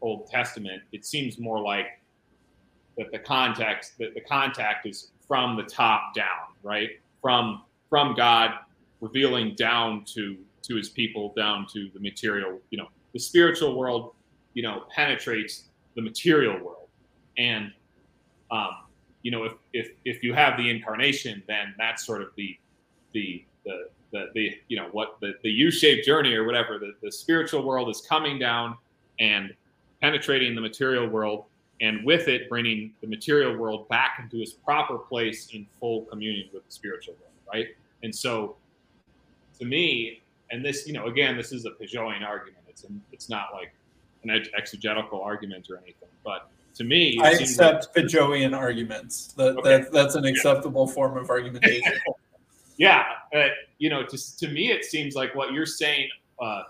Old 0.00 0.28
Testament, 0.28 0.82
it 0.92 1.04
seems 1.04 1.38
more 1.38 1.60
like 1.60 2.00
that 2.96 3.10
the 3.10 3.18
context 3.18 3.98
that 3.98 4.14
the 4.14 4.20
contact 4.20 4.86
is 4.86 5.10
from 5.26 5.56
the 5.56 5.62
top 5.62 6.14
down, 6.14 6.54
right? 6.62 6.90
From 7.20 7.62
from 7.90 8.14
God 8.14 8.50
revealing 9.00 9.54
down 9.54 10.04
to 10.14 10.36
to 10.62 10.76
his 10.76 10.88
people, 10.88 11.32
down 11.36 11.66
to 11.72 11.90
the 11.92 12.00
material. 12.00 12.58
You 12.70 12.78
know, 12.78 12.88
the 13.12 13.18
spiritual 13.18 13.76
world, 13.76 14.14
you 14.54 14.62
know, 14.62 14.84
penetrates 14.94 15.64
the 15.94 16.02
material 16.02 16.54
world, 16.64 16.88
and 17.38 17.72
um, 18.50 18.83
you 19.24 19.32
know, 19.32 19.42
if 19.42 19.54
if 19.72 19.90
if 20.04 20.22
you 20.22 20.32
have 20.34 20.56
the 20.56 20.70
incarnation, 20.70 21.42
then 21.48 21.74
that's 21.76 22.06
sort 22.06 22.22
of 22.22 22.28
the 22.36 22.56
the 23.12 23.44
the 23.64 23.88
the, 24.12 24.26
the 24.34 24.56
you 24.68 24.76
know 24.76 24.88
what 24.92 25.16
the, 25.20 25.34
the 25.42 25.50
U-shaped 25.50 26.06
journey 26.06 26.34
or 26.34 26.44
whatever 26.44 26.78
the, 26.78 26.94
the 27.02 27.10
spiritual 27.10 27.64
world 27.64 27.88
is 27.88 28.00
coming 28.00 28.38
down 28.38 28.76
and 29.18 29.52
penetrating 30.00 30.54
the 30.54 30.60
material 30.60 31.08
world 31.08 31.46
and 31.80 32.04
with 32.04 32.28
it 32.28 32.48
bringing 32.48 32.92
the 33.00 33.08
material 33.08 33.56
world 33.56 33.88
back 33.88 34.20
into 34.22 34.40
its 34.40 34.52
proper 34.52 34.98
place 34.98 35.48
in 35.52 35.66
full 35.80 36.02
communion 36.02 36.48
with 36.54 36.64
the 36.64 36.70
spiritual 36.70 37.14
world 37.14 37.32
right 37.52 37.68
and 38.04 38.14
so 38.14 38.54
to 39.58 39.64
me, 39.64 40.22
and 40.50 40.64
this, 40.64 40.86
you 40.86 40.92
know, 40.92 41.06
again, 41.06 41.36
this 41.36 41.52
is 41.52 41.64
a 41.64 41.70
Pageauian 41.70 42.22
argument. 42.22 42.64
It's 42.68 42.84
an, 42.84 43.00
it's 43.12 43.28
not 43.28 43.48
like 43.52 43.72
an 44.22 44.30
exegetical 44.56 45.20
argument 45.20 45.68
or 45.70 45.76
anything, 45.76 46.08
but 46.24 46.50
to 46.74 46.84
me, 46.84 47.18
I 47.22 47.30
accept 47.30 47.88
like, 47.96 48.14
arguments. 48.54 49.32
That, 49.36 49.56
okay. 49.58 49.78
that 49.78 49.92
that's 49.92 50.16
an 50.16 50.24
acceptable 50.24 50.86
yeah. 50.88 50.94
form 50.94 51.16
of 51.16 51.30
argumentation. 51.30 51.92
yeah, 52.76 53.04
uh, 53.34 53.46
you 53.78 53.90
know, 53.90 54.04
to 54.04 54.36
to 54.38 54.48
me, 54.48 54.70
it 54.70 54.84
seems 54.84 55.14
like 55.14 55.34
what 55.34 55.52
you're 55.52 55.66
saying 55.66 56.08
uh, 56.40 56.62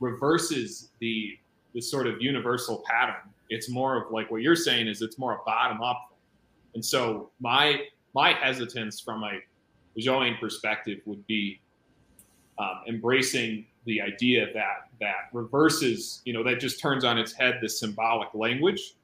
reverses 0.00 0.90
the 1.00 1.38
the 1.74 1.80
sort 1.80 2.06
of 2.06 2.20
universal 2.20 2.82
pattern. 2.86 3.30
It's 3.48 3.70
more 3.70 4.02
of 4.02 4.10
like 4.10 4.30
what 4.30 4.42
you're 4.42 4.56
saying 4.56 4.86
is 4.88 5.02
it's 5.02 5.18
more 5.18 5.34
a 5.34 5.38
bottom 5.46 5.80
up 5.82 6.08
thing. 6.10 6.18
And 6.74 6.84
so 6.84 7.30
my 7.40 7.82
my 8.14 8.32
hesitance 8.32 9.00
from 9.00 9.24
a 9.24 9.40
Pageauian 9.96 10.38
perspective 10.38 11.00
would 11.06 11.26
be 11.26 11.60
um, 12.58 12.82
embracing 12.86 13.66
the 13.86 14.00
idea 14.00 14.52
that 14.52 14.88
that 15.00 15.28
reverses, 15.32 16.22
you 16.24 16.32
know, 16.32 16.42
that 16.42 16.60
just 16.60 16.80
turns 16.80 17.04
on 17.04 17.18
its 17.18 17.32
head 17.32 17.58
the 17.62 17.68
symbolic 17.68 18.28
language 18.34 18.94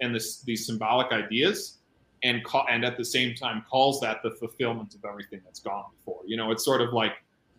and 0.00 0.14
this, 0.14 0.40
these 0.42 0.66
symbolic 0.66 1.12
ideas, 1.12 1.78
and 2.22 2.44
call, 2.44 2.66
and 2.70 2.84
at 2.84 2.96
the 2.96 3.04
same 3.04 3.34
time 3.34 3.64
calls 3.70 4.00
that 4.00 4.22
the 4.22 4.30
fulfillment 4.32 4.94
of 4.94 5.04
everything 5.04 5.40
that's 5.44 5.60
gone 5.60 5.84
before. 5.98 6.22
You 6.26 6.36
know, 6.36 6.50
it's 6.50 6.64
sort 6.64 6.80
of 6.80 6.92
like, 6.92 7.12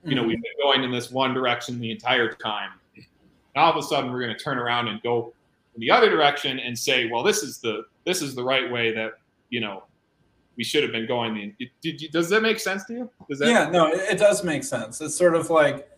you 0.04 0.16
know, 0.16 0.22
mm-hmm. 0.22 0.30
we've 0.30 0.42
been 0.42 0.52
going 0.62 0.84
in 0.84 0.92
this 0.92 1.12
one 1.12 1.34
direction 1.34 1.80
the 1.80 1.92
entire 1.92 2.32
time. 2.32 2.72
Now 3.56 3.66
all 3.66 3.72
of 3.72 3.78
a 3.78 3.84
sudden 3.84 4.12
we're 4.12 4.22
going 4.22 4.36
to 4.36 4.44
turn 4.44 4.58
around 4.58 4.88
and 4.88 5.02
go 5.02 5.34
in 5.76 5.82
the 5.82 5.92
other 5.92 6.10
direction 6.10 6.60
and 6.60 6.78
say, 6.78 7.10
well, 7.10 7.24
this 7.24 7.44
is 7.44 7.60
the 7.60 7.86
this 8.06 8.22
is 8.22 8.36
the 8.36 8.44
right 8.44 8.70
way 8.72 8.94
that 8.94 9.14
you 9.50 9.60
know 9.60 9.84
we 10.58 10.64
should 10.64 10.84
have 10.84 10.92
been 10.92 11.08
going. 11.08 11.56
Did, 11.82 12.12
does 12.12 12.30
that 12.30 12.42
make 12.42 12.60
sense 12.60 12.86
to 12.86 12.94
you? 12.94 13.10
Does 13.30 13.40
that 13.40 13.48
yeah, 13.48 13.70
no, 13.70 13.88
it 13.88 14.18
does 14.18 14.44
make 14.44 14.64
sense. 14.64 15.00
It's 15.00 15.16
sort 15.16 15.36
of 15.36 15.50
like 15.50 15.90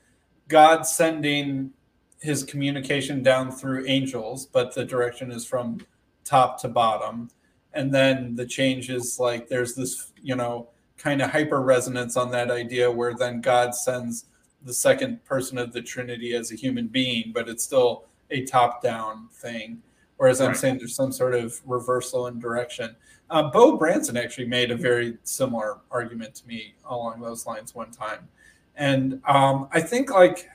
God 0.47 0.83
sending 0.83 1.71
his 2.19 2.43
communication 2.43 3.23
down 3.23 3.51
through 3.51 3.85
angels, 3.87 4.45
but 4.45 4.75
the 4.75 4.85
direction 4.85 5.31
is 5.31 5.45
from 5.45 5.79
top 6.23 6.59
to 6.61 6.67
bottom. 6.67 7.29
And 7.73 7.93
then 7.93 8.35
the 8.35 8.45
change 8.45 8.89
is 8.89 9.19
like 9.19 9.47
there's 9.47 9.75
this, 9.75 10.11
you 10.21 10.35
know, 10.35 10.69
kind 10.97 11.21
of 11.21 11.31
hyper 11.31 11.61
resonance 11.61 12.17
on 12.17 12.31
that 12.31 12.51
idea 12.51 12.91
where 12.91 13.15
then 13.15 13.41
God 13.41 13.73
sends 13.73 14.25
the 14.63 14.73
second 14.73 15.23
person 15.25 15.57
of 15.57 15.73
the 15.73 15.81
Trinity 15.81 16.35
as 16.35 16.51
a 16.51 16.55
human 16.55 16.87
being, 16.87 17.31
but 17.33 17.49
it's 17.49 17.63
still 17.63 18.05
a 18.29 18.45
top 18.45 18.83
down 18.83 19.27
thing. 19.31 19.81
Whereas 20.17 20.39
I'm 20.39 20.53
saying 20.53 20.77
there's 20.77 20.95
some 20.95 21.11
sort 21.11 21.33
of 21.33 21.59
reversal 21.65 22.27
in 22.27 22.39
direction. 22.39 22.95
Uh, 23.31 23.49
Beau 23.49 23.75
Branson 23.77 24.17
actually 24.17 24.45
made 24.45 24.69
a 24.69 24.75
very 24.75 25.17
similar 25.23 25.79
argument 25.89 26.35
to 26.35 26.47
me 26.47 26.75
along 26.85 27.21
those 27.21 27.47
lines 27.47 27.73
one 27.73 27.89
time, 27.89 28.27
and 28.75 29.19
um, 29.25 29.67
I 29.71 29.81
think 29.81 30.11
like 30.11 30.47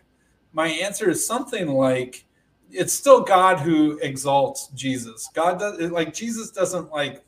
my 0.52 0.68
answer 0.68 1.10
is 1.10 1.26
something 1.26 1.68
like 1.68 2.24
it's 2.70 2.92
still 2.92 3.22
God 3.22 3.60
who 3.60 3.98
exalts 4.02 4.68
Jesus. 4.74 5.28
God 5.34 5.58
does 5.58 5.90
like 5.90 6.12
Jesus 6.12 6.50
doesn't 6.50 6.90
like 6.90 7.24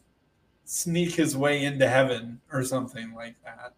sneak 0.65 1.15
his 1.15 1.36
way 1.36 1.65
into 1.65 1.89
heaven 1.89 2.40
or 2.52 2.62
something 2.62 3.15
like 3.15 3.36
that. 3.44 3.73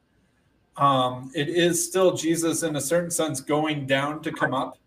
Um, 0.82 1.30
it 1.34 1.48
is 1.48 1.84
still 1.84 2.14
Jesus 2.14 2.62
in 2.62 2.76
a 2.76 2.80
certain 2.80 3.10
sense 3.10 3.40
going 3.40 3.86
down 3.86 4.22
to 4.22 4.32
come 4.32 4.54
up, 4.54 4.78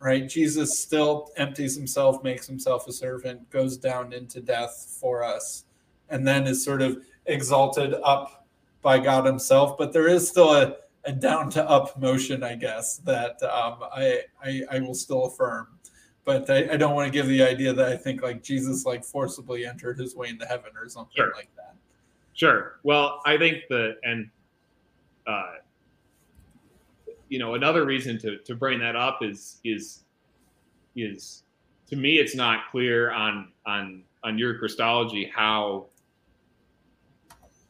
right? 0.00 0.26
Jesus 0.28 0.78
still 0.78 1.30
empties 1.36 1.76
himself, 1.76 2.22
makes 2.24 2.46
himself 2.46 2.88
a 2.88 2.92
servant, 2.92 3.48
goes 3.50 3.76
down 3.76 4.12
into 4.12 4.40
death 4.40 4.96
for 5.00 5.22
us 5.22 5.66
and 6.08 6.26
then 6.26 6.46
is 6.46 6.64
sort 6.64 6.82
of 6.82 6.98
exalted 7.26 7.94
up 8.04 8.46
by 8.82 8.98
God 8.98 9.26
Himself. 9.26 9.76
But 9.76 9.92
there 9.92 10.08
is 10.08 10.28
still 10.28 10.54
a, 10.54 10.76
a 11.04 11.12
down 11.12 11.50
to 11.50 11.68
up 11.68 11.98
motion, 12.00 12.42
I 12.42 12.54
guess, 12.54 12.98
that 12.98 13.42
um, 13.42 13.78
I, 13.92 14.20
I, 14.42 14.62
I 14.70 14.78
will 14.80 14.94
still 14.94 15.24
affirm. 15.24 15.68
But 16.26 16.50
I, 16.50 16.72
I 16.72 16.76
don't 16.76 16.94
want 16.94 17.06
to 17.06 17.12
give 17.12 17.28
the 17.28 17.42
idea 17.42 17.72
that 17.72 17.88
I 17.88 17.96
think 17.96 18.20
like 18.20 18.42
Jesus 18.42 18.84
like 18.84 19.04
forcibly 19.04 19.64
entered 19.64 19.98
his 19.98 20.14
way 20.14 20.28
into 20.28 20.44
heaven 20.44 20.72
or 20.76 20.88
something 20.88 21.14
sure. 21.16 21.32
like 21.34 21.48
that. 21.56 21.74
Sure. 22.34 22.80
Well, 22.82 23.22
I 23.24 23.38
think 23.38 23.62
the 23.70 23.96
and 24.02 24.28
uh, 25.26 25.54
you 27.28 27.38
know 27.38 27.54
another 27.54 27.86
reason 27.86 28.18
to 28.18 28.38
to 28.38 28.54
bring 28.54 28.78
that 28.80 28.96
up 28.96 29.20
is 29.22 29.60
is 29.64 30.04
is 30.96 31.44
to 31.88 31.96
me 31.96 32.18
it's 32.18 32.34
not 32.34 32.70
clear 32.70 33.12
on 33.12 33.52
on 33.64 34.02
on 34.24 34.36
your 34.36 34.58
Christology 34.58 35.30
how 35.34 35.86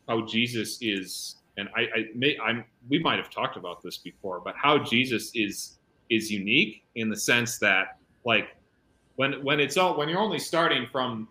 how 0.09 0.25
Jesus 0.25 0.79
is 0.81 1.37
and 1.59 1.69
I, 1.75 1.81
I 1.81 2.05
may, 2.15 2.37
I'm, 2.43 2.65
we 2.89 2.99
might 2.99 3.19
have 3.19 3.31
talked 3.31 3.57
about 3.57 3.83
this 3.83 3.97
before, 3.99 4.41
but 4.41 4.55
how 4.57 4.79
Jesus 4.79 5.31
is 5.35 5.79
is 6.09 6.31
unique 6.31 6.85
in 6.95 7.09
the 7.09 7.17
sense 7.17 7.59
that 7.59 7.99
like 8.27 8.49
when 9.15 9.43
when 9.45 9.61
it's 9.61 9.79
all 9.79 9.97
when 9.97 10.11
you're 10.11 10.21
only 10.21 10.39
starting 10.39 10.87
from 10.93 11.29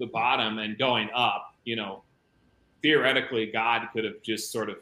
the 0.00 0.06
bottom 0.06 0.58
and 0.58 0.76
going 0.78 1.08
up, 1.14 1.54
you 1.64 1.76
know, 1.76 2.02
theoretically 2.82 3.46
God 3.46 3.86
could 3.92 4.04
have 4.04 4.20
just 4.22 4.50
sort 4.50 4.70
of 4.70 4.78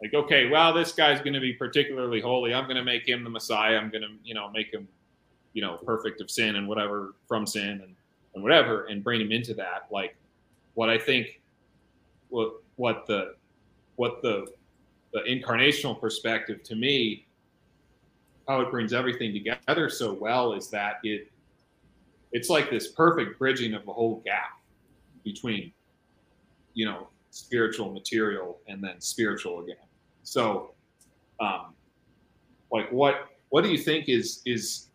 like, 0.00 0.14
okay, 0.14 0.48
well, 0.48 0.72
this 0.72 0.92
guy's 0.92 1.20
going 1.20 1.34
to 1.34 1.40
be 1.40 1.52
particularly 1.52 2.20
holy. 2.20 2.54
I'm 2.54 2.64
going 2.64 2.76
to 2.76 2.84
make 2.84 3.06
him 3.06 3.22
the 3.22 3.28
Messiah. 3.28 3.76
I'm 3.76 3.90
going 3.90 4.02
to, 4.02 4.08
you 4.24 4.32
know, 4.32 4.50
make 4.50 4.72
him, 4.72 4.88
you 5.52 5.60
know, 5.60 5.76
perfect 5.84 6.22
of 6.22 6.30
sin 6.30 6.56
and 6.56 6.66
whatever 6.66 7.16
from 7.28 7.46
sin 7.46 7.82
and, 7.82 7.94
and 8.34 8.42
whatever, 8.42 8.86
and 8.86 9.04
bring 9.04 9.20
him 9.20 9.30
into 9.30 9.52
that. 9.54 9.88
Like, 9.90 10.16
what 10.74 10.88
I 10.88 10.96
think, 10.96 11.42
what 12.28 12.52
what 12.76 13.06
the 13.06 13.34
what 13.96 14.22
the 14.22 14.46
the 15.12 15.20
incarnational 15.22 16.00
perspective 16.00 16.62
to 16.62 16.76
me, 16.76 17.26
how 18.50 18.60
it 18.60 18.70
brings 18.70 18.92
everything 18.92 19.32
together 19.32 19.88
so 19.88 20.12
well 20.12 20.54
is 20.54 20.68
that 20.70 20.94
it 21.04 21.30
it's 22.32 22.50
like 22.50 22.68
this 22.68 22.88
perfect 22.88 23.38
bridging 23.38 23.74
of 23.74 23.86
the 23.86 23.92
whole 23.92 24.22
gap 24.24 24.60
between, 25.24 25.72
you 26.74 26.84
know, 26.84 27.08
spiritual 27.30 27.92
material 27.92 28.58
and 28.66 28.82
then 28.82 29.00
spiritual 29.00 29.60
again. 29.60 29.76
So, 30.24 30.74
um, 31.40 31.74
like, 32.72 32.90
what 32.90 33.28
what 33.50 33.62
do 33.62 33.70
you 33.70 33.78
think 33.78 34.08
is 34.08 34.42
is 34.44 34.88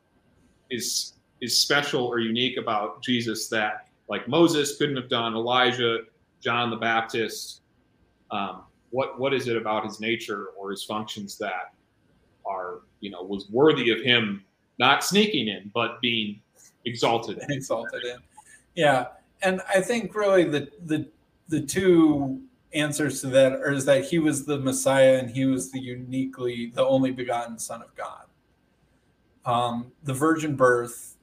is 0.69 1.13
is 1.39 1.57
special 1.57 2.05
or 2.05 2.19
unique 2.19 2.57
about 2.57 3.01
Jesus 3.03 3.47
that 3.49 3.87
like 4.09 4.27
Moses 4.27 4.77
couldn't 4.77 4.97
have 4.97 5.09
done, 5.09 5.33
Elijah, 5.33 5.99
John 6.41 6.69
the 6.69 6.77
Baptist? 6.77 7.61
Um, 8.31 8.63
what 8.89 9.17
what 9.17 9.33
is 9.33 9.47
it 9.47 9.55
about 9.55 9.85
his 9.85 10.01
nature 10.01 10.47
or 10.57 10.71
his 10.71 10.83
functions 10.83 11.37
that 11.37 11.73
are 12.45 12.81
you 13.05 13.11
know 13.11 13.23
was 13.23 13.49
worthy 13.49 13.91
of 13.91 14.01
him 14.01 14.43
not 14.79 15.03
sneaking 15.03 15.47
in 15.47 15.71
but 15.73 16.01
being 16.01 16.41
exalted 16.85 17.39
exalted 17.49 18.03
in 18.03 18.17
yeah 18.75 19.07
and 19.41 19.61
i 19.69 19.79
think 19.79 20.13
really 20.15 20.43
the 20.43 20.69
the 20.85 21.07
the 21.47 21.61
two 21.61 22.41
answers 22.75 23.21
to 23.21 23.27
that 23.27 23.53
are 23.53 23.71
is 23.71 23.85
that 23.85 24.05
he 24.05 24.19
was 24.19 24.45
the 24.45 24.59
Messiah 24.59 25.17
and 25.17 25.29
he 25.29 25.45
was 25.45 25.71
the 25.71 25.79
uniquely 25.79 26.71
the 26.75 26.85
only 26.85 27.11
begotten 27.11 27.57
Son 27.57 27.81
of 27.81 27.95
God. 27.95 28.25
Um, 29.45 29.91
the 30.03 30.13
virgin 30.13 30.55
birth 30.55 31.15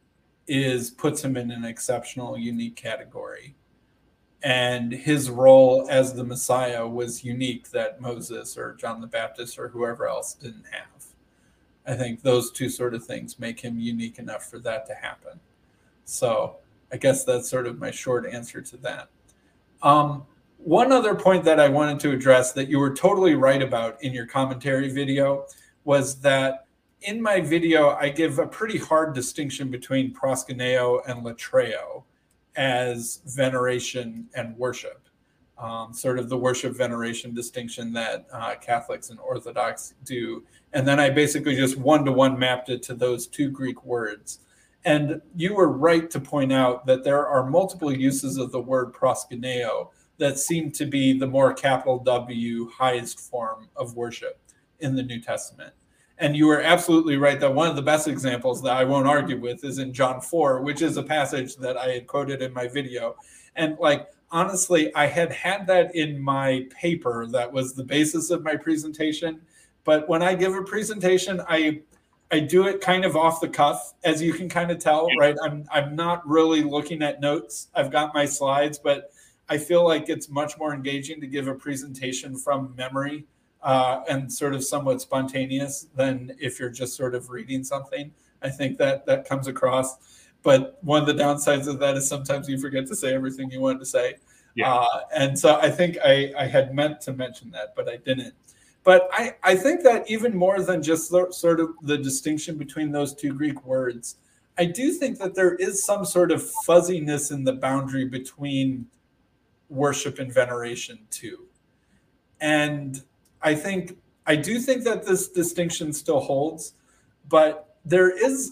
is 0.49 0.91
puts 0.91 1.23
him 1.23 1.37
in 1.37 1.51
an 1.51 1.65
exceptional, 1.65 2.39
unique 2.39 2.77
category, 2.77 3.55
and 4.43 4.93
his 4.93 5.29
role 5.31 5.87
as 5.91 6.15
the 6.15 6.25
Messiah 6.25 6.87
was 6.87 7.25
unique 7.25 7.71
that 7.71 8.01
Moses 8.01 8.57
or 8.57 8.75
John 8.75 9.01
the 9.01 9.07
Baptist 9.07 9.59
or 9.59 9.69
whoever 9.69 10.09
else 10.09 10.35
didn't 10.35 10.67
have. 10.71 10.92
I 11.87 11.95
think 11.95 12.23
those 12.23 12.51
two 12.53 12.69
sort 12.69 12.95
of 12.95 13.05
things 13.05 13.39
make 13.39 13.61
him 13.61 13.79
unique 13.79 14.19
enough 14.19 14.49
for 14.49 14.59
that 14.61 14.87
to 14.87 14.95
happen. 14.95 15.41
So 16.05 16.57
I 16.93 16.97
guess 16.97 17.25
that's 17.25 17.49
sort 17.49 17.67
of 17.67 17.79
my 17.79 17.91
short 17.91 18.27
answer 18.27 18.61
to 18.61 18.77
that. 18.79 19.09
Um, 19.83 20.25
one 20.59 20.93
other 20.93 21.15
point 21.15 21.45
that 21.45 21.59
I 21.59 21.69
wanted 21.69 21.99
to 22.01 22.13
address 22.13 22.53
that 22.53 22.69
you 22.69 22.79
were 22.79 22.95
totally 22.95 23.35
right 23.35 23.63
about 23.63 24.03
in 24.03 24.13
your 24.13 24.27
commentary 24.27 24.91
video 24.93 25.47
was 25.85 26.21
that 26.21 26.67
in 27.03 27.21
my 27.21 27.41
video, 27.41 27.91
I 27.91 28.11
give 28.11 28.39
a 28.39 28.47
pretty 28.47 28.79
hard 28.79 29.13
distinction 29.13 29.71
between 29.71 30.15
proskuneo 30.15 31.01
and 31.09 31.25
latreo 31.25 32.05
as 32.55 33.21
veneration 33.27 34.29
and 34.37 34.57
worship. 34.57 35.02
Um, 35.63 35.95
sort 35.95 36.19
of 36.19 36.29
the 36.29 36.37
worship 36.37 36.77
veneration 36.77 37.35
distinction 37.35 37.93
that 37.93 38.27
uh, 38.33 38.57
Catholics 38.57 39.11
and 39.11 39.21
Orthodox 39.21 39.95
do. 40.03 40.43
And 40.73 40.89
then 40.89 40.99
I 40.99 41.09
basically 41.09 41.55
just 41.55 41.77
one 41.77 42.05
to 42.05 42.11
one 42.11 42.37
mapped 42.37 42.69
it 42.69 42.83
to 42.85 42.95
those 42.95 43.29
two 43.29 43.49
Greek 43.49 43.85
words. 43.85 44.41
And 44.85 45.23
you 45.37 45.55
were 45.55 45.69
right 45.69 46.11
to 46.11 46.19
point 46.19 46.53
out 46.53 46.85
that 46.87 47.05
there 47.05 47.29
are 47.29 47.49
multiple 47.49 47.97
uses 47.97 48.39
of 48.39 48.51
the 48.51 48.61
word 48.61 48.93
proskuneo 48.93 49.91
that 50.19 50.41
seem 50.41 50.73
to 50.73 50.85
be 50.85 51.17
the 51.17 51.29
more 51.29 51.55
capital 51.55 52.01
W 52.01 52.69
highest 52.69 53.21
form 53.21 53.69
of 53.77 53.95
worship 53.95 54.41
in 54.81 54.97
the 54.97 55.03
New 55.05 55.21
Testament. 55.21 55.73
And 56.19 56.37
you 56.37 56.47
were 56.47 56.61
absolutely 56.61 57.19
right 57.19 57.39
that 57.39 57.55
one 57.55 57.69
of 57.69 57.77
the 57.77 57.83
best 57.83 58.09
examples 58.09 58.63
that 58.63 58.77
I 58.77 58.83
won't 58.83 59.07
argue 59.07 59.41
with 59.41 59.65
is 59.65 59.79
in 59.79 59.93
John 59.93 60.21
4, 60.21 60.63
which 60.63 60.83
is 60.83 60.97
a 60.97 61.03
passage 61.05 61.55
that 61.57 61.77
I 61.77 61.89
had 61.91 62.09
quoted 62.09 62.43
in 62.43 62.53
my 62.53 62.67
video. 62.67 63.15
And 63.55 63.79
like, 63.79 64.09
honestly, 64.33 64.93
I 64.95 65.07
had 65.07 65.31
had 65.31 65.67
that 65.69 65.95
in 65.95 66.21
my 66.21 66.67
paper 66.71 67.27
that 67.29 67.53
was 67.53 67.75
the 67.75 67.85
basis 67.85 68.31
of 68.31 68.43
my 68.43 68.57
presentation. 68.57 69.41
But 69.85 70.09
when 70.09 70.23
I 70.23 70.35
give 70.35 70.55
a 70.55 70.63
presentation, 70.63 71.41
I 71.49 71.83
I 72.33 72.41
do 72.41 72.67
it 72.67 72.81
kind 72.81 73.05
of 73.05 73.15
off 73.15 73.43
the 73.43 73.49
cuff, 73.49 73.93
as 74.05 74.23
you 74.23 74.33
can 74.33 74.49
kind 74.49 74.71
of 74.71 74.79
tell, 74.79 75.07
right? 75.19 75.37
I'm 75.43 75.67
I'm 75.71 75.95
not 75.95 76.27
really 76.27 76.63
looking 76.63 77.03
at 77.03 77.21
notes. 77.21 77.69
I've 77.75 77.91
got 77.91 78.15
my 78.15 78.25
slides, 78.25 78.79
but 78.79 79.13
I 79.49 79.59
feel 79.59 79.85
like 79.85 80.09
it's 80.09 80.31
much 80.31 80.57
more 80.59 80.73
engaging 80.73 81.21
to 81.21 81.27
give 81.27 81.47
a 81.47 81.55
presentation 81.55 82.39
from 82.39 82.75
memory 82.75 83.27
uh, 83.63 84.01
and 84.09 84.33
sort 84.33 84.55
of 84.55 84.65
somewhat 84.65 85.03
spontaneous 85.03 85.89
than 85.95 86.35
if 86.41 86.59
you're 86.59 86.71
just 86.71 86.97
sort 86.97 87.15
of 87.15 87.29
reading 87.29 87.63
something. 87.65 88.13
I 88.41 88.49
think 88.49 88.79
that 88.79 89.05
that 89.07 89.29
comes 89.29 89.47
across. 89.47 89.97
But 90.43 90.79
one 90.83 91.01
of 91.01 91.07
the 91.07 91.23
downsides 91.23 91.69
of 91.69 91.79
that 91.81 91.97
is 91.97 92.09
sometimes 92.09 92.49
you 92.49 92.59
forget 92.59 92.87
to 92.89 92.97
say 92.97 93.15
everything 93.15 93.51
you 93.51 93.61
wanted 93.61 93.79
to 93.81 93.87
say. 93.87 94.17
Yeah. 94.55 94.75
Uh, 94.75 95.01
and 95.15 95.39
so 95.39 95.59
I 95.61 95.71
think 95.71 95.99
I, 96.05 96.33
I 96.37 96.47
had 96.47 96.75
meant 96.75 97.01
to 97.03 97.13
mention 97.13 97.51
that, 97.53 97.75
but 97.75 97.89
I 97.89 97.97
didn't. 97.97 98.35
But 98.85 99.09
I, 99.13 99.37
I 99.45 99.55
think 99.55 99.83
that 99.85 100.11
even 100.11 100.37
more 100.37 100.61
than 100.61 100.83
just 100.83 101.09
sort 101.09 101.61
of 101.61 101.71
the 101.83 101.97
distinction 101.97 102.59
between 102.59 102.91
those 102.91 103.15
two 103.15 103.33
Greek 103.33 103.65
words, 103.65 104.17
I 104.59 104.65
do 104.65 104.93
think 104.93 105.19
that 105.19 105.35
there 105.35 105.55
is 105.55 105.85
some 105.85 106.05
sort 106.05 106.33
of 106.33 106.43
fuzziness 106.65 107.31
in 107.31 107.45
the 107.45 107.53
boundary 107.53 108.05
between 108.05 108.87
worship 109.69 110.19
and 110.19 110.33
veneration 110.33 110.99
too. 111.11 111.47
And 112.41 113.03
I 113.41 113.55
think 113.55 113.99
I 114.27 114.37
do 114.37 114.59
think 114.59 114.85
that 114.85 115.05
this 115.05 115.29
distinction 115.29 115.93
still 115.93 116.21
holds, 116.21 116.75
but 117.29 117.77
there 117.85 118.11
is 118.11 118.51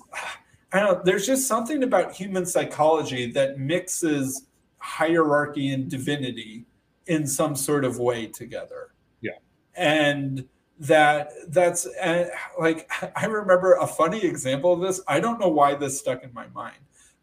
I 0.73 0.81
don't 0.81 0.93
know, 0.93 1.03
there's 1.05 1.27
just 1.27 1.49
something 1.49 1.83
about 1.83 2.13
human 2.13 2.47
psychology 2.47 3.31
that 3.33 3.59
mixes 3.59 4.47
hierarchy 4.79 5.73
and 5.73 5.91
divinity 5.91 6.65
in 7.07 7.27
some 7.27 7.57
sort 7.57 7.85
of 7.85 7.99
way 7.99 8.27
together. 8.27 8.93
Yeah. 9.21 9.33
And 9.75 10.49
that 10.79 11.33
that's 11.49 11.87
uh, 11.87 12.29
like 12.59 12.91
I 13.17 13.27
remember 13.27 13.75
a 13.75 13.87
funny 13.87 14.25
example 14.25 14.73
of 14.73 14.81
this. 14.81 15.01
I 15.07 15.21
don't 15.21 15.41
know 15.41 15.49
why 15.49 15.75
this 15.75 15.99
stuck 15.99 16.23
in 16.23 16.33
my 16.33 16.47
mind 16.49 16.79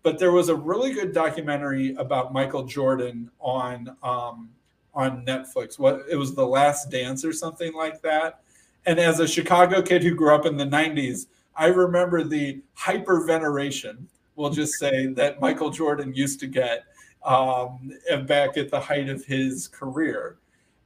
but 0.07 0.19
there 0.19 0.31
was 0.31 0.47
a 0.47 0.55
really 0.55 0.93
good 0.93 1.11
documentary 1.11 1.93
about 1.95 2.31
Michael 2.31 2.63
Jordan 2.63 3.29
on 3.41 3.93
um, 4.01 4.49
on 4.93 5.25
Netflix. 5.25 5.77
What 5.77 6.03
it 6.09 6.15
was, 6.15 6.33
The 6.33 6.47
Last 6.47 6.89
Dance 6.89 7.25
or 7.25 7.33
something 7.33 7.73
like 7.73 8.01
that. 8.03 8.39
And 8.85 8.99
as 8.99 9.19
a 9.19 9.27
Chicago 9.27 9.81
kid 9.81 10.03
who 10.03 10.15
grew 10.15 10.33
up 10.33 10.45
in 10.45 10.55
the 10.55 10.65
'90s, 10.65 11.25
I 11.57 11.67
remember 11.67 12.23
the 12.23 12.61
hyper 12.75 13.25
veneration. 13.25 14.07
We'll 14.35 14.51
just 14.51 14.73
say 14.75 15.07
that 15.07 15.41
Michael 15.41 15.71
Jordan 15.71 16.13
used 16.13 16.39
to 16.41 16.47
get 16.47 16.83
um, 17.25 17.91
back 18.25 18.57
at 18.57 18.69
the 18.69 18.79
height 18.79 19.09
of 19.09 19.25
his 19.25 19.67
career. 19.67 20.37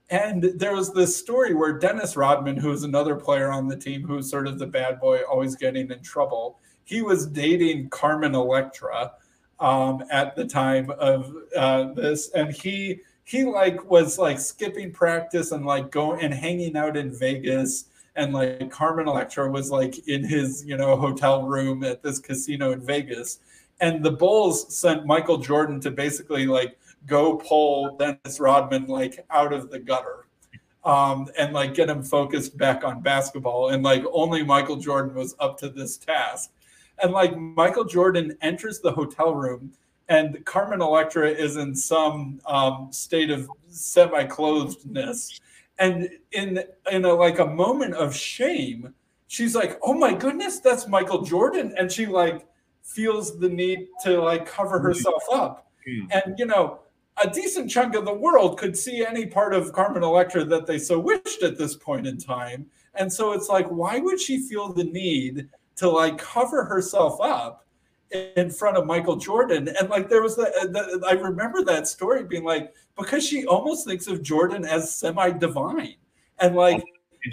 And 0.09 0.43
there 0.55 0.73
was 0.73 0.93
this 0.93 1.15
story 1.15 1.53
where 1.53 1.77
Dennis 1.77 2.17
Rodman, 2.17 2.57
who 2.57 2.69
was 2.69 2.83
another 2.83 3.15
player 3.15 3.51
on 3.51 3.67
the 3.67 3.77
team, 3.77 4.05
who 4.05 4.15
was 4.15 4.29
sort 4.29 4.47
of 4.47 4.59
the 4.59 4.67
bad 4.67 4.99
boy, 4.99 5.19
always 5.29 5.55
getting 5.55 5.89
in 5.89 6.01
trouble, 6.01 6.59
he 6.83 7.01
was 7.01 7.27
dating 7.27 7.89
Carmen 7.89 8.35
Electra 8.35 9.13
um, 9.61 10.03
at 10.11 10.35
the 10.35 10.45
time 10.45 10.89
of 10.99 11.33
uh, 11.55 11.93
this, 11.93 12.29
and 12.31 12.51
he 12.51 12.99
he 13.23 13.45
like 13.45 13.89
was 13.89 14.17
like 14.17 14.39
skipping 14.39 14.91
practice 14.91 15.51
and 15.51 15.65
like 15.65 15.91
going 15.91 16.21
and 16.21 16.33
hanging 16.33 16.75
out 16.75 16.97
in 16.97 17.17
Vegas. 17.17 17.85
And 18.15 18.33
like 18.33 18.69
Carmen 18.69 19.07
Electra 19.07 19.49
was 19.49 19.71
like 19.71 20.07
in 20.07 20.23
his, 20.23 20.65
you 20.65 20.77
know, 20.77 20.95
hotel 20.95 21.43
room 21.43 21.83
at 21.83 22.03
this 22.03 22.19
casino 22.19 22.71
in 22.71 22.81
Vegas. 22.81 23.39
And 23.79 24.03
the 24.03 24.11
Bulls 24.11 24.75
sent 24.75 25.05
Michael 25.05 25.37
Jordan 25.37 25.79
to 25.81 25.91
basically 25.91 26.45
like 26.45 26.77
go 27.07 27.37
pull 27.37 27.97
Dennis 27.97 28.39
Rodman 28.39 28.87
like 28.87 29.25
out 29.29 29.53
of 29.53 29.71
the 29.71 29.79
gutter 29.79 30.25
um, 30.83 31.27
and 31.37 31.53
like 31.53 31.73
get 31.73 31.89
him 31.89 32.03
focused 32.03 32.57
back 32.57 32.83
on 32.83 33.01
basketball. 33.01 33.69
And 33.69 33.81
like 33.83 34.03
only 34.11 34.43
Michael 34.43 34.77
Jordan 34.77 35.15
was 35.15 35.35
up 35.39 35.57
to 35.59 35.69
this 35.69 35.97
task. 35.97 36.51
And 37.01 37.11
like 37.11 37.35
Michael 37.37 37.85
Jordan 37.85 38.37
enters 38.41 38.79
the 38.79 38.91
hotel 38.91 39.33
room 39.33 39.73
and 40.11 40.43
Carmen 40.45 40.81
Electra 40.81 41.29
is 41.29 41.55
in 41.55 41.73
some 41.73 42.41
um, 42.45 42.89
state 42.91 43.31
of 43.31 43.49
semi-clothedness. 43.69 45.39
And 45.81 46.09
in 46.31 46.63
in 46.91 47.05
a, 47.05 47.13
like 47.13 47.39
a 47.39 47.45
moment 47.45 47.95
of 47.95 48.15
shame, 48.15 48.93
she's 49.27 49.55
like, 49.55 49.79
"Oh 49.81 49.93
my 49.93 50.13
goodness, 50.13 50.59
that's 50.59 50.87
Michael 50.87 51.23
Jordan," 51.23 51.73
and 51.77 51.91
she 51.91 52.05
like 52.05 52.45
feels 52.83 53.39
the 53.39 53.49
need 53.49 53.87
to 54.03 54.21
like 54.21 54.45
cover 54.45 54.79
herself 54.79 55.23
up. 55.31 55.71
Mm-hmm. 55.87 56.07
And 56.11 56.37
you 56.37 56.45
know, 56.45 56.81
a 57.23 57.27
decent 57.27 57.69
chunk 57.69 57.95
of 57.95 58.05
the 58.05 58.13
world 58.13 58.59
could 58.59 58.77
see 58.77 59.03
any 59.03 59.25
part 59.25 59.55
of 59.55 59.73
Carmen 59.73 60.03
Electra 60.03 60.45
that 60.45 60.67
they 60.67 60.77
so 60.77 60.99
wished 60.99 61.41
at 61.41 61.57
this 61.57 61.75
point 61.75 62.05
in 62.05 62.17
time. 62.17 62.67
And 62.93 63.11
so 63.11 63.31
it's 63.31 63.49
like, 63.49 63.67
why 63.67 63.99
would 63.99 64.19
she 64.19 64.47
feel 64.47 64.71
the 64.71 64.83
need 64.83 65.49
to 65.77 65.89
like 65.89 66.19
cover 66.19 66.63
herself 66.63 67.19
up 67.21 67.65
in 68.11 68.49
front 68.49 68.77
of 68.77 68.85
Michael 68.85 69.15
Jordan? 69.15 69.69
And 69.79 69.89
like, 69.89 70.09
there 70.09 70.21
was 70.21 70.35
that, 70.37 71.01
I 71.07 71.13
remember 71.13 71.63
that 71.63 71.87
story 71.87 72.23
being 72.23 72.43
like, 72.43 72.73
because 72.97 73.25
she 73.25 73.45
almost 73.45 73.85
thinks 73.85 74.07
of 74.07 74.21
Jordan 74.21 74.65
as 74.65 74.93
semi 74.93 75.31
divine. 75.31 75.95
And 76.39 76.55
like, 76.55 76.83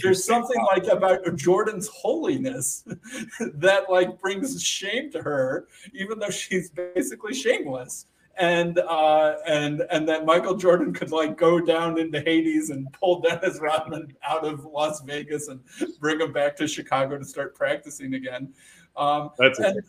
there's 0.02 0.24
something 0.24 0.62
like 0.74 0.86
about 0.86 1.20
Jordan's 1.36 1.88
holiness 1.88 2.84
that 3.54 3.90
like 3.90 4.20
brings 4.20 4.62
shame 4.62 5.10
to 5.12 5.22
her, 5.22 5.66
even 5.94 6.18
though 6.18 6.30
she's 6.30 6.70
basically 6.70 7.34
shameless. 7.34 8.06
And 8.38 8.78
uh, 8.78 9.34
and 9.48 9.82
and 9.90 10.08
that 10.08 10.24
Michael 10.24 10.54
Jordan 10.54 10.92
could 10.92 11.10
like 11.10 11.36
go 11.36 11.58
down 11.58 11.98
into 11.98 12.20
Hades 12.20 12.70
and 12.70 12.86
pull 12.92 13.20
Dennis 13.20 13.58
Rodman 13.60 14.14
out 14.22 14.44
of 14.44 14.64
Las 14.64 15.00
Vegas 15.00 15.48
and 15.48 15.60
bring 15.98 16.20
him 16.20 16.32
back 16.32 16.54
to 16.58 16.68
Chicago 16.68 17.18
to 17.18 17.24
start 17.24 17.56
practicing 17.56 18.14
again. 18.14 18.52
Um, 18.96 19.30
That's 19.38 19.58
and, 19.58 19.82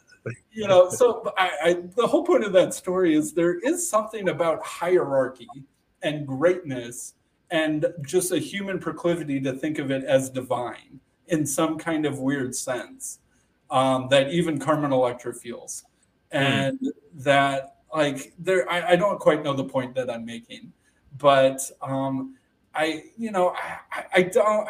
you 0.52 0.68
know, 0.68 0.90
so 0.90 1.32
I, 1.38 1.52
I, 1.64 1.74
the 1.96 2.08
whole 2.08 2.24
point 2.24 2.44
of 2.44 2.54
that 2.54 2.74
story 2.74 3.16
is 3.16 3.34
there 3.34 3.60
is 3.60 3.90
something 3.90 4.30
about 4.30 4.64
hierarchy 4.64 5.48
and 6.02 6.26
greatness 6.26 7.16
and 7.52 7.86
just 8.02 8.32
a 8.32 8.38
human 8.38 8.80
proclivity 8.80 9.40
to 9.42 9.54
think 9.54 9.80
of 9.80 9.92
it 9.92 10.04
as 10.04 10.30
divine 10.30 11.00
in 11.28 11.46
some 11.46 11.78
kind 11.78 12.06
of 12.06 12.20
weird 12.20 12.56
sense 12.56 13.20
um, 13.72 14.08
that 14.10 14.32
even 14.32 14.60
Carmen 14.60 14.92
Electra 14.92 15.34
feels. 15.34 15.86
Hmm. 16.32 16.38
And 16.38 16.80
mm. 16.80 16.90
that, 17.16 17.76
like, 17.94 18.34
there, 18.38 18.70
I, 18.70 18.92
I, 18.92 18.96
don't 18.96 19.20
quite 19.20 19.44
know 19.44 19.54
the 19.54 19.64
point 19.64 19.96
that 19.96 20.10
I'm 20.10 20.26
making, 20.26 20.72
but 21.18 21.60
um, 21.82 22.36
I, 22.76 23.06
you 23.18 23.32
know, 23.32 23.56
I, 23.92 24.06
I 24.14 24.22
don't, 24.24 24.68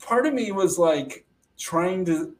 part 0.00 0.26
of 0.26 0.34
me 0.34 0.52
was 0.52 0.78
like 0.78 1.24
trying 1.58 2.04
to, 2.06 2.34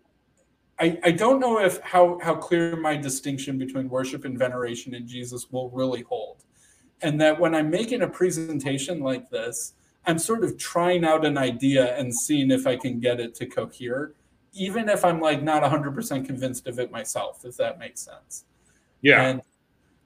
I, 0.83 0.99
I 1.05 1.11
don't 1.13 1.39
know 1.39 1.61
if 1.61 1.81
how, 1.81 2.19
how 2.23 2.35
clear 2.35 2.77
my 2.77 2.97
distinction 2.97 3.57
between 3.57 3.89
worship 3.89 4.25
and 4.25 4.37
veneration 4.37 4.95
in 4.95 5.07
Jesus 5.07 5.47
will 5.51 5.71
really 5.71 6.03
hold 6.03 6.43
and 7.03 7.21
that 7.21 7.39
when 7.39 7.55
I'm 7.55 7.69
making 7.69 8.03
a 8.03 8.09
presentation 8.09 9.01
like 9.01 9.29
this, 9.29 9.75
I'm 10.07 10.19
sort 10.19 10.45
of 10.45 10.57
trying 10.57 11.05
out 11.05 11.27
an 11.27 11.37
idea 11.37 11.97
and 11.97 12.15
seeing 12.15 12.51
if 12.51 12.67
I 12.67 12.77
can 12.77 13.01
get 13.01 13.21
it 13.21 13.35
to 13.37 13.47
cohere, 13.47 14.15
even 14.53 14.89
if 14.89 15.05
I'm 15.05 15.21
like 15.21 15.43
not 15.43 15.63
100% 15.63 16.25
convinced 16.25 16.67
of 16.67 16.79
it 16.79 16.91
myself, 16.91 17.45
if 17.45 17.57
that 17.57 17.79
makes 17.79 18.01
sense. 18.01 18.45
Yeah. 19.01 19.23
And 19.23 19.43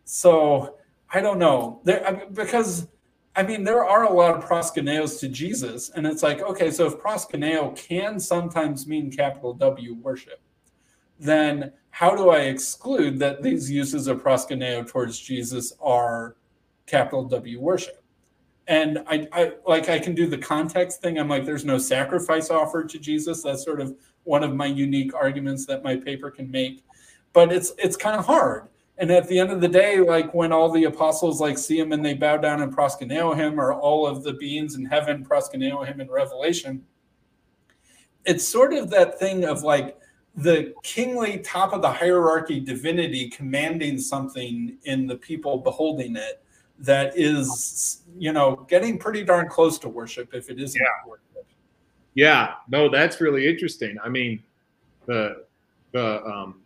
so 0.04 0.76
I 1.12 1.20
don't 1.20 1.38
know 1.38 1.80
there 1.84 2.26
because 2.32 2.88
I 3.34 3.42
mean 3.42 3.64
there 3.64 3.84
are 3.84 4.04
a 4.04 4.12
lot 4.12 4.34
of 4.34 4.44
proskuneos 4.44 5.20
to 5.20 5.28
Jesus, 5.28 5.90
and 5.90 6.06
it's 6.06 6.22
like 6.22 6.40
okay, 6.40 6.70
so 6.70 6.86
if 6.86 6.94
proskuneo 6.94 7.76
can 7.76 8.18
sometimes 8.18 8.86
mean 8.86 9.10
capital 9.10 9.52
W 9.54 9.94
worship, 9.94 10.40
then 11.18 11.72
how 11.90 12.14
do 12.14 12.30
I 12.30 12.40
exclude 12.40 13.18
that 13.20 13.42
these 13.42 13.70
uses 13.70 14.06
of 14.06 14.22
proskuneo 14.22 14.86
towards 14.86 15.18
Jesus 15.18 15.72
are 15.80 16.36
capital 16.86 17.24
W 17.24 17.60
worship. 17.60 18.02
And 18.68 18.98
I, 19.06 19.28
I 19.32 19.52
like 19.66 19.88
I 19.88 19.98
can 19.98 20.14
do 20.14 20.26
the 20.26 20.38
context 20.38 21.00
thing. 21.00 21.18
I'm 21.18 21.28
like, 21.28 21.44
there's 21.44 21.64
no 21.64 21.78
sacrifice 21.78 22.50
offered 22.50 22.88
to 22.90 22.98
Jesus. 22.98 23.42
That's 23.42 23.64
sort 23.64 23.80
of 23.80 23.96
one 24.24 24.42
of 24.42 24.54
my 24.54 24.66
unique 24.66 25.14
arguments 25.14 25.66
that 25.66 25.84
my 25.84 25.96
paper 25.96 26.30
can 26.30 26.50
make. 26.50 26.84
But 27.32 27.52
it's 27.52 27.72
it's 27.78 27.96
kind 27.96 28.16
of 28.16 28.26
hard. 28.26 28.68
And 28.98 29.10
at 29.10 29.28
the 29.28 29.38
end 29.38 29.52
of 29.52 29.60
the 29.60 29.68
day, 29.68 30.00
like 30.00 30.34
when 30.34 30.52
all 30.52 30.72
the 30.72 30.84
apostles 30.84 31.40
like 31.40 31.58
see 31.58 31.78
him 31.78 31.92
and 31.92 32.04
they 32.04 32.14
bow 32.14 32.38
down 32.38 32.62
and 32.62 32.74
proskuneo 32.74 33.36
him, 33.36 33.60
or 33.60 33.72
all 33.72 34.06
of 34.06 34.24
the 34.24 34.32
beings 34.32 34.74
in 34.74 34.86
heaven 34.86 35.24
proskuneo 35.24 35.86
him 35.86 36.00
in 36.00 36.10
Revelation, 36.10 36.84
it's 38.24 38.46
sort 38.46 38.72
of 38.72 38.90
that 38.90 39.18
thing 39.20 39.44
of 39.44 39.62
like 39.62 39.96
the 40.36 40.74
kingly 40.82 41.38
top 41.38 41.72
of 41.72 41.80
the 41.80 41.90
hierarchy 41.90 42.60
divinity 42.60 43.30
commanding 43.30 43.98
something 43.98 44.76
in 44.84 45.06
the 45.06 45.16
people 45.16 45.58
beholding 45.58 46.14
it 46.16 46.42
that 46.78 47.16
is, 47.16 48.02
you 48.18 48.32
know, 48.32 48.66
getting 48.68 48.98
pretty 48.98 49.24
darn 49.24 49.48
close 49.48 49.78
to 49.78 49.88
worship 49.88 50.34
if 50.34 50.50
it 50.50 50.60
isn't 50.60 50.80
yeah. 50.80 51.08
worship. 51.08 51.22
Yeah, 52.14 52.54
no, 52.68 52.88
that's 52.88 53.20
really 53.20 53.46
interesting. 53.46 53.96
I 54.02 54.08
mean, 54.08 54.42
the 55.06 55.44
the 55.92 56.24
um, 56.24 56.60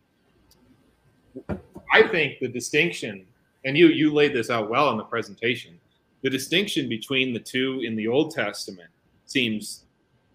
I 1.92 2.09
think 2.09 2.38
the 2.40 2.48
distinction, 2.48 3.26
and 3.64 3.76
you 3.76 3.88
you 3.88 4.12
laid 4.12 4.32
this 4.32 4.51
out 4.51 4.70
well 4.70 4.90
in 4.90 4.97
the 4.97 5.05
presentation. 5.05 5.78
The 6.22 6.30
distinction 6.30 6.88
between 6.88 7.32
the 7.32 7.40
two 7.40 7.82
in 7.84 7.97
the 7.97 8.06
Old 8.06 8.32
Testament 8.32 8.90
seems 9.26 9.84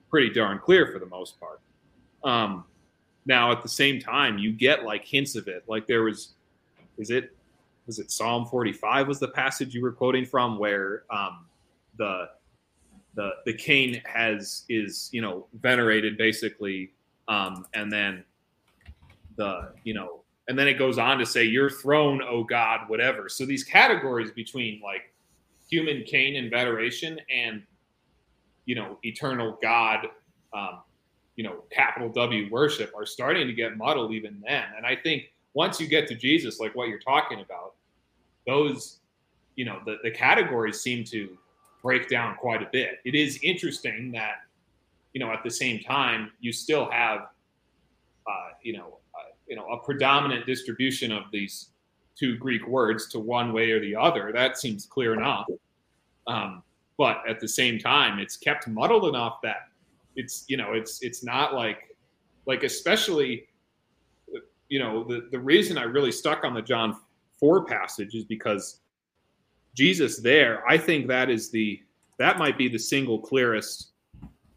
pretty 0.09 0.31
darn 0.31 0.59
clear 0.59 0.91
for 0.91 0.99
the 0.99 1.05
most 1.05 1.39
part. 1.39 1.61
Um, 2.23 2.65
now, 3.25 3.51
at 3.51 3.63
the 3.63 3.69
same 3.69 3.99
time, 3.99 4.37
you 4.37 4.51
get 4.51 4.83
like 4.83 5.03
hints 5.03 5.35
of 5.35 5.47
it. 5.47 5.63
Like 5.67 5.87
there 5.87 6.03
was, 6.03 6.33
is 6.97 7.09
it 7.09 7.35
was 7.87 7.99
it 7.99 8.11
Psalm 8.11 8.45
45 8.45 9.07
was 9.07 9.19
the 9.19 9.27
passage 9.27 9.73
you 9.73 9.81
were 9.81 9.91
quoting 9.91 10.25
from 10.25 10.57
where 10.57 11.03
um, 11.09 11.45
the 11.97 12.29
the 13.15 13.31
the 13.45 13.53
king 13.53 14.01
has 14.05 14.63
is 14.69 15.09
you 15.11 15.21
know 15.21 15.47
venerated 15.61 16.17
basically, 16.17 16.91
um, 17.27 17.65
and 17.73 17.91
then 17.91 18.23
the 19.37 19.71
you 19.83 19.93
know 19.93 20.21
and 20.47 20.57
then 20.57 20.67
it 20.67 20.75
goes 20.75 20.97
on 20.97 21.17
to 21.17 21.25
say 21.25 21.43
your 21.43 21.69
throne, 21.69 22.21
oh 22.21 22.43
God, 22.43 22.81
whatever. 22.87 23.29
So 23.29 23.45
these 23.45 23.63
categories 23.63 24.31
between 24.31 24.79
like 24.83 25.13
human 25.69 26.03
king 26.03 26.37
and 26.37 26.51
veneration 26.51 27.19
and 27.33 27.63
you 28.65 28.75
know 28.75 28.99
eternal 29.03 29.57
God, 29.61 30.07
um, 30.53 30.81
you 31.35 31.43
know 31.43 31.63
capital 31.71 32.09
W 32.09 32.49
worship 32.51 32.93
are 32.95 33.05
starting 33.05 33.47
to 33.47 33.53
get 33.53 33.77
muddled 33.77 34.13
even 34.13 34.41
then, 34.45 34.65
and 34.77 34.85
I 34.85 34.95
think 34.95 35.31
once 35.55 35.79
you 35.79 35.87
get 35.87 36.07
to 36.09 36.15
Jesus, 36.15 36.59
like 36.59 36.75
what 36.75 36.89
you're 36.89 36.99
talking 36.99 37.39
about, 37.39 37.73
those, 38.45 38.99
you 39.55 39.65
know, 39.65 39.79
the, 39.85 39.97
the 40.03 40.11
categories 40.11 40.81
seem 40.81 41.03
to 41.05 41.37
break 41.81 42.09
down 42.09 42.35
quite 42.35 42.61
a 42.61 42.67
bit. 42.71 42.99
It 43.05 43.15
is 43.15 43.39
interesting 43.41 44.11
that, 44.11 44.41
you 45.13 45.19
know, 45.19 45.31
at 45.31 45.43
the 45.43 45.49
same 45.49 45.79
time, 45.79 46.31
you 46.41 46.51
still 46.51 46.91
have, 46.91 47.21
uh, 48.27 48.49
you 48.61 48.73
know, 48.73 48.97
uh, 49.15 49.31
you 49.47 49.55
know, 49.55 49.65
a 49.67 49.77
predominant 49.77 50.45
distribution 50.45 51.11
of 51.11 51.23
these 51.31 51.69
two 52.19 52.37
Greek 52.37 52.67
words 52.67 53.07
to 53.09 53.19
one 53.19 53.53
way 53.53 53.71
or 53.71 53.79
the 53.79 53.95
other. 53.95 54.31
That 54.33 54.57
seems 54.57 54.85
clear 54.85 55.13
enough. 55.13 55.47
Um, 56.27 56.63
but 56.97 57.21
at 57.27 57.39
the 57.39 57.47
same 57.47 57.79
time, 57.79 58.19
it's 58.19 58.35
kept 58.35 58.67
muddled 58.67 59.05
enough 59.05 59.41
that 59.43 59.69
it's, 60.15 60.45
you 60.47 60.57
know, 60.57 60.73
it's 60.73 61.01
it's 61.01 61.23
not 61.23 61.53
like, 61.53 61.95
like 62.45 62.63
especially, 62.63 63.47
you 64.69 64.79
know, 64.79 65.03
the 65.03 65.27
the 65.31 65.39
reason 65.39 65.77
I 65.77 65.83
really 65.83 66.11
stuck 66.11 66.43
on 66.43 66.53
the 66.53 66.61
John 66.61 66.97
4 67.39 67.65
passage 67.65 68.15
is 68.15 68.23
because 68.25 68.79
Jesus 69.75 70.19
there, 70.19 70.67
I 70.67 70.77
think 70.77 71.07
that 71.07 71.29
is 71.29 71.51
the 71.51 71.81
that 72.17 72.37
might 72.37 72.57
be 72.57 72.69
the 72.69 72.79
single 72.79 73.19
clearest 73.19 73.91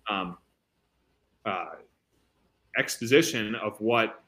um, 0.08 0.38
uh, 1.44 1.70
exposition 2.76 3.54
of 3.56 3.80
what 3.80 4.22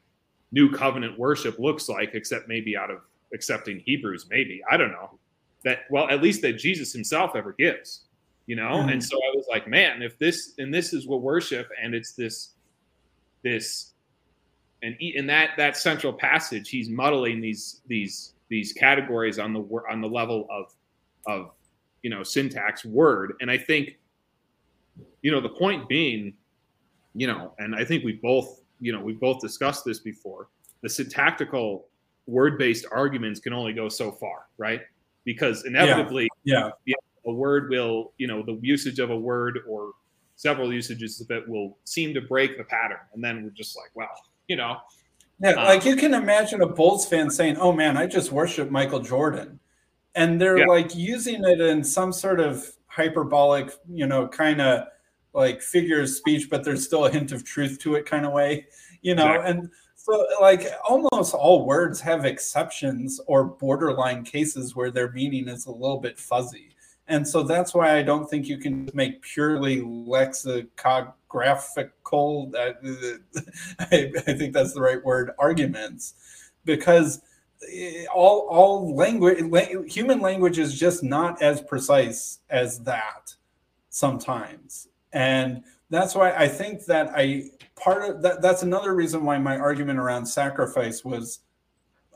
new 0.51 0.69
covenant 0.69 1.17
worship 1.17 1.57
looks 1.59 1.87
like, 1.87 2.11
except 2.13 2.49
maybe 2.49 2.75
out 2.75 2.91
of 2.91 2.99
accepting 3.33 3.79
Hebrews, 3.79 4.27
maybe 4.29 4.61
I 4.69 4.77
don't 4.77 4.91
know 4.91 5.17
that. 5.63 5.79
Well, 5.89 6.09
at 6.09 6.21
least 6.21 6.41
that 6.41 6.53
Jesus 6.53 6.91
Himself 6.91 7.35
ever 7.35 7.53
gives, 7.53 8.05
you 8.47 8.55
know. 8.55 8.71
Mm-hmm. 8.71 8.89
And 8.89 9.03
so 9.03 9.17
I 9.17 9.35
was 9.35 9.45
like, 9.49 9.67
man, 9.67 10.01
if 10.01 10.17
this 10.17 10.53
and 10.57 10.73
this 10.73 10.93
is 10.93 11.07
what 11.07 11.21
worship, 11.21 11.69
and 11.81 11.93
it's 11.93 12.13
this 12.13 12.53
this 13.43 13.91
and 14.83 14.95
in 14.99 15.27
that 15.27 15.51
that 15.57 15.77
central 15.77 16.13
passage, 16.13 16.69
He's 16.69 16.89
muddling 16.89 17.41
these 17.41 17.81
these 17.87 18.33
these 18.49 18.73
categories 18.73 19.39
on 19.39 19.53
the 19.53 19.61
on 19.89 20.01
the 20.01 20.07
level 20.07 20.47
of 20.51 20.73
of 21.25 21.51
you 22.03 22.09
know 22.09 22.23
syntax 22.23 22.83
word 22.83 23.33
and 23.41 23.49
i 23.49 23.57
think 23.57 23.97
you 25.21 25.31
know 25.31 25.39
the 25.39 25.49
point 25.49 25.87
being 25.87 26.33
you 27.15 27.27
know 27.27 27.53
and 27.59 27.75
i 27.75 27.83
think 27.83 28.03
we 28.03 28.13
both 28.13 28.61
you 28.79 28.91
know 28.91 29.01
we 29.01 29.13
both 29.13 29.39
discussed 29.39 29.85
this 29.85 29.99
before 29.99 30.49
the 30.81 30.89
syntactical 30.89 31.87
word 32.27 32.57
based 32.57 32.85
arguments 32.91 33.39
can 33.39 33.53
only 33.53 33.73
go 33.73 33.87
so 33.87 34.11
far 34.11 34.47
right 34.57 34.81
because 35.23 35.65
inevitably 35.65 36.27
yeah, 36.43 36.69
yeah. 36.85 36.95
A 37.25 37.31
word 37.31 37.69
will 37.69 38.13
you 38.17 38.27
know 38.27 38.41
the 38.43 38.57
usage 38.61 38.99
of 38.99 39.09
a 39.09 39.17
word 39.17 39.59
or 39.67 39.91
several 40.35 40.73
usages 40.73 41.21
of 41.21 41.29
it 41.29 41.47
will 41.47 41.77
seem 41.83 42.13
to 42.13 42.21
break 42.21 42.57
the 42.57 42.63
pattern 42.63 42.97
and 43.13 43.23
then 43.23 43.43
we're 43.43 43.49
just 43.51 43.77
like 43.77 43.91
well 43.95 44.09
you 44.47 44.55
know 44.55 44.77
yeah, 45.41 45.51
um, 45.51 45.65
like 45.65 45.85
you 45.85 45.95
can 45.95 46.13
imagine 46.13 46.61
a 46.61 46.67
Bulls 46.67 47.07
fan 47.07 47.29
saying, 47.29 47.57
"Oh 47.57 47.71
man, 47.71 47.97
I 47.97 48.05
just 48.05 48.31
worship 48.31 48.69
Michael 48.69 48.99
Jordan," 48.99 49.59
and 50.13 50.39
they're 50.39 50.59
yeah. 50.59 50.65
like 50.67 50.95
using 50.95 51.43
it 51.43 51.59
in 51.59 51.83
some 51.83 52.13
sort 52.13 52.39
of 52.39 52.71
hyperbolic, 52.87 53.71
you 53.89 54.05
know, 54.05 54.27
kind 54.27 54.61
of 54.61 54.85
like 55.33 55.61
figure 55.61 56.01
of 56.01 56.09
speech, 56.09 56.49
but 56.49 56.63
there's 56.63 56.85
still 56.85 57.05
a 57.05 57.11
hint 57.11 57.31
of 57.31 57.43
truth 57.43 57.79
to 57.79 57.95
it, 57.95 58.05
kind 58.05 58.25
of 58.25 58.33
way, 58.33 58.67
you 59.01 59.15
know. 59.15 59.33
Exactly. 59.33 59.51
And 59.51 59.69
So, 59.95 60.25
like, 60.41 60.65
almost 60.87 61.33
all 61.33 61.65
words 61.65 62.01
have 62.01 62.25
exceptions 62.25 63.19
or 63.27 63.43
borderline 63.45 64.23
cases 64.23 64.75
where 64.75 64.91
their 64.91 65.11
meaning 65.11 65.47
is 65.47 65.67
a 65.67 65.71
little 65.71 65.99
bit 65.99 66.19
fuzzy. 66.19 66.70
And 67.11 67.27
so 67.27 67.43
that's 67.43 67.73
why 67.73 67.97
I 67.97 68.03
don't 68.03 68.29
think 68.29 68.47
you 68.47 68.57
can 68.57 68.89
make 68.93 69.21
purely 69.21 69.81
lexicographical, 69.81 72.51
uh, 72.57 72.71
I, 73.79 74.11
I 74.27 74.33
think 74.33 74.53
that's 74.53 74.73
the 74.73 74.81
right 74.81 75.03
word, 75.03 75.31
arguments, 75.37 76.13
because 76.65 77.21
eh, 77.71 78.05
all 78.13 78.47
all 78.49 78.95
language 78.95 79.93
human 79.93 80.21
language 80.21 80.57
is 80.57 80.79
just 80.79 81.03
not 81.03 81.41
as 81.41 81.61
precise 81.61 82.39
as 82.49 82.79
that 82.79 83.35
sometimes. 83.89 84.87
And 85.11 85.63
that's 85.91 86.15
why 86.15 86.31
i 86.31 86.47
think 86.47 86.85
that 86.85 87.11
i 87.13 87.43
part 87.75 88.09
of 88.09 88.23
that 88.23 88.41
that's 88.41 88.63
another 88.63 88.95
reason 88.95 89.23
why 89.23 89.37
my 89.37 89.57
argument 89.57 89.99
around 89.99 90.25
sacrifice 90.25 91.05
was 91.05 91.41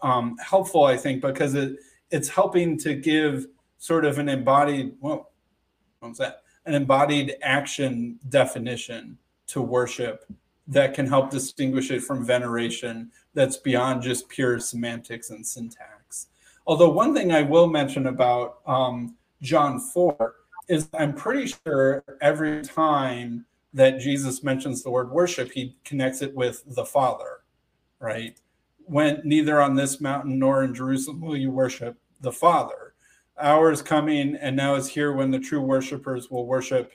um, 0.02 0.36
helpful 0.44 0.86
i 0.86 0.98
think 0.98 1.22
because 1.22 1.54
it 1.54 1.78
it's 2.10 2.30
helping 2.30 2.78
to 2.78 2.96
give 2.96 3.46
sort 3.86 4.06
of 4.06 4.18
an 4.18 4.30
embodied 4.30 4.94
well 5.00 5.32
what's 6.00 6.20
that 6.20 6.42
an 6.66 6.74
embodied 6.74 7.36
action 7.42 8.18
definition 8.30 9.18
to 9.48 9.62
worship 9.62 10.26
that 10.68 10.94
can 10.96 11.06
help 11.06 11.30
distinguish 11.30 11.92
it 11.92 12.02
from 12.02 12.26
veneration 12.26 13.12
that's 13.36 13.58
beyond 13.58 14.02
just 14.02 14.28
pure 14.30 14.60
semantics 14.60 15.30
and 15.30 15.46
syntax 15.46 16.28
although 16.66 16.90
one 16.90 17.14
thing 17.14 17.32
i 17.32 17.42
will 17.42 17.68
mention 17.68 18.08
about 18.08 18.60
um, 18.66 19.16
john 19.42 19.80
4 19.80 20.36
is 20.68 20.90
i'm 20.98 21.14
pretty 21.14 21.54
sure 21.66 22.04
every 22.22 22.64
time 22.64 23.46
that 23.76 24.00
Jesus 24.00 24.42
mentions 24.42 24.82
the 24.82 24.90
word 24.90 25.12
worship, 25.12 25.52
he 25.52 25.76
connects 25.84 26.22
it 26.22 26.34
with 26.34 26.64
the 26.66 26.86
Father, 26.86 27.42
right? 28.00 28.40
When 28.86 29.22
neither 29.26 29.62
on 29.62 29.76
this 29.76 30.00
mountain 30.00 30.40
nor 30.40 30.64
in 30.64 30.74
Jerusalem 30.74 31.20
will 31.20 31.36
you 31.36 31.52
worship 31.52 31.98
the 32.22 32.32
Father. 32.32 32.85
Hour 33.40 33.72
is 33.72 33.82
coming 33.82 34.36
and 34.36 34.56
now 34.56 34.76
is 34.76 34.90
here 34.90 35.12
when 35.12 35.32
the 35.32 35.40
true 35.40 35.62
worshipers 35.62 36.32
will 36.32 36.46
worship 36.46 36.94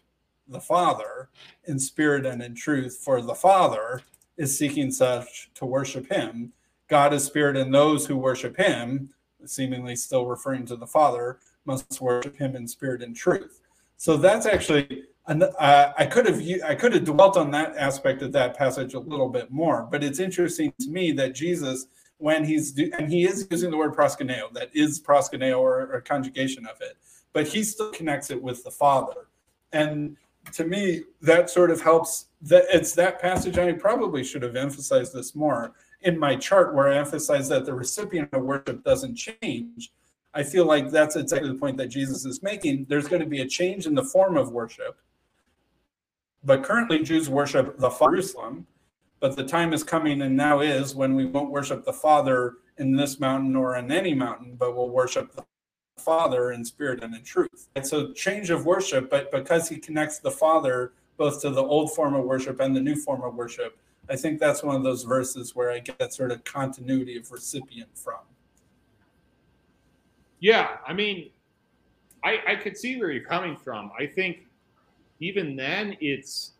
the 0.48 0.60
Father 0.60 1.28
in 1.64 1.78
spirit 1.78 2.26
and 2.26 2.42
in 2.42 2.54
truth, 2.54 3.00
for 3.04 3.20
the 3.20 3.34
Father 3.34 4.02
is 4.36 4.56
seeking 4.56 4.90
such 4.90 5.50
to 5.54 5.66
worship 5.66 6.10
him. 6.10 6.52
God 6.88 7.12
is 7.12 7.24
spirit, 7.24 7.56
and 7.56 7.72
those 7.72 8.06
who 8.06 8.16
worship 8.16 8.56
him, 8.56 9.10
seemingly 9.44 9.94
still 9.94 10.26
referring 10.26 10.66
to 10.66 10.76
the 10.76 10.86
Father, 10.86 11.38
must 11.64 12.00
worship 12.00 12.36
him 12.36 12.56
in 12.56 12.66
spirit 12.66 13.02
and 13.02 13.14
truth. 13.14 13.60
So 13.96 14.16
that's 14.16 14.46
actually 14.46 15.04
uh, 15.26 15.92
I 15.96 16.06
could 16.06 16.26
have 16.26 16.42
I 16.64 16.74
could 16.74 16.92
have 16.94 17.04
dwelt 17.04 17.36
on 17.36 17.50
that 17.52 17.76
aspect 17.76 18.22
of 18.22 18.32
that 18.32 18.56
passage 18.56 18.94
a 18.94 18.98
little 18.98 19.28
bit 19.28 19.50
more, 19.50 19.86
but 19.90 20.02
it's 20.02 20.18
interesting 20.18 20.72
to 20.80 20.88
me 20.88 21.12
that 21.12 21.34
Jesus, 21.34 21.86
when 22.20 22.44
he's 22.44 22.78
and 22.78 23.10
he 23.10 23.24
is 23.24 23.46
using 23.50 23.70
the 23.70 23.76
word 23.76 23.94
proskuneo, 23.94 24.52
that 24.52 24.70
is 24.74 25.00
proskuneo 25.00 25.58
or, 25.58 25.92
or 25.92 26.00
conjugation 26.00 26.66
of 26.66 26.80
it, 26.80 26.96
but 27.32 27.48
he 27.48 27.62
still 27.62 27.90
connects 27.90 28.30
it 28.30 28.42
with 28.42 28.62
the 28.64 28.70
Father, 28.70 29.28
and 29.72 30.16
to 30.52 30.64
me 30.64 31.02
that 31.22 31.50
sort 31.50 31.70
of 31.70 31.80
helps. 31.80 32.26
That 32.42 32.64
it's 32.72 32.92
that 32.94 33.20
passage. 33.20 33.58
I 33.58 33.72
probably 33.72 34.24
should 34.24 34.42
have 34.42 34.56
emphasized 34.56 35.12
this 35.12 35.34
more 35.34 35.72
in 36.02 36.18
my 36.18 36.36
chart, 36.36 36.74
where 36.74 36.88
I 36.88 36.96
emphasize 36.96 37.48
that 37.50 37.66
the 37.66 37.74
recipient 37.74 38.30
of 38.32 38.42
worship 38.42 38.82
doesn't 38.82 39.16
change. 39.16 39.92
I 40.32 40.42
feel 40.44 40.64
like 40.64 40.90
that's 40.90 41.16
exactly 41.16 41.48
the 41.48 41.58
point 41.58 41.76
that 41.78 41.88
Jesus 41.88 42.24
is 42.24 42.42
making. 42.42 42.86
There's 42.88 43.08
going 43.08 43.20
to 43.20 43.28
be 43.28 43.40
a 43.40 43.48
change 43.48 43.86
in 43.86 43.94
the 43.94 44.04
form 44.04 44.36
of 44.36 44.52
worship 44.52 44.96
but 46.42 46.62
currently, 46.62 47.02
Jews 47.02 47.28
worship 47.28 47.78
the 47.78 47.90
Jerusalem. 47.90 48.66
But 49.20 49.36
the 49.36 49.44
time 49.44 49.72
is 49.72 49.84
coming, 49.84 50.22
and 50.22 50.36
now 50.36 50.60
is 50.60 50.94
when 50.94 51.14
we 51.14 51.26
won't 51.26 51.50
worship 51.50 51.84
the 51.84 51.92
Father 51.92 52.54
in 52.78 52.96
this 52.96 53.20
mountain 53.20 53.54
or 53.54 53.76
in 53.76 53.92
any 53.92 54.14
mountain, 54.14 54.56
but 54.58 54.74
we'll 54.74 54.88
worship 54.88 55.32
the 55.36 55.44
Father 55.98 56.52
in 56.52 56.64
spirit 56.64 57.04
and 57.04 57.14
in 57.14 57.22
truth. 57.22 57.68
It's 57.76 57.92
a 57.92 58.12
change 58.14 58.48
of 58.48 58.64
worship, 58.64 59.10
but 59.10 59.30
because 59.30 59.68
he 59.68 59.76
connects 59.76 60.18
the 60.18 60.30
Father 60.30 60.92
both 61.18 61.42
to 61.42 61.50
the 61.50 61.62
old 61.62 61.94
form 61.94 62.14
of 62.14 62.24
worship 62.24 62.60
and 62.60 62.74
the 62.74 62.80
new 62.80 62.96
form 62.96 63.22
of 63.22 63.34
worship, 63.34 63.76
I 64.08 64.16
think 64.16 64.40
that's 64.40 64.62
one 64.62 64.74
of 64.74 64.82
those 64.82 65.04
verses 65.04 65.54
where 65.54 65.70
I 65.70 65.78
get 65.78 65.98
that 65.98 66.14
sort 66.14 66.32
of 66.32 66.42
continuity 66.44 67.18
of 67.18 67.30
recipient 67.30 67.90
from. 67.96 68.20
Yeah, 70.40 70.78
I 70.86 70.94
mean, 70.94 71.30
I, 72.24 72.38
I 72.48 72.56
could 72.56 72.76
see 72.76 72.96
where 72.96 73.10
you're 73.10 73.24
coming 73.24 73.56
from. 73.56 73.92
I 73.98 74.06
think 74.06 74.46
even 75.20 75.54
then, 75.54 75.96
it's 76.00 76.52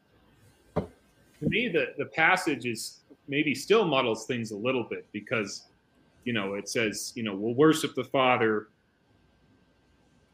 me 1.49 1.69
the 1.69 1.95
the 1.99 2.07
passage 2.07 2.67
is 2.67 3.01
maybe 3.29 3.55
still 3.55 3.85
muddles 3.85 4.27
things 4.27 4.51
a 4.51 4.57
little 4.57 4.85
bit 4.85 5.07
because 5.13 5.67
you 6.25 6.33
know 6.33 6.55
it 6.55 6.69
says 6.69 7.13
you 7.15 7.23
know 7.23 7.35
we'll 7.35 7.55
worship 7.55 7.95
the 7.95 8.05
Father 8.05 8.69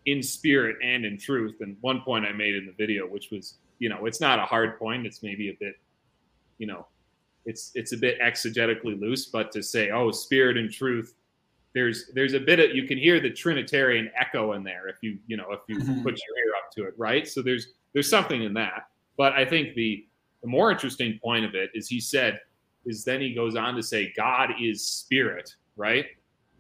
in 0.06 0.22
spirit 0.22 0.76
and 0.84 1.04
in 1.04 1.18
truth. 1.18 1.56
And 1.60 1.76
one 1.80 2.00
point 2.00 2.24
I 2.24 2.32
made 2.32 2.54
in 2.54 2.64
the 2.64 2.72
video, 2.72 3.06
which 3.06 3.30
was 3.30 3.54
you 3.78 3.88
know 3.88 4.06
it's 4.06 4.20
not 4.20 4.38
a 4.38 4.42
hard 4.42 4.78
point. 4.78 5.06
It's 5.06 5.22
maybe 5.22 5.50
a 5.50 5.56
bit 5.58 5.74
you 6.58 6.66
know 6.66 6.86
it's 7.44 7.72
it's 7.74 7.92
a 7.92 7.96
bit 7.96 8.20
exegetically 8.20 9.00
loose, 9.00 9.26
but 9.26 9.52
to 9.52 9.62
say 9.62 9.90
oh 9.90 10.10
spirit 10.10 10.56
and 10.56 10.70
truth 10.70 11.14
there's 11.74 12.10
there's 12.14 12.32
a 12.32 12.40
bit 12.40 12.58
of 12.58 12.74
you 12.74 12.88
can 12.88 12.96
hear 12.96 13.20
the 13.20 13.28
trinitarian 13.28 14.10
echo 14.18 14.54
in 14.54 14.64
there 14.64 14.88
if 14.88 14.96
you 15.02 15.18
you 15.26 15.36
know 15.36 15.44
if 15.50 15.60
you 15.68 15.76
mm-hmm. 15.76 16.02
put 16.02 16.18
your 16.26 16.38
ear 16.38 16.54
up 16.56 16.72
to 16.72 16.84
it 16.84 16.94
right 16.96 17.28
so 17.28 17.42
there's 17.42 17.74
there's 17.96 18.10
something 18.10 18.42
in 18.42 18.52
that. 18.52 18.88
But 19.16 19.32
I 19.32 19.46
think 19.46 19.74
the 19.74 20.05
the 20.46 20.50
more 20.52 20.70
interesting 20.70 21.18
point 21.20 21.44
of 21.44 21.56
it 21.56 21.70
is 21.74 21.88
he 21.88 21.98
said 21.98 22.38
is 22.84 23.02
then 23.02 23.20
he 23.20 23.34
goes 23.34 23.56
on 23.56 23.74
to 23.74 23.82
say 23.82 24.12
God 24.16 24.50
is 24.60 24.86
spirit, 24.86 25.52
right? 25.76 26.06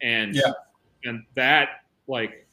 And 0.02 0.34
yeah. 0.34 0.50
and 1.04 1.22
that 1.36 1.84
like 2.08 2.48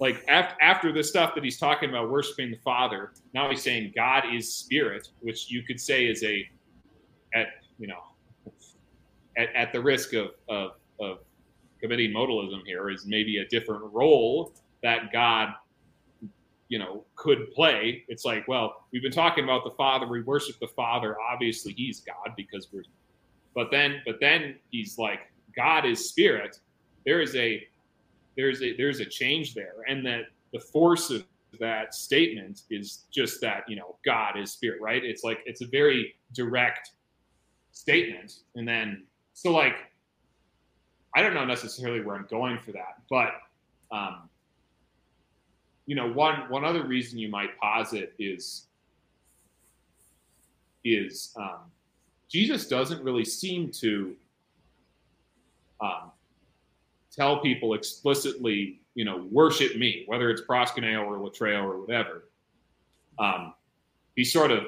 like 0.00 0.24
after, 0.26 0.56
after 0.62 0.90
the 0.90 1.04
stuff 1.04 1.34
that 1.34 1.44
he's 1.44 1.58
talking 1.58 1.90
about 1.90 2.10
worshiping 2.10 2.50
the 2.50 2.56
Father, 2.64 3.12
now 3.34 3.50
he's 3.50 3.62
saying 3.62 3.92
God 3.94 4.24
is 4.32 4.50
spirit, 4.50 5.10
which 5.20 5.50
you 5.50 5.62
could 5.62 5.78
say 5.78 6.06
is 6.06 6.24
a 6.24 6.48
at 7.34 7.48
you 7.78 7.86
know 7.86 8.00
at, 9.36 9.54
at 9.54 9.70
the 9.70 9.82
risk 9.82 10.14
of, 10.14 10.30
of 10.48 10.70
of 10.98 11.18
committing 11.78 12.10
modalism 12.10 12.62
here 12.64 12.88
is 12.88 13.04
maybe 13.04 13.36
a 13.36 13.46
different 13.48 13.84
role 13.92 14.54
that 14.82 15.12
God 15.12 15.50
you 16.74 16.80
know 16.80 17.04
could 17.14 17.52
play. 17.52 18.04
It's 18.08 18.24
like 18.24 18.48
well 18.48 18.86
we've 18.92 19.02
been 19.02 19.12
talking 19.12 19.44
about 19.44 19.62
the 19.62 19.70
father. 19.70 20.08
We 20.08 20.22
worship 20.22 20.58
the 20.58 20.66
father. 20.66 21.16
Obviously 21.20 21.72
he's 21.72 22.00
god 22.00 22.34
because 22.36 22.66
we're 22.72 22.82
but 23.54 23.70
then 23.70 24.02
but 24.04 24.16
then 24.20 24.56
he's 24.72 24.98
like 24.98 25.20
god 25.54 25.86
is 25.86 26.08
spirit. 26.08 26.58
There 27.06 27.20
is 27.20 27.36
a 27.36 27.64
there's 28.36 28.60
a 28.60 28.76
there's 28.76 28.98
a 28.98 29.04
change 29.04 29.54
there. 29.54 29.76
And 29.88 30.04
that 30.06 30.22
the 30.52 30.58
force 30.58 31.10
of 31.10 31.24
that 31.60 31.94
statement 31.94 32.62
is 32.70 33.04
just 33.12 33.40
that 33.42 33.62
you 33.68 33.76
know 33.76 33.94
god 34.04 34.36
is 34.36 34.50
spirit 34.50 34.80
right? 34.80 35.04
It's 35.04 35.22
like 35.22 35.38
it's 35.46 35.62
a 35.62 35.68
very 35.68 36.16
direct 36.32 36.90
statement. 37.70 38.40
And 38.56 38.66
then 38.66 39.04
so 39.34 39.52
like 39.52 39.76
i 41.14 41.20
don't 41.22 41.34
know 41.34 41.44
necessarily 41.44 42.00
where 42.00 42.16
i'm 42.16 42.26
going 42.30 42.58
for 42.58 42.72
that 42.72 43.02
but 43.10 43.32
um 43.94 44.28
you 45.86 45.94
know, 45.94 46.10
one 46.10 46.48
one 46.48 46.64
other 46.64 46.84
reason 46.84 47.18
you 47.18 47.28
might 47.28 47.58
posit 47.58 48.14
is 48.18 48.66
is 50.84 51.32
um, 51.36 51.70
Jesus 52.28 52.68
doesn't 52.68 53.02
really 53.02 53.24
seem 53.24 53.70
to 53.72 54.14
um, 55.80 56.10
tell 57.10 57.40
people 57.40 57.74
explicitly, 57.74 58.80
you 58.94 59.04
know, 59.04 59.28
worship 59.30 59.76
me, 59.76 60.04
whether 60.06 60.30
it's 60.30 60.42
proskuneo 60.42 61.06
or 61.06 61.18
latreo 61.18 61.62
or 61.62 61.80
whatever. 61.80 62.24
Um, 63.18 63.54
he 64.16 64.24
sort 64.24 64.50
of, 64.50 64.64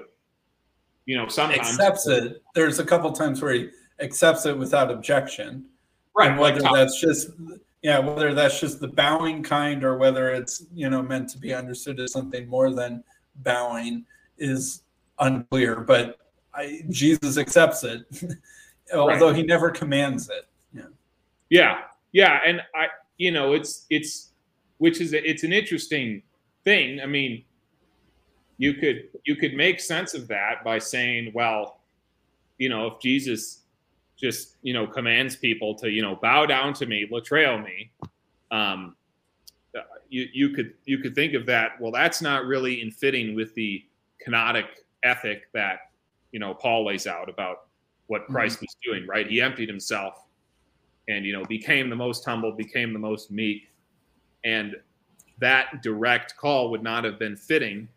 you 1.07 1.17
know, 1.17 1.29
sometimes 1.29 1.69
accepts 1.69 2.07
it. 2.07 2.43
There's 2.55 2.79
a 2.79 2.85
couple 2.85 3.11
times 3.13 3.43
where 3.43 3.55
he 3.55 3.71
accepts 4.01 4.47
it 4.47 4.57
without 4.57 4.91
objection, 4.91 5.65
right? 6.17 6.31
And 6.31 6.41
whether 6.41 6.61
like 6.61 6.73
that's 6.73 7.01
just 7.01 7.31
yeah 7.87 8.01
whether 8.01 8.35
that's 8.35 8.59
just 8.59 8.81
the 8.81 8.89
bowing 8.89 9.45
kind 9.45 9.85
or 9.85 9.97
whether 9.97 10.33
it's 10.33 10.67
you 10.75 10.91
know 10.91 11.01
meant 11.01 11.29
to 11.29 11.39
be 11.39 11.55
understood 11.55 12.01
as 12.01 12.11
something 12.11 12.49
more 12.49 12.73
than 12.75 13.05
bowing 13.45 14.05
is 14.39 14.83
unclear 15.21 15.77
but 15.77 16.19
I, 16.53 16.83
jesus 16.91 17.39
accepts 17.39 17.85
it 17.85 18.05
although 18.95 19.29
right. 19.29 19.37
he 19.37 19.43
never 19.45 19.71
commands 19.71 20.29
it. 20.29 20.49
Yeah. 20.75 20.91
Yeah 21.49 21.79
yeah 22.11 22.41
and 22.45 22.61
i 22.75 22.89
you 23.19 23.31
know 23.31 23.53
it's 23.53 23.87
it's 23.89 24.33
which 24.79 25.01
is 25.01 25.13
it's 25.13 25.45
an 25.45 25.53
interesting 25.53 26.23
thing. 26.65 27.01
I 27.01 27.07
mean 27.07 27.45
you 28.59 28.75
could 28.75 29.09
you 29.25 29.37
could 29.37 29.55
make 29.55 29.79
sense 29.79 30.13
of 30.13 30.27
that 30.27 30.65
by 30.65 30.79
saying 30.81 31.31
well 31.35 31.79
you 32.59 32.69
know 32.69 32.89
if 32.89 33.01
jesus 33.01 33.63
just 34.17 34.57
you 34.63 34.73
know 34.73 34.87
commands 34.87 35.37
people 35.37 35.75
to 35.77 35.91
you 35.91 36.03
know 36.03 36.17
bow 36.17 36.47
down 36.47 36.73
to 36.75 36.87
me, 36.87 37.07
latreo 37.11 37.63
me. 37.63 37.91
Um, 38.51 38.97
you 40.09 40.27
you 40.33 40.51
could 40.51 40.75
you 40.85 40.99
could 40.99 41.15
think 41.15 41.35
of 41.35 41.47
that. 41.47 41.81
Well, 41.81 41.93
that's 41.93 42.23
not 42.23 42.45
really 42.45 42.81
in 42.81 42.91
fitting 42.91 43.35
with 43.35 43.55
the 43.55 43.85
kenotic 44.27 44.67
ethic 45.03 45.53
that 45.53 45.91
you 46.33 46.41
know 46.41 46.55
Paul 46.55 46.87
lays 46.87 47.07
out 47.07 47.29
about 47.29 47.67
what 48.07 48.23
mm-hmm. 48.23 48.33
Christ 48.33 48.57
mm-hmm. 48.57 48.65
was 48.65 48.77
doing, 48.85 49.07
right? 49.07 49.27
He 49.27 49.41
emptied 49.41 49.69
himself 49.69 50.25
and 51.09 51.25
you 51.25 51.33
know 51.33 51.45
became 51.45 51.91
the 51.91 51.97
most 51.97 52.25
humble, 52.25 52.53
became 52.53 52.93
the 52.93 52.99
most 52.99 53.31
meek, 53.31 53.71
and 54.45 54.77
that 55.39 55.83
direct 55.83 56.37
call 56.37 56.71
would 56.71 56.83
not 56.83 57.05
have 57.05 57.19
been 57.19 57.37
fitting, 57.37 57.89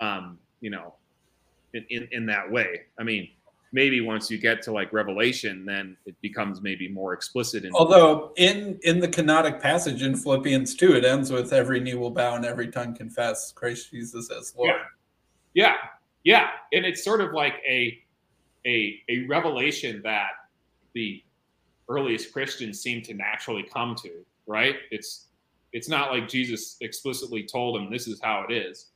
um, 0.00 0.38
you 0.60 0.70
know, 0.70 0.94
in, 1.72 1.86
in, 1.88 2.08
in 2.12 2.26
that 2.26 2.50
way. 2.50 2.82
I 2.98 3.02
mean, 3.02 3.30
maybe 3.72 4.00
once 4.00 4.30
you 4.30 4.38
get 4.38 4.62
to 4.62 4.72
like 4.72 4.92
Revelation, 4.92 5.64
then 5.64 5.96
it 6.06 6.20
becomes 6.20 6.60
maybe 6.60 6.88
more 6.88 7.12
explicit. 7.12 7.64
In- 7.64 7.72
Although 7.74 8.32
in 8.36 8.78
in 8.82 9.00
the 9.00 9.08
kenotic 9.08 9.60
passage 9.60 10.02
in 10.02 10.16
Philippians 10.16 10.74
two, 10.74 10.94
it 10.94 11.04
ends 11.04 11.30
with 11.30 11.52
every 11.52 11.80
knee 11.80 11.94
will 11.94 12.10
bow 12.10 12.34
and 12.34 12.44
every 12.44 12.68
tongue 12.68 12.94
confess 12.94 13.52
Christ 13.52 13.90
Jesus 13.90 14.30
as 14.30 14.54
Lord. 14.56 14.70
Yeah, 15.54 15.74
yeah, 15.74 15.76
yeah. 16.24 16.48
and 16.72 16.84
it's 16.86 17.04
sort 17.04 17.20
of 17.20 17.32
like 17.32 17.54
a 17.68 18.02
a 18.66 19.00
a 19.08 19.26
revelation 19.26 20.00
that 20.04 20.30
the 20.94 21.22
earliest 21.88 22.32
Christians 22.32 22.80
seem 22.80 23.02
to 23.02 23.14
naturally 23.14 23.62
come 23.62 23.94
to. 24.02 24.10
Right? 24.46 24.76
It's 24.90 25.26
it's 25.72 25.88
not 25.88 26.10
like 26.10 26.28
Jesus 26.28 26.76
explicitly 26.80 27.42
told 27.44 27.76
them 27.76 27.90
this 27.90 28.08
is 28.08 28.20
how 28.22 28.46
it 28.48 28.52
is. 28.52 28.86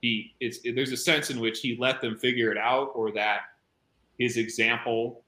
He 0.00 0.34
it's 0.40 0.60
there's 0.62 0.92
a 0.92 0.96
sense 0.96 1.30
in 1.30 1.40
which 1.40 1.60
he 1.60 1.76
let 1.78 2.00
them 2.00 2.16
figure 2.16 2.52
it 2.52 2.58
out, 2.58 2.92
or 2.94 3.10
that 3.12 3.40
his 4.22 4.36
example 4.36 5.22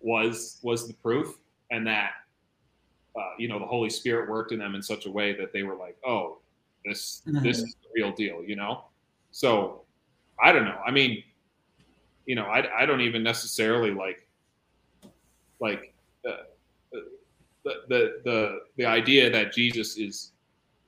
was 0.00 0.58
was 0.62 0.86
the 0.86 0.94
proof, 0.94 1.38
and 1.70 1.86
that 1.86 2.12
uh, 3.16 3.30
you 3.38 3.48
know 3.48 3.58
the 3.58 3.66
Holy 3.66 3.90
Spirit 3.90 4.28
worked 4.28 4.52
in 4.52 4.58
them 4.58 4.74
in 4.74 4.82
such 4.82 5.06
a 5.06 5.10
way 5.10 5.34
that 5.36 5.52
they 5.52 5.62
were 5.62 5.74
like, 5.74 5.96
oh, 6.06 6.38
this 6.84 7.22
this 7.26 7.58
is 7.58 7.76
the 7.82 7.88
real 7.94 8.12
deal, 8.12 8.42
you 8.44 8.56
know. 8.56 8.84
So 9.30 9.82
I 10.42 10.52
don't 10.52 10.64
know. 10.64 10.78
I 10.86 10.90
mean, 10.90 11.22
you 12.26 12.34
know, 12.34 12.44
I 12.44 12.82
I 12.82 12.86
don't 12.86 13.00
even 13.02 13.22
necessarily 13.22 13.90
like 13.90 14.26
like. 15.60 15.94
Uh, 16.26 16.44
the, 17.64 17.74
the 17.88 18.20
the 18.24 18.58
the 18.76 18.86
idea 18.86 19.30
that 19.30 19.52
Jesus 19.52 19.96
is 19.96 20.32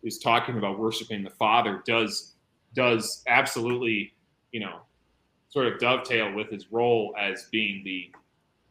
is 0.02 0.18
talking 0.18 0.58
about 0.58 0.78
worshiping 0.78 1.22
the 1.22 1.30
Father 1.30 1.82
does 1.86 2.34
does 2.74 3.22
absolutely 3.26 4.14
you 4.52 4.60
know 4.60 4.80
sort 5.52 5.66
of 5.66 5.78
dovetail 5.78 6.32
with 6.32 6.48
his 6.50 6.72
role 6.72 7.14
as 7.18 7.48
being 7.52 7.84
the 7.84 8.10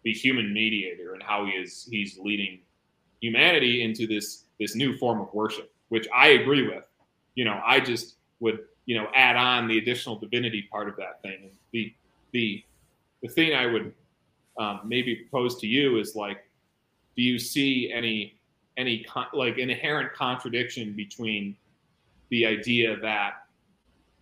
the 0.04 0.12
human 0.12 0.52
mediator 0.52 1.14
and 1.14 1.22
how 1.22 1.46
he 1.46 1.52
is 1.52 1.88
he's 1.90 2.18
leading 2.18 2.60
humanity 3.22 3.84
into 3.84 4.08
this 4.08 4.46
this 4.60 4.76
new 4.76 4.98
form 4.98 5.22
of 5.22 5.32
worship, 5.34 5.72
which 5.90 6.08
I 6.14 6.30
agree 6.30 6.68
with. 6.68 6.84
You 7.36 7.46
know, 7.46 7.62
I 7.66 7.80
just 7.80 8.16
would 8.40 8.60
you 8.86 8.98
know 8.98 9.08
add 9.16 9.36
on 9.36 9.68
the 9.68 9.78
additional 9.78 10.18
divinity 10.18 10.68
part 10.72 10.90
of 10.90 10.96
that 10.98 11.22
thing. 11.22 11.52
The 11.72 11.94
the 12.32 12.64
the 13.22 13.28
thing 13.28 13.54
I 13.54 13.68
would 13.68 13.94
um, 14.58 14.82
maybe 14.84 15.16
propose 15.16 15.60
to 15.62 15.68
you 15.68 16.00
is 16.00 16.16
like 16.16 16.44
do 17.16 17.22
you 17.22 17.38
see 17.38 17.92
any 17.94 18.40
any 18.78 19.04
con- 19.04 19.28
like 19.34 19.58
inherent 19.58 20.14
contradiction 20.14 20.94
between 20.94 21.56
the 22.30 22.46
idea 22.46 22.98
that 23.02 23.41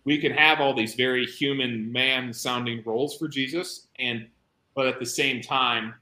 we 0.04 0.18
can 0.18 0.32
have 0.32 0.60
all 0.60 0.74
these 0.74 0.94
very 0.94 1.26
human 1.26 1.90
man 1.92 2.32
sounding 2.32 2.82
roles 2.84 3.16
for 3.16 3.28
Jesus. 3.28 3.88
And 3.98 4.26
but 4.74 4.86
at 4.86 4.98
the 4.98 5.06
same 5.06 5.42
time 5.42 5.94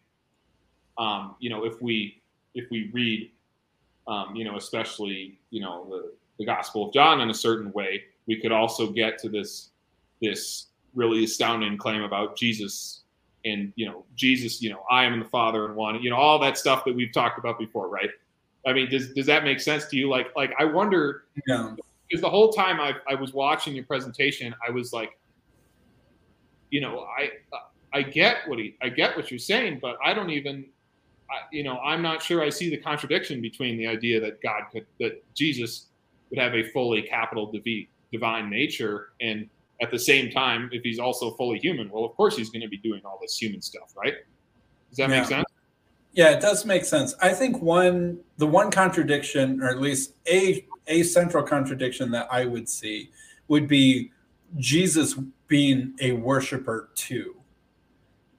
um, 0.99 1.37
you 1.39 1.49
know 1.49 1.65
if 1.65 1.81
we 1.81 2.21
if 2.55 2.71
we 2.71 2.91
read 2.93 3.31
um, 4.07 4.35
you 4.35 4.45
know 4.45 4.57
especially 4.57 5.39
you 5.51 5.61
know 5.61 5.87
the, 5.89 6.13
the 6.39 6.45
gospel 6.45 6.89
of 6.89 6.93
John 6.93 7.21
in 7.21 7.31
a 7.31 7.35
certain 7.35 7.73
way 7.73 8.05
we 8.27 8.41
could 8.41 8.53
also 8.53 8.91
get 8.91 9.19
to 9.21 9.29
this 9.29 9.71
this 10.21 10.67
really 10.95 11.25
astounding 11.25 11.79
claim 11.79 12.03
about 12.03 12.37
Jesus 12.37 13.03
and 13.45 13.73
you 13.77 13.87
know 13.87 14.05
jesus 14.17 14.61
you 14.61 14.69
know 14.69 14.83
i 14.91 15.05
am 15.05 15.21
the 15.21 15.25
father 15.25 15.67
and 15.67 15.77
one 15.77 16.03
you 16.03 16.11
know 16.11 16.17
all 16.17 16.41
that 16.41 16.59
stuff 16.59 16.85
that 16.85 16.93
we've 16.93 17.13
talked 17.13 17.39
about 17.39 17.57
before 17.57 17.89
right? 17.89 18.11
I 18.67 18.73
mean 18.73 18.91
does, 18.91 19.13
does 19.13 19.27
that 19.27 19.45
make 19.45 19.61
sense 19.61 19.87
to 19.87 19.97
you? 19.97 20.09
Like 20.09 20.35
like 20.37 20.53
i 20.59 20.65
wonder. 20.65 21.25
Because 22.09 22.23
the 22.23 22.31
whole 22.31 22.51
time 22.51 22.81
I, 22.81 22.95
I 23.09 23.15
was 23.15 23.33
watching 23.33 23.75
your 23.75 23.85
presentation 23.85 24.55
i 24.67 24.71
was 24.71 24.93
like 24.93 25.19
you 26.71 26.81
know 26.81 27.07
i 27.19 27.31
i 27.93 28.03
get 28.03 28.49
what 28.49 28.59
he 28.59 28.77
i 28.83 28.89
get 28.89 29.17
what 29.17 29.31
you're 29.31 29.39
saying 29.39 29.79
but 29.81 29.97
i 30.05 30.13
don't 30.13 30.31
even 30.31 30.67
I, 31.31 31.41
you 31.53 31.63
know 31.63 31.79
i'm 31.79 32.03
not 32.03 32.23
sure 32.23 32.43
i 32.43 32.49
see 32.49 32.71
the 32.71 32.79
contradiction 32.79 33.41
between 33.41 33.77
the 33.79 33.87
idea 33.87 34.21
that 34.21 34.43
god 34.43 34.63
could 34.73 34.87
that 35.01 35.23
jesus 35.35 35.87
would 36.31 36.39
have 36.39 36.55
a 36.55 36.65
fully 36.71 37.03
capital 37.03 37.53
divine 38.11 38.51
nature 38.51 39.11
and 39.21 39.49
at 39.81 39.91
the 39.91 39.99
same 39.99 40.31
time, 40.31 40.69
if 40.73 40.83
he's 40.83 40.99
also 40.99 41.33
fully 41.33 41.59
human, 41.59 41.89
well, 41.91 42.05
of 42.05 42.15
course 42.17 42.37
he's 42.37 42.51
going 42.51 42.63
to 42.63 42.69
be 42.69 42.79
doing 42.79 43.01
all 43.05 43.19
this 43.21 43.41
human 43.41 43.63
stuff, 43.63 43.93
right? 43.97 44.15
Does 44.91 44.97
that 44.97 45.11
yeah. 45.11 45.21
make 45.21 45.29
sense? 45.29 45.45
Yeah, 46.13 46.31
it 46.31 46.41
does 46.41 46.65
make 46.65 46.85
sense. 46.85 47.15
I 47.21 47.33
think 47.33 47.63
one 47.63 48.19
the 48.39 48.47
one 48.47 48.71
contradiction, 48.71 49.63
or 49.63 49.69
at 49.69 49.81
least 49.81 50.15
a 50.27 50.67
a 50.89 51.03
central 51.03 51.45
contradiction 51.45 52.11
that 52.11 52.29
I 52.31 52.45
would 52.45 52.69
see 52.69 53.11
would 53.47 53.69
be 53.69 54.11
Jesus 54.57 55.15
being 55.47 55.95
a 56.01 56.13
worshiper 56.13 56.91
too. 56.95 57.37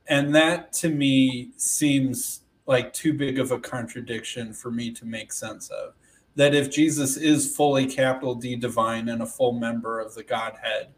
And 0.07 0.33
that 0.35 0.73
to 0.73 0.89
me 0.89 1.51
seems 1.55 2.41
like 2.65 2.93
too 2.93 3.13
big 3.13 3.39
of 3.39 3.51
a 3.51 3.59
contradiction 3.59 4.53
for 4.53 4.71
me 4.71 4.91
to 4.91 5.05
make 5.05 5.31
sense 5.31 5.69
of. 5.69 5.93
That 6.35 6.55
if 6.55 6.71
Jesus 6.71 7.17
is 7.17 7.55
fully 7.55 7.85
capital 7.85 8.35
D 8.35 8.55
divine 8.55 9.09
and 9.09 9.21
a 9.21 9.25
full 9.25 9.53
member 9.53 9.99
of 9.99 10.15
the 10.15 10.23
Godhead, 10.23 10.89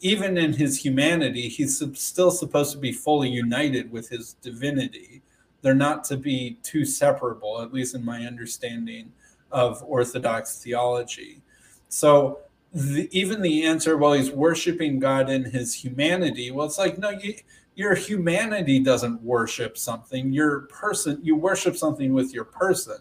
even 0.00 0.36
in 0.36 0.52
his 0.52 0.84
humanity, 0.84 1.48
he's 1.48 1.82
still 1.94 2.30
supposed 2.30 2.72
to 2.72 2.78
be 2.78 2.92
fully 2.92 3.28
united 3.28 3.90
with 3.90 4.08
his 4.08 4.34
divinity. 4.34 5.22
They're 5.62 5.74
not 5.74 6.04
to 6.04 6.16
be 6.18 6.58
too 6.62 6.84
separable, 6.84 7.62
at 7.62 7.72
least 7.72 7.94
in 7.94 8.04
my 8.04 8.26
understanding 8.26 9.12
of 9.54 9.82
Orthodox 9.86 10.58
theology. 10.62 11.40
So 11.88 12.40
the, 12.74 13.08
even 13.18 13.40
the 13.40 13.64
answer, 13.64 13.96
well, 13.96 14.12
he's 14.12 14.30
worshiping 14.30 14.98
God 14.98 15.30
in 15.30 15.44
his 15.44 15.74
humanity. 15.74 16.50
Well, 16.50 16.66
it's 16.66 16.78
like 16.78 16.98
no, 16.98 17.10
you, 17.10 17.34
your 17.74 17.94
humanity 17.94 18.78
doesn't 18.80 19.22
worship 19.22 19.78
something. 19.78 20.32
Your 20.32 20.62
person, 20.62 21.18
you 21.22 21.36
worship 21.36 21.76
something 21.76 22.12
with 22.12 22.34
your 22.34 22.44
person. 22.44 22.98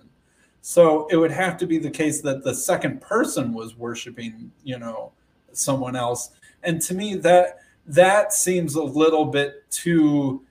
So 0.62 1.08
it 1.08 1.18
would 1.18 1.32
have 1.32 1.58
to 1.58 1.68
be 1.68 1.78
the 1.78 1.92
case 1.92 2.22
that 2.22 2.44
the 2.44 2.56
second 2.56 3.02
person 3.02 3.54
was 3.54 3.76
worshiping, 3.76 4.50
you 4.64 4.80
know, 4.80 5.12
someone 5.52 5.98
else 5.98 6.32
and 6.64 6.82
to 6.82 6.94
me 6.96 7.16
that 7.16 7.60
that 7.86 8.34
seems 8.34 8.76
a 8.76 8.84
little 8.84 9.26
bit 9.26 9.70
too 9.70 10.42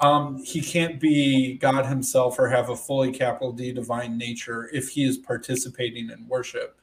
um, 0.00 0.42
he 0.44 0.60
can't 0.60 1.00
be 1.00 1.54
God 1.54 1.86
himself 1.86 2.38
or 2.38 2.48
have 2.48 2.70
a 2.70 2.76
fully 2.76 3.12
capital 3.12 3.52
D 3.52 3.72
divine 3.72 4.16
nature 4.16 4.70
if 4.72 4.90
he 4.90 5.04
is 5.04 5.18
participating 5.18 6.10
in 6.10 6.26
worship. 6.28 6.80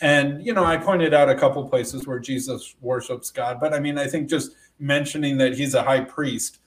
And, 0.00 0.44
you 0.44 0.52
know, 0.52 0.64
I 0.64 0.76
pointed 0.76 1.12
out 1.12 1.28
a 1.28 1.34
couple 1.34 1.66
places 1.68 2.06
where 2.06 2.20
Jesus 2.20 2.76
worships 2.80 3.30
God, 3.30 3.58
but 3.58 3.74
I 3.74 3.80
mean, 3.80 3.98
I 3.98 4.06
think 4.06 4.28
just 4.28 4.52
mentioning 4.78 5.38
that 5.38 5.56
he's 5.56 5.74
a 5.74 5.82
high 5.82 6.02
priest 6.02 6.58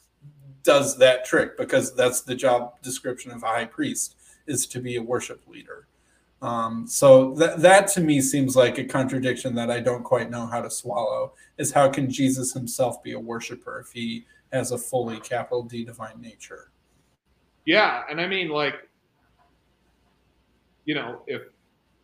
does 0.63 0.97
that 0.97 1.25
trick 1.25 1.57
because 1.57 1.95
that's 1.95 2.21
the 2.21 2.35
job 2.35 2.81
description 2.81 3.31
of 3.31 3.43
a 3.43 3.47
high 3.47 3.65
priest 3.65 4.15
is 4.47 4.67
to 4.67 4.79
be 4.79 4.95
a 4.97 5.01
worship 5.01 5.41
leader. 5.47 5.87
Um, 6.41 6.87
so 6.87 7.35
that 7.35 7.61
that 7.61 7.87
to 7.89 8.01
me 8.01 8.19
seems 8.19 8.55
like 8.55 8.79
a 8.79 8.83
contradiction 8.83 9.53
that 9.55 9.69
I 9.69 9.79
don't 9.79 10.03
quite 10.03 10.31
know 10.31 10.47
how 10.47 10.61
to 10.61 10.71
swallow. 10.71 11.33
Is 11.57 11.71
how 11.71 11.89
can 11.89 12.09
Jesus 12.09 12.51
himself 12.51 13.03
be 13.03 13.11
a 13.11 13.19
worshiper 13.19 13.79
if 13.79 13.91
he 13.91 14.25
has 14.51 14.71
a 14.71 14.77
fully 14.77 15.19
capital 15.19 15.63
D 15.63 15.83
divine 15.85 16.21
nature? 16.21 16.71
Yeah, 17.65 18.03
and 18.09 18.19
I 18.19 18.27
mean 18.27 18.49
like, 18.49 18.89
you 20.85 20.95
know, 20.95 21.21
if 21.27 21.43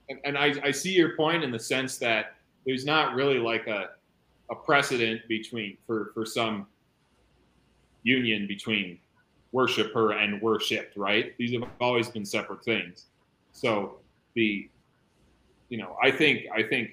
and, 0.09 0.19
and 0.23 0.37
I, 0.37 0.53
I 0.63 0.71
see 0.71 0.91
your 0.91 1.15
point 1.17 1.43
in 1.43 1.51
the 1.51 1.59
sense 1.59 1.97
that 1.97 2.35
there's 2.65 2.85
not 2.85 3.15
really 3.15 3.39
like 3.39 3.67
a 3.67 3.89
a 4.49 4.55
precedent 4.55 5.21
between 5.27 5.77
for 5.85 6.11
for 6.13 6.25
some 6.25 6.67
union 8.03 8.47
between 8.47 8.99
worshiper 9.51 10.13
and 10.13 10.41
worshipped, 10.41 10.95
right? 10.95 11.33
These 11.37 11.53
have 11.53 11.69
always 11.81 12.07
been 12.09 12.25
separate 12.25 12.63
things. 12.63 13.07
So 13.51 13.99
the 14.35 14.69
you 15.69 15.77
know 15.77 15.97
i 16.01 16.09
think 16.09 16.45
i 16.55 16.63
think 16.63 16.91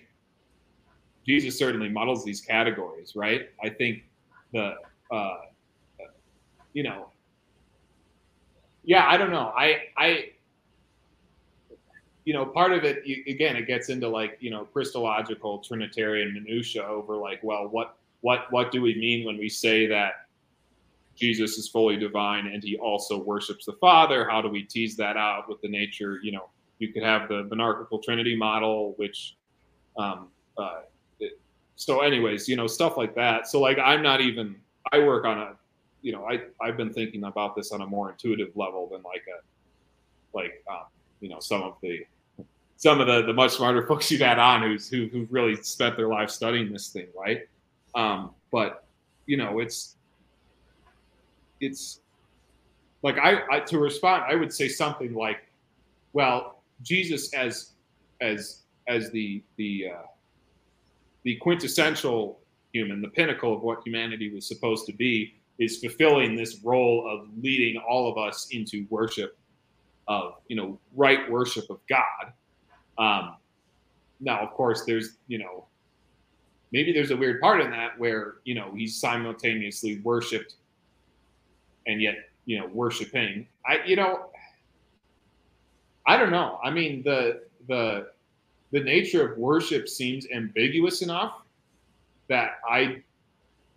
jesus 1.27 1.57
certainly 1.57 1.89
models 1.89 2.25
these 2.25 2.41
categories 2.41 3.13
right 3.15 3.51
i 3.63 3.69
think 3.69 4.03
the 4.53 4.75
uh 5.11 5.37
you 6.73 6.83
know 6.83 7.09
yeah 8.85 9.07
i 9.09 9.17
don't 9.17 9.31
know 9.31 9.53
i 9.57 9.83
i 9.97 10.31
you 12.25 12.33
know 12.33 12.45
part 12.45 12.73
of 12.73 12.85
it 12.85 13.03
again 13.29 13.57
it 13.57 13.67
gets 13.67 13.89
into 13.89 14.09
like 14.09 14.37
you 14.41 14.51
know 14.51 14.65
christological 14.65 15.59
trinitarian 15.59 16.33
minutia 16.33 16.85
over 16.85 17.17
like 17.17 17.41
well 17.43 17.69
what 17.69 17.97
what 18.23 18.47
what 18.51 18.73
do 18.73 18.81
we 18.81 18.95
mean 18.95 19.27
when 19.27 19.39
we 19.39 19.49
say 19.49 19.87
that 19.87 20.27
jesus 21.15 21.59
is 21.59 21.69
fully 21.69 21.97
divine 21.97 22.47
and 22.47 22.63
he 22.63 22.77
also 22.79 23.23
worships 23.23 23.67
the 23.67 23.75
father 23.75 24.29
how 24.29 24.41
do 24.43 24.49
we 24.49 24.63
tease 24.63 24.97
that 24.97 25.17
out 25.17 25.49
with 25.49 25.61
the 25.61 25.69
nature 25.69 26.19
you 26.23 26.33
know 26.33 26.49
you 26.79 26.93
could 26.93 27.03
have 27.03 27.29
the 27.29 27.45
monarchical 27.45 27.99
trinity 27.99 28.37
model, 28.37 28.95
which, 28.97 29.37
um, 29.97 30.29
uh, 30.59 30.81
it, 31.21 31.41
so 31.77 32.01
anyways, 32.01 32.49
you 32.49 32.57
know, 32.57 32.67
stuff 32.67 32.97
like 32.97 33.15
that. 33.15 33.49
So 33.49 33.61
like, 33.61 33.79
I'm 33.79 34.03
not 34.03 34.21
even, 34.21 34.57
I 34.93 34.99
work 35.01 35.25
on 35.25 35.39
a 35.39 35.57
you 36.05 36.13
know, 36.13 36.27
I 36.27 36.43
I've 36.61 36.77
been 36.77 36.93
thinking 36.93 37.25
about 37.25 37.57
this 37.57 37.73
on 37.73 37.81
a 37.81 37.87
more 37.87 38.11
intuitive 38.11 38.55
level 38.57 38.87
than 38.87 39.03
like 39.03 39.25
a 39.27 40.37
like 40.37 40.63
um, 40.71 40.85
you 41.21 41.31
know 41.31 41.41
some 41.41 41.63
of 41.63 41.77
the 41.83 42.05
some 42.77 43.01
of 43.01 43.07
the 43.07 43.23
the 43.23 43.33
much 43.33 43.53
smarter 43.53 43.87
folks 43.89 44.11
you've 44.11 44.21
had 44.21 44.39
on 44.39 44.63
who's 44.63 44.87
who 44.89 45.09
who've 45.09 45.33
really 45.33 45.57
spent 45.63 45.97
their 45.97 46.09
life 46.09 46.29
studying 46.31 46.71
this 46.71 46.91
thing, 46.91 47.07
right? 47.19 47.49
Um, 47.95 48.33
but 48.53 48.85
you 49.25 49.39
know, 49.39 49.61
it's 49.61 49.97
it's 51.61 52.01
like 53.03 53.17
I, 53.19 53.43
I 53.51 53.61
to 53.61 53.79
respond, 53.79 54.25
I 54.29 54.35
would 54.35 54.53
say 54.53 54.69
something 54.69 55.15
like, 55.15 55.47
well, 56.13 56.63
Jesus 56.83 57.33
as 57.33 57.71
as 58.21 58.61
as 58.89 59.11
the 59.11 59.43
the 59.57 59.89
uh, 59.97 60.07
the 61.23 61.37
quintessential 61.37 62.39
human, 62.75 63.01
the 63.01 63.09
pinnacle 63.09 63.55
of 63.55 63.63
what 63.63 63.81
humanity 63.87 64.35
was 64.35 64.47
supposed 64.47 64.85
to 64.87 64.93
be, 64.93 65.35
is 65.59 65.79
fulfilling 65.79 66.35
this 66.35 66.59
role 66.65 67.09
of 67.09 67.29
leading 67.41 67.81
all 67.89 68.11
of 68.11 68.19
us 68.19 68.49
into 68.51 68.87
worship 68.91 69.39
of 70.09 70.35
you 70.49 70.57
know 70.57 70.79
right 70.95 71.31
worship 71.31 71.71
of 71.71 71.79
God. 71.89 72.33
Um, 72.99 73.37
now, 74.21 74.41
of 74.41 74.51
course, 74.51 74.85
there's 74.85 75.17
you 75.29 75.39
know 75.39 75.67
maybe 76.73 76.93
there's 76.93 77.13
a 77.13 77.17
weird 77.17 77.41
part 77.41 77.61
in 77.61 77.71
that 77.71 77.99
where 77.99 78.35
you 78.45 78.55
know 78.55 78.73
he's 78.75 79.01
simultaneously 79.01 80.01
worshipped 80.01 80.57
and 81.87 82.03
yet 82.03 82.17
you 82.45 82.59
know 82.59 82.67
worshiping. 82.67 83.47
I 83.65 83.79
you 83.87 83.97
know 83.97 84.27
I 86.07 86.17
don't 86.17 86.33
know. 86.33 86.59
I 86.63 86.71
mean 86.71 87.03
the 87.05 87.43
the 87.69 88.09
the 88.73 88.81
nature 88.81 89.31
of 89.31 89.39
worship 89.39 89.89
seems 89.89 90.27
ambiguous 90.35 91.01
enough 91.01 91.44
that 92.29 92.59
I 92.69 93.03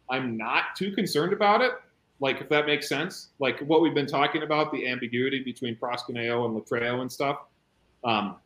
I'm 0.09 0.37
not 0.37 0.75
too 0.75 0.91
concerned 0.91 1.33
about 1.33 1.61
it. 1.61 1.71
Like 2.19 2.41
if 2.41 2.49
that 2.49 2.65
makes 2.65 2.89
sense. 2.89 3.29
Like 3.39 3.59
what 3.61 3.81
we've 3.81 3.93
been 3.93 4.07
talking 4.07 4.43
about, 4.43 4.71
the 4.71 4.87
ambiguity 4.87 5.43
between 5.43 5.75
proskuneo 5.75 6.45
and 6.45 6.55
latreo 6.55 7.01
and 7.01 7.11
stuff. 7.11 7.39
Um, 8.03 8.37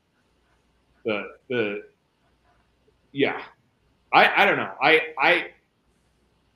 the 1.06 1.36
the 1.50 1.84
yeah. 3.12 3.42
I 4.14 4.44
I 4.44 4.46
don't 4.46 4.58
know. 4.58 4.72
I 4.82 5.02
I 5.18 5.48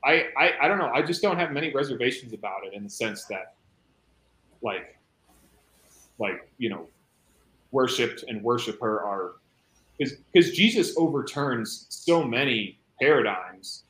I, 0.04 0.28
I 0.38 0.54
I 0.64 0.68
don't 0.68 0.78
know. 0.78 0.92
I 0.94 1.02
just 1.02 1.22
don't 1.22 1.38
have 1.38 1.52
many 1.52 1.74
reservations 1.74 2.34
about 2.34 2.66
it 2.66 2.74
in 2.74 2.84
the 2.84 2.90
sense 2.90 3.26
that 3.26 3.56
like 4.62 4.98
like 6.20 6.50
you 6.58 6.70
know 6.70 6.88
worshipped 7.72 8.24
and 8.28 8.42
worshiper 8.44 9.02
are 9.02 9.34
because 9.98 10.52
Jesus 10.52 10.96
overturns 10.98 11.88
so 11.90 12.24
many 12.24 12.80
paradigms. 13.02 13.84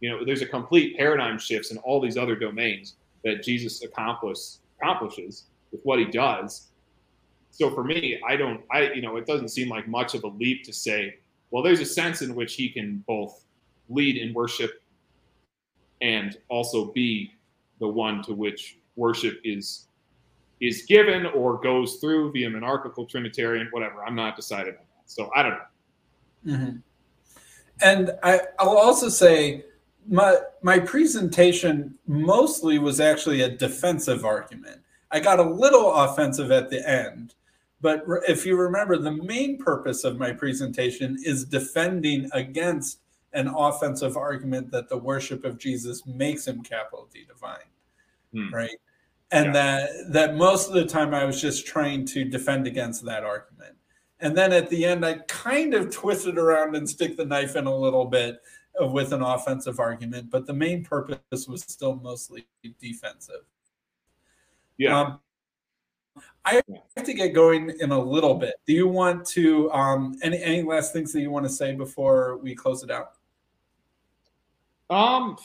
You 0.00 0.10
know, 0.10 0.24
there's 0.24 0.42
a 0.42 0.46
complete 0.46 0.96
paradigm 0.96 1.38
shifts 1.38 1.70
in 1.70 1.78
all 1.78 2.00
these 2.00 2.16
other 2.16 2.36
domains 2.36 2.96
that 3.24 3.42
Jesus 3.42 3.82
accomplish, 3.82 4.38
accomplishes 4.80 5.44
with 5.72 5.80
what 5.84 5.98
he 5.98 6.04
does. 6.04 6.68
So 7.50 7.70
for 7.70 7.84
me, 7.84 8.20
I 8.26 8.36
don't, 8.36 8.62
I, 8.70 8.92
you 8.92 9.02
know, 9.02 9.16
it 9.16 9.26
doesn't 9.26 9.48
seem 9.48 9.68
like 9.68 9.88
much 9.88 10.14
of 10.14 10.24
a 10.24 10.28
leap 10.28 10.64
to 10.64 10.72
say, 10.72 11.18
well, 11.50 11.62
there's 11.62 11.80
a 11.80 11.86
sense 11.86 12.20
in 12.20 12.34
which 12.34 12.54
he 12.54 12.68
can 12.68 13.02
both 13.06 13.44
lead 13.88 14.16
in 14.16 14.34
worship 14.34 14.82
and 16.00 16.36
also 16.48 16.92
be 16.92 17.32
the 17.80 17.88
one 17.88 18.22
to 18.22 18.34
which 18.34 18.78
worship 18.96 19.40
is 19.44 19.88
is 20.60 20.84
given 20.84 21.26
or 21.26 21.60
goes 21.60 21.96
through 21.96 22.30
via 22.32 22.48
monarchical 22.48 23.04
trinitarian 23.06 23.68
whatever 23.72 24.04
i'm 24.04 24.14
not 24.14 24.36
decided 24.36 24.74
on 24.74 24.84
that 24.96 25.10
so 25.10 25.30
i 25.34 25.42
don't 25.42 25.52
know 25.52 26.56
mm-hmm. 26.56 26.76
And 27.82 28.12
I, 28.22 28.40
i'll 28.58 28.76
also 28.76 29.08
say 29.08 29.64
my 30.08 30.36
my 30.62 30.78
presentation 30.78 31.98
mostly 32.06 32.78
was 32.78 33.00
actually 33.00 33.40
a 33.42 33.48
defensive 33.48 34.24
argument 34.24 34.80
i 35.10 35.20
got 35.20 35.38
a 35.38 35.50
little 35.50 35.92
offensive 35.92 36.50
at 36.50 36.70
the 36.70 36.88
end 36.88 37.34
but 37.84 38.02
if 38.26 38.46
you 38.46 38.56
remember 38.56 38.96
the 38.96 39.10
main 39.10 39.58
purpose 39.58 40.04
of 40.04 40.18
my 40.18 40.32
presentation 40.32 41.18
is 41.22 41.44
defending 41.44 42.30
against 42.32 43.00
an 43.34 43.48
offensive 43.48 44.16
argument 44.16 44.70
that 44.70 44.88
the 44.88 44.96
worship 44.96 45.44
of 45.44 45.58
Jesus 45.58 46.06
makes 46.06 46.46
him 46.46 46.62
capital 46.62 47.08
D 47.12 47.26
divine, 47.28 47.58
hmm. 48.32 48.54
right? 48.54 48.76
And 49.32 49.46
yeah. 49.46 49.52
that 49.52 49.90
that 50.12 50.36
most 50.36 50.68
of 50.68 50.74
the 50.74 50.86
time 50.86 51.12
I 51.12 51.24
was 51.24 51.40
just 51.40 51.66
trying 51.66 52.06
to 52.06 52.24
defend 52.24 52.66
against 52.66 53.04
that 53.04 53.24
argument. 53.24 53.76
And 54.24 54.34
then 54.34 54.54
at 54.54 54.70
the 54.70 54.86
end, 54.86 55.04
I 55.04 55.18
kind 55.28 55.74
of 55.74 55.94
twisted 55.94 56.38
around 56.38 56.74
and 56.76 56.88
stick 56.88 57.18
the 57.18 57.26
knife 57.26 57.56
in 57.56 57.66
a 57.66 57.76
little 57.76 58.06
bit 58.06 58.40
with 58.80 59.12
an 59.12 59.20
offensive 59.20 59.78
argument, 59.78 60.30
but 60.30 60.46
the 60.46 60.52
main 60.54 60.82
purpose 60.82 61.46
was 61.46 61.60
still 61.60 61.96
mostly 61.96 62.46
defensive. 62.80 63.42
Yeah. 64.78 64.98
Um, 64.98 65.20
I 66.42 66.62
have 66.96 67.04
to 67.04 67.12
get 67.12 67.34
going 67.34 67.74
in 67.80 67.90
a 67.90 67.98
little 67.98 68.34
bit. 68.34 68.54
Do 68.66 68.72
you 68.72 68.88
want 68.88 69.26
to 69.26 69.70
um, 69.72 70.16
any 70.22 70.42
any 70.42 70.62
last 70.62 70.94
things 70.94 71.12
that 71.12 71.20
you 71.20 71.30
want 71.30 71.44
to 71.44 71.52
say 71.52 71.74
before 71.74 72.38
we 72.38 72.54
close 72.54 72.82
it 72.82 72.90
out? 72.90 73.12
Um, 74.88 75.36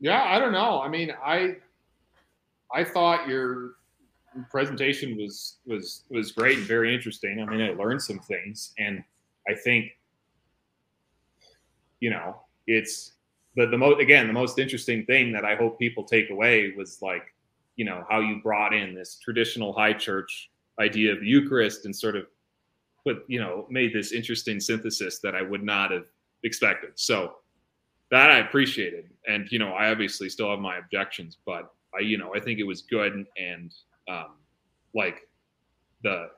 yeah, 0.00 0.24
I 0.24 0.40
don't 0.40 0.52
know. 0.52 0.82
I 0.82 0.88
mean, 0.88 1.12
I 1.24 1.58
I 2.74 2.82
thought 2.82 3.28
your 3.28 3.76
presentation 4.50 5.16
was 5.16 5.58
was 5.66 6.04
was 6.10 6.32
great 6.32 6.58
and 6.58 6.66
very 6.66 6.94
interesting. 6.94 7.40
I 7.40 7.50
mean, 7.50 7.60
I 7.60 7.70
learned 7.70 8.02
some 8.02 8.18
things, 8.18 8.72
and 8.78 9.02
I 9.48 9.54
think 9.54 9.90
you 12.00 12.10
know 12.10 12.36
it's 12.66 13.12
the 13.56 13.66
the 13.66 13.78
most 13.78 14.00
again 14.00 14.26
the 14.26 14.32
most 14.32 14.58
interesting 14.58 15.04
thing 15.06 15.32
that 15.32 15.44
I 15.44 15.54
hope 15.56 15.78
people 15.78 16.04
take 16.04 16.30
away 16.30 16.72
was 16.76 17.00
like 17.02 17.34
you 17.76 17.84
know 17.84 18.04
how 18.08 18.20
you 18.20 18.40
brought 18.42 18.74
in 18.74 18.94
this 18.94 19.18
traditional 19.22 19.72
high 19.72 19.92
church 19.92 20.50
idea 20.80 21.12
of 21.12 21.22
Eucharist 21.22 21.84
and 21.84 21.94
sort 21.94 22.16
of 22.16 22.26
put 23.06 23.24
you 23.28 23.40
know 23.40 23.66
made 23.70 23.92
this 23.92 24.12
interesting 24.12 24.60
synthesis 24.60 25.20
that 25.20 25.34
I 25.34 25.42
would 25.42 25.62
not 25.62 25.90
have 25.90 26.04
expected. 26.42 26.90
So 26.94 27.36
that 28.10 28.30
I 28.30 28.38
appreciated. 28.38 29.06
And, 29.26 29.50
you 29.50 29.58
know, 29.58 29.72
I 29.72 29.90
obviously 29.90 30.28
still 30.28 30.50
have 30.50 30.60
my 30.60 30.78
objections, 30.78 31.38
but 31.44 31.72
I, 31.96 32.00
you 32.00 32.18
know, 32.18 32.34
I 32.34 32.40
think 32.40 32.60
it 32.60 32.64
was 32.64 32.82
good. 32.82 33.26
And, 33.36 33.74
um, 34.08 34.36
like 34.94 35.28
the, 36.02 36.30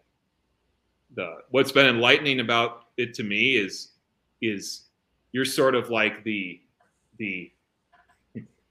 the, 1.14 1.38
what's 1.51 1.72
been 1.72 1.86
enlightening 1.86 2.40
about 2.40 2.86
it 2.97 3.14
to 3.14 3.22
me 3.22 3.56
is, 3.56 3.93
is 4.40 4.82
you're 5.32 5.44
sort 5.44 5.74
of 5.74 5.90
like 5.90 6.24
the, 6.24 6.60
the, 7.18 7.52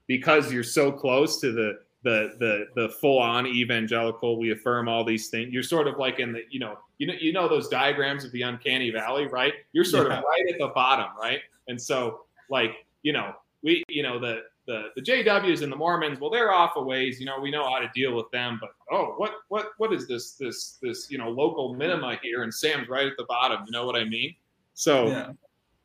because 0.06 0.52
you're 0.52 0.62
so 0.62 0.92
close 0.92 1.40
to 1.40 1.52
the, 1.52 1.80
the 2.04 2.36
the 2.38 2.66
the 2.76 2.88
full 2.88 3.18
on 3.18 3.48
evangelical 3.48 4.38
we 4.38 4.52
affirm 4.52 4.88
all 4.88 5.02
these 5.02 5.26
things 5.26 5.52
you're 5.52 5.60
sort 5.60 5.88
of 5.88 5.98
like 5.98 6.20
in 6.20 6.30
the 6.30 6.42
you 6.50 6.60
know 6.60 6.78
you 6.98 7.06
know 7.08 7.14
you 7.18 7.32
know 7.32 7.48
those 7.48 7.66
diagrams 7.66 8.24
of 8.24 8.30
the 8.30 8.42
uncanny 8.42 8.90
valley 8.90 9.26
right 9.26 9.54
you're 9.72 9.82
sort 9.82 10.06
yeah. 10.06 10.18
of 10.18 10.24
right 10.24 10.44
at 10.48 10.56
the 10.60 10.68
bottom 10.68 11.08
right 11.20 11.40
and 11.66 11.80
so 11.80 12.20
like 12.48 12.86
you 13.06 13.12
know, 13.12 13.32
we, 13.62 13.84
you 13.88 14.02
know, 14.02 14.18
the, 14.18 14.42
the, 14.66 14.88
the 14.96 15.02
JWs 15.02 15.62
and 15.62 15.70
the 15.70 15.76
Mormons, 15.76 16.20
well, 16.20 16.30
they're 16.30 16.52
off 16.52 16.72
a 16.76 16.82
ways, 16.82 17.20
you 17.20 17.26
know, 17.26 17.38
we 17.40 17.50
know 17.50 17.64
how 17.64 17.78
to 17.78 17.90
deal 17.94 18.14
with 18.14 18.30
them, 18.32 18.58
but 18.60 18.70
oh, 18.90 19.14
what, 19.16 19.34
what, 19.48 19.70
what 19.78 19.92
is 19.92 20.08
this, 20.08 20.32
this, 20.32 20.78
this, 20.82 21.10
you 21.10 21.18
know, 21.18 21.30
local 21.30 21.74
minima 21.74 22.18
here? 22.22 22.42
And 22.42 22.52
Sam's 22.52 22.88
right 22.88 23.06
at 23.06 23.16
the 23.16 23.24
bottom. 23.24 23.62
You 23.66 23.72
know 23.72 23.86
what 23.86 23.96
I 23.96 24.04
mean? 24.04 24.34
So 24.74 25.08
yeah. 25.08 25.32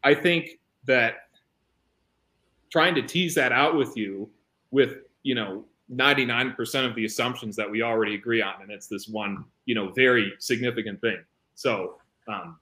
I 0.03 0.13
think 0.13 0.59
that 0.85 1.27
trying 2.71 2.95
to 2.95 3.01
tease 3.01 3.35
that 3.35 3.51
out 3.51 3.75
with 3.75 3.95
you 3.95 4.29
with, 4.71 4.97
you 5.23 5.35
know, 5.35 5.65
99% 5.93 6.85
of 6.85 6.95
the 6.95 7.05
assumptions 7.05 7.55
that 7.57 7.69
we 7.69 7.81
already 7.81 8.15
agree 8.15 8.41
on. 8.41 8.61
And 8.61 8.71
it's 8.71 8.87
this 8.87 9.07
one, 9.07 9.45
you 9.65 9.75
know, 9.75 9.91
very 9.91 10.33
significant 10.39 11.01
thing. 11.01 11.17
So, 11.55 11.97
um, 12.27 12.57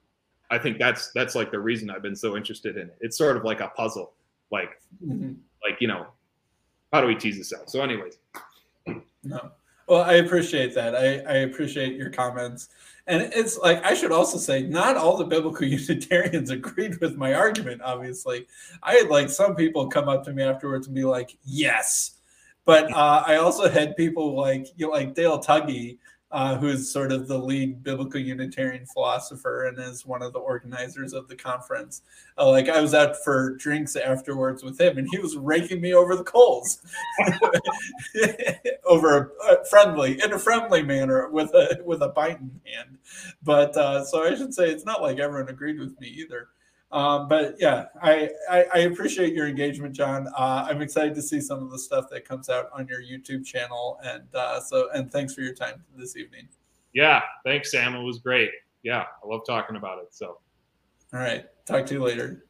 I 0.50 0.58
think 0.58 0.78
that's 0.78 1.12
that's 1.12 1.36
like 1.36 1.52
the 1.52 1.60
reason 1.60 1.90
I've 1.90 2.02
been 2.02 2.16
so 2.16 2.36
interested 2.36 2.76
in 2.76 2.88
it. 2.88 2.98
It's 3.00 3.16
sort 3.16 3.36
of 3.36 3.44
like 3.44 3.60
a 3.60 3.68
puzzle. 3.68 4.14
Like, 4.50 4.82
mm-hmm. 5.04 5.34
Like 5.68 5.80
you 5.80 5.88
know, 5.88 6.06
how 6.92 7.00
do 7.00 7.06
we 7.06 7.14
tease 7.14 7.38
this 7.38 7.52
out? 7.52 7.70
So, 7.70 7.82
anyways. 7.82 8.18
No. 9.22 9.50
Well, 9.86 10.02
I 10.02 10.14
appreciate 10.14 10.72
that. 10.74 10.94
I, 10.94 11.18
I 11.30 11.38
appreciate 11.38 11.96
your 11.96 12.10
comments. 12.10 12.68
And 13.06 13.22
it's 13.34 13.58
like 13.58 13.84
I 13.84 13.94
should 13.94 14.12
also 14.12 14.38
say, 14.38 14.62
not 14.62 14.96
all 14.96 15.16
the 15.16 15.24
biblical 15.24 15.66
Unitarians 15.66 16.50
agreed 16.50 17.00
with 17.00 17.16
my 17.16 17.34
argument. 17.34 17.82
Obviously, 17.82 18.46
I 18.82 18.94
had 18.94 19.08
like 19.08 19.30
some 19.30 19.56
people 19.56 19.88
come 19.88 20.08
up 20.08 20.24
to 20.24 20.32
me 20.32 20.42
afterwards 20.42 20.86
and 20.86 20.94
be 20.94 21.04
like, 21.04 21.36
"Yes," 21.44 22.18
but 22.64 22.92
uh, 22.92 23.24
I 23.26 23.36
also 23.36 23.68
had 23.68 23.96
people 23.96 24.36
like 24.36 24.68
you 24.76 24.86
know, 24.86 24.92
like 24.92 25.14
Dale 25.14 25.40
Tuggy 25.40 25.98
uh, 26.32 26.56
who's 26.56 26.90
sort 26.90 27.10
of 27.10 27.26
the 27.26 27.38
lead 27.38 27.82
biblical 27.82 28.20
Unitarian 28.20 28.86
philosopher 28.86 29.66
and 29.66 29.78
is 29.78 30.06
one 30.06 30.22
of 30.22 30.32
the 30.32 30.38
organizers 30.38 31.12
of 31.12 31.26
the 31.26 31.34
conference. 31.34 32.02
Uh, 32.38 32.48
like 32.48 32.68
I 32.68 32.80
was 32.80 32.94
out 32.94 33.16
for 33.24 33.56
drinks 33.56 33.96
afterwards 33.96 34.62
with 34.62 34.80
him, 34.80 34.98
and 34.98 35.08
he 35.10 35.18
was 35.18 35.36
raking 35.36 35.80
me 35.80 35.92
over 35.92 36.14
the 36.14 36.22
coals, 36.22 36.78
over 38.84 39.32
a, 39.48 39.64
friendly, 39.64 40.20
in 40.22 40.32
a 40.32 40.38
friendly 40.38 40.82
manner, 40.82 41.28
with 41.30 41.50
a 41.50 41.80
with 41.84 42.02
a 42.02 42.08
biting 42.08 42.60
hand. 42.64 42.98
But 43.42 43.76
uh, 43.76 44.04
so 44.04 44.24
I 44.24 44.36
should 44.36 44.54
say 44.54 44.70
it's 44.70 44.84
not 44.84 45.02
like 45.02 45.18
everyone 45.18 45.48
agreed 45.48 45.80
with 45.80 46.00
me 46.00 46.08
either. 46.08 46.48
Um, 46.92 47.28
but 47.28 47.54
yeah, 47.58 47.86
I, 48.02 48.30
I, 48.50 48.64
I 48.74 48.78
appreciate 48.80 49.32
your 49.32 49.46
engagement, 49.46 49.94
Jon. 49.94 50.26
Uh, 50.36 50.66
I'm 50.68 50.82
excited 50.82 51.14
to 51.14 51.22
see 51.22 51.40
some 51.40 51.62
of 51.62 51.70
the 51.70 51.78
stuff 51.78 52.06
that 52.10 52.24
comes 52.24 52.48
out 52.48 52.68
on 52.72 52.88
your 52.88 53.00
YouTube 53.00 53.44
channel, 53.44 53.98
and 54.04 54.24
uh, 54.34 54.60
so 54.60 54.88
and 54.92 55.10
thanks 55.10 55.32
for 55.32 55.42
your 55.42 55.54
time 55.54 55.84
this 55.96 56.16
evening. 56.16 56.48
Yeah, 56.92 57.22
thanks, 57.44 57.70
Sam. 57.70 57.94
It 57.94 58.02
was 58.02 58.18
great. 58.18 58.50
Yeah, 58.82 59.04
I 59.22 59.26
love 59.26 59.42
talking 59.46 59.76
about 59.76 60.02
it. 60.02 60.08
So, 60.12 60.38
all 61.12 61.20
right, 61.20 61.44
talk 61.64 61.86
to 61.86 61.94
you 61.94 62.02
later. 62.02 62.44